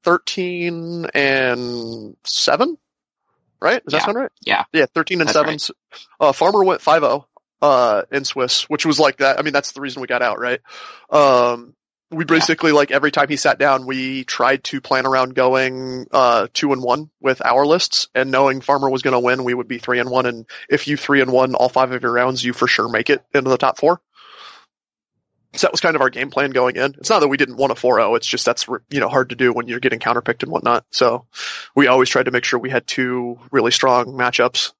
13 0.04 1.06
and 1.14 2.16
7 2.24 2.76
right? 3.60 3.84
Does 3.84 3.92
that 3.92 3.98
Yeah. 3.98 4.04
sound 4.06 4.16
right? 4.18 4.30
Yeah. 4.44 4.64
yeah 4.72 4.86
13 4.94 5.20
and 5.20 5.28
That's 5.28 5.34
7 5.34 5.54
right. 5.54 5.70
uh 6.20 6.32
farmer 6.32 6.64
went 6.64 6.80
5-0 6.80 7.24
uh 7.60 8.02
in 8.10 8.24
swiss 8.24 8.68
which 8.68 8.84
was 8.84 8.98
like 8.98 9.18
that. 9.18 9.38
I 9.38 9.42
mean 9.42 9.52
that's 9.52 9.72
the 9.72 9.80
reason 9.80 10.00
we 10.02 10.08
got 10.08 10.22
out 10.22 10.40
right? 10.40 10.60
Um 11.10 11.74
we 12.10 12.24
basically 12.26 12.72
like 12.72 12.90
every 12.90 13.10
time 13.10 13.28
he 13.28 13.36
sat 13.36 13.58
down 13.58 13.86
we 13.86 14.24
tried 14.24 14.64
to 14.64 14.80
plan 14.80 15.06
around 15.06 15.34
going 15.34 16.06
uh 16.12 16.48
2 16.52 16.72
and 16.72 16.82
1 16.82 17.10
with 17.20 17.40
our 17.44 17.64
lists 17.64 18.08
and 18.14 18.30
knowing 18.30 18.60
farmer 18.60 18.90
was 18.90 19.02
going 19.02 19.12
to 19.14 19.20
win 19.20 19.44
we 19.44 19.54
would 19.54 19.68
be 19.68 19.78
3 19.78 20.00
and 20.00 20.10
1 20.10 20.26
and 20.26 20.46
if 20.68 20.88
you 20.88 20.96
3 20.96 21.22
and 21.22 21.32
1 21.32 21.54
all 21.54 21.68
five 21.70 21.90
of 21.92 22.02
your 22.02 22.12
rounds 22.12 22.44
you 22.44 22.52
for 22.52 22.66
sure 22.66 22.88
make 22.88 23.08
it 23.08 23.24
into 23.32 23.48
the 23.48 23.56
top 23.56 23.78
4 23.78 23.98
so 25.54 25.66
that 25.66 25.72
was 25.72 25.80
kind 25.80 25.96
of 25.96 26.02
our 26.02 26.10
game 26.10 26.30
plan 26.30 26.50
going 26.50 26.76
in. 26.76 26.94
It's 26.98 27.10
not 27.10 27.20
that 27.20 27.28
we 27.28 27.36
didn't 27.36 27.56
want 27.56 27.72
a 27.72 27.74
4-0. 27.74 28.16
It's 28.16 28.26
just 28.26 28.44
that's 28.44 28.66
you 28.90 29.00
know 29.00 29.08
hard 29.08 29.30
to 29.30 29.36
do 29.36 29.52
when 29.52 29.68
you're 29.68 29.80
getting 29.80 29.98
counterpicked 30.00 30.42
and 30.42 30.50
whatnot. 30.52 30.84
So 30.90 31.26
we 31.74 31.86
always 31.88 32.08
tried 32.08 32.24
to 32.24 32.30
make 32.30 32.44
sure 32.44 32.58
we 32.58 32.70
had 32.70 32.86
two 32.86 33.38
really 33.50 33.70
strong 33.70 34.06
matchups. 34.06 34.72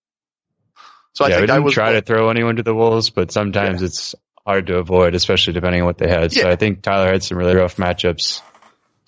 So 1.14 1.24
I 1.24 1.28
yeah, 1.28 1.34
we 1.36 1.40
think 1.40 1.50
I 1.50 1.54
didn't 1.56 1.64
was 1.64 1.74
try 1.74 1.92
to 1.92 2.00
throw 2.02 2.30
anyone 2.30 2.56
to 2.56 2.62
the 2.62 2.74
wolves, 2.74 3.10
but 3.10 3.30
sometimes 3.30 3.82
it's 3.82 4.14
hard 4.46 4.66
to 4.68 4.78
avoid, 4.78 5.14
especially 5.14 5.52
depending 5.52 5.82
on 5.82 5.86
what 5.86 5.98
they 5.98 6.08
had. 6.08 6.32
So 6.32 6.40
Yeah. 6.40 6.48
I 6.48 6.56
think 6.56 6.80
Tyler 6.82 7.12
had 7.12 7.22
some 7.22 7.36
really 7.36 7.54
rough 7.54 7.76
matchups. 7.76 8.40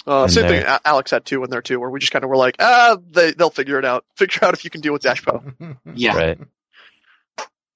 uh, 0.06 0.28
same 0.28 0.44
thing. 0.46 0.60
there. 0.60 0.68
A- 0.84 0.88
Alex 0.88 1.10
had 1.10 1.24
two 1.24 1.42
in 1.44 1.50
there 1.50 1.62
too, 1.62 1.80
where 1.80 1.88
we 1.88 1.98
just 1.98 2.12
kind 2.12 2.22
of 2.24 2.28
were 2.28 2.36
like, 2.36 2.56
ah, 2.58 2.98
they 3.10 3.32
they'll 3.32 3.48
figure 3.48 3.78
it 3.78 3.86
out. 3.86 4.04
Figure 4.16 4.44
out 4.44 4.52
if 4.52 4.64
you 4.64 4.70
can 4.70 4.82
deal 4.82 4.92
with 4.92 5.02
Dashpo. 5.02 5.76
Yeah. 5.94 6.14
Right. 6.16 6.38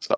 So, 0.02 0.15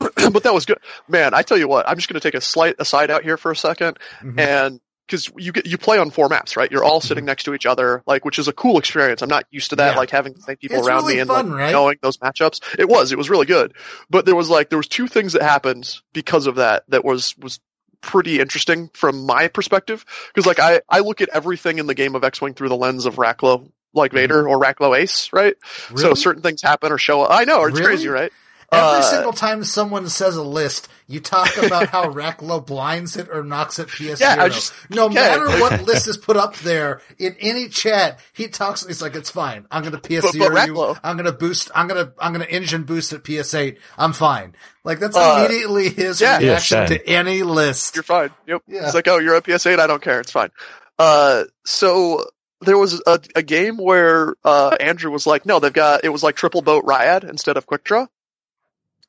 but 0.32 0.42
that 0.44 0.54
was 0.54 0.64
good, 0.66 0.78
man. 1.08 1.34
I 1.34 1.42
tell 1.42 1.58
you 1.58 1.68
what, 1.68 1.88
I'm 1.88 1.96
just 1.96 2.08
going 2.08 2.20
to 2.20 2.26
take 2.26 2.34
a 2.34 2.40
slight 2.40 2.76
aside 2.78 3.10
out 3.10 3.22
here 3.22 3.36
for 3.36 3.50
a 3.50 3.56
second. 3.56 3.98
Mhm. 4.22 4.38
and 4.40 4.80
because 5.06 5.28
you 5.36 5.50
get 5.50 5.66
you 5.66 5.76
play 5.76 5.98
on 5.98 6.10
four 6.10 6.28
maps, 6.28 6.56
right? 6.56 6.70
You're 6.70 6.84
all 6.84 7.00
sitting 7.00 7.24
next 7.24 7.42
to 7.44 7.54
each 7.54 7.66
other, 7.66 8.00
like 8.06 8.24
which 8.24 8.38
is 8.38 8.46
a 8.46 8.52
cool 8.52 8.78
experience. 8.78 9.22
I'm 9.22 9.28
not 9.28 9.44
used 9.50 9.70
to 9.70 9.76
that, 9.76 9.82
Mm-hmm. 9.88 9.94
Yeah. 9.94 9.98
like 9.98 10.10
having 10.10 10.32
the 10.34 10.40
same 10.40 10.56
people 10.56 10.78
It's 10.78 10.86
around 10.86 11.02
really 11.02 11.14
me 11.14 11.20
and 11.20 11.28
fun, 11.28 11.50
like, 11.50 11.58
right? 11.58 11.72
knowing 11.72 11.96
those 12.00 12.18
matchups. 12.18 12.60
It 12.78 12.88
was, 12.88 13.10
it 13.10 13.18
was 13.18 13.28
really 13.28 13.46
good. 13.46 13.74
But 14.08 14.24
there 14.24 14.36
was 14.36 14.48
like 14.48 14.68
there 14.70 14.78
was 14.78 14.86
two 14.86 15.08
things 15.08 15.32
that 15.32 15.42
happened 15.42 15.98
because 16.12 16.46
of 16.46 16.54
that 16.56 16.84
that 16.90 17.04
was 17.04 17.36
was 17.38 17.58
pretty 18.02 18.38
interesting 18.40 18.88
from 18.94 19.26
my 19.26 19.48
perspective. 19.48 20.04
Because 20.32 20.46
like 20.46 20.60
I 20.60 20.80
I 20.88 21.00
look 21.00 21.20
at 21.20 21.28
everything 21.30 21.78
in 21.80 21.88
the 21.88 21.94
game 21.96 22.14
of 22.14 22.22
X 22.22 22.40
Wing 22.40 22.54
through 22.54 22.68
the 22.68 22.76
lens 22.76 23.04
of 23.04 23.16
Racklow, 23.16 23.68
like 23.92 24.12
Vader 24.12 24.48
or 24.48 24.60
Racklow 24.60 24.96
Ace, 24.96 25.30
right? 25.32 25.56
So 25.88 25.94
Mm-hmm. 25.94 26.14
Certain 26.14 26.42
things 26.42 26.62
happen 26.62 26.92
or 26.92 26.98
show 26.98 27.22
up. 27.22 27.32
I 27.32 27.42
know, 27.44 27.64
it's 27.64 27.74
Really? 27.74 27.84
crazy, 27.84 28.08
right? 28.08 28.32
Every 28.72 28.98
Uh, 28.98 29.02
single 29.02 29.32
time 29.32 29.64
someone 29.64 30.08
says 30.08 30.36
a 30.36 30.44
list, 30.44 30.88
you 31.08 31.18
talk 31.18 31.56
about 31.56 31.88
how 31.88 32.04
Racklow 32.12 32.64
blinds 32.64 33.16
it 33.16 33.28
or 33.28 33.42
knocks 33.42 33.80
it 33.80 33.88
PS 33.88 34.20
Yeah, 34.20 34.46
just- 34.48 34.72
no 34.90 35.06
okay. 35.06 35.14
matter 35.14 35.48
what 35.60 35.82
list 35.82 36.06
is 36.06 36.16
put 36.16 36.36
up 36.36 36.54
there 36.58 37.00
in 37.18 37.34
any 37.40 37.68
chat, 37.68 38.20
he 38.32 38.46
talks. 38.46 38.86
He's 38.86 39.02
like, 39.02 39.16
"It's 39.16 39.30
fine. 39.30 39.66
I'm 39.72 39.82
going 39.82 39.92
to 39.92 39.98
PS 39.98 40.22
But- 40.38 40.52
but 40.52 40.66
you. 40.68 40.96
I'm 41.02 41.16
going 41.16 41.26
to 41.26 41.32
boost. 41.32 41.70
I'm 41.74 41.88
going 41.88 42.06
to 42.06 42.12
I'm 42.20 42.32
going 42.32 42.46
to 42.46 42.52
engine 42.52 42.84
boost 42.84 43.12
at 43.12 43.24
PS 43.24 43.54
eight. 43.54 43.78
I'm 43.98 44.12
fine." 44.12 44.54
Like 44.84 45.00
that's 45.00 45.16
Uh, 45.16 45.44
immediately 45.48 45.88
his 45.90 46.20
yeah. 46.20 46.38
reaction 46.38 46.78
Yeah, 46.78 46.86
to 46.86 47.08
any 47.08 47.42
list. 47.42 47.96
You're 47.96 48.04
fine. 48.04 48.30
Yep. 48.46 48.62
Yeah. 48.68 48.84
It's 48.86 48.94
like, 48.94 49.08
oh, 49.08 49.18
you're 49.18 49.34
a 49.34 49.42
PS8. 49.42 49.80
I 49.80 49.86
don't 49.88 50.00
care. 50.02 50.20
It's 50.20 50.30
fine. 50.30 50.50
Uh, 50.98 51.44
so 51.66 52.24
there 52.60 52.78
was 52.78 53.02
a, 53.06 53.18
a 53.34 53.42
game 53.42 53.78
where 53.78 54.34
uh, 54.44 54.76
Andrew 54.78 55.10
was 55.10 55.26
like, 55.26 55.44
no, 55.44 55.58
they've 55.58 55.72
got 55.72 56.04
it 56.04 56.10
was 56.10 56.22
like 56.22 56.36
triple 56.36 56.62
boat 56.62 56.84
Ryad 56.84 57.24
instead 57.28 57.56
of 57.56 57.66
quick 57.66 57.84
draw, 57.84 58.06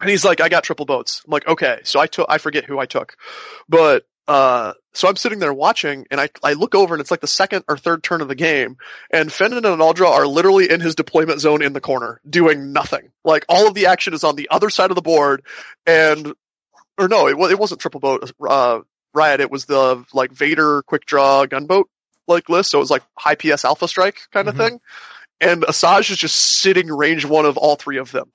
and 0.01 0.09
he's 0.09 0.25
like, 0.25 0.41
I 0.41 0.49
got 0.49 0.63
triple 0.63 0.85
boats. 0.85 1.21
I'm 1.25 1.31
like, 1.31 1.47
okay. 1.47 1.79
So 1.83 1.99
I 1.99 2.07
took 2.07 2.27
I 2.29 2.37
forget 2.39 2.65
who 2.65 2.79
I 2.79 2.85
took, 2.85 3.15
but 3.69 4.05
uh, 4.27 4.73
so 4.93 5.07
I'm 5.07 5.15
sitting 5.15 5.39
there 5.39 5.53
watching, 5.53 6.05
and 6.11 6.19
I 6.21 6.29
I 6.43 6.53
look 6.53 6.75
over, 6.75 6.93
and 6.93 7.01
it's 7.01 7.11
like 7.11 7.21
the 7.21 7.27
second 7.27 7.65
or 7.67 7.77
third 7.77 8.03
turn 8.03 8.21
of 8.21 8.27
the 8.27 8.35
game, 8.35 8.77
and 9.11 9.31
Fenton 9.31 9.65
and 9.65 9.81
Aldra 9.81 10.07
are 10.09 10.27
literally 10.27 10.69
in 10.69 10.79
his 10.79 10.95
deployment 10.95 11.39
zone 11.41 11.61
in 11.61 11.73
the 11.73 11.81
corner 11.81 12.21
doing 12.29 12.71
nothing. 12.73 13.11
Like 13.25 13.45
all 13.49 13.67
of 13.67 13.73
the 13.73 13.87
action 13.87 14.13
is 14.13 14.23
on 14.23 14.35
the 14.35 14.49
other 14.51 14.69
side 14.69 14.89
of 14.91 14.95
the 14.95 15.01
board, 15.01 15.43
and 15.85 16.33
or 16.97 17.07
no, 17.07 17.27
it, 17.27 17.51
it 17.51 17.59
wasn't 17.59 17.81
triple 17.81 17.99
boat 17.99 18.31
uh, 18.47 18.79
riot. 19.13 19.41
It 19.41 19.51
was 19.51 19.65
the 19.65 20.05
like 20.13 20.31
Vader 20.31 20.83
quick 20.83 21.05
draw 21.05 21.45
gunboat 21.45 21.89
like 22.27 22.47
list. 22.47 22.71
So 22.71 22.77
it 22.77 22.81
was 22.81 22.91
like 22.91 23.03
high 23.17 23.35
PS 23.35 23.65
alpha 23.65 23.87
strike 23.87 24.19
kind 24.31 24.47
of 24.47 24.55
Mhm. 24.55 24.57
thing. 24.57 24.79
And 25.41 25.63
Asajj 25.63 26.11
is 26.11 26.17
just 26.17 26.35
sitting 26.35 26.87
range 26.87 27.25
one 27.25 27.45
of 27.45 27.57
all 27.57 27.75
three 27.75 27.97
of 27.97 28.11
them. 28.11 28.31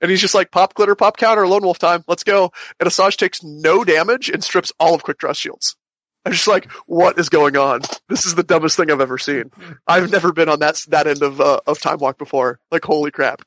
And 0.00 0.10
he's 0.10 0.20
just 0.20 0.34
like 0.34 0.50
pop 0.50 0.74
glitter, 0.74 0.94
pop 0.94 1.16
counter, 1.16 1.46
lone 1.46 1.62
wolf 1.62 1.78
time. 1.78 2.04
Let's 2.08 2.24
go. 2.24 2.52
And 2.80 2.88
Asajj 2.88 3.16
takes 3.16 3.42
no 3.42 3.84
damage 3.84 4.28
and 4.28 4.42
strips 4.42 4.72
all 4.78 4.94
of 4.94 5.02
quick 5.02 5.18
draw 5.18 5.32
shields. 5.32 5.76
I'm 6.24 6.32
just 6.32 6.48
like, 6.48 6.70
what 6.86 7.18
is 7.18 7.28
going 7.28 7.56
on? 7.56 7.82
This 8.08 8.26
is 8.26 8.34
the 8.34 8.42
dumbest 8.42 8.76
thing 8.76 8.90
I've 8.90 9.00
ever 9.00 9.18
seen. 9.18 9.50
I've 9.86 10.10
never 10.10 10.32
been 10.32 10.48
on 10.48 10.58
that 10.60 10.84
that 10.88 11.06
end 11.06 11.22
of 11.22 11.40
uh, 11.40 11.60
of 11.66 11.80
time 11.80 11.98
walk 11.98 12.18
before. 12.18 12.58
Like, 12.70 12.84
holy 12.84 13.10
crap. 13.10 13.42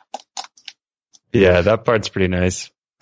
Yeah, 1.33 1.61
that 1.61 1.85
part's 1.85 2.09
pretty 2.09 2.27
nice. 2.27 2.71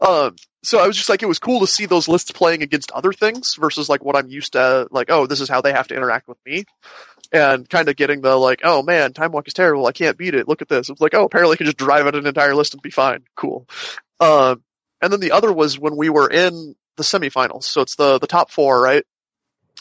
um, 0.00 0.36
so 0.62 0.78
I 0.78 0.86
was 0.86 0.96
just 0.96 1.08
like, 1.08 1.22
it 1.22 1.26
was 1.26 1.38
cool 1.38 1.60
to 1.60 1.66
see 1.66 1.86
those 1.86 2.08
lists 2.08 2.30
playing 2.30 2.62
against 2.62 2.92
other 2.92 3.12
things 3.12 3.56
versus 3.58 3.88
like 3.88 4.04
what 4.04 4.16
I'm 4.16 4.28
used 4.28 4.52
to, 4.52 4.86
like, 4.90 5.10
oh, 5.10 5.26
this 5.26 5.40
is 5.40 5.48
how 5.48 5.60
they 5.62 5.72
have 5.72 5.88
to 5.88 5.96
interact 5.96 6.28
with 6.28 6.38
me. 6.44 6.64
And 7.32 7.68
kind 7.68 7.88
of 7.88 7.94
getting 7.94 8.22
the 8.22 8.34
like, 8.36 8.62
oh 8.64 8.82
man, 8.82 9.12
Time 9.12 9.30
Walk 9.30 9.46
is 9.46 9.54
terrible. 9.54 9.86
I 9.86 9.92
can't 9.92 10.18
beat 10.18 10.34
it. 10.34 10.48
Look 10.48 10.62
at 10.62 10.68
this. 10.68 10.90
It's 10.90 11.00
like, 11.00 11.14
oh, 11.14 11.24
apparently 11.24 11.54
I 11.54 11.56
can 11.58 11.66
just 11.66 11.76
drive 11.76 12.06
out 12.06 12.16
an 12.16 12.26
entire 12.26 12.54
list 12.56 12.74
and 12.74 12.82
be 12.82 12.90
fine. 12.90 13.22
Cool. 13.36 13.68
Um, 14.18 14.62
and 15.00 15.12
then 15.12 15.20
the 15.20 15.30
other 15.32 15.52
was 15.52 15.78
when 15.78 15.96
we 15.96 16.08
were 16.08 16.28
in 16.28 16.74
the 16.96 17.02
semifinals. 17.04 17.62
So 17.64 17.82
it's 17.82 17.94
the, 17.94 18.18
the 18.18 18.26
top 18.26 18.50
four, 18.50 18.82
right? 18.82 19.04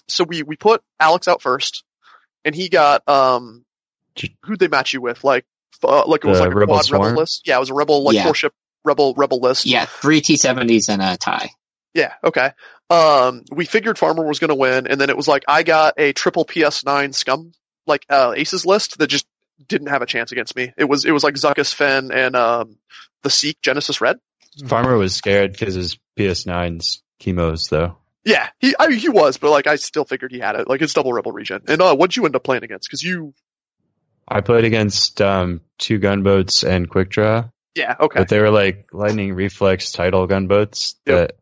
So 0.07 0.23
we, 0.25 0.43
we 0.43 0.57
put 0.57 0.83
Alex 0.99 1.27
out 1.27 1.41
first 1.41 1.83
and 2.45 2.53
he 2.53 2.69
got, 2.69 3.07
um, 3.09 3.65
who'd 4.45 4.59
they 4.59 4.67
match 4.67 4.93
you 4.93 5.01
with? 5.01 5.23
Like, 5.23 5.45
uh, 5.83 6.05
like 6.05 6.23
it 6.23 6.27
was 6.27 6.37
The 6.37 6.43
like 6.45 6.53
a 6.53 6.55
Rebel 6.55 6.75
quad 6.75 6.85
Swarm? 6.85 7.01
rebel 7.03 7.17
list. 7.21 7.47
Yeah, 7.47 7.57
it 7.57 7.61
was 7.61 7.69
a 7.71 7.73
rebel, 7.73 8.03
like 8.03 8.15
Yeah. 8.15 8.23
four 8.25 8.35
ship 8.35 8.53
rebel, 8.85 9.13
rebel 9.15 9.39
list. 9.39 9.65
Yeah, 9.65 9.85
three 9.85 10.21
T70s 10.21 10.89
and 10.89 11.01
a 11.01 11.17
tie. 11.17 11.49
Yeah, 11.93 12.13
okay. 12.23 12.51
Um, 12.89 13.43
we 13.51 13.65
figured 13.65 13.97
Farmer 13.97 14.25
was 14.25 14.39
going 14.39 14.49
to 14.49 14.55
win, 14.55 14.87
and 14.87 14.99
then 14.99 15.09
it 15.09 15.17
was 15.17 15.27
like 15.27 15.43
I 15.47 15.63
got 15.63 15.95
a 15.97 16.13
triple 16.13 16.45
PS9 16.45 17.13
scum 17.13 17.51
like 17.87 18.05
uh, 18.09 18.33
aces 18.35 18.65
list 18.65 18.99
that 18.99 19.07
just 19.07 19.25
didn't 19.67 19.87
have 19.87 20.01
a 20.01 20.05
chance 20.05 20.31
against 20.31 20.55
me. 20.55 20.73
It 20.77 20.85
was 20.85 21.05
it 21.05 21.11
was 21.11 21.23
like 21.23 21.35
Zuckuss 21.35 21.73
Fen 21.73 22.11
and 22.11 22.35
um, 22.35 22.77
the 23.23 23.29
Seek 23.29 23.61
Genesis 23.61 24.01
Red. 24.01 24.19
Farmer 24.67 24.97
was 24.97 25.15
scared 25.15 25.51
because 25.51 25.75
his 25.75 25.97
PS9's 26.17 27.01
chemos 27.19 27.69
though. 27.69 27.97
Yeah, 28.25 28.49
he 28.59 28.75
I 28.79 28.87
mean, 28.87 28.99
he 28.99 29.09
was, 29.09 29.37
but 29.37 29.51
like 29.51 29.67
I 29.67 29.75
still 29.75 30.05
figured 30.05 30.31
he 30.31 30.39
had 30.39 30.55
it. 30.55 30.67
Like 30.67 30.81
it's 30.81 30.93
double 30.93 31.13
rebel 31.13 31.31
regen. 31.31 31.61
And 31.67 31.81
uh, 31.81 31.95
what'd 31.95 32.15
you 32.15 32.25
end 32.25 32.35
up 32.35 32.43
playing 32.43 32.63
against? 32.63 32.87
Because 32.87 33.01
you, 33.01 33.33
I 34.27 34.41
played 34.41 34.65
against 34.65 35.21
um, 35.21 35.61
two 35.77 35.97
gunboats 35.97 36.63
and 36.63 36.89
quick 36.89 37.09
draw, 37.09 37.49
yeah, 37.75 37.95
okay, 37.99 38.19
but 38.19 38.29
they 38.29 38.39
were 38.39 38.51
like 38.51 38.89
lightning 38.93 39.33
reflex 39.33 39.91
title 39.91 40.27
gunboats 40.27 40.95
Yep. 41.05 41.15
that 41.17 41.38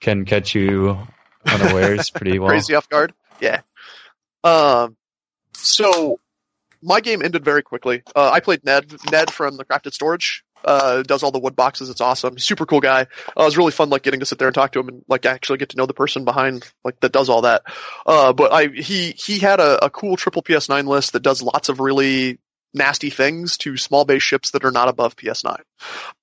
can 0.00 0.24
catch 0.24 0.54
you 0.54 0.98
unawares 1.46 2.10
pretty 2.10 2.38
well. 2.38 2.48
crazy 2.48 2.74
off 2.74 2.88
guard. 2.88 3.12
Yeah. 3.40 3.60
Um, 4.42 4.96
so 5.54 6.20
my 6.82 7.00
game 7.00 7.22
ended 7.22 7.44
very 7.44 7.62
quickly. 7.62 8.02
Uh, 8.14 8.30
I 8.30 8.40
played 8.40 8.64
Ned, 8.64 8.94
Ned 9.10 9.30
from 9.30 9.56
the 9.56 9.64
Crafted 9.64 9.94
Storage. 9.94 10.44
Uh, 10.64 11.02
does 11.02 11.22
all 11.22 11.30
the 11.30 11.38
wood 11.38 11.54
boxes. 11.54 11.90
It's 11.90 12.00
awesome. 12.00 12.38
Super 12.38 12.64
cool 12.64 12.80
guy. 12.80 13.02
Uh, 13.02 13.42
it 13.42 13.44
was 13.44 13.58
really 13.58 13.70
fun, 13.72 13.90
like 13.90 14.02
getting 14.02 14.20
to 14.20 14.26
sit 14.26 14.38
there 14.38 14.48
and 14.48 14.54
talk 14.54 14.72
to 14.72 14.80
him 14.80 14.88
and 14.88 15.04
like 15.08 15.26
actually 15.26 15.58
get 15.58 15.70
to 15.70 15.76
know 15.76 15.84
the 15.84 15.92
person 15.92 16.24
behind, 16.24 16.66
like 16.82 16.98
that 17.00 17.12
does 17.12 17.28
all 17.28 17.42
that. 17.42 17.64
Uh, 18.06 18.32
but 18.32 18.50
I, 18.50 18.68
he, 18.68 19.10
he 19.10 19.38
had 19.38 19.60
a, 19.60 19.84
a 19.84 19.90
cool 19.90 20.16
triple 20.16 20.42
PS9 20.42 20.86
list 20.86 21.12
that 21.12 21.22
does 21.22 21.42
lots 21.42 21.68
of 21.68 21.80
really 21.80 22.38
nasty 22.74 23.10
things 23.10 23.56
to 23.58 23.76
small 23.76 24.04
base 24.04 24.22
ships 24.22 24.50
that 24.50 24.64
are 24.64 24.70
not 24.70 24.88
above 24.88 25.16
PS9. 25.16 25.60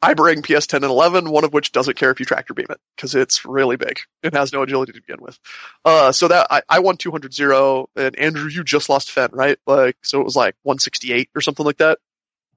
I 0.02 0.14
bring 0.14 0.42
PS10 0.42 0.76
and 0.76 0.86
11, 0.86 1.30
one 1.30 1.44
of 1.44 1.54
which 1.54 1.72
doesn't 1.72 1.98
care 1.98 2.12
if 2.12 2.20
you 2.20 2.26
tractor 2.26 2.54
beam 2.54 2.68
it 2.70 2.80
because 2.96 3.16
it's 3.16 3.46
really 3.46 3.78
big. 3.78 4.00
It 4.22 4.34
has 4.34 4.52
no 4.52 4.62
agility 4.62 4.92
to 4.92 5.02
begin 5.02 5.22
with. 5.22 5.40
Uh, 5.86 6.12
so 6.12 6.28
that 6.28 6.48
I, 6.52 6.62
I 6.68 6.80
won 6.80 6.98
200-0 6.98 7.88
and 7.96 8.16
Andrew, 8.18 8.50
you 8.50 8.64
just 8.64 8.90
lost 8.90 9.12
Fen, 9.12 9.30
right? 9.32 9.58
Like, 9.66 9.98
so 10.04 10.20
it 10.20 10.26
was 10.26 10.36
like 10.36 10.56
168 10.64 11.30
or 11.36 11.42
something 11.42 11.66
like 11.66 11.78
that. 11.78 12.00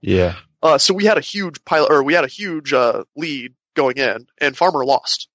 Yeah, 0.00 0.36
Uh, 0.62 0.78
so 0.78 0.92
we 0.92 1.04
had 1.04 1.16
a 1.16 1.22
huge 1.22 1.64
pilot, 1.64 1.90
or 1.90 2.02
we 2.02 2.14
had 2.14 2.24
a 2.24 2.28
huge, 2.28 2.72
uh, 2.72 3.04
lead 3.16 3.54
going 3.74 3.96
in 3.96 4.26
and 4.40 4.56
Farmer 4.56 4.84
lost. 4.84 5.28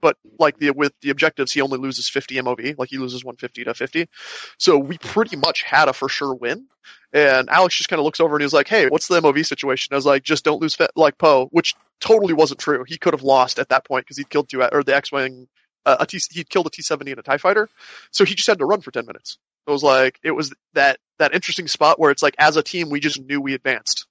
But 0.00 0.16
like 0.38 0.58
the, 0.58 0.70
with 0.70 0.92
the 1.02 1.10
objectives, 1.10 1.52
he 1.52 1.60
only 1.60 1.78
loses 1.78 2.08
50 2.08 2.36
MOV, 2.36 2.78
like 2.78 2.88
he 2.88 2.98
loses 2.98 3.24
150 3.24 3.64
to 3.64 3.74
50. 3.74 4.08
So 4.58 4.78
we 4.78 4.98
pretty 4.98 5.36
much 5.36 5.62
had 5.62 5.88
a 5.88 5.92
for 5.92 6.08
sure 6.08 6.34
win. 6.34 6.66
And 7.12 7.50
Alex 7.50 7.76
just 7.76 7.88
kind 7.88 7.98
of 7.98 8.04
looks 8.04 8.20
over 8.20 8.36
and 8.36 8.42
he's 8.42 8.52
like, 8.52 8.68
Hey, 8.68 8.88
what's 8.88 9.08
the 9.08 9.20
MOV 9.20 9.44
situation? 9.44 9.92
I 9.92 9.96
was 9.96 10.06
like, 10.06 10.22
just 10.22 10.44
don't 10.44 10.60
lose 10.60 10.74
Fe- 10.74 10.88
like 10.96 11.18
Poe, 11.18 11.48
which 11.50 11.74
totally 12.00 12.32
wasn't 12.32 12.60
true. 12.60 12.84
He 12.86 12.98
could 12.98 13.14
have 13.14 13.22
lost 13.22 13.58
at 13.58 13.68
that 13.70 13.84
point 13.84 14.06
because 14.06 14.16
he'd 14.16 14.30
killed 14.30 14.48
two, 14.48 14.62
or 14.62 14.82
the 14.82 14.94
X-Wing, 14.94 15.48
uh, 15.84 15.96
a 16.00 16.06
T, 16.06 16.20
he'd 16.30 16.48
killed 16.48 16.66
a 16.66 16.70
T-70 16.70 17.10
and 17.10 17.18
a 17.18 17.22
TIE 17.22 17.38
fighter. 17.38 17.68
So 18.10 18.24
he 18.24 18.34
just 18.34 18.48
had 18.48 18.58
to 18.58 18.66
run 18.66 18.80
for 18.80 18.90
10 18.90 19.06
minutes. 19.06 19.38
It 19.66 19.70
was 19.70 19.82
like, 19.82 20.18
it 20.22 20.30
was 20.30 20.52
that, 20.74 20.98
that 21.18 21.34
interesting 21.34 21.68
spot 21.68 21.98
where 21.98 22.10
it's 22.10 22.22
like, 22.22 22.34
as 22.38 22.56
a 22.56 22.62
team, 22.62 22.90
we 22.90 23.00
just 23.00 23.20
knew 23.20 23.40
we 23.40 23.54
advanced 23.54 24.06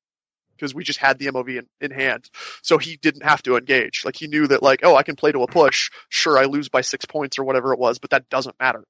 because 0.60 0.76
we 0.76 0.84
just 0.84 1.00
had 1.00 1.18
the 1.18 1.28
MOV 1.28 1.60
in, 1.60 1.68
in 1.80 1.92
hand. 1.92 2.30
So 2.62 2.78
he 2.78 2.98
didn't 2.98 3.24
have 3.24 3.42
to 3.44 3.56
engage. 3.56 4.04
Like 4.04 4.16
he 4.16 4.28
knew 4.28 4.48
that 4.48 4.62
like, 4.62 4.82
oh, 4.84 4.96
I 4.96 5.04
can 5.04 5.16
play 5.16 5.32
to 5.32 5.44
a 5.44 5.48
push. 5.48 5.90
Sure, 6.10 6.38
I 6.38 6.46
lose 6.46 6.70
by 6.70 6.82
six 6.82 7.06
points 7.06 7.40
or 7.40 7.44
whatever 7.44 7.74
it 7.74 7.80
was, 7.80 8.00
but 8.00 8.10
that 8.10 8.30
doesn't 8.30 8.56
matter. 8.60 8.84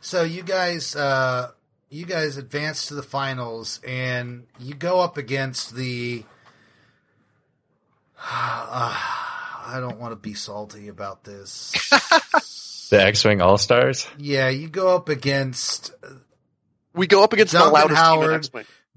So 0.00 0.22
you 0.22 0.42
guys, 0.42 0.96
uh, 0.96 1.50
you 1.90 2.06
guys 2.06 2.36
advance 2.36 2.86
to 2.86 2.94
the 2.94 3.02
finals, 3.02 3.80
and 3.86 4.46
you 4.58 4.74
go 4.74 5.00
up 5.00 5.16
against 5.18 5.74
the. 5.74 6.24
Uh, 8.18 8.96
I 9.62 9.78
don't 9.78 10.00
want 10.00 10.12
to 10.12 10.16
be 10.16 10.34
salty 10.34 10.88
about 10.88 11.22
this. 11.22 11.70
the 12.90 13.00
X-wing 13.02 13.40
All 13.40 13.58
Stars. 13.58 14.08
yeah, 14.18 14.48
you 14.48 14.68
go 14.68 14.96
up 14.96 15.08
against 15.08 15.92
We 16.94 17.06
go 17.06 17.22
up 17.22 17.32
against 17.32 17.52
Duncan 17.52 17.68
the 17.68 17.74
loudest 17.74 17.96
team 17.96 18.04
Howard. 18.04 18.50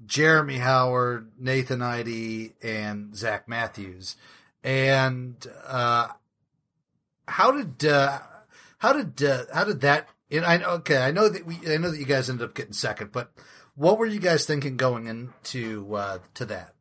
In 0.04 0.08
X-Wing. 0.08 0.24
Jeremy 0.24 0.58
Howard, 0.58 1.32
Nathan 1.38 1.82
Eide, 1.82 2.52
and 2.62 3.16
Zach 3.16 3.48
Matthews. 3.48 4.16
And 4.62 5.36
uh, 5.66 6.08
how 7.28 7.52
did 7.52 7.84
uh, 7.84 8.20
how 8.78 8.92
did 8.92 9.22
uh, 9.22 9.44
how 9.52 9.64
did 9.64 9.80
that? 9.82 10.08
And 10.30 10.44
I 10.44 10.56
know 10.56 10.70
okay, 10.70 10.98
I 10.98 11.10
know 11.10 11.28
that 11.28 11.46
we 11.46 11.58
I 11.66 11.76
know 11.76 11.90
that 11.90 11.98
you 11.98 12.06
guys 12.06 12.30
ended 12.30 12.48
up 12.48 12.54
getting 12.54 12.72
second, 12.72 13.12
but 13.12 13.32
what 13.74 13.98
were 13.98 14.06
you 14.06 14.20
guys 14.20 14.46
thinking 14.46 14.76
going 14.76 15.06
into 15.06 15.94
uh, 15.94 16.18
to 16.34 16.46
that? 16.46 16.74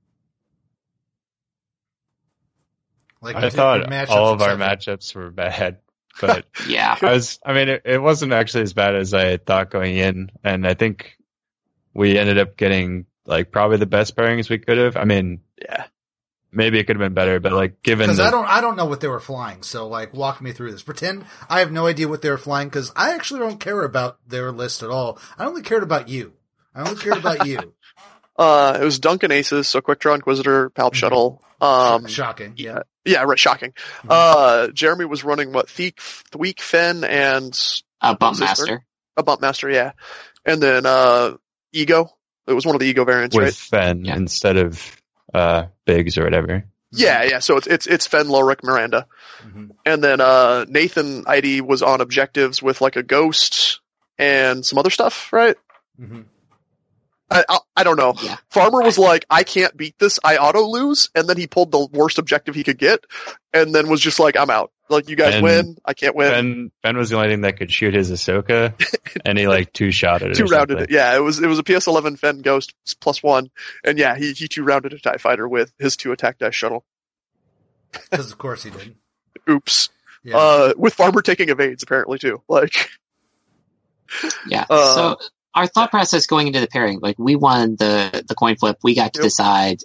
Like 3.21 3.35
I 3.37 3.49
thought 3.49 3.91
all 4.09 4.33
of 4.33 4.41
our 4.41 4.55
matchups 4.55 5.15
were 5.15 5.31
bad, 5.31 5.79
but 6.21 6.45
Yeah. 6.67 6.97
I 7.01 7.13
was. 7.13 7.39
I 7.45 7.53
mean, 7.53 7.69
it, 7.69 7.81
it 7.85 8.01
wasn't 8.01 8.33
actually 8.33 8.63
as 8.63 8.73
bad 8.73 8.95
as 8.95 9.13
I 9.13 9.37
thought 9.37 9.71
going 9.71 9.95
in, 9.95 10.31
and 10.43 10.67
I 10.67 10.73
think 10.73 11.17
we 11.93 12.17
ended 12.17 12.37
up 12.37 12.57
getting 12.57 13.05
like 13.25 13.51
probably 13.51 13.77
the 13.77 13.85
best 13.85 14.15
pairings 14.15 14.49
we 14.49 14.57
could 14.59 14.77
have. 14.77 14.97
I 14.97 15.05
mean, 15.05 15.41
Yeah. 15.61 15.85
maybe 16.51 16.79
it 16.79 16.85
could 16.85 16.95
have 16.97 17.05
been 17.05 17.13
better, 17.13 17.39
but 17.39 17.51
like 17.53 17.81
given 17.81 18.05
Because 18.07 18.19
I 18.19 18.31
don't, 18.31 18.45
I 18.45 18.61
don't 18.61 18.75
know 18.75 18.85
what 18.85 19.01
they 19.01 19.07
were 19.07 19.19
flying. 19.19 19.63
So, 19.63 19.87
like, 19.87 20.13
walk 20.13 20.41
me 20.41 20.51
through 20.51 20.71
this. 20.71 20.83
Pretend 20.83 21.25
I 21.49 21.59
have 21.59 21.71
no 21.71 21.87
idea 21.87 22.07
what 22.07 22.21
they 22.21 22.29
were 22.29 22.37
flying 22.37 22.67
because 22.69 22.91
I 22.95 23.13
actually 23.15 23.39
don't 23.41 23.59
care 23.59 23.83
about 23.83 24.17
their 24.27 24.51
list 24.51 24.83
at 24.83 24.89
all. 24.89 25.19
I 25.37 25.45
only 25.45 25.61
cared 25.61 25.83
about 25.83 26.09
you. 26.09 26.33
I 26.75 26.81
only 26.87 26.99
cared 27.01 27.17
about 27.17 27.45
you. 27.47 27.73
Uh, 28.35 28.79
it 28.81 28.83
was 28.83 28.97
Duncan 28.97 29.31
Aces, 29.31 29.67
so 29.67 29.79
Quick 29.79 29.99
Draw 29.99 30.15
Inquisitor, 30.15 30.71
Palp 30.71 30.95
Shuttle. 30.95 31.39
Um, 31.61 32.07
Shocking. 32.07 32.53
Yeah. 32.57 32.79
yeah, 33.05 33.21
right, 33.21 33.37
shocking. 33.37 33.73
Uh, 34.09 34.69
Jeremy 34.69 35.05
was 35.05 35.23
running 35.23 35.51
what, 35.53 35.67
Theek, 35.67 35.97
Thweek, 36.31 36.59
Fen, 36.59 37.03
and 37.03 37.55
Uh, 38.01 38.15
Bump 38.15 38.39
Master. 38.39 38.83
a 39.15 39.21
Bump 39.21 39.39
Master, 39.39 39.69
yeah. 39.69 39.91
And 40.45 40.63
then, 40.63 40.87
uh, 40.87 41.33
Ego. 41.73 42.09
It 42.47 42.53
was 42.53 42.65
one 42.65 42.75
of 42.75 42.79
the 42.79 42.87
Ego 42.87 43.05
variants, 43.05 43.35
with 43.35 43.43
right? 43.45 43.53
Fen 43.53 44.05
Yeah. 44.05 44.15
instead 44.15 44.57
of 44.57 45.01
uh, 45.33 45.67
bigs 45.85 46.17
or 46.17 46.23
whatever. 46.23 46.65
Yeah, 46.91 47.23
yeah. 47.23 47.39
So 47.39 47.57
it's 47.57 47.65
it's 47.67 47.87
it's 47.87 48.05
Fen, 48.07 48.27
Lowhhrick, 48.27 48.63
Miranda, 48.63 49.07
Mhm. 49.43 49.71
and 49.85 50.03
then 50.03 50.21
uh, 50.21 50.65
Nathan 50.67 51.23
Eide 51.27 51.61
was 51.61 51.81
on 51.81 52.01
objectives 52.01 52.61
with 52.61 52.81
like 52.81 52.95
a 52.97 53.03
ghost 53.03 53.79
and 54.19 54.63
some 54.63 54.77
other 54.77 54.91
stuff, 54.91 55.33
right? 55.33 55.55
Mhm. 55.99 56.25
I, 57.31 57.43
I 57.49 57.59
I 57.77 57.83
don't 57.83 57.97
know. 57.97 58.13
Yeah. 58.21 58.37
Farmer 58.51 58.81
was 58.83 58.99
like, 58.99 59.25
I 59.29 59.43
can't 59.43 59.75
beat 59.75 59.97
this. 59.97 60.19
I 60.23 60.37
auto 60.37 60.67
lose, 60.67 61.09
and 61.15 61.27
then 61.27 61.37
he 61.37 61.47
pulled 61.47 61.71
the 61.71 61.87
worst 61.91 62.19
objective 62.19 62.53
he 62.53 62.63
could 62.63 62.77
get, 62.77 63.03
and 63.53 63.73
then 63.73 63.89
was 63.89 64.01
just 64.01 64.19
like, 64.19 64.37
I'm 64.37 64.51
out. 64.51 64.71
Like 64.93 65.09
you 65.09 65.15
guys 65.15 65.35
And 65.35 65.43
win, 65.43 65.77
I 65.85 65.93
can't 65.93 66.15
win. 66.15 66.31
Ben 66.31 66.71
Ben 66.81 66.97
was 66.97 67.09
the 67.09 67.17
only 67.17 67.29
thing 67.29 67.41
that 67.41 67.57
could 67.57 67.71
shoot 67.71 67.93
his 67.93 68.11
Ahsoka, 68.11 68.73
and 69.25 69.37
he 69.37 69.47
like 69.47 69.73
two 69.73 69.91
shot 69.91 70.21
it. 70.21 70.35
two 70.35 70.45
rounded 70.45 70.77
something. 70.79 70.83
it. 70.85 70.91
Yeah, 70.91 71.15
it 71.15 71.19
was 71.19 71.39
it 71.39 71.47
was 71.47 71.59
a 71.59 71.63
PS11 71.63 72.17
Fen 72.19 72.41
Ghost 72.41 72.73
plus 73.01 73.21
one, 73.21 73.49
and 73.83 73.97
yeah, 73.97 74.15
he 74.15 74.33
he 74.33 74.47
two 74.47 74.63
rounded 74.63 74.93
a 74.93 74.99
Tie 74.99 75.17
Fighter 75.17 75.47
with 75.47 75.73
his 75.79 75.97
two 75.97 76.11
attack 76.11 76.37
dice 76.37 76.55
shuttle. 76.55 76.85
Because 78.09 78.31
of 78.31 78.37
course 78.37 78.63
he 78.63 78.69
did. 78.71 78.95
Oops. 79.49 79.89
Yeah. 80.23 80.37
Uh, 80.37 80.73
with 80.77 80.93
Farmer 80.93 81.21
taking 81.21 81.49
evades 81.49 81.83
apparently 81.83 82.17
too. 82.17 82.41
Like, 82.47 82.89
Yeah. 84.47 84.65
Uh, 84.69 84.95
so 84.95 85.17
our 85.55 85.67
thought 85.67 85.91
process 85.91 86.25
going 86.25 86.47
into 86.47 86.59
the 86.59 86.67
pairing, 86.67 86.99
like 87.01 87.17
we 87.19 87.35
won 87.35 87.75
the 87.75 88.23
the 88.27 88.35
coin 88.35 88.55
flip, 88.55 88.77
we 88.83 88.95
got 88.95 89.13
to 89.13 89.19
Yep. 89.19 89.23
decide 89.25 89.77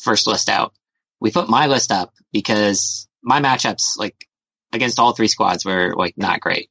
first 0.00 0.26
list 0.26 0.48
out. 0.48 0.72
We 1.20 1.30
put 1.30 1.48
my 1.48 1.66
list 1.68 1.90
up 1.92 2.12
because 2.32 3.08
my 3.22 3.40
matchups, 3.40 3.96
like 3.98 4.28
against 4.74 4.98
all 4.98 5.12
three 5.14 5.28
squads, 5.28 5.64
were 5.64 5.94
like 5.96 6.14
not 6.16 6.40
great. 6.40 6.68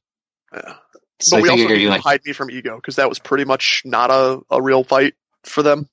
yeah. 0.52 0.74
So 1.20 1.36
but 1.36 1.38
I 1.38 1.42
we 1.42 1.48
also 1.50 1.62
figured 1.62 1.78
need 1.78 1.82
you 1.84 1.88
to 1.88 1.94
like 1.94 2.02
hide 2.02 2.20
me 2.24 2.32
from 2.32 2.50
ego 2.50 2.76
because 2.76 2.96
that 2.96 3.08
was 3.08 3.18
pretty 3.18 3.44
much 3.44 3.82
not 3.84 4.10
a, 4.10 4.40
a 4.50 4.60
real 4.60 4.82
fight 4.84 5.14
for 5.44 5.62
them. 5.62 5.88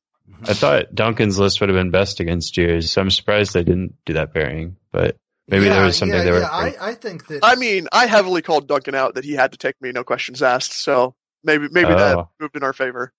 I 0.48 0.54
thought 0.54 0.94
Duncan's 0.96 1.38
list 1.38 1.60
would 1.62 1.70
have 1.70 1.76
been 1.78 1.92
best 1.92 2.20
against 2.20 2.58
yours, 2.58 2.92
so 2.92 3.02
I'm 3.02 3.12
surprised 3.12 3.54
they 3.54 3.64
didn't 3.64 3.96
do 4.06 4.14
that 4.14 4.34
pairing. 4.34 4.78
But 4.92 5.18
maybe 5.48 5.66
there 5.66 5.84
was 5.86 5.98
something 5.98 6.18
yeah, 6.18 6.24
they 6.24 6.32
were. 6.32 6.40
Yeah, 6.40 6.50
I, 6.50 6.74
I 6.80 6.94
think 6.96 7.28
that. 7.28 7.42
I 7.44 7.56
mean, 7.56 7.88
I 7.92 8.08
heavily 8.08 8.42
called 8.42 8.68
Duncan 8.68 8.96
out 8.96 9.16
that 9.16 9.24
he 9.26 9.34
had 9.34 9.52
to 9.52 9.58
take 9.58 9.80
me, 9.82 9.92
no 9.92 10.04
questions 10.04 10.42
asked. 10.42 10.74
So 10.74 11.16
maybe 11.44 11.68
maybe 11.70 11.90
that 11.94 12.18
Oh. 12.18 12.30
moved 12.40 12.56
in 12.56 12.64
our 12.64 12.74
favor. 12.74 13.14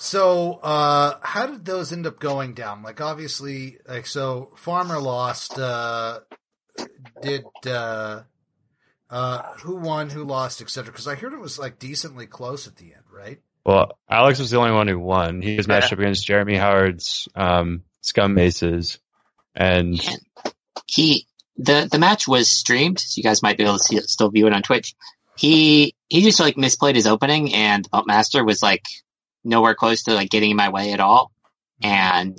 So, 0.00 0.54
uh, 0.62 1.18
how 1.20 1.46
did 1.46 1.66
those 1.66 1.92
end 1.92 2.06
up 2.06 2.18
going 2.18 2.54
down? 2.54 2.82
Like, 2.82 3.02
obviously, 3.02 3.76
like, 3.86 4.06
so 4.06 4.50
Farmer 4.56 4.98
lost, 4.98 5.58
uh, 5.58 6.20
did, 7.20 7.44
uh, 7.66 8.22
uh, 9.10 9.42
who 9.58 9.76
won, 9.76 10.08
who 10.08 10.24
lost, 10.24 10.62
etc. 10.62 10.90
Because 10.90 11.06
I 11.06 11.16
heard 11.16 11.34
it 11.34 11.38
was 11.38 11.58
like 11.58 11.78
decently 11.78 12.26
close 12.26 12.66
at 12.66 12.76
the 12.76 12.94
end, 12.94 13.04
right? 13.12 13.40
well, 13.66 13.98
Alex 14.08 14.38
was 14.38 14.48
the 14.50 14.56
only 14.56 14.72
one 14.72 14.88
who 14.88 14.98
won. 14.98 15.42
He 15.42 15.58
was 15.58 15.68
Yeah. 15.68 15.74
matched 15.74 15.92
up 15.92 15.98
against 15.98 16.26
Jeremy 16.26 16.56
Howard's 16.56 17.28
um, 17.34 17.82
Scum 18.00 18.32
Maces, 18.32 19.00
and 19.54 20.00
he 20.86 21.26
the 21.58 21.86
the 21.92 21.98
match 21.98 22.26
was 22.26 22.48
streamed, 22.50 23.00
so 23.00 23.18
you 23.18 23.22
guys 23.22 23.42
might 23.42 23.58
be 23.58 23.64
able 23.64 23.76
to 23.76 23.84
see, 23.84 24.00
still 24.00 24.30
view 24.30 24.46
it 24.46 24.54
on 24.54 24.62
Twitch. 24.62 24.94
He 25.36 25.94
he 26.08 26.22
just 26.22 26.40
like 26.40 26.56
misplayed 26.56 26.94
his 26.94 27.06
opening, 27.06 27.52
and 27.52 27.88
Bump 27.90 28.06
Master 28.06 28.42
was 28.42 28.62
like 28.62 28.86
nowhere 29.44 29.74
close 29.74 30.02
to 30.04 30.14
like 30.14 30.30
getting 30.30 30.50
in 30.50 30.56
my 30.56 30.68
way 30.70 30.92
at 30.92 31.00
all. 31.00 31.32
Mm-hmm. 31.82 31.90
And 31.92 32.38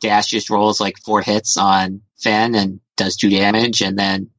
Dash 0.00 0.26
just 0.26 0.50
rolls 0.50 0.80
like 0.80 0.98
four 1.04 1.20
hits 1.22 1.56
on 1.56 2.02
Finn 2.18 2.54
and 2.54 2.80
does 2.96 3.16
two 3.16 3.30
damage, 3.30 3.80
and 3.82 3.98
then 3.98 4.30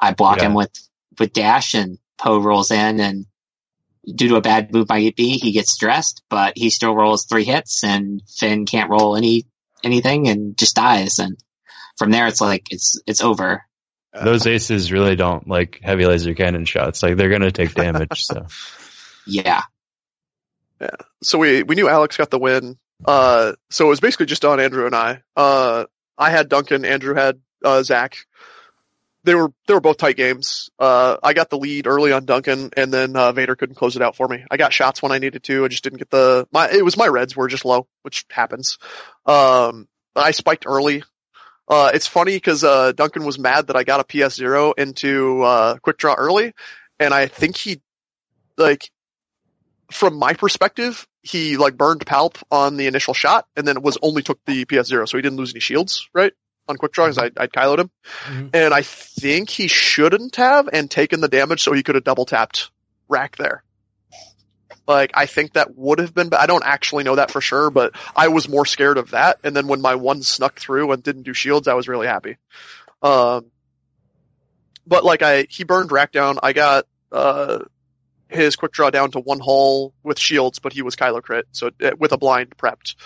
I 0.00 0.12
block 0.12 0.38
Yeah. 0.38 0.46
him 0.46 0.54
with 0.54 0.70
with 1.18 1.32
Dash, 1.32 1.74
and 1.74 1.98
Poe 2.18 2.40
rolls 2.40 2.70
in, 2.70 3.00
and 3.00 3.26
due 4.12 4.28
to 4.28 4.36
a 4.36 4.40
bad 4.40 4.72
move 4.72 4.86
by 4.86 5.12
B, 5.16 5.38
he 5.38 5.52
gets 5.52 5.72
stressed, 5.72 6.22
but 6.28 6.54
he 6.56 6.70
still 6.70 6.94
rolls 6.94 7.24
three 7.26 7.44
hits, 7.44 7.84
and 7.84 8.20
Finn 8.28 8.66
can't 8.66 8.90
roll 8.90 9.16
any 9.16 9.46
anything 9.82 10.28
and 10.28 10.56
just 10.58 10.76
dies, 10.76 11.18
and 11.18 11.38
from 11.98 12.10
there 12.10 12.26
it's 12.26 12.40
like 12.40 12.66
it's 12.72 13.00
it's 13.06 13.20
over. 13.20 13.62
those 14.12 14.46
aces 14.46 14.90
really 14.92 15.16
don't 15.16 15.48
like 15.48 15.80
heavy 15.82 16.06
laser 16.06 16.34
cannon 16.34 16.64
shots. 16.64 17.02
Like 17.02 17.16
they're 17.16 17.30
gonna 17.30 17.50
take 17.52 17.74
damage. 17.74 18.24
So 18.24 18.46
Yeah. 19.26 19.62
So 21.22 21.38
we 21.38 21.62
we 21.62 21.74
knew 21.74 21.88
Alex 21.88 22.16
got 22.16 22.30
the 22.30 22.38
win. 22.38 22.78
Uh, 23.04 23.52
so 23.70 23.86
it 23.86 23.88
was 23.88 24.00
basically 24.00 24.26
just 24.26 24.44
on 24.44 24.60
Andrew 24.60 24.86
and 24.86 24.94
I. 24.94 25.22
Uh, 25.36 25.84
I 26.16 26.30
had 26.30 26.48
Duncan. 26.48 26.84
Andrew 26.84 27.14
had 27.14 27.40
uh, 27.64 27.82
Zach. 27.82 28.16
They 29.24 29.34
were 29.34 29.52
they 29.66 29.74
were 29.74 29.80
both 29.80 29.96
tight 29.96 30.16
games. 30.16 30.70
Uh, 30.78 31.16
I 31.22 31.32
got 31.32 31.48
the 31.48 31.58
lead 31.58 31.86
early 31.86 32.12
on 32.12 32.26
Duncan, 32.26 32.70
and 32.76 32.92
then 32.92 33.16
uh, 33.16 33.32
Vader 33.32 33.56
couldn't 33.56 33.76
close 33.76 33.96
it 33.96 34.02
out 34.02 34.16
for 34.16 34.28
me. 34.28 34.44
I 34.50 34.58
got 34.58 34.72
shots 34.72 35.02
when 35.02 35.12
I 35.12 35.18
needed 35.18 35.42
to. 35.44 35.64
I 35.64 35.68
just 35.68 35.82
didn't 35.82 35.98
get 35.98 36.10
the 36.10 36.46
my. 36.52 36.70
It 36.70 36.84
was 36.84 36.96
my 36.96 37.06
reds 37.06 37.34
were 37.34 37.48
just 37.48 37.64
low, 37.64 37.86
which 38.02 38.26
happens. 38.30 38.78
Um, 39.24 39.88
I 40.14 40.32
spiked 40.32 40.64
early. 40.66 41.02
Uh, 41.66 41.90
it's 41.94 42.06
funny 42.06 42.36
because 42.36 42.62
uh, 42.62 42.92
Duncan 42.92 43.24
was 43.24 43.38
mad 43.38 43.68
that 43.68 43.76
I 43.76 43.84
got 43.84 44.00
a 44.00 44.04
PS 44.04 44.34
zero 44.34 44.72
into 44.72 45.42
uh, 45.42 45.78
quick 45.78 45.96
draw 45.96 46.14
early, 46.14 46.52
and 47.00 47.14
I 47.14 47.26
think 47.26 47.56
he 47.56 47.80
like 48.58 48.90
from 49.90 50.16
my 50.16 50.34
perspective, 50.34 51.06
he 51.22 51.56
like 51.56 51.76
burned 51.76 52.04
Palp 52.04 52.42
on 52.50 52.76
the 52.76 52.86
initial 52.86 53.14
shot 53.14 53.46
and 53.56 53.66
then 53.66 53.76
it 53.76 53.82
was 53.82 53.98
only 54.02 54.22
took 54.22 54.38
the 54.44 54.64
PS 54.64 54.86
zero, 54.88 55.06
so 55.06 55.16
he 55.18 55.22
didn't 55.22 55.38
lose 55.38 55.52
any 55.52 55.60
shields, 55.60 56.08
right? 56.12 56.32
On 56.68 56.76
quick 56.76 56.92
draw, 56.92 57.06
'cause 57.06 57.18
I 57.18 57.30
I 57.36 57.46
kyloed 57.46 57.78
him, 57.78 57.90
Mhm. 58.26 58.50
and 58.54 58.72
I 58.74 58.82
think 58.82 59.50
he 59.50 59.68
shouldn't 59.68 60.36
have 60.36 60.68
and 60.72 60.90
taken 60.90 61.20
the 61.20 61.28
damage, 61.28 61.62
so 61.62 61.72
he 61.72 61.82
could 61.82 61.94
have 61.94 62.04
double 62.04 62.24
tapped 62.24 62.70
rack 63.08 63.36
there. 63.36 63.62
Like 64.86 65.12
I 65.14 65.26
think 65.26 65.54
that 65.54 65.76
would 65.76 65.98
have 65.98 66.14
been. 66.14 66.30
I 66.34 66.46
don't 66.46 66.64
actually 66.64 67.04
know 67.04 67.16
that 67.16 67.30
for 67.30 67.40
sure, 67.40 67.70
but 67.70 67.94
I 68.14 68.28
was 68.28 68.48
more 68.48 68.66
scared 68.66 68.98
of 68.98 69.10
that. 69.12 69.40
And 69.44 69.54
then 69.56 69.66
when 69.66 69.80
my 69.80 69.94
one 69.94 70.22
snuck 70.22 70.58
through 70.58 70.92
and 70.92 71.02
didn't 71.02 71.22
do 71.22 71.32
shields, 71.34 71.68
I 71.68 71.74
was 71.74 71.88
really 71.88 72.06
happy. 72.06 72.36
Um, 73.02 73.46
but 74.86 75.04
like 75.04 75.22
I, 75.22 75.46
he 75.48 75.64
burned 75.64 75.90
rack 75.92 76.12
down. 76.12 76.38
I 76.42 76.52
got 76.52 76.86
uh 77.12 77.60
his 78.34 78.56
quick 78.56 78.72
draw 78.72 78.90
down 78.90 79.10
to 79.12 79.20
one 79.20 79.40
hull 79.40 79.94
with 80.02 80.18
shields, 80.18 80.58
but 80.58 80.72
he 80.72 80.82
was 80.82 80.96
Kylo 80.96 81.22
crit, 81.22 81.46
so 81.52 81.70
uh, 81.82 81.92
with 81.98 82.12
a 82.12 82.18
blind 82.18 82.56
prepped. 82.56 82.96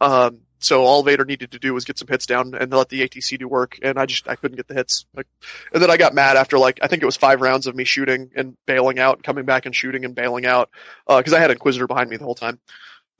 Um, 0.00 0.40
so 0.60 0.82
all 0.82 1.02
Vader 1.02 1.24
needed 1.24 1.52
to 1.52 1.58
do 1.58 1.72
was 1.72 1.84
get 1.84 1.98
some 1.98 2.08
hits 2.08 2.26
down 2.26 2.54
and 2.54 2.70
let 2.72 2.88
the 2.88 3.08
ATC 3.08 3.38
do 3.38 3.46
work, 3.46 3.78
and 3.82 3.98
I 3.98 4.06
just 4.06 4.28
I 4.28 4.34
couldn't 4.34 4.56
get 4.56 4.66
the 4.66 4.74
hits. 4.74 5.06
Like, 5.14 5.26
and 5.72 5.82
then 5.82 5.90
I 5.90 5.96
got 5.96 6.14
mad 6.14 6.36
after 6.36 6.58
like 6.58 6.80
I 6.82 6.88
think 6.88 7.02
it 7.02 7.06
was 7.06 7.16
five 7.16 7.40
rounds 7.40 7.66
of 7.66 7.76
me 7.76 7.84
shooting 7.84 8.30
and 8.34 8.56
bailing 8.66 8.98
out, 8.98 9.22
coming 9.22 9.44
back 9.44 9.66
and 9.66 9.74
shooting 9.74 10.04
and 10.04 10.14
bailing 10.14 10.46
out, 10.46 10.70
because 11.06 11.32
I 11.32 11.40
had 11.40 11.50
Inquisitor 11.50 11.86
behind 11.86 12.10
me 12.10 12.16
the 12.16 12.24
whole 12.24 12.34
time. 12.34 12.58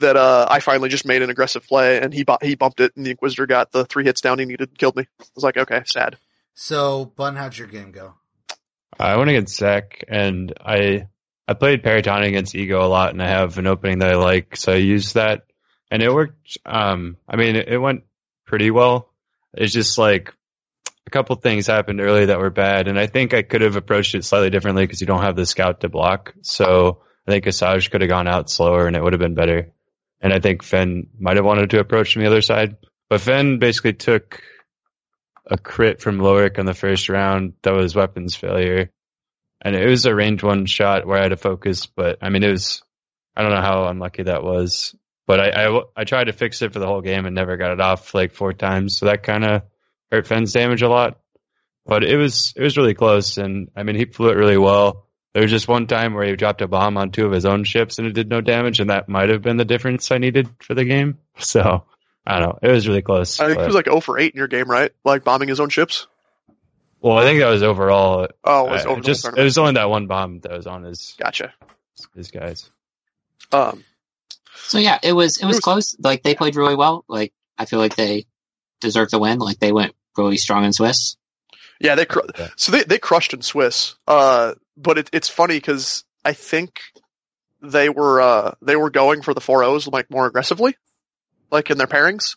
That 0.01 0.17
uh, 0.17 0.47
I 0.49 0.61
finally 0.61 0.91
just 0.91 1.07
made 1.07 1.23
an 1.23 1.31
aggressive 1.31 1.67
play, 1.67 2.01
and 2.01 2.13
he 2.13 2.23
bu- 2.23 2.39
he 2.41 2.55
bumped 2.55 2.81
it, 2.81 2.93
and 2.97 3.05
the 3.05 3.11
Inquisitor 3.11 3.47
got 3.47 3.73
the 3.73 3.85
three 3.85 4.05
hits 4.05 4.21
down 4.21 4.39
he 4.39 4.45
needed, 4.45 4.69
and 4.69 4.79
killed 4.79 4.95
me. 4.95 5.09
I 5.21 5.25
was 5.35 5.43
like, 5.43 5.57
okay, 5.57 5.83
sad. 5.87 6.17
So, 6.55 7.13
Bunn, 7.17 7.35
how'd 7.35 7.57
your 7.57 7.67
game 7.67 7.91
go? 7.91 8.15
I 8.99 9.17
went 9.17 9.31
against 9.31 9.57
Zach, 9.57 10.05
and 10.09 10.53
I 10.61 11.09
I 11.49 11.55
played 11.55 11.83
Paratoni 11.83 12.29
against 12.29 12.55
Ego 12.55 12.85
a 12.85 12.87
lot, 12.87 13.13
and 13.13 13.23
I 13.23 13.29
have 13.29 13.57
an 13.57 13.67
opening 13.67 14.01
that 14.01 14.11
I 14.11 14.17
like, 14.17 14.55
so 14.55 14.71
I 14.71 14.77
used 14.77 15.15
that, 15.15 15.47
and 15.91 16.03
it 16.03 16.13
worked. 16.13 16.59
Um, 16.67 17.17
I 17.27 17.37
mean, 17.37 17.57
it, 17.57 17.69
it 17.69 17.79
went 17.79 18.05
pretty 18.45 18.71
well. 18.71 19.11
It's 19.55 19.73
just 19.73 19.97
like 19.97 20.35
a 21.07 21.11
couple 21.11 21.35
things 21.37 21.67
happened 21.67 22.03
early 22.03 22.27
that 22.27 22.39
were 22.39 22.51
bad, 22.51 22.87
and 22.87 23.01
I 23.01 23.07
think 23.07 23.33
I 23.33 23.41
could 23.41 23.63
have 23.63 23.77
approached 23.77 24.15
it 24.15 24.27
slightly 24.27 24.51
differently 24.51 24.85
because 24.85 25.01
you 25.01 25.07
don't 25.07 25.23
have 25.23 25.37
the 25.37 25.47
scout 25.47 25.81
to 25.81 25.89
block. 25.89 26.35
So 26.43 27.01
I 27.27 27.31
think 27.31 27.47
Asajj 27.47 27.91
could 27.91 28.03
have 28.03 28.11
gone 28.11 28.29
out 28.29 28.51
slower, 28.51 28.87
and 28.87 28.95
it 28.95 29.03
would 29.03 29.15
have 29.15 29.21
been 29.21 29.35
better. 29.35 29.73
And 30.21 30.35
I 30.35 30.41
think 30.41 30.63
Fen 30.63 31.07
might 31.19 31.37
have 31.37 31.47
wanted 31.47 31.71
to 31.71 31.81
approach 31.81 32.13
from 32.13 32.23
the 32.23 32.29
other 32.29 32.43
side, 32.43 32.77
but 33.09 33.23
Fen 33.23 33.59
basically 33.59 33.95
took 33.95 34.43
a 35.47 35.57
crit 35.57 36.03
from 36.03 36.19
Lowhhrick 36.19 36.59
on 36.59 36.67
the 36.67 36.75
first 36.75 37.09
round. 37.09 37.55
That 37.63 37.73
was 37.73 37.95
weapons 37.95 38.35
failure. 38.35 38.91
And 39.61 39.75
it 39.75 39.87
was 39.87 40.07
a 40.07 40.15
range 40.15 40.43
one 40.43 40.67
shot 40.67 41.07
where 41.07 41.19
I 41.19 41.23
had 41.23 41.31
to 41.31 41.37
focus, 41.37 41.87
but 41.87 42.19
I 42.23 42.31
mean, 42.31 42.45
it 42.45 42.51
was, 42.51 42.83
I 43.35 43.43
don't 43.43 43.53
know 43.53 43.61
how 43.61 43.87
unlucky 43.87 44.25
that 44.25 44.45
was, 44.45 44.95
but 45.27 45.41
I, 45.41 45.67
I, 45.67 45.81
I 45.97 46.05
tried 46.05 46.25
to 46.25 46.33
fix 46.33 46.63
it 46.63 46.73
for 46.73 46.79
the 46.79 46.87
whole 46.87 47.01
game 47.01 47.27
and 47.27 47.35
never 47.35 47.57
got 47.57 47.73
it 47.73 47.81
off 47.81 48.15
like 48.15 48.33
four 48.33 48.53
times. 48.53 48.97
So 48.97 49.07
that 49.07 49.25
kind 49.25 49.45
of 49.45 49.63
hurt 50.13 50.27
Fenn's 50.27 50.53
damage 50.53 50.83
a 50.83 50.89
lot, 50.89 51.19
but 51.85 52.05
it 52.05 52.17
was, 52.17 52.53
it 52.57 52.63
was 52.63 52.77
really 52.77 52.95
close. 52.95 53.37
And 53.37 53.71
I 53.75 53.83
mean, 53.83 53.97
he 53.97 54.05
flew 54.05 54.31
it 54.31 54.37
really 54.37 54.59
well. 54.59 55.07
There 55.35 55.43
was 55.43 55.51
just 55.51 55.69
one 55.69 55.87
time 55.87 56.15
where 56.15 56.25
he 56.25 56.37
dropped 56.37 56.63
a 56.63 56.69
bomb 56.69 56.97
on 56.97 57.11
two 57.11 57.27
of 57.27 57.33
his 57.33 57.45
own 57.45 57.65
ships 57.65 57.99
and 57.99 58.07
it 58.07 58.15
did 58.15 58.29
no 58.29 58.41
damage. 58.41 58.81
And 58.81 58.91
that 58.91 59.09
might 59.09 59.29
have 59.29 59.43
been 59.43 59.57
the 59.57 59.65
difference 59.65 60.11
I 60.11 60.19
needed 60.19 60.49
for 60.61 60.75
the 60.75 60.85
game. 60.85 61.19
So 61.41 61.85
I 62.27 62.41
don't 62.41 62.49
know. 62.49 62.59
It 62.69 62.73
was 62.73 62.89
really 62.89 63.01
close. 63.01 63.39
Uh, 63.39 63.45
I 63.45 63.47
think 63.47 63.59
but- 63.59 63.63
he 63.63 63.67
was 63.69 63.75
like 63.77 63.87
0 63.87 64.01
for 64.01 64.19
8 64.19 64.35
in 64.35 64.37
your 64.37 64.49
game, 64.49 64.69
right? 64.69 64.91
Like 65.05 65.23
bombing 65.25 65.49
his 65.49 65.61
own 65.61 65.69
ships. 65.69 66.09
Well, 67.01 67.19
I 67.19 67.23
think 67.23 67.41
that 67.41 67.49
was 67.49 67.63
overall. 67.63 68.29
Oh, 68.45 68.67
it 68.67 68.71
was 68.73 68.87
Uh, 68.87 69.01
just 69.01 69.27
it 69.27 69.43
was 69.43 69.59
only 69.59 69.73
that 69.75 69.89
one 69.91 70.07
bomb 70.07 70.41
that 70.41 70.53
was 70.53 70.67
on 70.67 70.83
his 70.85 71.15
Gotcha. 71.19 71.53
his 72.15 72.31
guys. 72.31 72.71
Um, 73.53 73.85
So 74.67 74.79
yeah, 74.79 74.99
it 75.03 75.13
was 75.13 75.39
it 75.39 75.47
was 75.47 75.57
was- 75.57 75.61
close. 75.65 75.97
Like 75.99 76.23
they 76.23 76.35
played 76.35 76.57
really 76.57 76.77
well. 76.77 77.05
Like 77.09 77.33
I 77.57 77.65
feel 77.65 77.79
like 77.79 77.97
they 77.97 78.27
deserved 78.81 79.11
the 79.13 79.19
win. 79.19 79.39
Like 79.39 79.59
they 79.59 79.73
went 79.73 79.95
really 80.17 80.37
strong 80.37 80.65
in 80.65 80.73
Swiss. 80.73 81.17
yeah, 81.81 81.95
they 81.95 82.05
cr- 82.07 82.21
Yeah. 82.39 82.49
so 82.57 82.73
they 82.73 82.83
they 82.85 82.99
crushed 82.99 83.33
in 83.35 83.43
Swiss. 83.43 83.95
Uh, 84.07 84.55
but 84.77 84.99
it, 84.99 85.11
it's 85.13 85.29
funny 85.29 85.57
because 85.57 86.05
I 86.25 86.33
think 86.33 86.81
they 87.63 87.89
were 87.89 88.21
uh 88.21 88.55
they 88.63 88.77
were 88.77 88.91
going 88.91 89.23
for 89.23 89.35
the 89.35 89.41
four 89.41 89.63
O's 89.65 89.87
like 89.89 90.11
more 90.11 90.27
aggressively. 90.27 90.77
like 91.51 91.71
in 91.71 91.79
their 91.79 91.87
pairings. 91.87 92.37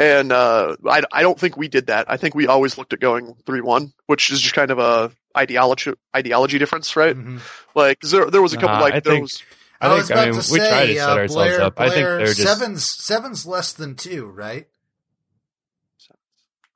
And 0.00 0.32
uh, 0.32 0.76
I, 0.88 1.02
I 1.12 1.20
don't 1.22 1.38
think 1.38 1.56
we 1.58 1.68
did 1.68 1.88
that. 1.88 2.10
I 2.10 2.16
think 2.16 2.34
we 2.34 2.46
always 2.46 2.78
looked 2.78 2.92
at 2.94 3.00
going 3.00 3.34
three 3.44 3.60
one, 3.60 3.92
which 4.06 4.30
is 4.30 4.40
just 4.40 4.54
kind 4.54 4.70
of 4.70 4.78
a 4.78 5.12
ideology 5.36 5.92
ideology 6.16 6.58
difference, 6.58 6.96
right? 6.96 7.14
Mhm. 7.14 7.40
Like 7.74 8.00
'cause 8.00 8.10
there 8.10 8.30
there 8.30 8.40
was 8.42 8.54
a 8.54 8.56
couple 8.56 8.76
Nah, 8.76 8.80
like 8.80 8.94
I 8.94 9.00
think- 9.00 9.24
those. 9.30 9.42
I, 9.82 9.86
I, 9.88 9.94
was 9.94 10.08
think, 10.08 10.10
about 10.10 10.22
I 10.28 10.30
mean, 10.32 10.40
to 10.40 10.52
we 10.52 10.58
say, 10.58 10.68
try 10.68 10.86
to 10.86 10.94
set 10.94 11.08
uh, 11.08 11.12
ourselves 11.12 11.34
Blair, 11.34 11.60
up. 11.62 11.80
I 11.80 11.84
think 11.88 11.94
Blair, 12.02 12.16
they're 12.18 12.26
just 12.26 12.42
seven's 12.42 12.84
seven's 12.84 13.46
less 13.46 13.72
than 13.74 13.94
two, 13.94 14.26
right? 14.26 14.66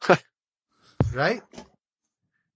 right? 1.12 1.42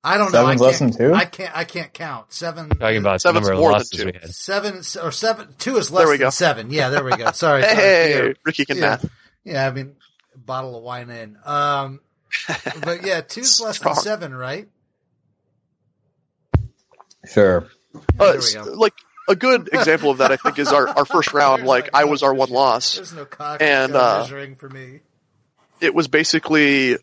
I 0.05 0.17
don't 0.17 0.33
know. 0.33 0.47
I 0.47 0.55
Seven's 0.57 0.61
less 0.61 0.79
can't- 0.79 0.97
than 0.97 1.09
two? 1.11 1.15
I 1.15 1.25
can't. 1.25 1.57
I 1.57 1.65
can't 1.65 1.93
count 1.93 2.33
seven. 2.33 2.69
talking 2.71 2.99
about 2.99 3.15
the 3.15 3.19
Seven's 3.19 3.47
number 3.47 3.53
of 3.53 3.59
more 3.59 3.69
than 3.71 3.79
losses 3.79 3.91
two. 3.91 4.07
we 4.07 4.13
had. 4.13 4.35
seven 4.35 4.77
or 5.03 5.13
seven. 5.13 5.49
Two 5.59 5.77
is 5.77 5.91
less 5.91 6.03
There 6.05 6.11
we 6.11 6.17
than 6.19 6.27
go. 6.27 6.31
seven. 6.31 6.71
Yeah, 6.71 6.89
there 6.91 7.05
we 7.05 7.11
go. 7.17 7.31
Sorry. 7.33 7.63
sorry. 7.65 7.75
Hey, 7.75 8.27
Yeah. 8.29 8.33
Ricky 8.45 8.65
can 8.65 8.77
Yeah. 8.77 8.83
math. 8.83 9.11
Yeah, 9.45 9.67
I 9.67 9.71
mean, 9.73 9.97
bottle 10.47 10.77
of 10.77 10.83
wine 10.83 11.11
in. 11.11 11.37
Um, 11.45 12.01
but 12.83 13.05
yeah, 13.07 13.21
two's 13.27 13.61
less 13.61 13.79
than 13.79 13.95
seven, 13.97 14.35
right? 14.35 14.69
Sure. 17.27 17.67
Yeah, 17.95 18.01
Uh, 18.19 18.33
there 18.33 18.41
we 18.41 18.55
go. 18.55 18.73
like 18.77 18.95
a 19.29 19.37
good 19.37 19.69
example 19.73 20.11
of 20.11 20.19
that, 20.19 20.31
I 20.33 20.37
think, 20.37 20.59
is 20.59 20.69
our, 20.73 20.89
our 20.89 21.05
first 21.05 21.33
round. 21.33 21.65
Like 21.65 21.91
I 21.95 22.05
was 22.05 22.23
our 22.23 22.33
one 22.33 22.51
loss. 22.51 22.95
There's 22.97 23.13
no 23.13 23.25
cock 23.25 23.61
And, 23.63 23.95
uh, 23.95 24.21
measuring 24.21 24.57
for 24.57 24.69
me. 24.69 25.01
It 25.81 25.95
was 25.95 26.09
basically, 26.09 26.97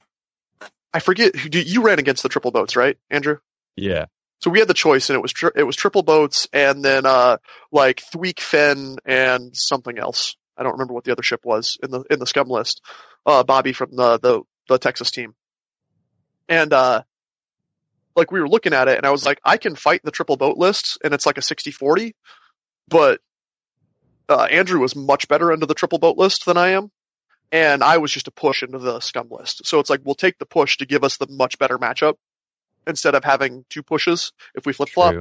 I 0.93 0.99
forget. 0.99 1.35
who- 1.35 1.49
You 1.59 1.81
ran 1.81 1.99
against 1.99 2.23
the 2.23 2.29
triple 2.29 2.51
boats, 2.51 2.75
right, 2.75 2.97
Andrew? 3.09 3.37
Yeah. 3.75 4.05
So 4.41 4.51
we 4.51 4.59
had 4.59 4.67
the 4.67 4.73
choice, 4.73 5.09
and 5.09 5.15
it 5.15 5.21
was 5.21 5.31
tri- 5.31 5.51
it 5.55 5.63
was 5.63 5.75
triple 5.75 6.03
boats, 6.03 6.47
and 6.51 6.83
then 6.83 7.05
uh 7.05 7.37
like 7.71 8.01
Thweek 8.13 8.39
Fen 8.39 8.97
and 9.05 9.55
something 9.55 9.97
else. 9.97 10.35
I 10.57 10.63
don't 10.63 10.73
remember 10.73 10.93
what 10.93 11.03
the 11.05 11.13
other 11.13 11.23
ship 11.23 11.41
was 11.45 11.77
in 11.81 11.89
the 11.89 12.03
in 12.09 12.19
the 12.19 12.27
scum 12.27 12.49
list. 12.49 12.81
Uh, 13.25 13.43
Bobby 13.43 13.73
from 13.73 13.95
the 13.95 14.19
the 14.19 14.41
the 14.69 14.77
Texas 14.77 15.09
team, 15.11 15.33
and 16.47 16.71
uh, 16.73 17.01
like 18.15 18.31
we 18.31 18.39
were 18.39 18.47
looking 18.47 18.73
at 18.73 18.87
it, 18.87 18.97
and 18.97 19.05
I 19.05 19.11
was 19.11 19.25
like, 19.25 19.39
I 19.43 19.57
can 19.57 19.75
fight 19.75 20.01
the 20.03 20.11
triple 20.11 20.37
boat 20.37 20.57
list, 20.57 20.99
and 21.03 21.13
it's 21.13 21.25
like 21.25 21.37
a 21.37 21.41
60-40, 21.41 22.13
but 22.87 23.19
uh, 24.29 24.43
Andrew 24.43 24.79
was 24.79 24.95
much 24.95 25.27
better 25.27 25.51
into 25.51 25.65
the 25.65 25.73
triple 25.73 25.99
boat 25.99 26.17
list 26.17 26.45
than 26.45 26.57
I 26.57 26.69
am. 26.69 26.91
And 27.51 27.83
I 27.83 27.97
was 27.97 28.11
just 28.11 28.27
a 28.27 28.31
push 28.31 28.63
into 28.63 28.79
the 28.79 28.99
scum 28.99 29.27
list. 29.29 29.65
So 29.67 29.79
it's 29.79 29.89
like, 29.89 30.01
we'll 30.03 30.15
take 30.15 30.39
the 30.39 30.45
push 30.47 30.77
to 30.77 30.85
give 30.85 31.03
us 31.03 31.17
the 31.17 31.27
much 31.29 31.59
better 31.59 31.77
matchup 31.77 32.15
instead 32.87 33.15
of 33.15 33.23
having 33.23 33.65
two 33.69 33.83
pushes 33.83 34.31
if 34.55 34.65
we 34.65 34.73
flip 34.73 34.89
flop. 34.89 35.13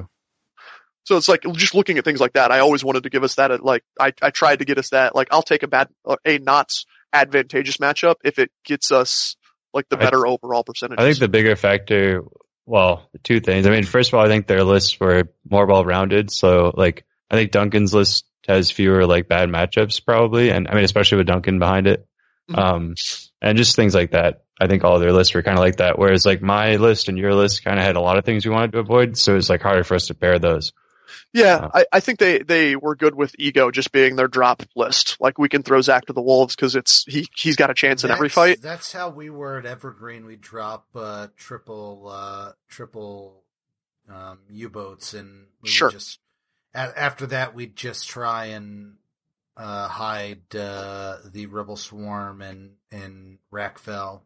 So 1.05 1.18
it's 1.18 1.28
like 1.28 1.43
just 1.52 1.74
looking 1.74 1.98
at 1.98 2.05
things 2.05 2.20
like 2.20 2.32
that. 2.32 2.51
I 2.51 2.60
always 2.60 2.82
wanted 2.82 3.02
to 3.02 3.10
give 3.10 3.24
us 3.24 3.35
that. 3.35 3.51
At, 3.51 3.62
like 3.62 3.85
I, 4.01 4.12
I 4.22 4.31
tried 4.31 4.60
to 4.60 4.64
get 4.64 4.78
us 4.78 4.90
that. 4.90 5.14
Like 5.14 5.28
I'll 5.32 5.43
take 5.43 5.62
a 5.62 5.68
bad, 5.68 5.89
uh, 6.06 6.16
a 6.24 6.39
not 6.39 6.72
advantageous 7.14 7.78
matchup 7.78 8.16
if 8.24 8.38
it 8.38 8.50
gets 8.64 8.92
us 8.92 9.36
like 9.72 9.88
the 9.88 9.96
I- 9.96 10.00
better 10.00 10.26
overall 10.26 10.64
percentage. 10.64 10.98
I 10.98 11.04
think 11.04 11.18
the 11.18 11.28
bigger 11.28 11.56
factor, 11.56 12.22
well, 12.66 13.08
two 13.22 13.40
things. 13.40 13.66
I 13.66 13.70
mean, 13.70 13.84
first 13.84 14.10
of 14.12 14.18
all, 14.18 14.24
I 14.24 14.28
think 14.28 14.46
their 14.46 14.64
lists 14.64 14.98
were 15.00 15.24
more 15.48 15.66
well 15.66 15.84
rounded. 15.84 16.30
So, 16.30 16.72
like, 16.74 17.04
I 17.30 17.36
think 17.36 17.50
Duncan's 17.52 17.94
list 17.94 18.26
has 18.46 18.70
fewer 18.70 19.06
like 19.06 19.28
bad 19.28 19.48
matchups 19.48 20.04
probably, 20.04 20.50
and 20.50 20.68
I 20.68 20.74
mean, 20.74 20.84
especially 20.84 21.18
with 21.18 21.26
Duncan 21.26 21.58
behind 21.58 21.86
it. 21.86 22.06
Mhm. 22.50 22.58
Um, 22.58 22.94
and 23.40 23.56
just 23.56 23.74
things 23.74 23.94
like 23.94 24.10
that. 24.10 24.42
I 24.60 24.66
think 24.66 24.84
all 24.84 24.98
their 24.98 25.12
lists 25.12 25.34
were 25.34 25.42
kind 25.42 25.58
of 25.58 25.64
like 25.64 25.76
that. 25.76 25.98
Whereas 25.98 26.26
like 26.26 26.42
my 26.42 26.76
list 26.76 27.08
and 27.08 27.16
your 27.18 27.34
list 27.34 27.64
kind 27.64 27.78
of 27.78 27.84
had 27.84 27.96
a 27.96 28.00
lot 28.00 28.18
of 28.18 28.24
things 28.24 28.44
we 28.44 28.52
wanted 28.52 28.72
to 28.72 28.78
avoid, 28.80 29.16
so 29.16 29.34
it's 29.36 29.48
like 29.48 29.62
harder 29.62 29.82
for 29.82 29.94
us 29.94 30.08
to 30.08 30.14
pair 30.14 30.38
those. 30.38 30.72
Yeah, 31.32 31.56
uh, 31.56 31.70
I, 31.74 31.86
I 31.92 32.00
think 32.00 32.18
they 32.18 32.38
they 32.38 32.76
were 32.76 32.94
good 32.96 33.14
with 33.14 33.34
ego 33.38 33.70
just 33.70 33.92
being 33.92 34.16
their 34.16 34.28
drop 34.28 34.62
list. 34.76 35.16
Like 35.20 35.38
we 35.38 35.48
can 35.48 35.62
throw 35.62 35.80
Zach 35.80 36.06
to 36.06 36.12
the 36.12 36.22
wolves 36.22 36.54
because 36.56 36.76
it's 36.76 37.04
he 37.06 37.26
he's 37.34 37.56
got 37.56 37.70
a 37.70 37.74
chance 37.74 38.04
in 38.04 38.10
every 38.10 38.28
fight. 38.28 38.60
That's 38.62 38.92
how 38.92 39.08
we 39.10 39.30
were 39.30 39.58
at 39.58 39.66
Evergreen. 39.66 40.26
We 40.26 40.36
drop 40.36 40.86
uh, 40.94 41.28
triple 41.36 42.08
uh, 42.10 42.52
triple 42.68 43.42
um, 44.08 44.38
U 44.50 44.68
boats, 44.68 45.14
and 45.14 45.46
we 45.62 45.68
Sure. 45.68 45.90
just 45.90 46.18
a- 46.74 46.78
after 46.98 47.26
that 47.28 47.54
we'd 47.54 47.76
just 47.76 48.08
try 48.08 48.46
and 48.46 48.96
uh, 49.56 49.88
hide 49.88 50.54
uh, 50.54 51.18
the 51.32 51.46
Rebel 51.46 51.76
Swarm 51.76 52.42
and 52.42 52.72
and 52.90 53.38
Rackfell. 53.52 54.22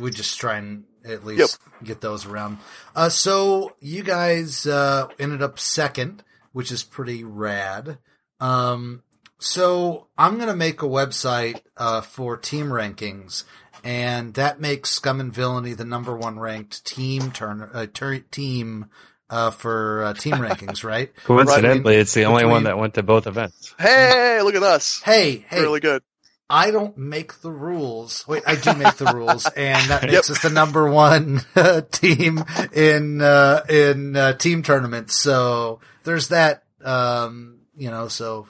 We 0.00 0.10
just 0.10 0.38
try 0.38 0.56
and 0.58 0.84
at 1.04 1.24
least 1.24 1.58
get 1.82 2.00
those 2.00 2.26
around. 2.26 2.58
Uh, 2.94 3.08
so 3.08 3.74
you 3.80 4.02
guys 4.02 4.66
uh, 4.66 5.08
ended 5.18 5.42
up 5.42 5.58
second, 5.58 6.22
which 6.52 6.70
is 6.70 6.82
pretty 6.84 7.24
rad. 7.24 7.98
Um, 8.40 9.02
so 9.38 10.06
I'm 10.16 10.38
gonna 10.38 10.54
make 10.56 10.82
a 10.82 10.86
website 10.86 11.60
uh, 11.76 12.00
for 12.00 12.36
team 12.36 12.66
rankings, 12.66 13.44
and 13.84 14.34
that 14.34 14.60
makes 14.60 14.90
Scum 14.90 15.20
and 15.20 15.32
Villainy 15.32 15.74
the 15.74 15.84
number 15.84 16.16
one 16.16 16.38
ranked 16.38 16.84
team 16.84 17.30
turn 17.32 17.68
uh, 17.72 17.86
tur- 17.92 18.18
team 18.18 18.86
uh, 19.30 19.50
for 19.50 20.04
uh, 20.04 20.14
team 20.14 20.34
rankings, 20.36 20.84
right? 20.84 21.10
Coincidentally, 21.24 21.96
it's 21.96 22.14
the 22.14 22.24
only 22.24 22.42
between- 22.42 22.52
one 22.52 22.64
that 22.64 22.78
went 22.78 22.94
to 22.94 23.02
both 23.02 23.26
events. 23.26 23.74
Hey, 23.78 24.40
look 24.42 24.54
at 24.54 24.62
us! 24.62 25.00
Hey, 25.04 25.44
hey, 25.48 25.62
Really 25.62 25.80
good. 25.80 26.02
I 26.50 26.70
don't 26.70 26.96
make 26.96 27.40
the 27.42 27.50
rules. 27.50 28.26
Wait, 28.26 28.42
I 28.46 28.54
do 28.56 28.72
make 28.74 28.96
the 28.96 29.06
rules, 29.14 29.46
and 29.46 29.90
that 29.90 30.02
makes 30.04 30.30
us 30.30 30.40
the 30.42 30.50
number 30.50 30.90
one 30.90 31.42
uh, 31.56 31.82
team 31.82 32.42
in 32.72 33.20
uh, 33.20 33.64
in 33.68 34.16
uh, 34.16 34.32
team 34.34 34.62
tournaments. 34.62 35.16
So 35.16 35.80
there's 36.04 36.28
that. 36.28 36.64
Um, 36.82 37.58
you 37.76 37.90
know, 37.90 38.08
so 38.08 38.46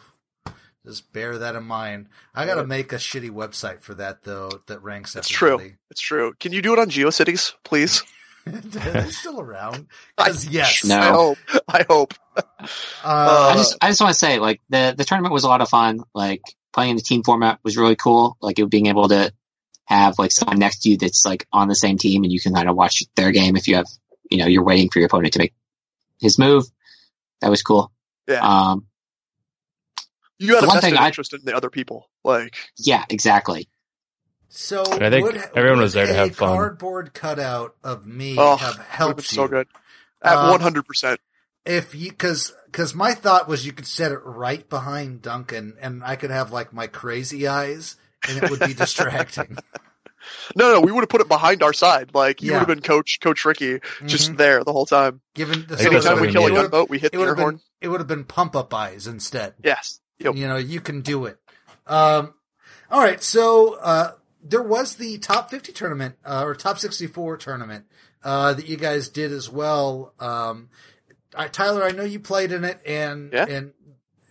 just 0.86 1.12
bear 1.12 1.38
that 1.38 1.56
in 1.56 1.64
mind. 1.64 2.06
I 2.34 2.46
got 2.46 2.54
to 2.56 2.64
make 2.66 2.92
a 2.92 2.96
shitty 2.96 3.30
website 3.30 3.80
for 3.80 3.94
that 3.94 4.22
though 4.22 4.50
that 4.68 4.82
ranks 4.82 5.16
It's 5.16 5.28
true. 5.28 5.72
It's 5.90 6.00
true. 6.00 6.34
Can 6.38 6.52
you 6.52 6.62
do 6.62 6.72
it 6.72 6.78
on 6.78 6.88
GeoCities, 6.90 7.54
please? 7.64 8.02
Are 8.46 8.52
they 8.52 9.10
still 9.10 9.40
around? 9.40 9.88
'Cause 10.16 10.46
yes. 10.46 10.84
No. 10.84 10.96
I 10.98 11.08
hope. 11.10 11.38
I 11.68 11.84
hope. 11.88 12.14
Uh, 12.36 12.42
I 13.04 13.54
just 13.56 13.76
I 13.82 13.88
just 13.88 14.00
want 14.00 14.12
to 14.12 14.18
say 14.18 14.38
like 14.38 14.60
the 14.70 14.94
the 14.96 15.04
tournament 15.04 15.34
was 15.34 15.44
a 15.44 15.48
lot 15.48 15.60
of 15.60 15.68
fun. 15.68 16.00
Like 16.14 16.40
playing 16.72 16.90
in 16.90 16.96
the 16.96 17.02
team 17.02 17.22
format 17.22 17.58
was 17.62 17.76
really 17.76 17.96
cool. 17.96 18.36
Like 18.40 18.58
it 18.58 18.68
being 18.70 18.86
able 18.86 19.08
to 19.08 19.32
have 19.86 20.18
like 20.18 20.30
someone 20.32 20.58
next 20.58 20.80
to 20.82 20.90
you 20.90 20.96
that's 20.98 21.24
like 21.24 21.46
on 21.52 21.68
the 21.68 21.74
same 21.74 21.96
team 21.98 22.22
and 22.24 22.32
you 22.32 22.40
can 22.40 22.54
kind 22.54 22.68
of 22.68 22.76
watch 22.76 23.02
their 23.16 23.30
game 23.32 23.56
if 23.56 23.68
you 23.68 23.76
have 23.76 23.86
you 24.30 24.36
know 24.38 24.46
you're 24.46 24.64
waiting 24.64 24.90
for 24.90 24.98
your 24.98 25.06
opponent 25.06 25.32
to 25.32 25.38
make 25.38 25.54
his 26.20 26.38
move. 26.38 26.64
That 27.40 27.50
was 27.50 27.62
cool. 27.62 27.90
Yeah. 28.26 28.40
Um, 28.46 28.86
You 30.38 30.48
got 30.52 30.60
The 30.60 30.66
a 30.66 30.68
one 30.68 30.76
vested 30.76 30.90
thing 30.92 30.98
I- 31.00 31.06
interest 31.06 31.32
in 31.32 31.40
the 31.44 31.56
other 31.56 31.70
people. 31.70 32.08
Like, 32.24 32.56
yeah, 32.76 33.04
exactly. 33.08 33.68
so 34.48 34.84
And 34.84 35.04
I 35.04 35.10
think 35.10 35.24
would, 35.26 35.36
everyone 35.56 35.78
would 35.78 35.84
was 35.84 35.92
there 35.94 36.06
to 36.06 36.12
a 36.12 36.16
have 36.16 36.36
fun. 36.36 36.48
Cardboard 36.56 37.14
cutout 37.14 37.74
of 37.82 38.06
me 38.06 38.36
oh, 38.38 38.56
have 38.56 38.76
helped 38.76 39.16
been 39.16 39.22
you. 39.22 39.28
so 39.44 39.48
good. 39.48 39.68
At 40.20 40.36
Um, 40.36 40.50
one 40.50 40.60
hundred 40.60 40.84
percent. 40.84 41.20
If 41.68 41.94
you 41.94 42.10
because 42.10 42.52
because 42.66 42.94
my 42.94 43.12
thought 43.14 43.46
was 43.48 43.64
you 43.64 43.72
could 43.72 43.86
set 43.86 44.10
it 44.10 44.18
right 44.24 44.68
behind 44.68 45.22
Duncan 45.22 45.76
and 45.80 46.02
I 46.02 46.16
could 46.16 46.30
have 46.30 46.50
like 46.52 46.72
my 46.72 46.86
crazy 46.88 47.46
eyes 47.46 47.96
and 48.28 48.42
it 48.42 48.50
would 48.50 48.60
be 48.60 48.74
distracting. 48.74 49.56
No, 50.56 50.72
no, 50.74 50.80
we 50.80 50.92
would 50.92 51.00
have 51.02 51.08
put 51.08 51.20
it 51.20 51.28
behind 51.28 51.62
our 51.62 51.72
side. 51.72 52.10
Like 52.14 52.42
you 52.42 52.48
Yeah. 52.50 52.54
would 52.58 52.68
have 52.68 52.76
been 52.76 52.82
Coach 52.82 53.18
Coach 53.20 53.44
Ricky, 53.44 53.80
just 54.06 54.32
Mhm. 54.32 54.36
there 54.36 54.64
the 54.64 54.72
whole 54.72 54.86
time. 54.86 55.20
given 55.34 55.64
the, 55.66 55.74
I 55.74 55.78
think 55.78 56.02
time 56.02 56.20
we 56.20 56.26
we 56.26 56.32
kill 56.32 56.46
a 56.46 56.48
need. 56.50 56.56
gunboat, 56.56 56.90
we 56.90 56.98
hit 56.98 57.12
the 57.12 57.18
would 57.18 57.28
air 57.28 57.34
been 57.34 57.42
horn. 57.42 57.60
it 57.80 57.88
would 57.88 58.00
have 58.00 58.08
been 58.08 58.24
pump 58.24 58.56
up 58.56 58.74
eyes 58.74 59.06
instead. 59.06 59.54
Yes. 59.62 60.00
Yep. 60.18 60.34
You 60.34 60.48
know, 60.48 60.56
you 60.56 60.80
can 60.80 61.00
do 61.00 61.26
it. 61.26 61.38
Um, 61.86 62.34
all 62.90 63.00
right, 63.00 63.22
so 63.22 63.74
uh, 63.74 64.12
there 64.42 64.62
was 64.62 64.96
the 64.96 65.18
top 65.18 65.50
fifty 65.50 65.72
tournament 65.72 66.16
uh, 66.24 66.42
or 66.44 66.54
top 66.54 66.78
sixty 66.78 67.06
four 67.06 67.36
tournament 67.36 67.84
uh, 68.24 68.52
that 68.54 68.66
you 68.68 68.76
guys 68.76 69.08
did 69.08 69.32
as 69.32 69.48
well. 69.48 70.12
Um, 70.18 70.68
I, 71.36 71.48
Tyler, 71.48 71.82
I 71.84 71.90
know 71.92 72.04
you 72.04 72.20
played 72.20 72.52
in 72.52 72.64
it, 72.64 72.80
and 72.86 73.32
Yeah. 73.32 73.46
and 73.48 73.72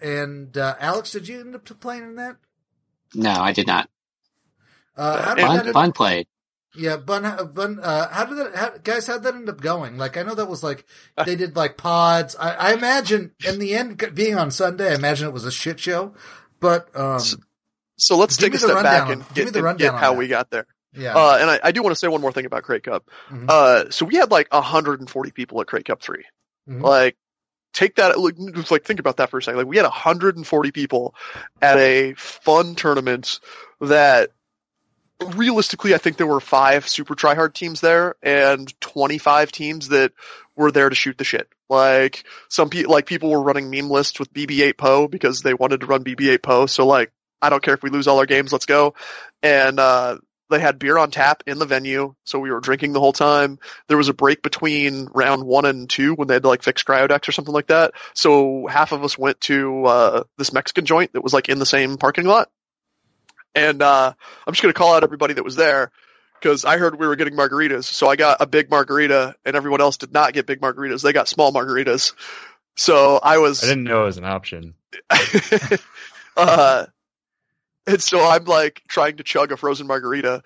and 0.02 0.58
uh, 0.58 0.76
Alex, 0.80 1.12
did 1.12 1.28
you 1.28 1.40
end 1.42 1.56
up 1.56 1.66
playing 1.80 2.04
in 2.04 2.16
that? 2.16 2.38
No, 3.16 3.32
I 3.32 3.52
did 3.54 3.68
not. 3.68 3.90
Uh, 4.96 5.22
how 5.22 5.36
did 5.36 5.44
And- 5.46 5.74
Fun, 5.74 5.90
that 5.90 5.96
played. 5.96 6.28
Yeah, 6.76 6.98
Bunn, 6.98 7.24
Bunn, 7.54 7.80
uh, 7.82 8.08
how 8.10 8.26
did 8.26 8.38
that, 8.38 8.56
how, 8.56 8.70
guys, 8.84 9.08
how'd 9.08 9.24
that 9.24 9.34
end 9.34 9.50
up 9.50 9.62
going? 9.62 9.98
Like, 9.98 10.16
I 10.16 10.22
know 10.22 10.36
that 10.36 10.48
was 10.48 10.62
like, 10.64 10.86
they 11.26 11.36
did 11.36 11.56
like 11.56 11.76
pods. 11.76 12.36
I, 12.40 12.52
I 12.54 12.74
imagine 12.74 13.32
in 13.48 13.58
the 13.58 13.74
end, 13.74 14.12
being 14.14 14.36
on 14.38 14.52
Sunday, 14.52 14.92
I 14.92 14.94
imagine 14.96 15.28
it 15.28 15.34
was 15.34 15.46
a 15.46 15.52
shit 15.52 15.80
show, 15.80 16.14
but, 16.60 16.96
um, 16.96 17.20
So 17.96 18.16
let's 18.16 18.38
Give 18.38 18.52
take 18.52 18.52
me 18.52 18.58
a 18.58 18.60
the 18.60 18.68
step 18.68 18.76
rundown 18.76 18.94
back 18.94 19.02
on- 19.08 19.12
and 19.14 19.22
give 19.30 19.34
get, 19.36 19.46
me 19.46 19.52
the 19.52 19.58
and 19.60 19.66
rundown 19.66 19.78
get 19.88 19.94
on 19.96 20.00
how 20.00 20.12
that. 20.12 20.20
we 20.20 20.28
got 20.28 20.52
there. 20.52 20.68
yeah. 20.94 21.16
Uh, 21.16 21.38
and 21.42 21.50
I, 21.50 21.60
I 21.64 21.72
do 21.72 21.82
want 21.82 21.96
to 21.96 22.00
say 22.00 22.08
one 22.10 22.22
more 22.22 22.32
thing 22.34 22.46
about 22.46 22.62
Krayt 22.64 22.84
Cup. 22.84 23.10
Mhm. 23.30 23.50
Uh, 23.50 23.90
so 23.90 24.06
we 24.06 24.16
had 24.18 24.30
like 24.30 24.54
140 24.54 25.32
people 25.32 25.60
at 25.62 25.68
Krayt 25.68 25.86
Cup 25.86 26.02
3. 26.04 26.24
Mhm. 26.68 26.82
Like, 26.82 27.16
take 27.74 27.96
that, 27.96 28.20
like, 28.20 28.36
like, 28.72 28.84
think 28.84 29.00
about 29.00 29.18
that 29.18 29.30
for 29.30 29.38
a 29.38 29.44
second. 29.44 29.58
Like, 29.60 29.68
we 29.68 29.78
had 29.78 29.84
140 29.84 30.72
people 30.72 31.16
at 31.62 31.78
a 31.78 32.14
fun 32.14 32.76
tournament 32.76 33.40
that 33.82 34.32
realistically, 35.36 35.94
I 35.94 35.98
think 35.98 36.18
there 36.18 36.28
were 36.28 36.40
five 36.40 36.88
super 36.88 37.16
tryhard 37.16 37.54
teams 37.54 37.82
there 37.82 38.16
and 38.22 38.74
25 38.82 39.52
teams 39.52 39.90
that 39.90 40.12
were 40.56 40.72
there 40.72 40.90
to 40.90 40.96
shoot 40.96 41.18
the 41.18 41.24
shit. 41.24 41.48
Like, 41.70 42.24
some 42.50 42.70
people, 42.70 42.92
like, 42.92 43.06
people 43.06 43.30
were 43.30 43.42
running 43.42 43.70
meme 43.70 43.90
lists 43.90 44.20
with 44.20 44.34
BB-8 44.34 44.78
Poe 44.78 45.08
because 45.08 45.42
they 45.42 45.54
wanted 45.54 45.82
to 45.82 45.86
run 45.86 46.04
BB-8 46.04 46.42
Poe. 46.42 46.66
So, 46.66 46.86
like, 46.86 47.12
I 47.42 47.50
don't 47.50 47.62
care 47.62 47.74
if 47.74 47.84
we 47.84 47.90
lose 47.90 48.08
all 48.08 48.20
our 48.20 48.26
games, 48.26 48.52
let's 48.52 48.66
go. 48.66 48.96
And 49.44 49.80
uh, 49.80 50.18
they 50.50 50.60
had 50.60 50.80
beer 50.80 50.98
on 50.98 51.12
tap 51.12 51.44
in 51.46 51.60
the 51.60 51.66
venue, 51.66 52.16
so 52.24 52.40
we 52.40 52.52
were 52.52 52.60
drinking 52.60 52.94
the 52.94 53.00
whole 53.00 53.14
time. 53.14 53.60
There 53.88 53.98
was 53.98 54.10
a 54.10 54.14
break 54.14 54.42
between 54.42 55.08
round 55.14 55.44
one 55.44 55.66
and 55.66 55.90
two 55.90 56.14
when 56.14 56.28
they 56.28 56.36
had 56.36 56.44
to 56.44 56.50
like 56.50 56.64
fix 56.64 56.84
cryodex 56.84 57.28
or 57.28 57.32
something 57.32 57.54
like 57.54 57.68
that. 57.68 57.94
So 58.14 58.68
half 58.68 58.92
of 58.92 59.04
us 59.04 59.18
went 59.18 59.42
to 59.42 59.86
uh, 59.86 60.24
this 60.38 60.54
Mexican 60.54 60.86
joint 60.86 61.14
that 61.14 61.22
was 61.22 61.34
like 61.34 61.50
in 61.50 61.60
the 61.60 61.66
same 61.66 61.98
parking 61.98 62.26
lot. 62.26 62.50
And 63.56 63.82
uh, 63.82 64.14
I'm 64.46 64.54
just 64.54 64.62
gonna 64.62 64.74
call 64.74 64.96
out 64.96 65.04
everybody 65.04 65.34
that 65.34 65.44
was 65.44 65.56
there 65.56 65.92
because 66.40 66.66
I 66.66 66.78
heard 66.78 67.00
we 67.00 67.08
were 67.08 67.16
getting 67.16 67.36
margaritas. 67.36 67.86
So 67.86 68.08
I 68.08 68.16
got 68.16 68.38
a 68.40 68.46
big 68.46 68.70
margarita, 68.70 69.36
and 69.46 69.56
everyone 69.56 69.82
else 69.82 69.98
did 69.98 70.14
not 70.14 70.34
get 70.34 70.46
big 70.46 70.62
margaritas. 70.62 71.02
They 71.02 71.14
got 71.14 71.28
small 71.28 71.52
margaritas. 71.52 72.14
So 72.76 73.20
I 73.22 73.40
was. 73.40 73.64
I 73.64 73.68
didn't 73.68 73.86
know 73.86 74.04
it 74.04 74.06
was 74.06 74.18
an 74.18 74.26
option. 74.26 74.76
uh, 76.38 76.86
and 77.88 78.02
so 78.02 78.24
I'm 78.24 78.46
like 78.46 78.84
trying 78.88 79.18
to 79.18 79.24
chug 79.24 79.52
a 79.52 79.58
frozen 79.58 79.88
margarita 79.88 80.44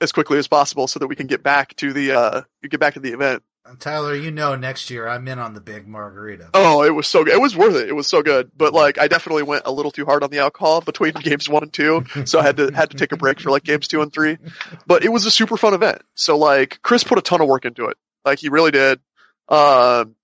as 0.00 0.12
quickly 0.12 0.38
as 0.38 0.48
possible 0.48 0.86
so 0.86 0.98
that 0.98 1.06
we 1.06 1.16
can 1.16 1.26
get 1.26 1.42
back 1.42 1.76
to 1.76 1.92
the 1.92 2.12
uh 2.12 2.42
get 2.68 2.80
back 2.80 2.94
to 2.94 3.00
the 3.00 3.12
event. 3.12 3.42
Tyler, 3.78 4.14
you 4.14 4.30
know, 4.30 4.56
next 4.56 4.90
year 4.90 5.06
I'm 5.06 5.28
in 5.28 5.38
on 5.38 5.54
the 5.54 5.60
big 5.60 5.86
margarita. 5.86 6.50
Oh, 6.54 6.82
it 6.82 6.94
was 6.94 7.06
so 7.06 7.24
good. 7.24 7.34
It 7.34 7.40
was 7.40 7.56
worth 7.56 7.76
it. 7.76 7.88
It 7.88 7.92
was 7.94 8.08
so 8.08 8.22
good. 8.22 8.50
But 8.56 8.72
like, 8.72 8.98
I 8.98 9.06
definitely 9.06 9.44
went 9.44 9.62
a 9.66 9.70
little 9.70 9.92
too 9.92 10.04
hard 10.04 10.24
on 10.24 10.30
the 10.30 10.38
alcohol 10.38 10.80
between 10.80 11.12
games 11.22 11.48
one 11.48 11.62
and 11.62 11.72
two, 11.72 12.04
so 12.24 12.40
I 12.40 12.42
had 12.42 12.56
to 12.56 12.72
had 12.72 12.90
to 12.90 12.96
take 12.96 13.12
a 13.12 13.16
break 13.16 13.38
for 13.38 13.50
like 13.50 13.62
games 13.62 13.86
two 13.86 14.02
and 14.02 14.12
three. 14.12 14.38
But 14.86 15.04
it 15.04 15.10
was 15.10 15.26
a 15.26 15.30
super 15.30 15.56
fun 15.56 15.74
event. 15.74 16.02
So 16.14 16.36
like, 16.36 16.80
Chris 16.82 17.04
put 17.04 17.18
a 17.18 17.22
ton 17.22 17.40
of 17.40 17.48
work 17.48 17.64
into 17.64 17.86
it. 17.86 17.96
Like 18.24 18.38
he 18.38 18.48
really 18.48 18.70
did. 18.70 18.98
Um, 19.48 20.16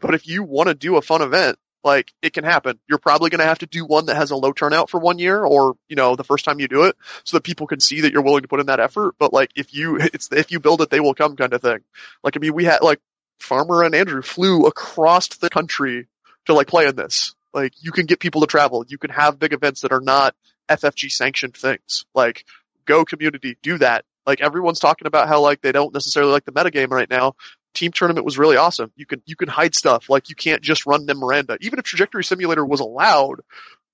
but 0.00 0.14
if 0.14 0.26
you 0.26 0.42
want 0.42 0.68
to 0.68 0.74
do 0.74 0.96
a 0.96 1.02
fun 1.02 1.22
event, 1.22 1.58
like 1.84 2.12
it 2.22 2.32
can 2.32 2.44
happen. 2.44 2.78
You're 2.88 2.98
probably 2.98 3.30
going 3.30 3.40
to 3.40 3.46
have 3.46 3.58
to 3.60 3.66
do 3.66 3.84
one 3.84 4.06
that 4.06 4.16
has 4.16 4.30
a 4.30 4.36
low 4.36 4.52
turnout 4.52 4.90
for 4.90 5.00
one 5.00 5.18
year 5.18 5.42
or, 5.42 5.74
you 5.88 5.96
know, 5.96 6.16
the 6.16 6.24
first 6.24 6.44
time 6.44 6.60
you 6.60 6.68
do 6.68 6.84
it 6.84 6.96
so 7.24 7.36
that 7.36 7.44
people 7.44 7.66
can 7.66 7.80
see 7.80 8.02
that 8.02 8.12
you're 8.12 8.22
willing 8.22 8.42
to 8.42 8.48
put 8.48 8.60
in 8.60 8.66
that 8.66 8.80
effort. 8.80 9.14
But 9.18 9.32
like 9.32 9.50
if 9.56 9.74
you, 9.74 9.96
it's, 10.00 10.28
if 10.32 10.52
you 10.52 10.60
build 10.60 10.80
it, 10.82 10.90
they 10.90 11.00
will 11.00 11.14
come 11.14 11.36
kind 11.36 11.52
of 11.52 11.62
thing. 11.62 11.78
Like, 12.22 12.36
I 12.36 12.40
mean, 12.40 12.54
we 12.54 12.64
had 12.64 12.82
like 12.82 13.00
Farmer 13.40 13.82
and 13.82 13.94
Andrew 13.94 14.22
flew 14.22 14.66
across 14.66 15.28
the 15.28 15.50
country 15.50 16.06
to 16.46 16.54
like 16.54 16.68
play 16.68 16.86
in 16.86 16.96
this. 16.96 17.34
Like 17.52 17.74
you 17.80 17.92
can 17.92 18.06
get 18.06 18.20
people 18.20 18.40
to 18.42 18.46
travel. 18.46 18.84
You 18.88 18.98
can 18.98 19.10
have 19.10 19.38
big 19.38 19.52
events 19.52 19.82
that 19.82 19.92
are 19.92 20.00
not 20.00 20.34
FFG 20.68 21.10
sanctioned 21.10 21.56
things. 21.56 22.04
Like 22.14 22.44
go 22.84 23.04
community, 23.04 23.58
do 23.62 23.78
that. 23.78 24.04
Like 24.26 24.40
everyone's 24.40 24.80
talking 24.80 25.06
about 25.06 25.28
how 25.28 25.40
like 25.40 25.60
they 25.60 25.72
don't 25.72 25.92
necessarily 25.92 26.32
like 26.32 26.44
the 26.44 26.52
metagame 26.52 26.90
right 26.90 27.10
now 27.10 27.34
team 27.74 27.92
tournament 27.92 28.24
was 28.24 28.38
really 28.38 28.56
awesome. 28.56 28.92
You 28.96 29.06
can 29.06 29.22
you 29.26 29.36
can 29.36 29.48
hide 29.48 29.74
stuff 29.74 30.08
like 30.08 30.28
you 30.28 30.34
can't 30.36 30.62
just 30.62 30.86
run 30.86 31.06
them 31.06 31.18
Miranda. 31.18 31.58
Even 31.60 31.78
if 31.78 31.84
Trajectory 31.84 32.24
Simulator 32.24 32.64
was 32.64 32.80
allowed, 32.80 33.40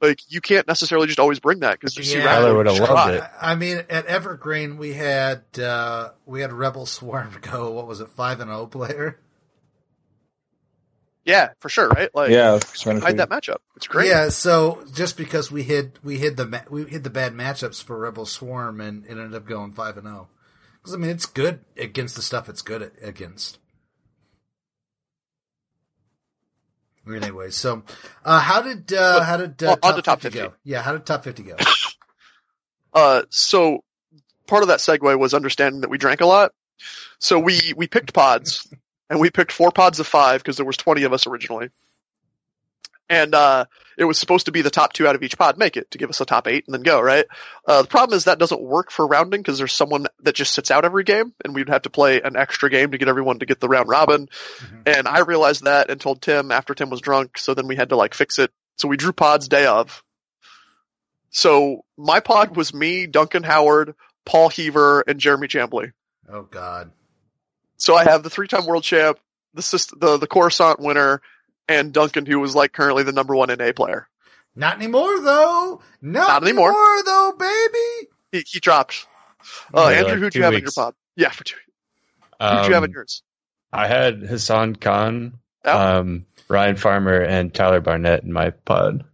like 0.00 0.20
you 0.28 0.40
can't 0.40 0.66
necessarily 0.66 1.06
just 1.06 1.18
always 1.18 1.40
bring 1.40 1.60
that 1.60 1.72
because 1.72 1.96
you 1.96 2.02
see 2.04 2.18
Yeah. 2.18 2.24
Tyler 2.24 2.56
would 2.56 2.66
have 2.66 2.78
loved 2.78 3.14
it. 3.14 3.24
I 3.40 3.54
mean, 3.54 3.82
at 3.90 4.06
Evergreen 4.06 4.78
we 4.78 4.92
had 4.94 5.42
uh, 5.58 6.10
we 6.26 6.40
had 6.40 6.52
Rebel 6.52 6.86
Swarm 6.86 7.36
go. 7.40 7.72
What 7.72 7.86
was 7.86 8.00
it, 8.00 8.08
five 8.10 8.40
and 8.40 8.50
zero 8.50 8.66
player? 8.66 9.20
Yeah, 11.24 11.50
for 11.60 11.68
sure, 11.68 11.88
right? 11.88 12.14
Like 12.14 12.30
yeah, 12.30 12.54
you 12.54 12.60
trying 12.60 13.00
to 13.00 13.02
hide 13.02 13.18
that 13.18 13.28
matchup. 13.28 13.58
It's 13.76 13.86
great. 13.86 14.08
Yeah. 14.08 14.30
So 14.30 14.82
just 14.94 15.16
because 15.18 15.52
we 15.52 15.62
hid 15.62 15.98
we 16.02 16.16
hid 16.16 16.36
the 16.38 16.46
ma- 16.46 16.64
we 16.70 16.84
hid 16.84 17.04
the 17.04 17.10
bad 17.10 17.34
matchups 17.34 17.82
for 17.84 17.98
Rebel 17.98 18.24
Swarm 18.24 18.80
and 18.80 19.04
it 19.04 19.10
ended 19.10 19.34
up 19.34 19.46
going 19.46 19.72
five 19.72 19.98
and 19.98 20.06
zero. 20.06 20.28
Because 20.78 20.94
I 20.94 20.96
mean, 20.96 21.10
it's 21.10 21.26
good 21.26 21.60
against 21.76 22.16
the 22.16 22.22
stuff 22.22 22.48
it's 22.48 22.62
good 22.62 22.80
at, 22.80 22.92
against. 27.10 27.26
Anyway, 27.26 27.50
so 27.50 27.82
uh, 28.24 28.40
how 28.40 28.62
did 28.62 28.92
uh, 28.92 29.22
how 29.22 29.36
did 29.36 29.62
uh, 29.62 29.76
top, 29.76 29.96
to 29.96 30.02
top 30.02 30.20
50 30.20 30.38
go? 30.38 30.54
Yeah, 30.64 30.82
how 30.82 30.92
did 30.92 31.06
top 31.06 31.24
fifty 31.24 31.42
go? 31.42 31.56
Uh, 32.90 33.22
so 33.28 33.84
part 34.46 34.62
of 34.62 34.68
that 34.68 34.78
segue 34.78 35.18
was 35.18 35.34
understanding 35.34 35.82
that 35.82 35.90
we 35.90 35.98
drank 35.98 36.22
a 36.22 36.26
lot. 36.26 36.52
So 37.18 37.38
we 37.38 37.60
we 37.76 37.86
picked 37.86 38.14
pods, 38.14 38.66
and 39.10 39.20
we 39.20 39.30
picked 39.30 39.52
four 39.52 39.70
pods 39.70 40.00
of 40.00 40.06
five 40.06 40.42
because 40.42 40.56
there 40.56 40.66
was 40.66 40.78
twenty 40.78 41.02
of 41.02 41.12
us 41.12 41.26
originally. 41.26 41.68
And 43.10 43.34
uh, 43.34 43.64
it 43.96 44.04
was 44.04 44.18
supposed 44.18 44.46
to 44.46 44.52
be 44.52 44.60
the 44.62 44.70
top 44.70 44.92
two 44.92 45.06
out 45.06 45.14
of 45.14 45.22
each 45.22 45.38
pod 45.38 45.56
make 45.58 45.76
it 45.76 45.90
to 45.92 45.98
give 45.98 46.10
us 46.10 46.20
a 46.20 46.26
top 46.26 46.46
eight 46.46 46.64
and 46.66 46.74
then 46.74 46.82
go 46.82 47.00
right. 47.00 47.24
Uh, 47.66 47.82
the 47.82 47.88
problem 47.88 48.16
is 48.16 48.24
that 48.24 48.38
doesn't 48.38 48.60
work 48.60 48.90
for 48.90 49.06
rounding 49.06 49.40
because 49.40 49.56
there's 49.58 49.72
someone 49.72 50.06
that 50.20 50.34
just 50.34 50.52
sits 50.52 50.70
out 50.70 50.84
every 50.84 51.04
game, 51.04 51.32
and 51.44 51.54
we'd 51.54 51.68
have 51.70 51.82
to 51.82 51.90
play 51.90 52.20
an 52.20 52.36
extra 52.36 52.68
game 52.68 52.90
to 52.90 52.98
get 52.98 53.08
everyone 53.08 53.38
to 53.38 53.46
get 53.46 53.60
the 53.60 53.68
round 53.68 53.88
robin. 53.88 54.28
Mhm. 54.58 54.82
And 54.98 55.08
I 55.08 55.20
realized 55.20 55.64
that 55.64 55.90
and 55.90 56.00
told 56.00 56.20
Tim 56.20 56.52
after 56.52 56.74
Tim 56.74 56.90
was 56.90 57.00
drunk. 57.00 57.38
So 57.38 57.54
then 57.54 57.66
we 57.66 57.76
had 57.76 57.88
to 57.88 57.96
like 57.96 58.14
fix 58.14 58.38
it. 58.38 58.52
So 58.76 58.88
we 58.88 58.96
drew 58.96 59.12
pods 59.12 59.48
day 59.48 59.66
of. 59.66 60.02
So 61.30 61.84
my 61.96 62.20
pod 62.20 62.56
was 62.56 62.72
me, 62.72 63.06
Duncan 63.06 63.42
Howard, 63.42 63.94
Paul 64.24 64.48
Heaver, 64.48 65.00
and 65.06 65.18
Jeremy 65.18 65.48
Chambly. 65.48 65.92
Oh 66.30 66.42
God. 66.42 66.90
So 67.76 67.94
I 67.94 68.04
have 68.04 68.22
the 68.22 68.30
three-time 68.30 68.66
world 68.66 68.82
champ, 68.82 69.18
the 69.54 69.94
the 69.96 70.18
the 70.18 70.26
Coruscant 70.26 70.80
winner, 70.80 71.22
and 71.68 71.92
Duncan, 71.92 72.26
who 72.26 72.40
was 72.40 72.54
like 72.54 72.72
currently 72.72 73.02
the 73.02 73.12
number 73.12 73.34
one 73.36 73.48
NA 73.56 73.72
player. 73.74 74.08
Not 74.56 74.76
anymore, 74.76 75.20
though. 75.20 75.82
Not, 76.02 76.28
Not 76.28 76.42
anymore. 76.42 76.68
anymore, 76.70 77.02
though, 77.04 77.32
baby. 77.38 78.08
He 78.32 78.42
he 78.46 78.60
dropped. 78.60 79.06
Uh, 79.72 79.88
Yeah, 79.92 79.98
Andrew, 79.98 80.10
like 80.12 80.18
who'd 80.20 80.32
two 80.32 80.38
you 80.40 80.44
have 80.44 80.54
in 80.54 80.60
your 80.62 80.72
pod? 80.72 80.94
Yeah, 81.16 81.30
for 81.30 81.44
two. 81.44 81.56
Who'd 82.40 82.66
you 82.66 82.74
have 82.74 82.84
in 82.84 82.90
Um, 82.90 82.94
yours? 82.94 83.22
I 83.72 83.86
had 83.86 84.20
Hassan 84.22 84.76
Khan, 84.76 85.38
Yeah. 85.64 85.96
um, 85.98 86.26
Ryan 86.48 86.76
Farmer, 86.76 87.20
and 87.20 87.52
Tyler 87.54 87.80
Barnett 87.80 88.22
in 88.24 88.32
my 88.32 88.50
pod. 88.50 89.04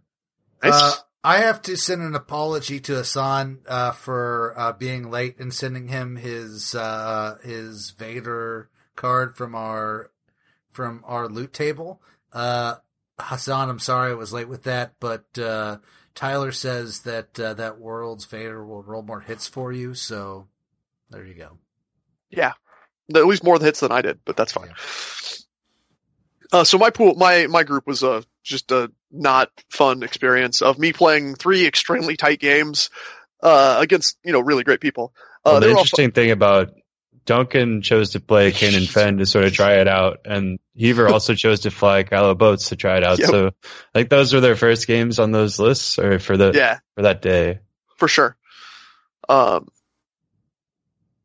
Nice. 0.63 0.73
Uh, 0.73 0.93
I 1.23 1.37
have 1.39 1.61
to 1.63 1.75
send 1.75 2.01
an 2.03 2.15
apology 2.15 2.79
to 2.81 2.95
Hassan 2.95 3.59
uh, 3.67 3.91
for 3.91 4.53
uh, 4.57 4.73
being 4.73 5.09
late 5.09 5.39
and 5.39 5.53
sending 5.53 5.87
him 5.87 6.15
his 6.17 6.75
uh, 6.75 7.37
his 7.43 7.91
Vader 7.91 8.69
card 8.95 9.35
from 9.35 9.55
our 9.55 10.11
from 10.71 11.01
our 11.05 11.27
loot 11.27 11.51
table. 11.53 12.01
Uh, 12.35 12.75
Hassan, 13.17 13.69
I'm 13.69 13.79
sorry 13.79 14.11
I 14.11 14.15
was 14.15 14.33
late 14.33 14.49
with 14.49 14.63
that, 14.63 14.95
but 14.99 15.25
uh, 15.39 15.77
Tyler 16.15 16.51
says 16.51 16.99
that 17.01 17.39
uh, 17.39 17.53
that 17.53 17.79
world's 17.79 18.25
Vader 18.25 18.63
will 18.63 18.83
roll 18.83 19.01
more 19.01 19.21
hits 19.21 19.47
for 19.47 19.71
you. 19.71 19.93
So 19.93 20.47
there 21.09 21.25
you 21.25 21.33
go. 21.33 21.57
Yeah, 22.29 22.51
at 23.15 23.25
least 23.25 23.43
more 23.43 23.57
hits 23.59 23.79
than 23.79 23.93
I 23.93 24.01
did, 24.01 24.19
but 24.25 24.35
that's 24.35 24.51
fine. 24.51 24.73
Uh, 26.51 26.65
so 26.65 26.77
my 26.77 26.89
pool, 26.89 27.15
my 27.15 27.47
my 27.47 27.63
group 27.63 27.87
was 27.87 28.03
uh, 28.03 28.21
just 28.43 28.71
a 28.71 28.91
not 29.11 29.49
fun 29.69 30.03
experience 30.03 30.61
of 30.61 30.77
me 30.77 30.91
playing 30.91 31.35
three 31.35 31.65
extremely 31.65 32.17
tight 32.17 32.39
games 32.39 32.89
uh, 33.41 33.77
against 33.79 34.17
you 34.25 34.33
know 34.33 34.41
really 34.41 34.63
great 34.63 34.81
people. 34.81 35.13
Uh, 35.45 35.51
Well, 35.51 35.59
the 35.61 35.67
were 35.67 35.73
all 35.73 35.79
interesting 35.79 36.11
thing 36.11 36.31
about 36.31 36.73
Duncan 37.25 37.81
chose 37.81 38.11
to 38.11 38.19
play 38.19 38.51
Kanan 38.51 38.87
Fenn 38.87 39.17
to 39.17 39.25
sort 39.25 39.45
of 39.45 39.53
try 39.53 39.75
it 39.79 39.87
out, 39.87 40.19
and 40.25 40.59
Heaver 40.75 41.07
also 41.07 41.33
chose 41.35 41.61
to 41.61 41.71
fly 41.71 42.03
Kylo 42.03 42.37
Boats 42.37 42.69
to 42.69 42.75
try 42.75 42.97
it 42.97 43.03
out. 43.03 43.17
Yep. 43.19 43.29
So 43.29 43.47
I 43.47 43.51
think 43.93 44.09
those 44.09 44.33
were 44.33 44.41
their 44.41 44.55
first 44.55 44.85
games 44.87 45.17
on 45.19 45.31
those 45.31 45.57
lists, 45.59 45.97
or 45.99 46.19
for 46.19 46.37
the 46.37 46.51
yeah, 46.53 46.79
for 46.95 47.01
that 47.03 47.21
day. 47.21 47.59
for 47.97 48.07
sure. 48.07 48.37
Um, 49.27 49.67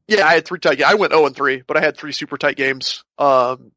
yeah, 0.08 0.26
I 0.26 0.34
had 0.34 0.44
three 0.46 0.58
tight. 0.58 0.82
I 0.82 0.94
went 0.94 1.12
zero 1.12 1.26
and 1.26 1.36
three, 1.36 1.62
but 1.66 1.76
I 1.76 1.80
had 1.80 1.96
three 1.96 2.12
super 2.12 2.38
tight 2.38 2.56
games. 2.56 3.04
Um, 3.18 3.72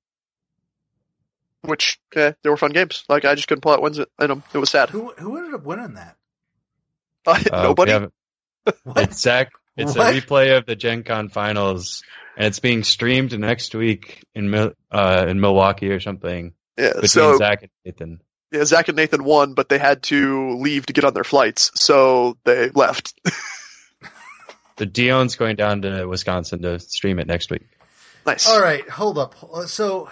which 1.62 2.00
eh, 2.16 2.34
they 2.41 2.50
were 2.50 2.58
fun 2.58 2.72
games. 2.72 3.04
Like 3.08 3.26
I 3.26 3.36
just 3.36 3.48
couldn't 3.48 3.62
pull 3.62 3.74
out 3.74 3.82
wins 3.82 3.98
in 4.00 4.06
them. 4.18 4.44
It 4.54 4.58
was 4.58 4.70
sad. 4.70 4.90
Who 4.90 5.12
who 5.18 5.38
ended 5.38 5.54
up 5.54 5.64
winning 5.64 5.94
that? 5.95 6.16
Uh, 7.26 7.40
Uh, 7.52 7.64
nobody. 7.64 7.90
we 7.90 7.94
haven't- 7.94 8.14
What? 8.84 9.14
Zach. 9.14 9.52
It's 9.78 9.95
What? 9.95 10.14
a 10.16 10.22
replay 10.22 10.58
of 10.58 10.66
the 10.66 10.76
Gen 10.76 11.04
Con 11.04 11.30
finals, 11.30 12.04
and 12.38 12.48
it's 12.48 12.60
being 12.60 12.84
streamed 12.84 13.38
next 13.38 13.74
week 13.76 14.24
in 14.36 14.54
uh, 14.54 15.26
in 15.28 15.40
Milwaukee 15.40 15.90
or 15.90 16.00
something 16.00 16.54
yeah, 16.78 16.90
between 16.90 17.08
so 17.08 17.38
Zach 17.38 17.64
and 17.64 17.72
Nathan. 17.86 18.20
yeah, 18.52 18.66
Zach 18.66 18.88
and 18.88 18.95
Nathan 18.98 19.24
won, 19.24 19.54
but 19.56 19.70
they 19.70 19.80
had 19.80 20.04
to 20.04 20.58
leave 20.58 20.86
to 20.88 20.94
get 20.94 21.06
on 21.06 21.14
their 21.14 21.24
flights, 21.24 21.72
so 21.76 22.38
they 22.44 22.70
left. 22.70 23.14
The 24.76 24.88
Dion's 24.88 25.36
going 25.36 25.56
down 25.56 25.84
to 25.84 26.06
Wisconsin 26.08 26.64
to 26.64 26.80
stream 26.80 27.20
it 27.20 27.28
next 27.28 27.52
week. 27.52 27.62
nice. 28.26 28.50
All 28.50 28.60
right, 28.60 28.90
hold 28.90 29.20
up. 29.20 29.36
So 29.68 30.10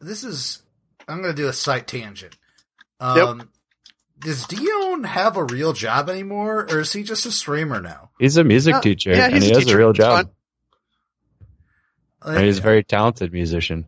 this 0.00 0.22
is 0.22 0.62
I'm 1.08 1.20
going 1.20 1.34
to 1.34 1.42
do 1.42 1.48
a 1.48 1.52
site 1.52 1.88
tangent. 1.88 2.36
Um, 3.00 3.50
Does 4.18 4.46
Dion 4.46 5.04
have 5.04 5.36
a 5.36 5.44
real 5.44 5.72
job 5.72 6.08
anymore, 6.08 6.66
or 6.70 6.80
is 6.80 6.92
he 6.92 7.02
just 7.02 7.26
a 7.26 7.32
streamer 7.32 7.80
now? 7.80 8.10
He's 8.18 8.36
a 8.36 8.44
music 8.44 8.76
Uh, 8.76 8.80
teacher, 8.80 9.10
yeah, 9.10 9.26
and 9.26 9.42
he 9.42 9.50
has 9.50 9.64
teacher. 9.64 9.74
a 9.74 9.78
real 9.78 9.92
job. 9.92 10.26
fine. 12.22 12.36
And 12.36 12.44
he's 12.46 12.58
a 12.58 12.62
very 12.62 12.82
talented 12.82 13.32
musician. 13.32 13.84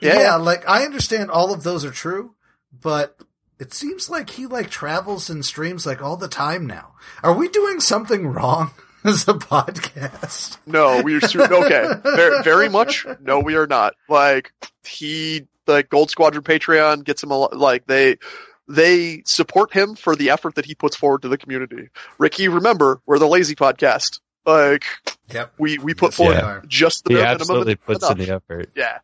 yeah, 0.00 0.20
Yeah. 0.20 0.34
like 0.36 0.68
I 0.68 0.84
understand 0.84 1.30
all 1.30 1.52
of 1.54 1.62
those 1.62 1.84
are 1.84 1.90
true, 1.90 2.34
but 2.72 3.16
it 3.58 3.72
seems 3.72 4.10
like 4.10 4.30
he 4.30 4.46
like 4.46 4.68
travels 4.70 5.30
and 5.30 5.44
streams 5.44 5.86
like 5.86 6.02
all 6.02 6.16
the 6.16 6.28
time 6.28 6.66
now. 6.66 6.92
Are 7.22 7.32
we 7.32 7.48
doing 7.48 7.80
something 7.80 8.26
wrong 8.26 8.72
as 9.04 9.26
a 9.26 9.32
podcast? 9.34 10.58
No, 10.66 11.00
we 11.02 11.14
are 11.16 11.20
su- 11.20 11.42
okay. 11.42 11.88
Very, 12.04 12.42
very 12.42 12.68
much. 12.68 13.06
No, 13.20 13.40
we 13.40 13.54
are 13.56 13.66
not. 13.66 13.94
Like 14.08 14.52
he, 14.84 15.46
like 15.66 15.88
Gold 15.88 16.10
Squadron 16.10 16.44
Patreon 16.44 17.04
gets 17.04 17.22
him 17.22 17.30
a 17.30 17.38
lot. 17.38 17.56
Like 17.56 17.86
they, 17.86 18.18
they 18.68 19.22
support 19.24 19.72
him 19.72 19.94
for 19.94 20.14
the 20.14 20.30
effort 20.30 20.56
that 20.56 20.64
he 20.66 20.74
puts 20.74 20.94
forward 20.96 21.22
to 21.22 21.28
the 21.28 21.38
community. 21.38 21.88
Ricky, 22.18 22.48
remember, 22.48 23.00
we're 23.06 23.18
the 23.18 23.26
lazy 23.28 23.54
podcast. 23.54 24.20
Like, 24.46 24.84
Yep. 25.32 25.52
we, 25.58 25.78
we 25.78 25.94
put 25.94 26.08
Yes, 26.12 26.16
forward 26.16 26.34
we 26.36 26.40
are. 26.40 26.62
just 26.66 27.04
the 27.04 27.10
He 27.10 27.14
minimum. 27.16 27.40
absolutely 27.40 27.74
puts 27.76 28.04
enough. 28.04 28.18
in 28.18 28.24
the 28.26 28.34
effort. 28.34 28.70
Yeah. 28.74 28.98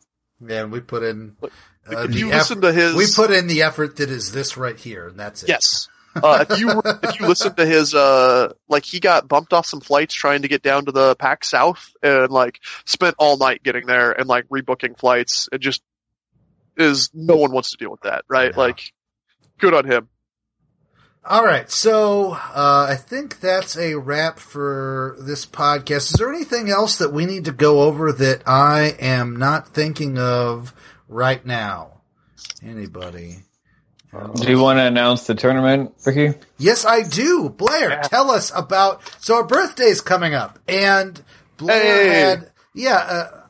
Yeah, 0.47 0.62
and 0.62 0.73
we 0.73 0.81
put 0.81 1.03
in. 1.03 1.36
Look, 1.41 1.53
uh, 1.91 2.01
if 2.09 2.15
you 2.15 2.28
eff- 2.31 2.35
listen 2.51 2.61
to 2.62 2.73
his, 2.73 2.95
we 2.95 3.07
put 3.15 3.31
in 3.31 3.47
the 3.47 3.62
effort 3.62 3.97
that 3.97 4.11
is 4.11 4.32
this 4.32 4.57
right 4.57 4.78
here, 4.78 5.09
and 5.09 5.19
that's 5.19 5.43
it. 5.43 5.49
Yes. 5.51 5.89
Uh, 6.16 6.45
if 6.49 6.59
you 6.61 6.81
if 7.03 7.19
you 7.20 7.27
listen 7.27 7.53
to 7.57 7.66
his 7.66 7.93
uh 7.93 8.53
like 8.69 8.85
he 8.85 9.01
got 9.01 9.27
bumped 9.27 9.53
off 9.53 9.66
some 9.66 9.81
flights 9.81 10.15
trying 10.15 10.43
to 10.43 10.49
get 10.49 10.62
down 10.62 10.85
to 10.85 10.93
the 10.93 11.16
PAX 11.16 11.51
South 11.51 11.91
and 12.05 12.31
like 12.31 12.61
spent 12.86 13.16
all 13.19 13.36
night 13.36 13.62
getting 13.65 13.85
there 13.86 14.12
and 14.12 14.28
like 14.28 14.47
rebooking 14.49 14.97
flights 14.97 15.49
and 15.51 15.61
just 15.61 15.82
is 16.77 17.11
no 17.15 17.35
one 17.36 17.51
wants 17.53 17.73
to 17.73 17.77
deal 17.78 17.91
with 17.91 18.03
that 18.03 18.24
right 18.28 18.55
No. 18.55 18.62
like 18.62 18.93
good 19.59 19.74
on 19.74 19.85
him 19.86 20.09
All 21.24 21.44
right, 21.44 21.70
so 21.70 22.32
uh, 22.32 22.86
I 22.90 22.97
think 22.97 23.40
that's 23.40 23.76
a 23.78 23.94
wrap 23.94 24.39
for 24.39 25.16
this 25.20 25.47
podcast. 25.47 26.12
Is 26.12 26.16
there 26.18 26.32
anything 26.32 26.68
else 26.68 26.97
that 26.98 27.12
we 27.14 27.24
need 27.24 27.47
to 27.47 27.52
go 27.52 27.81
over 27.82 28.12
that 28.12 28.43
I 28.47 28.94
am 29.01 29.36
not 29.36 29.68
thinking 29.68 30.18
of 30.18 30.74
right 31.09 31.44
now? 31.47 32.02
Anybody? 32.62 33.36
Do 34.36 34.48
you 34.51 34.60
want 34.60 34.78
to 34.78 34.85
announce 34.85 35.26
the 35.26 35.35
tournament, 35.35 35.93
Ricky? 36.06 36.39
Yes, 36.59 36.85
I 36.85 37.02
do. 37.02 37.48
Blair, 37.48 38.01
tell 38.05 38.31
us 38.31 38.52
about. 38.55 39.01
So 39.20 39.36
our 39.36 39.44
birthday's 39.44 40.01
coming 40.02 40.35
up, 40.35 40.59
and 40.68 41.20
Blair 41.56 41.82
Hey. 41.82 42.09
had. 42.20 42.51
Yeah. 42.74 42.97
Uh, 42.97 43.40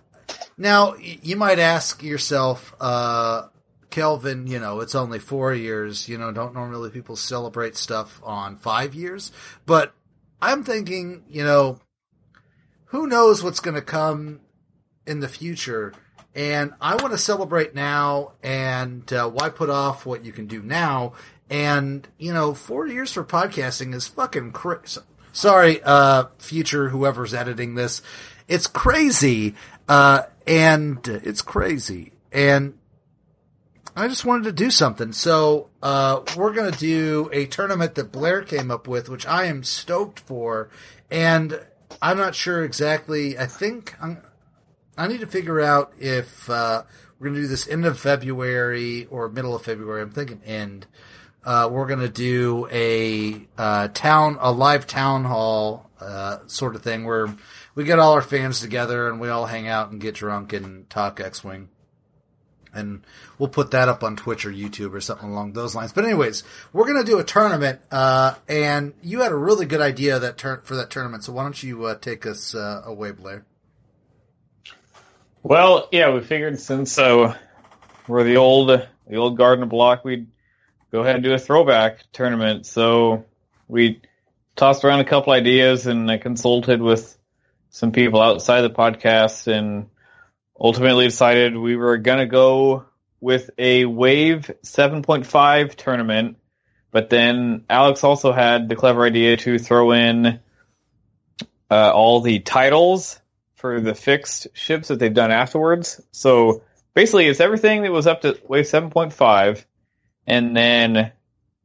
now 0.56 0.92
y- 0.92 1.18
you 1.22 1.36
might 1.36 1.58
ask 1.58 2.02
yourself, 2.04 2.72
uh, 2.80 3.48
Kelvin. 3.94 4.48
You 4.48 4.58
know, 4.58 4.80
it's 4.80 4.96
only 4.96 5.20
four 5.20 5.54
years. 5.54 6.08
You 6.08 6.18
know, 6.18 6.32
don't 6.32 6.52
normally 6.52 6.90
people 6.90 7.14
celebrate 7.14 7.76
stuff 7.76 8.20
on 8.24 8.56
five 8.56 8.94
years? 8.94 9.30
But 9.66 9.94
I'm 10.42 10.64
thinking, 10.64 11.22
you 11.28 11.44
know, 11.44 11.78
who 12.86 13.06
knows 13.06 13.42
what's 13.42 13.60
going 13.60 13.76
to 13.76 13.82
come 13.82 14.40
in 15.06 15.20
the 15.20 15.28
future. 15.28 15.94
And 16.34 16.74
I 16.80 16.96
want 16.96 17.12
to 17.12 17.18
celebrate 17.18 17.76
now, 17.76 18.32
and 18.42 19.10
uh, 19.12 19.28
why 19.28 19.50
put 19.50 19.70
off 19.70 20.04
what 20.04 20.24
you 20.24 20.32
can 20.32 20.48
do 20.48 20.60
now? 20.60 21.12
And 21.48 22.08
you 22.18 22.34
know, 22.34 22.54
four 22.54 22.88
years 22.88 23.12
for 23.12 23.22
podcasting 23.22 23.94
is 23.94 24.08
fucking 24.08 24.50
crazy. 24.50 25.02
Sorry, 25.32 25.80
uh, 25.84 26.24
future 26.38 26.88
whoever's 26.88 27.34
editing 27.34 27.76
this, 27.76 28.02
it's 28.48 28.66
crazy, 28.66 29.54
uh, 29.88 30.22
and 30.46 31.06
it's 31.06 31.42
crazy, 31.42 32.12
and 32.32 32.74
I 33.96 34.08
just 34.08 34.24
wanted 34.24 34.44
to 34.44 34.52
do 34.52 34.70
something. 34.70 35.12
So 35.12 35.70
uh, 35.82 36.22
we're 36.36 36.52
gonna 36.52 36.72
do 36.72 37.30
a 37.32 37.46
tournament 37.46 37.94
that 37.94 38.12
Blair 38.12 38.42
came 38.42 38.70
up 38.70 38.88
with, 38.88 39.08
which 39.08 39.26
I 39.26 39.44
am 39.44 39.62
stoked 39.62 40.20
for, 40.20 40.70
and 41.10 41.60
I'm 42.02 42.18
not 42.18 42.34
sure 42.34 42.64
exactly. 42.64 43.38
I 43.38 43.46
think 43.46 43.94
I'm, 44.00 44.18
I 44.96 45.08
need 45.08 45.20
to 45.20 45.26
figure 45.26 45.60
out 45.60 45.92
if 45.98 46.48
uh, 46.50 46.82
we're 47.18 47.28
going 47.28 47.34
to 47.36 47.42
do 47.42 47.48
this 47.48 47.68
end 47.68 47.84
of 47.84 47.98
February 47.98 49.06
or 49.06 49.28
middle 49.28 49.54
of 49.54 49.62
February. 49.62 50.02
I'm 50.02 50.10
thinking 50.10 50.40
end. 50.44 50.86
Uh, 51.44 51.68
we're 51.70 51.86
going 51.86 52.00
to 52.00 52.08
do 52.08 52.68
a 52.70 53.46
uh, 53.58 53.88
town, 53.88 54.38
a 54.40 54.50
live 54.50 54.86
town 54.86 55.24
hall 55.24 55.90
uh, 56.00 56.38
sort 56.46 56.74
of 56.74 56.82
thing 56.82 57.04
where 57.04 57.34
we 57.74 57.84
get 57.84 57.98
all 57.98 58.12
our 58.12 58.22
fans 58.22 58.60
together 58.60 59.08
and 59.08 59.20
we 59.20 59.28
all 59.28 59.46
hang 59.46 59.68
out 59.68 59.90
and 59.90 60.00
get 60.00 60.14
drunk 60.14 60.52
and 60.52 60.88
talk 60.88 61.20
X-wing. 61.20 61.68
And 62.74 63.02
we'll 63.38 63.48
put 63.48 63.70
that 63.70 63.88
up 63.88 64.02
on 64.02 64.16
Twitch 64.16 64.44
or 64.44 64.50
YouTube 64.50 64.92
or 64.92 65.00
something 65.00 65.30
along 65.30 65.52
those 65.52 65.74
lines. 65.74 65.92
But 65.92 66.04
anyways, 66.04 66.42
we're 66.72 66.92
to 66.92 67.04
do 67.04 67.18
a 67.18 67.24
tournament, 67.24 67.80
uh, 67.90 68.34
and 68.48 68.94
you 69.02 69.20
had 69.20 69.32
a 69.32 69.36
really 69.36 69.66
good 69.66 69.80
idea 69.80 70.18
that 70.18 70.38
tur- 70.38 70.62
for 70.64 70.76
that 70.76 70.90
tournament. 70.90 71.24
So 71.24 71.32
why 71.32 71.42
don't 71.44 71.62
you 71.62 71.84
uh, 71.84 71.94
take 71.96 72.26
us 72.26 72.54
uh, 72.54 72.82
away, 72.84 73.12
Blair? 73.12 73.44
Well, 75.42 75.88
yeah, 75.92 76.12
we 76.12 76.20
figured 76.20 76.58
since 76.58 76.98
uh, 76.98 77.36
we're 78.08 78.24
the 78.24 78.36
old 78.36 78.68
the 79.06 79.16
old 79.16 79.36
Garden 79.36 79.68
block, 79.68 80.04
we'd 80.04 80.26
go 80.90 81.00
ahead 81.00 81.16
and 81.16 81.24
do 81.24 81.34
a 81.34 81.38
throwback 81.38 82.00
tournament. 82.12 82.66
So 82.66 83.24
we 83.68 84.00
tossed 84.56 84.84
around 84.84 85.00
a 85.00 85.04
couple 85.04 85.32
ideas 85.32 85.86
and 85.86 86.10
I 86.10 86.18
consulted 86.18 86.80
with 86.80 87.16
some 87.70 87.92
people 87.92 88.22
outside 88.22 88.62
the 88.62 88.70
podcast 88.70 89.46
and 89.46 89.88
ultimately 90.58 91.06
decided 91.06 91.56
we 91.56 91.76
were 91.76 91.98
gonna 91.98 92.26
go 92.26 92.86
with 93.20 93.50
a 93.58 93.84
Wave 93.84 94.50
7.5 94.62 95.74
tournament. 95.76 96.36
But 96.90 97.10
then 97.10 97.64
Alex 97.68 98.04
also 98.04 98.32
had 98.32 98.68
the 98.68 98.76
clever 98.76 99.04
idea 99.04 99.36
to 99.38 99.58
throw 99.58 99.92
in 99.92 100.40
uh, 101.70 101.90
all 101.90 102.20
the 102.20 102.40
titles 102.40 103.18
for 103.54 103.80
the 103.80 103.94
fixed 103.94 104.48
ships 104.52 104.88
that 104.88 104.98
they've 104.98 105.12
done 105.12 105.32
afterwards. 105.32 106.00
So 106.12 106.62
basically, 106.94 107.26
it's 107.26 107.40
everything 107.40 107.82
that 107.82 107.92
was 107.92 108.06
up 108.06 108.20
to 108.20 108.38
wave 108.46 108.66
7.5, 108.66 109.64
and 110.26 110.56
then 110.56 111.12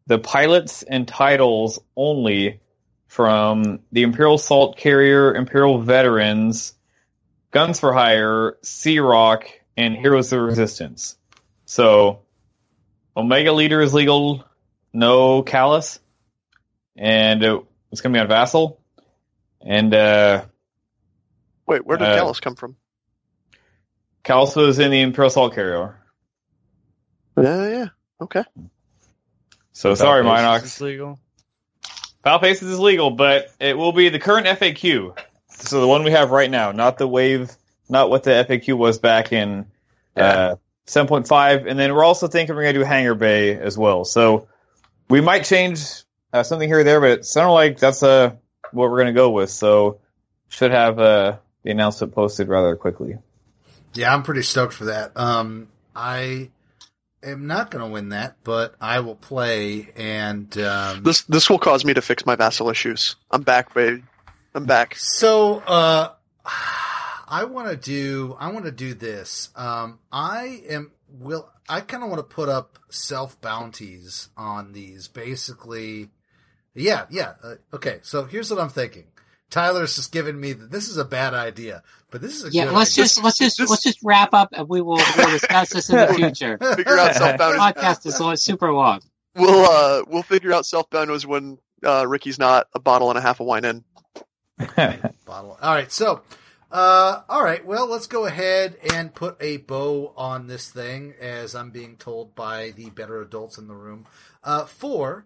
the 0.07 0.17
pilots 0.17 0.81
and 0.81 1.07
titles 1.07 1.79
only 1.95 2.61
from 3.07 3.79
the 3.91 4.03
Imperial 4.03 4.35
Assault 4.35 4.77
Carrier, 4.77 5.35
Imperial 5.35 5.81
Veterans, 5.81 6.73
Guns 7.51 7.79
for 7.79 7.93
Hire, 7.93 8.57
C-ROC, 8.61 9.45
and 9.75 9.95
Heroes 9.95 10.31
of 10.31 10.37
the 10.39 10.43
Resistance. 10.43 11.17
So 11.65 12.21
Omega 13.15 13.51
Leader 13.53 13.81
is 13.81 13.93
legal, 13.93 14.43
no 14.93 15.43
Kallus, 15.43 15.99
and 16.95 17.43
uh, 17.43 17.61
it's 17.91 18.01
going 18.01 18.13
to 18.13 18.17
be 18.17 18.21
on 18.21 18.27
Vassal. 18.27 18.79
And 19.61 19.93
uh, 19.93 20.45
wait 21.65 21.85
where 21.85 21.97
did 21.97 22.07
Uh, 22.07 22.15
Gallus 22.15 22.39
come 22.39 22.55
from 22.55 22.75
Kallus 24.23 24.55
was 24.55 24.79
in 24.79 24.91
the 24.91 25.01
Imperial 25.01 25.27
Assault 25.29 25.53
Carrier. 25.53 25.99
yeah 27.37 27.67
yeah 27.67 27.85
okay 28.21 28.43
So 29.73 29.95
sorry, 29.95 30.23
Valpaces 30.23 30.61
Minox. 30.61 30.63
is 30.63 30.81
legal. 30.81 31.19
Valpaces 32.25 32.63
is 32.63 32.79
legal, 32.79 33.11
but 33.11 33.49
it 33.59 33.77
will 33.77 33.91
be 33.93 34.09
the 34.09 34.19
current 34.19 34.45
FAQ. 34.47 35.17
So 35.59 35.81
the 35.81 35.87
one 35.87 36.03
we 36.03 36.11
have 36.11 36.31
right 36.31 36.49
now, 36.49 36.71
not 36.71 36.97
the 36.97 37.07
wave, 37.07 37.51
not 37.89 38.09
what 38.09 38.23
the 38.23 38.31
FAQ 38.31 38.77
was 38.77 38.97
back 38.97 39.33
in 39.33 39.65
uh, 40.15 40.55
7.5. 40.87 41.67
And 41.67 41.77
then 41.77 41.93
we're 41.93 42.03
also 42.03 42.27
thinking 42.27 42.55
we're 42.55 42.63
going 42.63 42.75
to 42.75 42.79
do 42.79 42.85
Hangar 42.85 43.15
Bay 43.15 43.55
as 43.55 43.77
well. 43.77 44.05
So 44.05 44.47
we 45.09 45.21
might 45.21 45.43
change 45.43 46.03
uh, 46.31 46.43
something 46.43 46.67
here 46.67 46.79
or 46.79 46.83
there, 46.83 47.01
but 47.01 47.09
it 47.11 47.25
sounded 47.25 47.53
like 47.53 47.79
that's 47.79 48.03
uh, 48.03 48.35
what 48.71 48.89
we're 48.89 49.01
going 49.01 49.13
to 49.13 49.19
go 49.19 49.31
with. 49.31 49.49
So 49.49 49.99
should 50.47 50.71
have 50.71 50.99
uh, 50.99 51.37
the 51.63 51.71
announcement 51.71 52.13
posted 52.13 52.47
rather 52.47 52.75
quickly. 52.75 53.17
Yeah, 53.93 54.13
I'm 54.13 54.23
pretty 54.23 54.43
stoked 54.43 54.73
for 54.73 54.85
that. 54.85 55.17
Um, 55.17 55.67
I 55.95 56.49
am 57.23 57.47
not 57.47 57.71
going 57.71 57.83
to 57.83 57.91
win 57.91 58.09
that, 58.09 58.37
but 58.43 58.75
I 58.79 58.99
will 59.01 59.15
play. 59.15 59.89
And 59.95 60.55
um, 60.59 61.03
this 61.03 61.23
this 61.23 61.49
will 61.49 61.59
cause 61.59 61.83
me 61.83 61.93
to 61.93 62.01
fix 62.01 62.25
my 62.25 62.35
vassal 62.35 62.69
issues 62.69 63.15
i'm 63.31 63.41
back 63.41 63.73
baby 63.73 64.03
i'm 64.55 64.65
back 64.65 64.95
so 64.97 65.59
uh, 65.67 66.11
I 67.31 67.43
want 67.43 67.69
to 67.69 67.75
do. 67.77 68.35
I 68.39 68.51
want 68.51 68.65
to 68.65 68.71
do 68.71 68.95
this. 68.95 69.49
Um, 69.55 69.99
I 70.11 70.63
am 70.67 70.91
will. 71.07 71.47
I 71.67 71.81
kind 71.81 72.01
of 72.03 72.09
want 72.09 72.19
to 72.19 72.23
put 72.35 72.49
up 72.49 72.79
self 72.89 73.39
bounties 73.39 74.29
on 74.35 74.71
these. 74.71 75.07
Basically, 75.07 76.09
yeah, 76.73 77.05
yeah. 77.11 77.33
Uh, 77.43 77.55
okay, 77.73 77.99
so 78.01 78.25
here's 78.25 78.49
what 78.49 78.59
I'm 78.59 78.69
thinking. 78.69 79.05
Tyler's 79.51 79.95
just 79.95 80.11
giving 80.11 80.39
me 80.39 80.53
that 80.53 80.71
this 80.71 80.87
is 80.89 80.97
a 80.97 81.05
bad 81.05 81.35
idea, 81.35 81.83
but 82.09 82.21
this 82.21 82.33
is 82.35 82.45
a 82.45 82.49
Yeah, 82.51 82.65
good 82.65 82.73
let's 82.73 82.93
idea. 82.93 83.03
just 83.03 83.23
let's 83.23 83.37
just 83.37 83.57
This- 83.59 83.69
let's 83.69 83.83
just 83.83 83.99
wrap 84.03 84.33
up 84.33 84.49
and 84.53 84.67
we 84.67 84.81
will 84.81 84.99
we'll 85.17 85.29
discuss 85.29 85.69
this 85.71 85.89
in 85.91 85.97
the 85.97 86.13
future. 86.15 86.57
figure 86.75 86.97
out 86.97 87.13
self-bound 87.13 87.59
Podcast 87.59 88.07
is 88.07 88.19
lo- 88.19 88.33
super 88.35 88.73
long. 88.73 89.01
we'll 89.35 89.65
uh 89.65 90.03
we'll 90.07 90.23
figure 90.23 90.51
out 90.53 90.65
self-bound 90.65 91.11
was 91.11 91.27
when 91.27 91.59
uh 91.85 92.07
ricky's 92.07 92.39
not 92.39 92.65
a 92.73 92.79
bottle 92.79 93.09
and 93.09 93.19
a 93.19 93.21
half 93.21 93.39
of 93.39 93.45
wine 93.45 93.65
in 93.65 93.83
bottle. 95.25 95.57
All 95.61 95.73
right, 95.73 95.91
so, 95.91 96.21
uh, 96.71 97.21
all 97.29 97.43
right, 97.43 97.65
well, 97.65 97.87
let's 97.87 98.07
go 98.07 98.25
ahead 98.25 98.77
and 98.93 99.13
put 99.13 99.37
a 99.39 99.57
bow 99.57 100.13
on 100.15 100.47
this 100.47 100.69
thing, 100.69 101.13
as 101.19 101.55
I'm 101.55 101.71
being 101.71 101.97
told 101.97 102.35
by 102.35 102.71
the 102.71 102.89
better 102.89 103.21
adults 103.21 103.57
in 103.57 103.67
the 103.67 103.75
room. 103.75 104.05
Uh, 104.43 104.65
for 104.65 105.25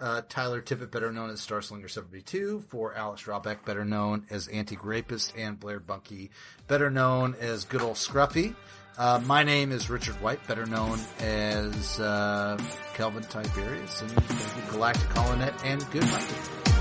uh, 0.00 0.22
Tyler 0.28 0.60
Tippett, 0.60 0.90
better 0.90 1.12
known 1.12 1.30
as 1.30 1.40
Starslinger 1.40 1.88
72, 1.88 2.64
for 2.68 2.94
Alex 2.94 3.22
Drawback, 3.22 3.64
better 3.64 3.84
known 3.84 4.26
as 4.30 4.48
Anti-Rapist, 4.48 5.34
and 5.36 5.58
Blair 5.58 5.80
Bunky, 5.80 6.30
better 6.66 6.90
known 6.90 7.36
as 7.40 7.64
Good 7.64 7.82
Old 7.82 7.96
Scruffy. 7.96 8.54
Uh, 8.98 9.20
my 9.24 9.42
name 9.42 9.72
is 9.72 9.88
Richard 9.88 10.20
White, 10.20 10.46
better 10.46 10.66
known 10.66 10.98
as 11.20 11.98
uh, 11.98 12.58
Kelvin 12.94 13.22
Tiberius, 13.22 14.02
and 14.02 14.10
thank 14.10 14.66
you, 14.66 14.72
Galactic 14.72 15.08
Holonet, 15.10 15.64
and 15.64 15.88
good 15.90 16.04
hunting. 16.04 16.71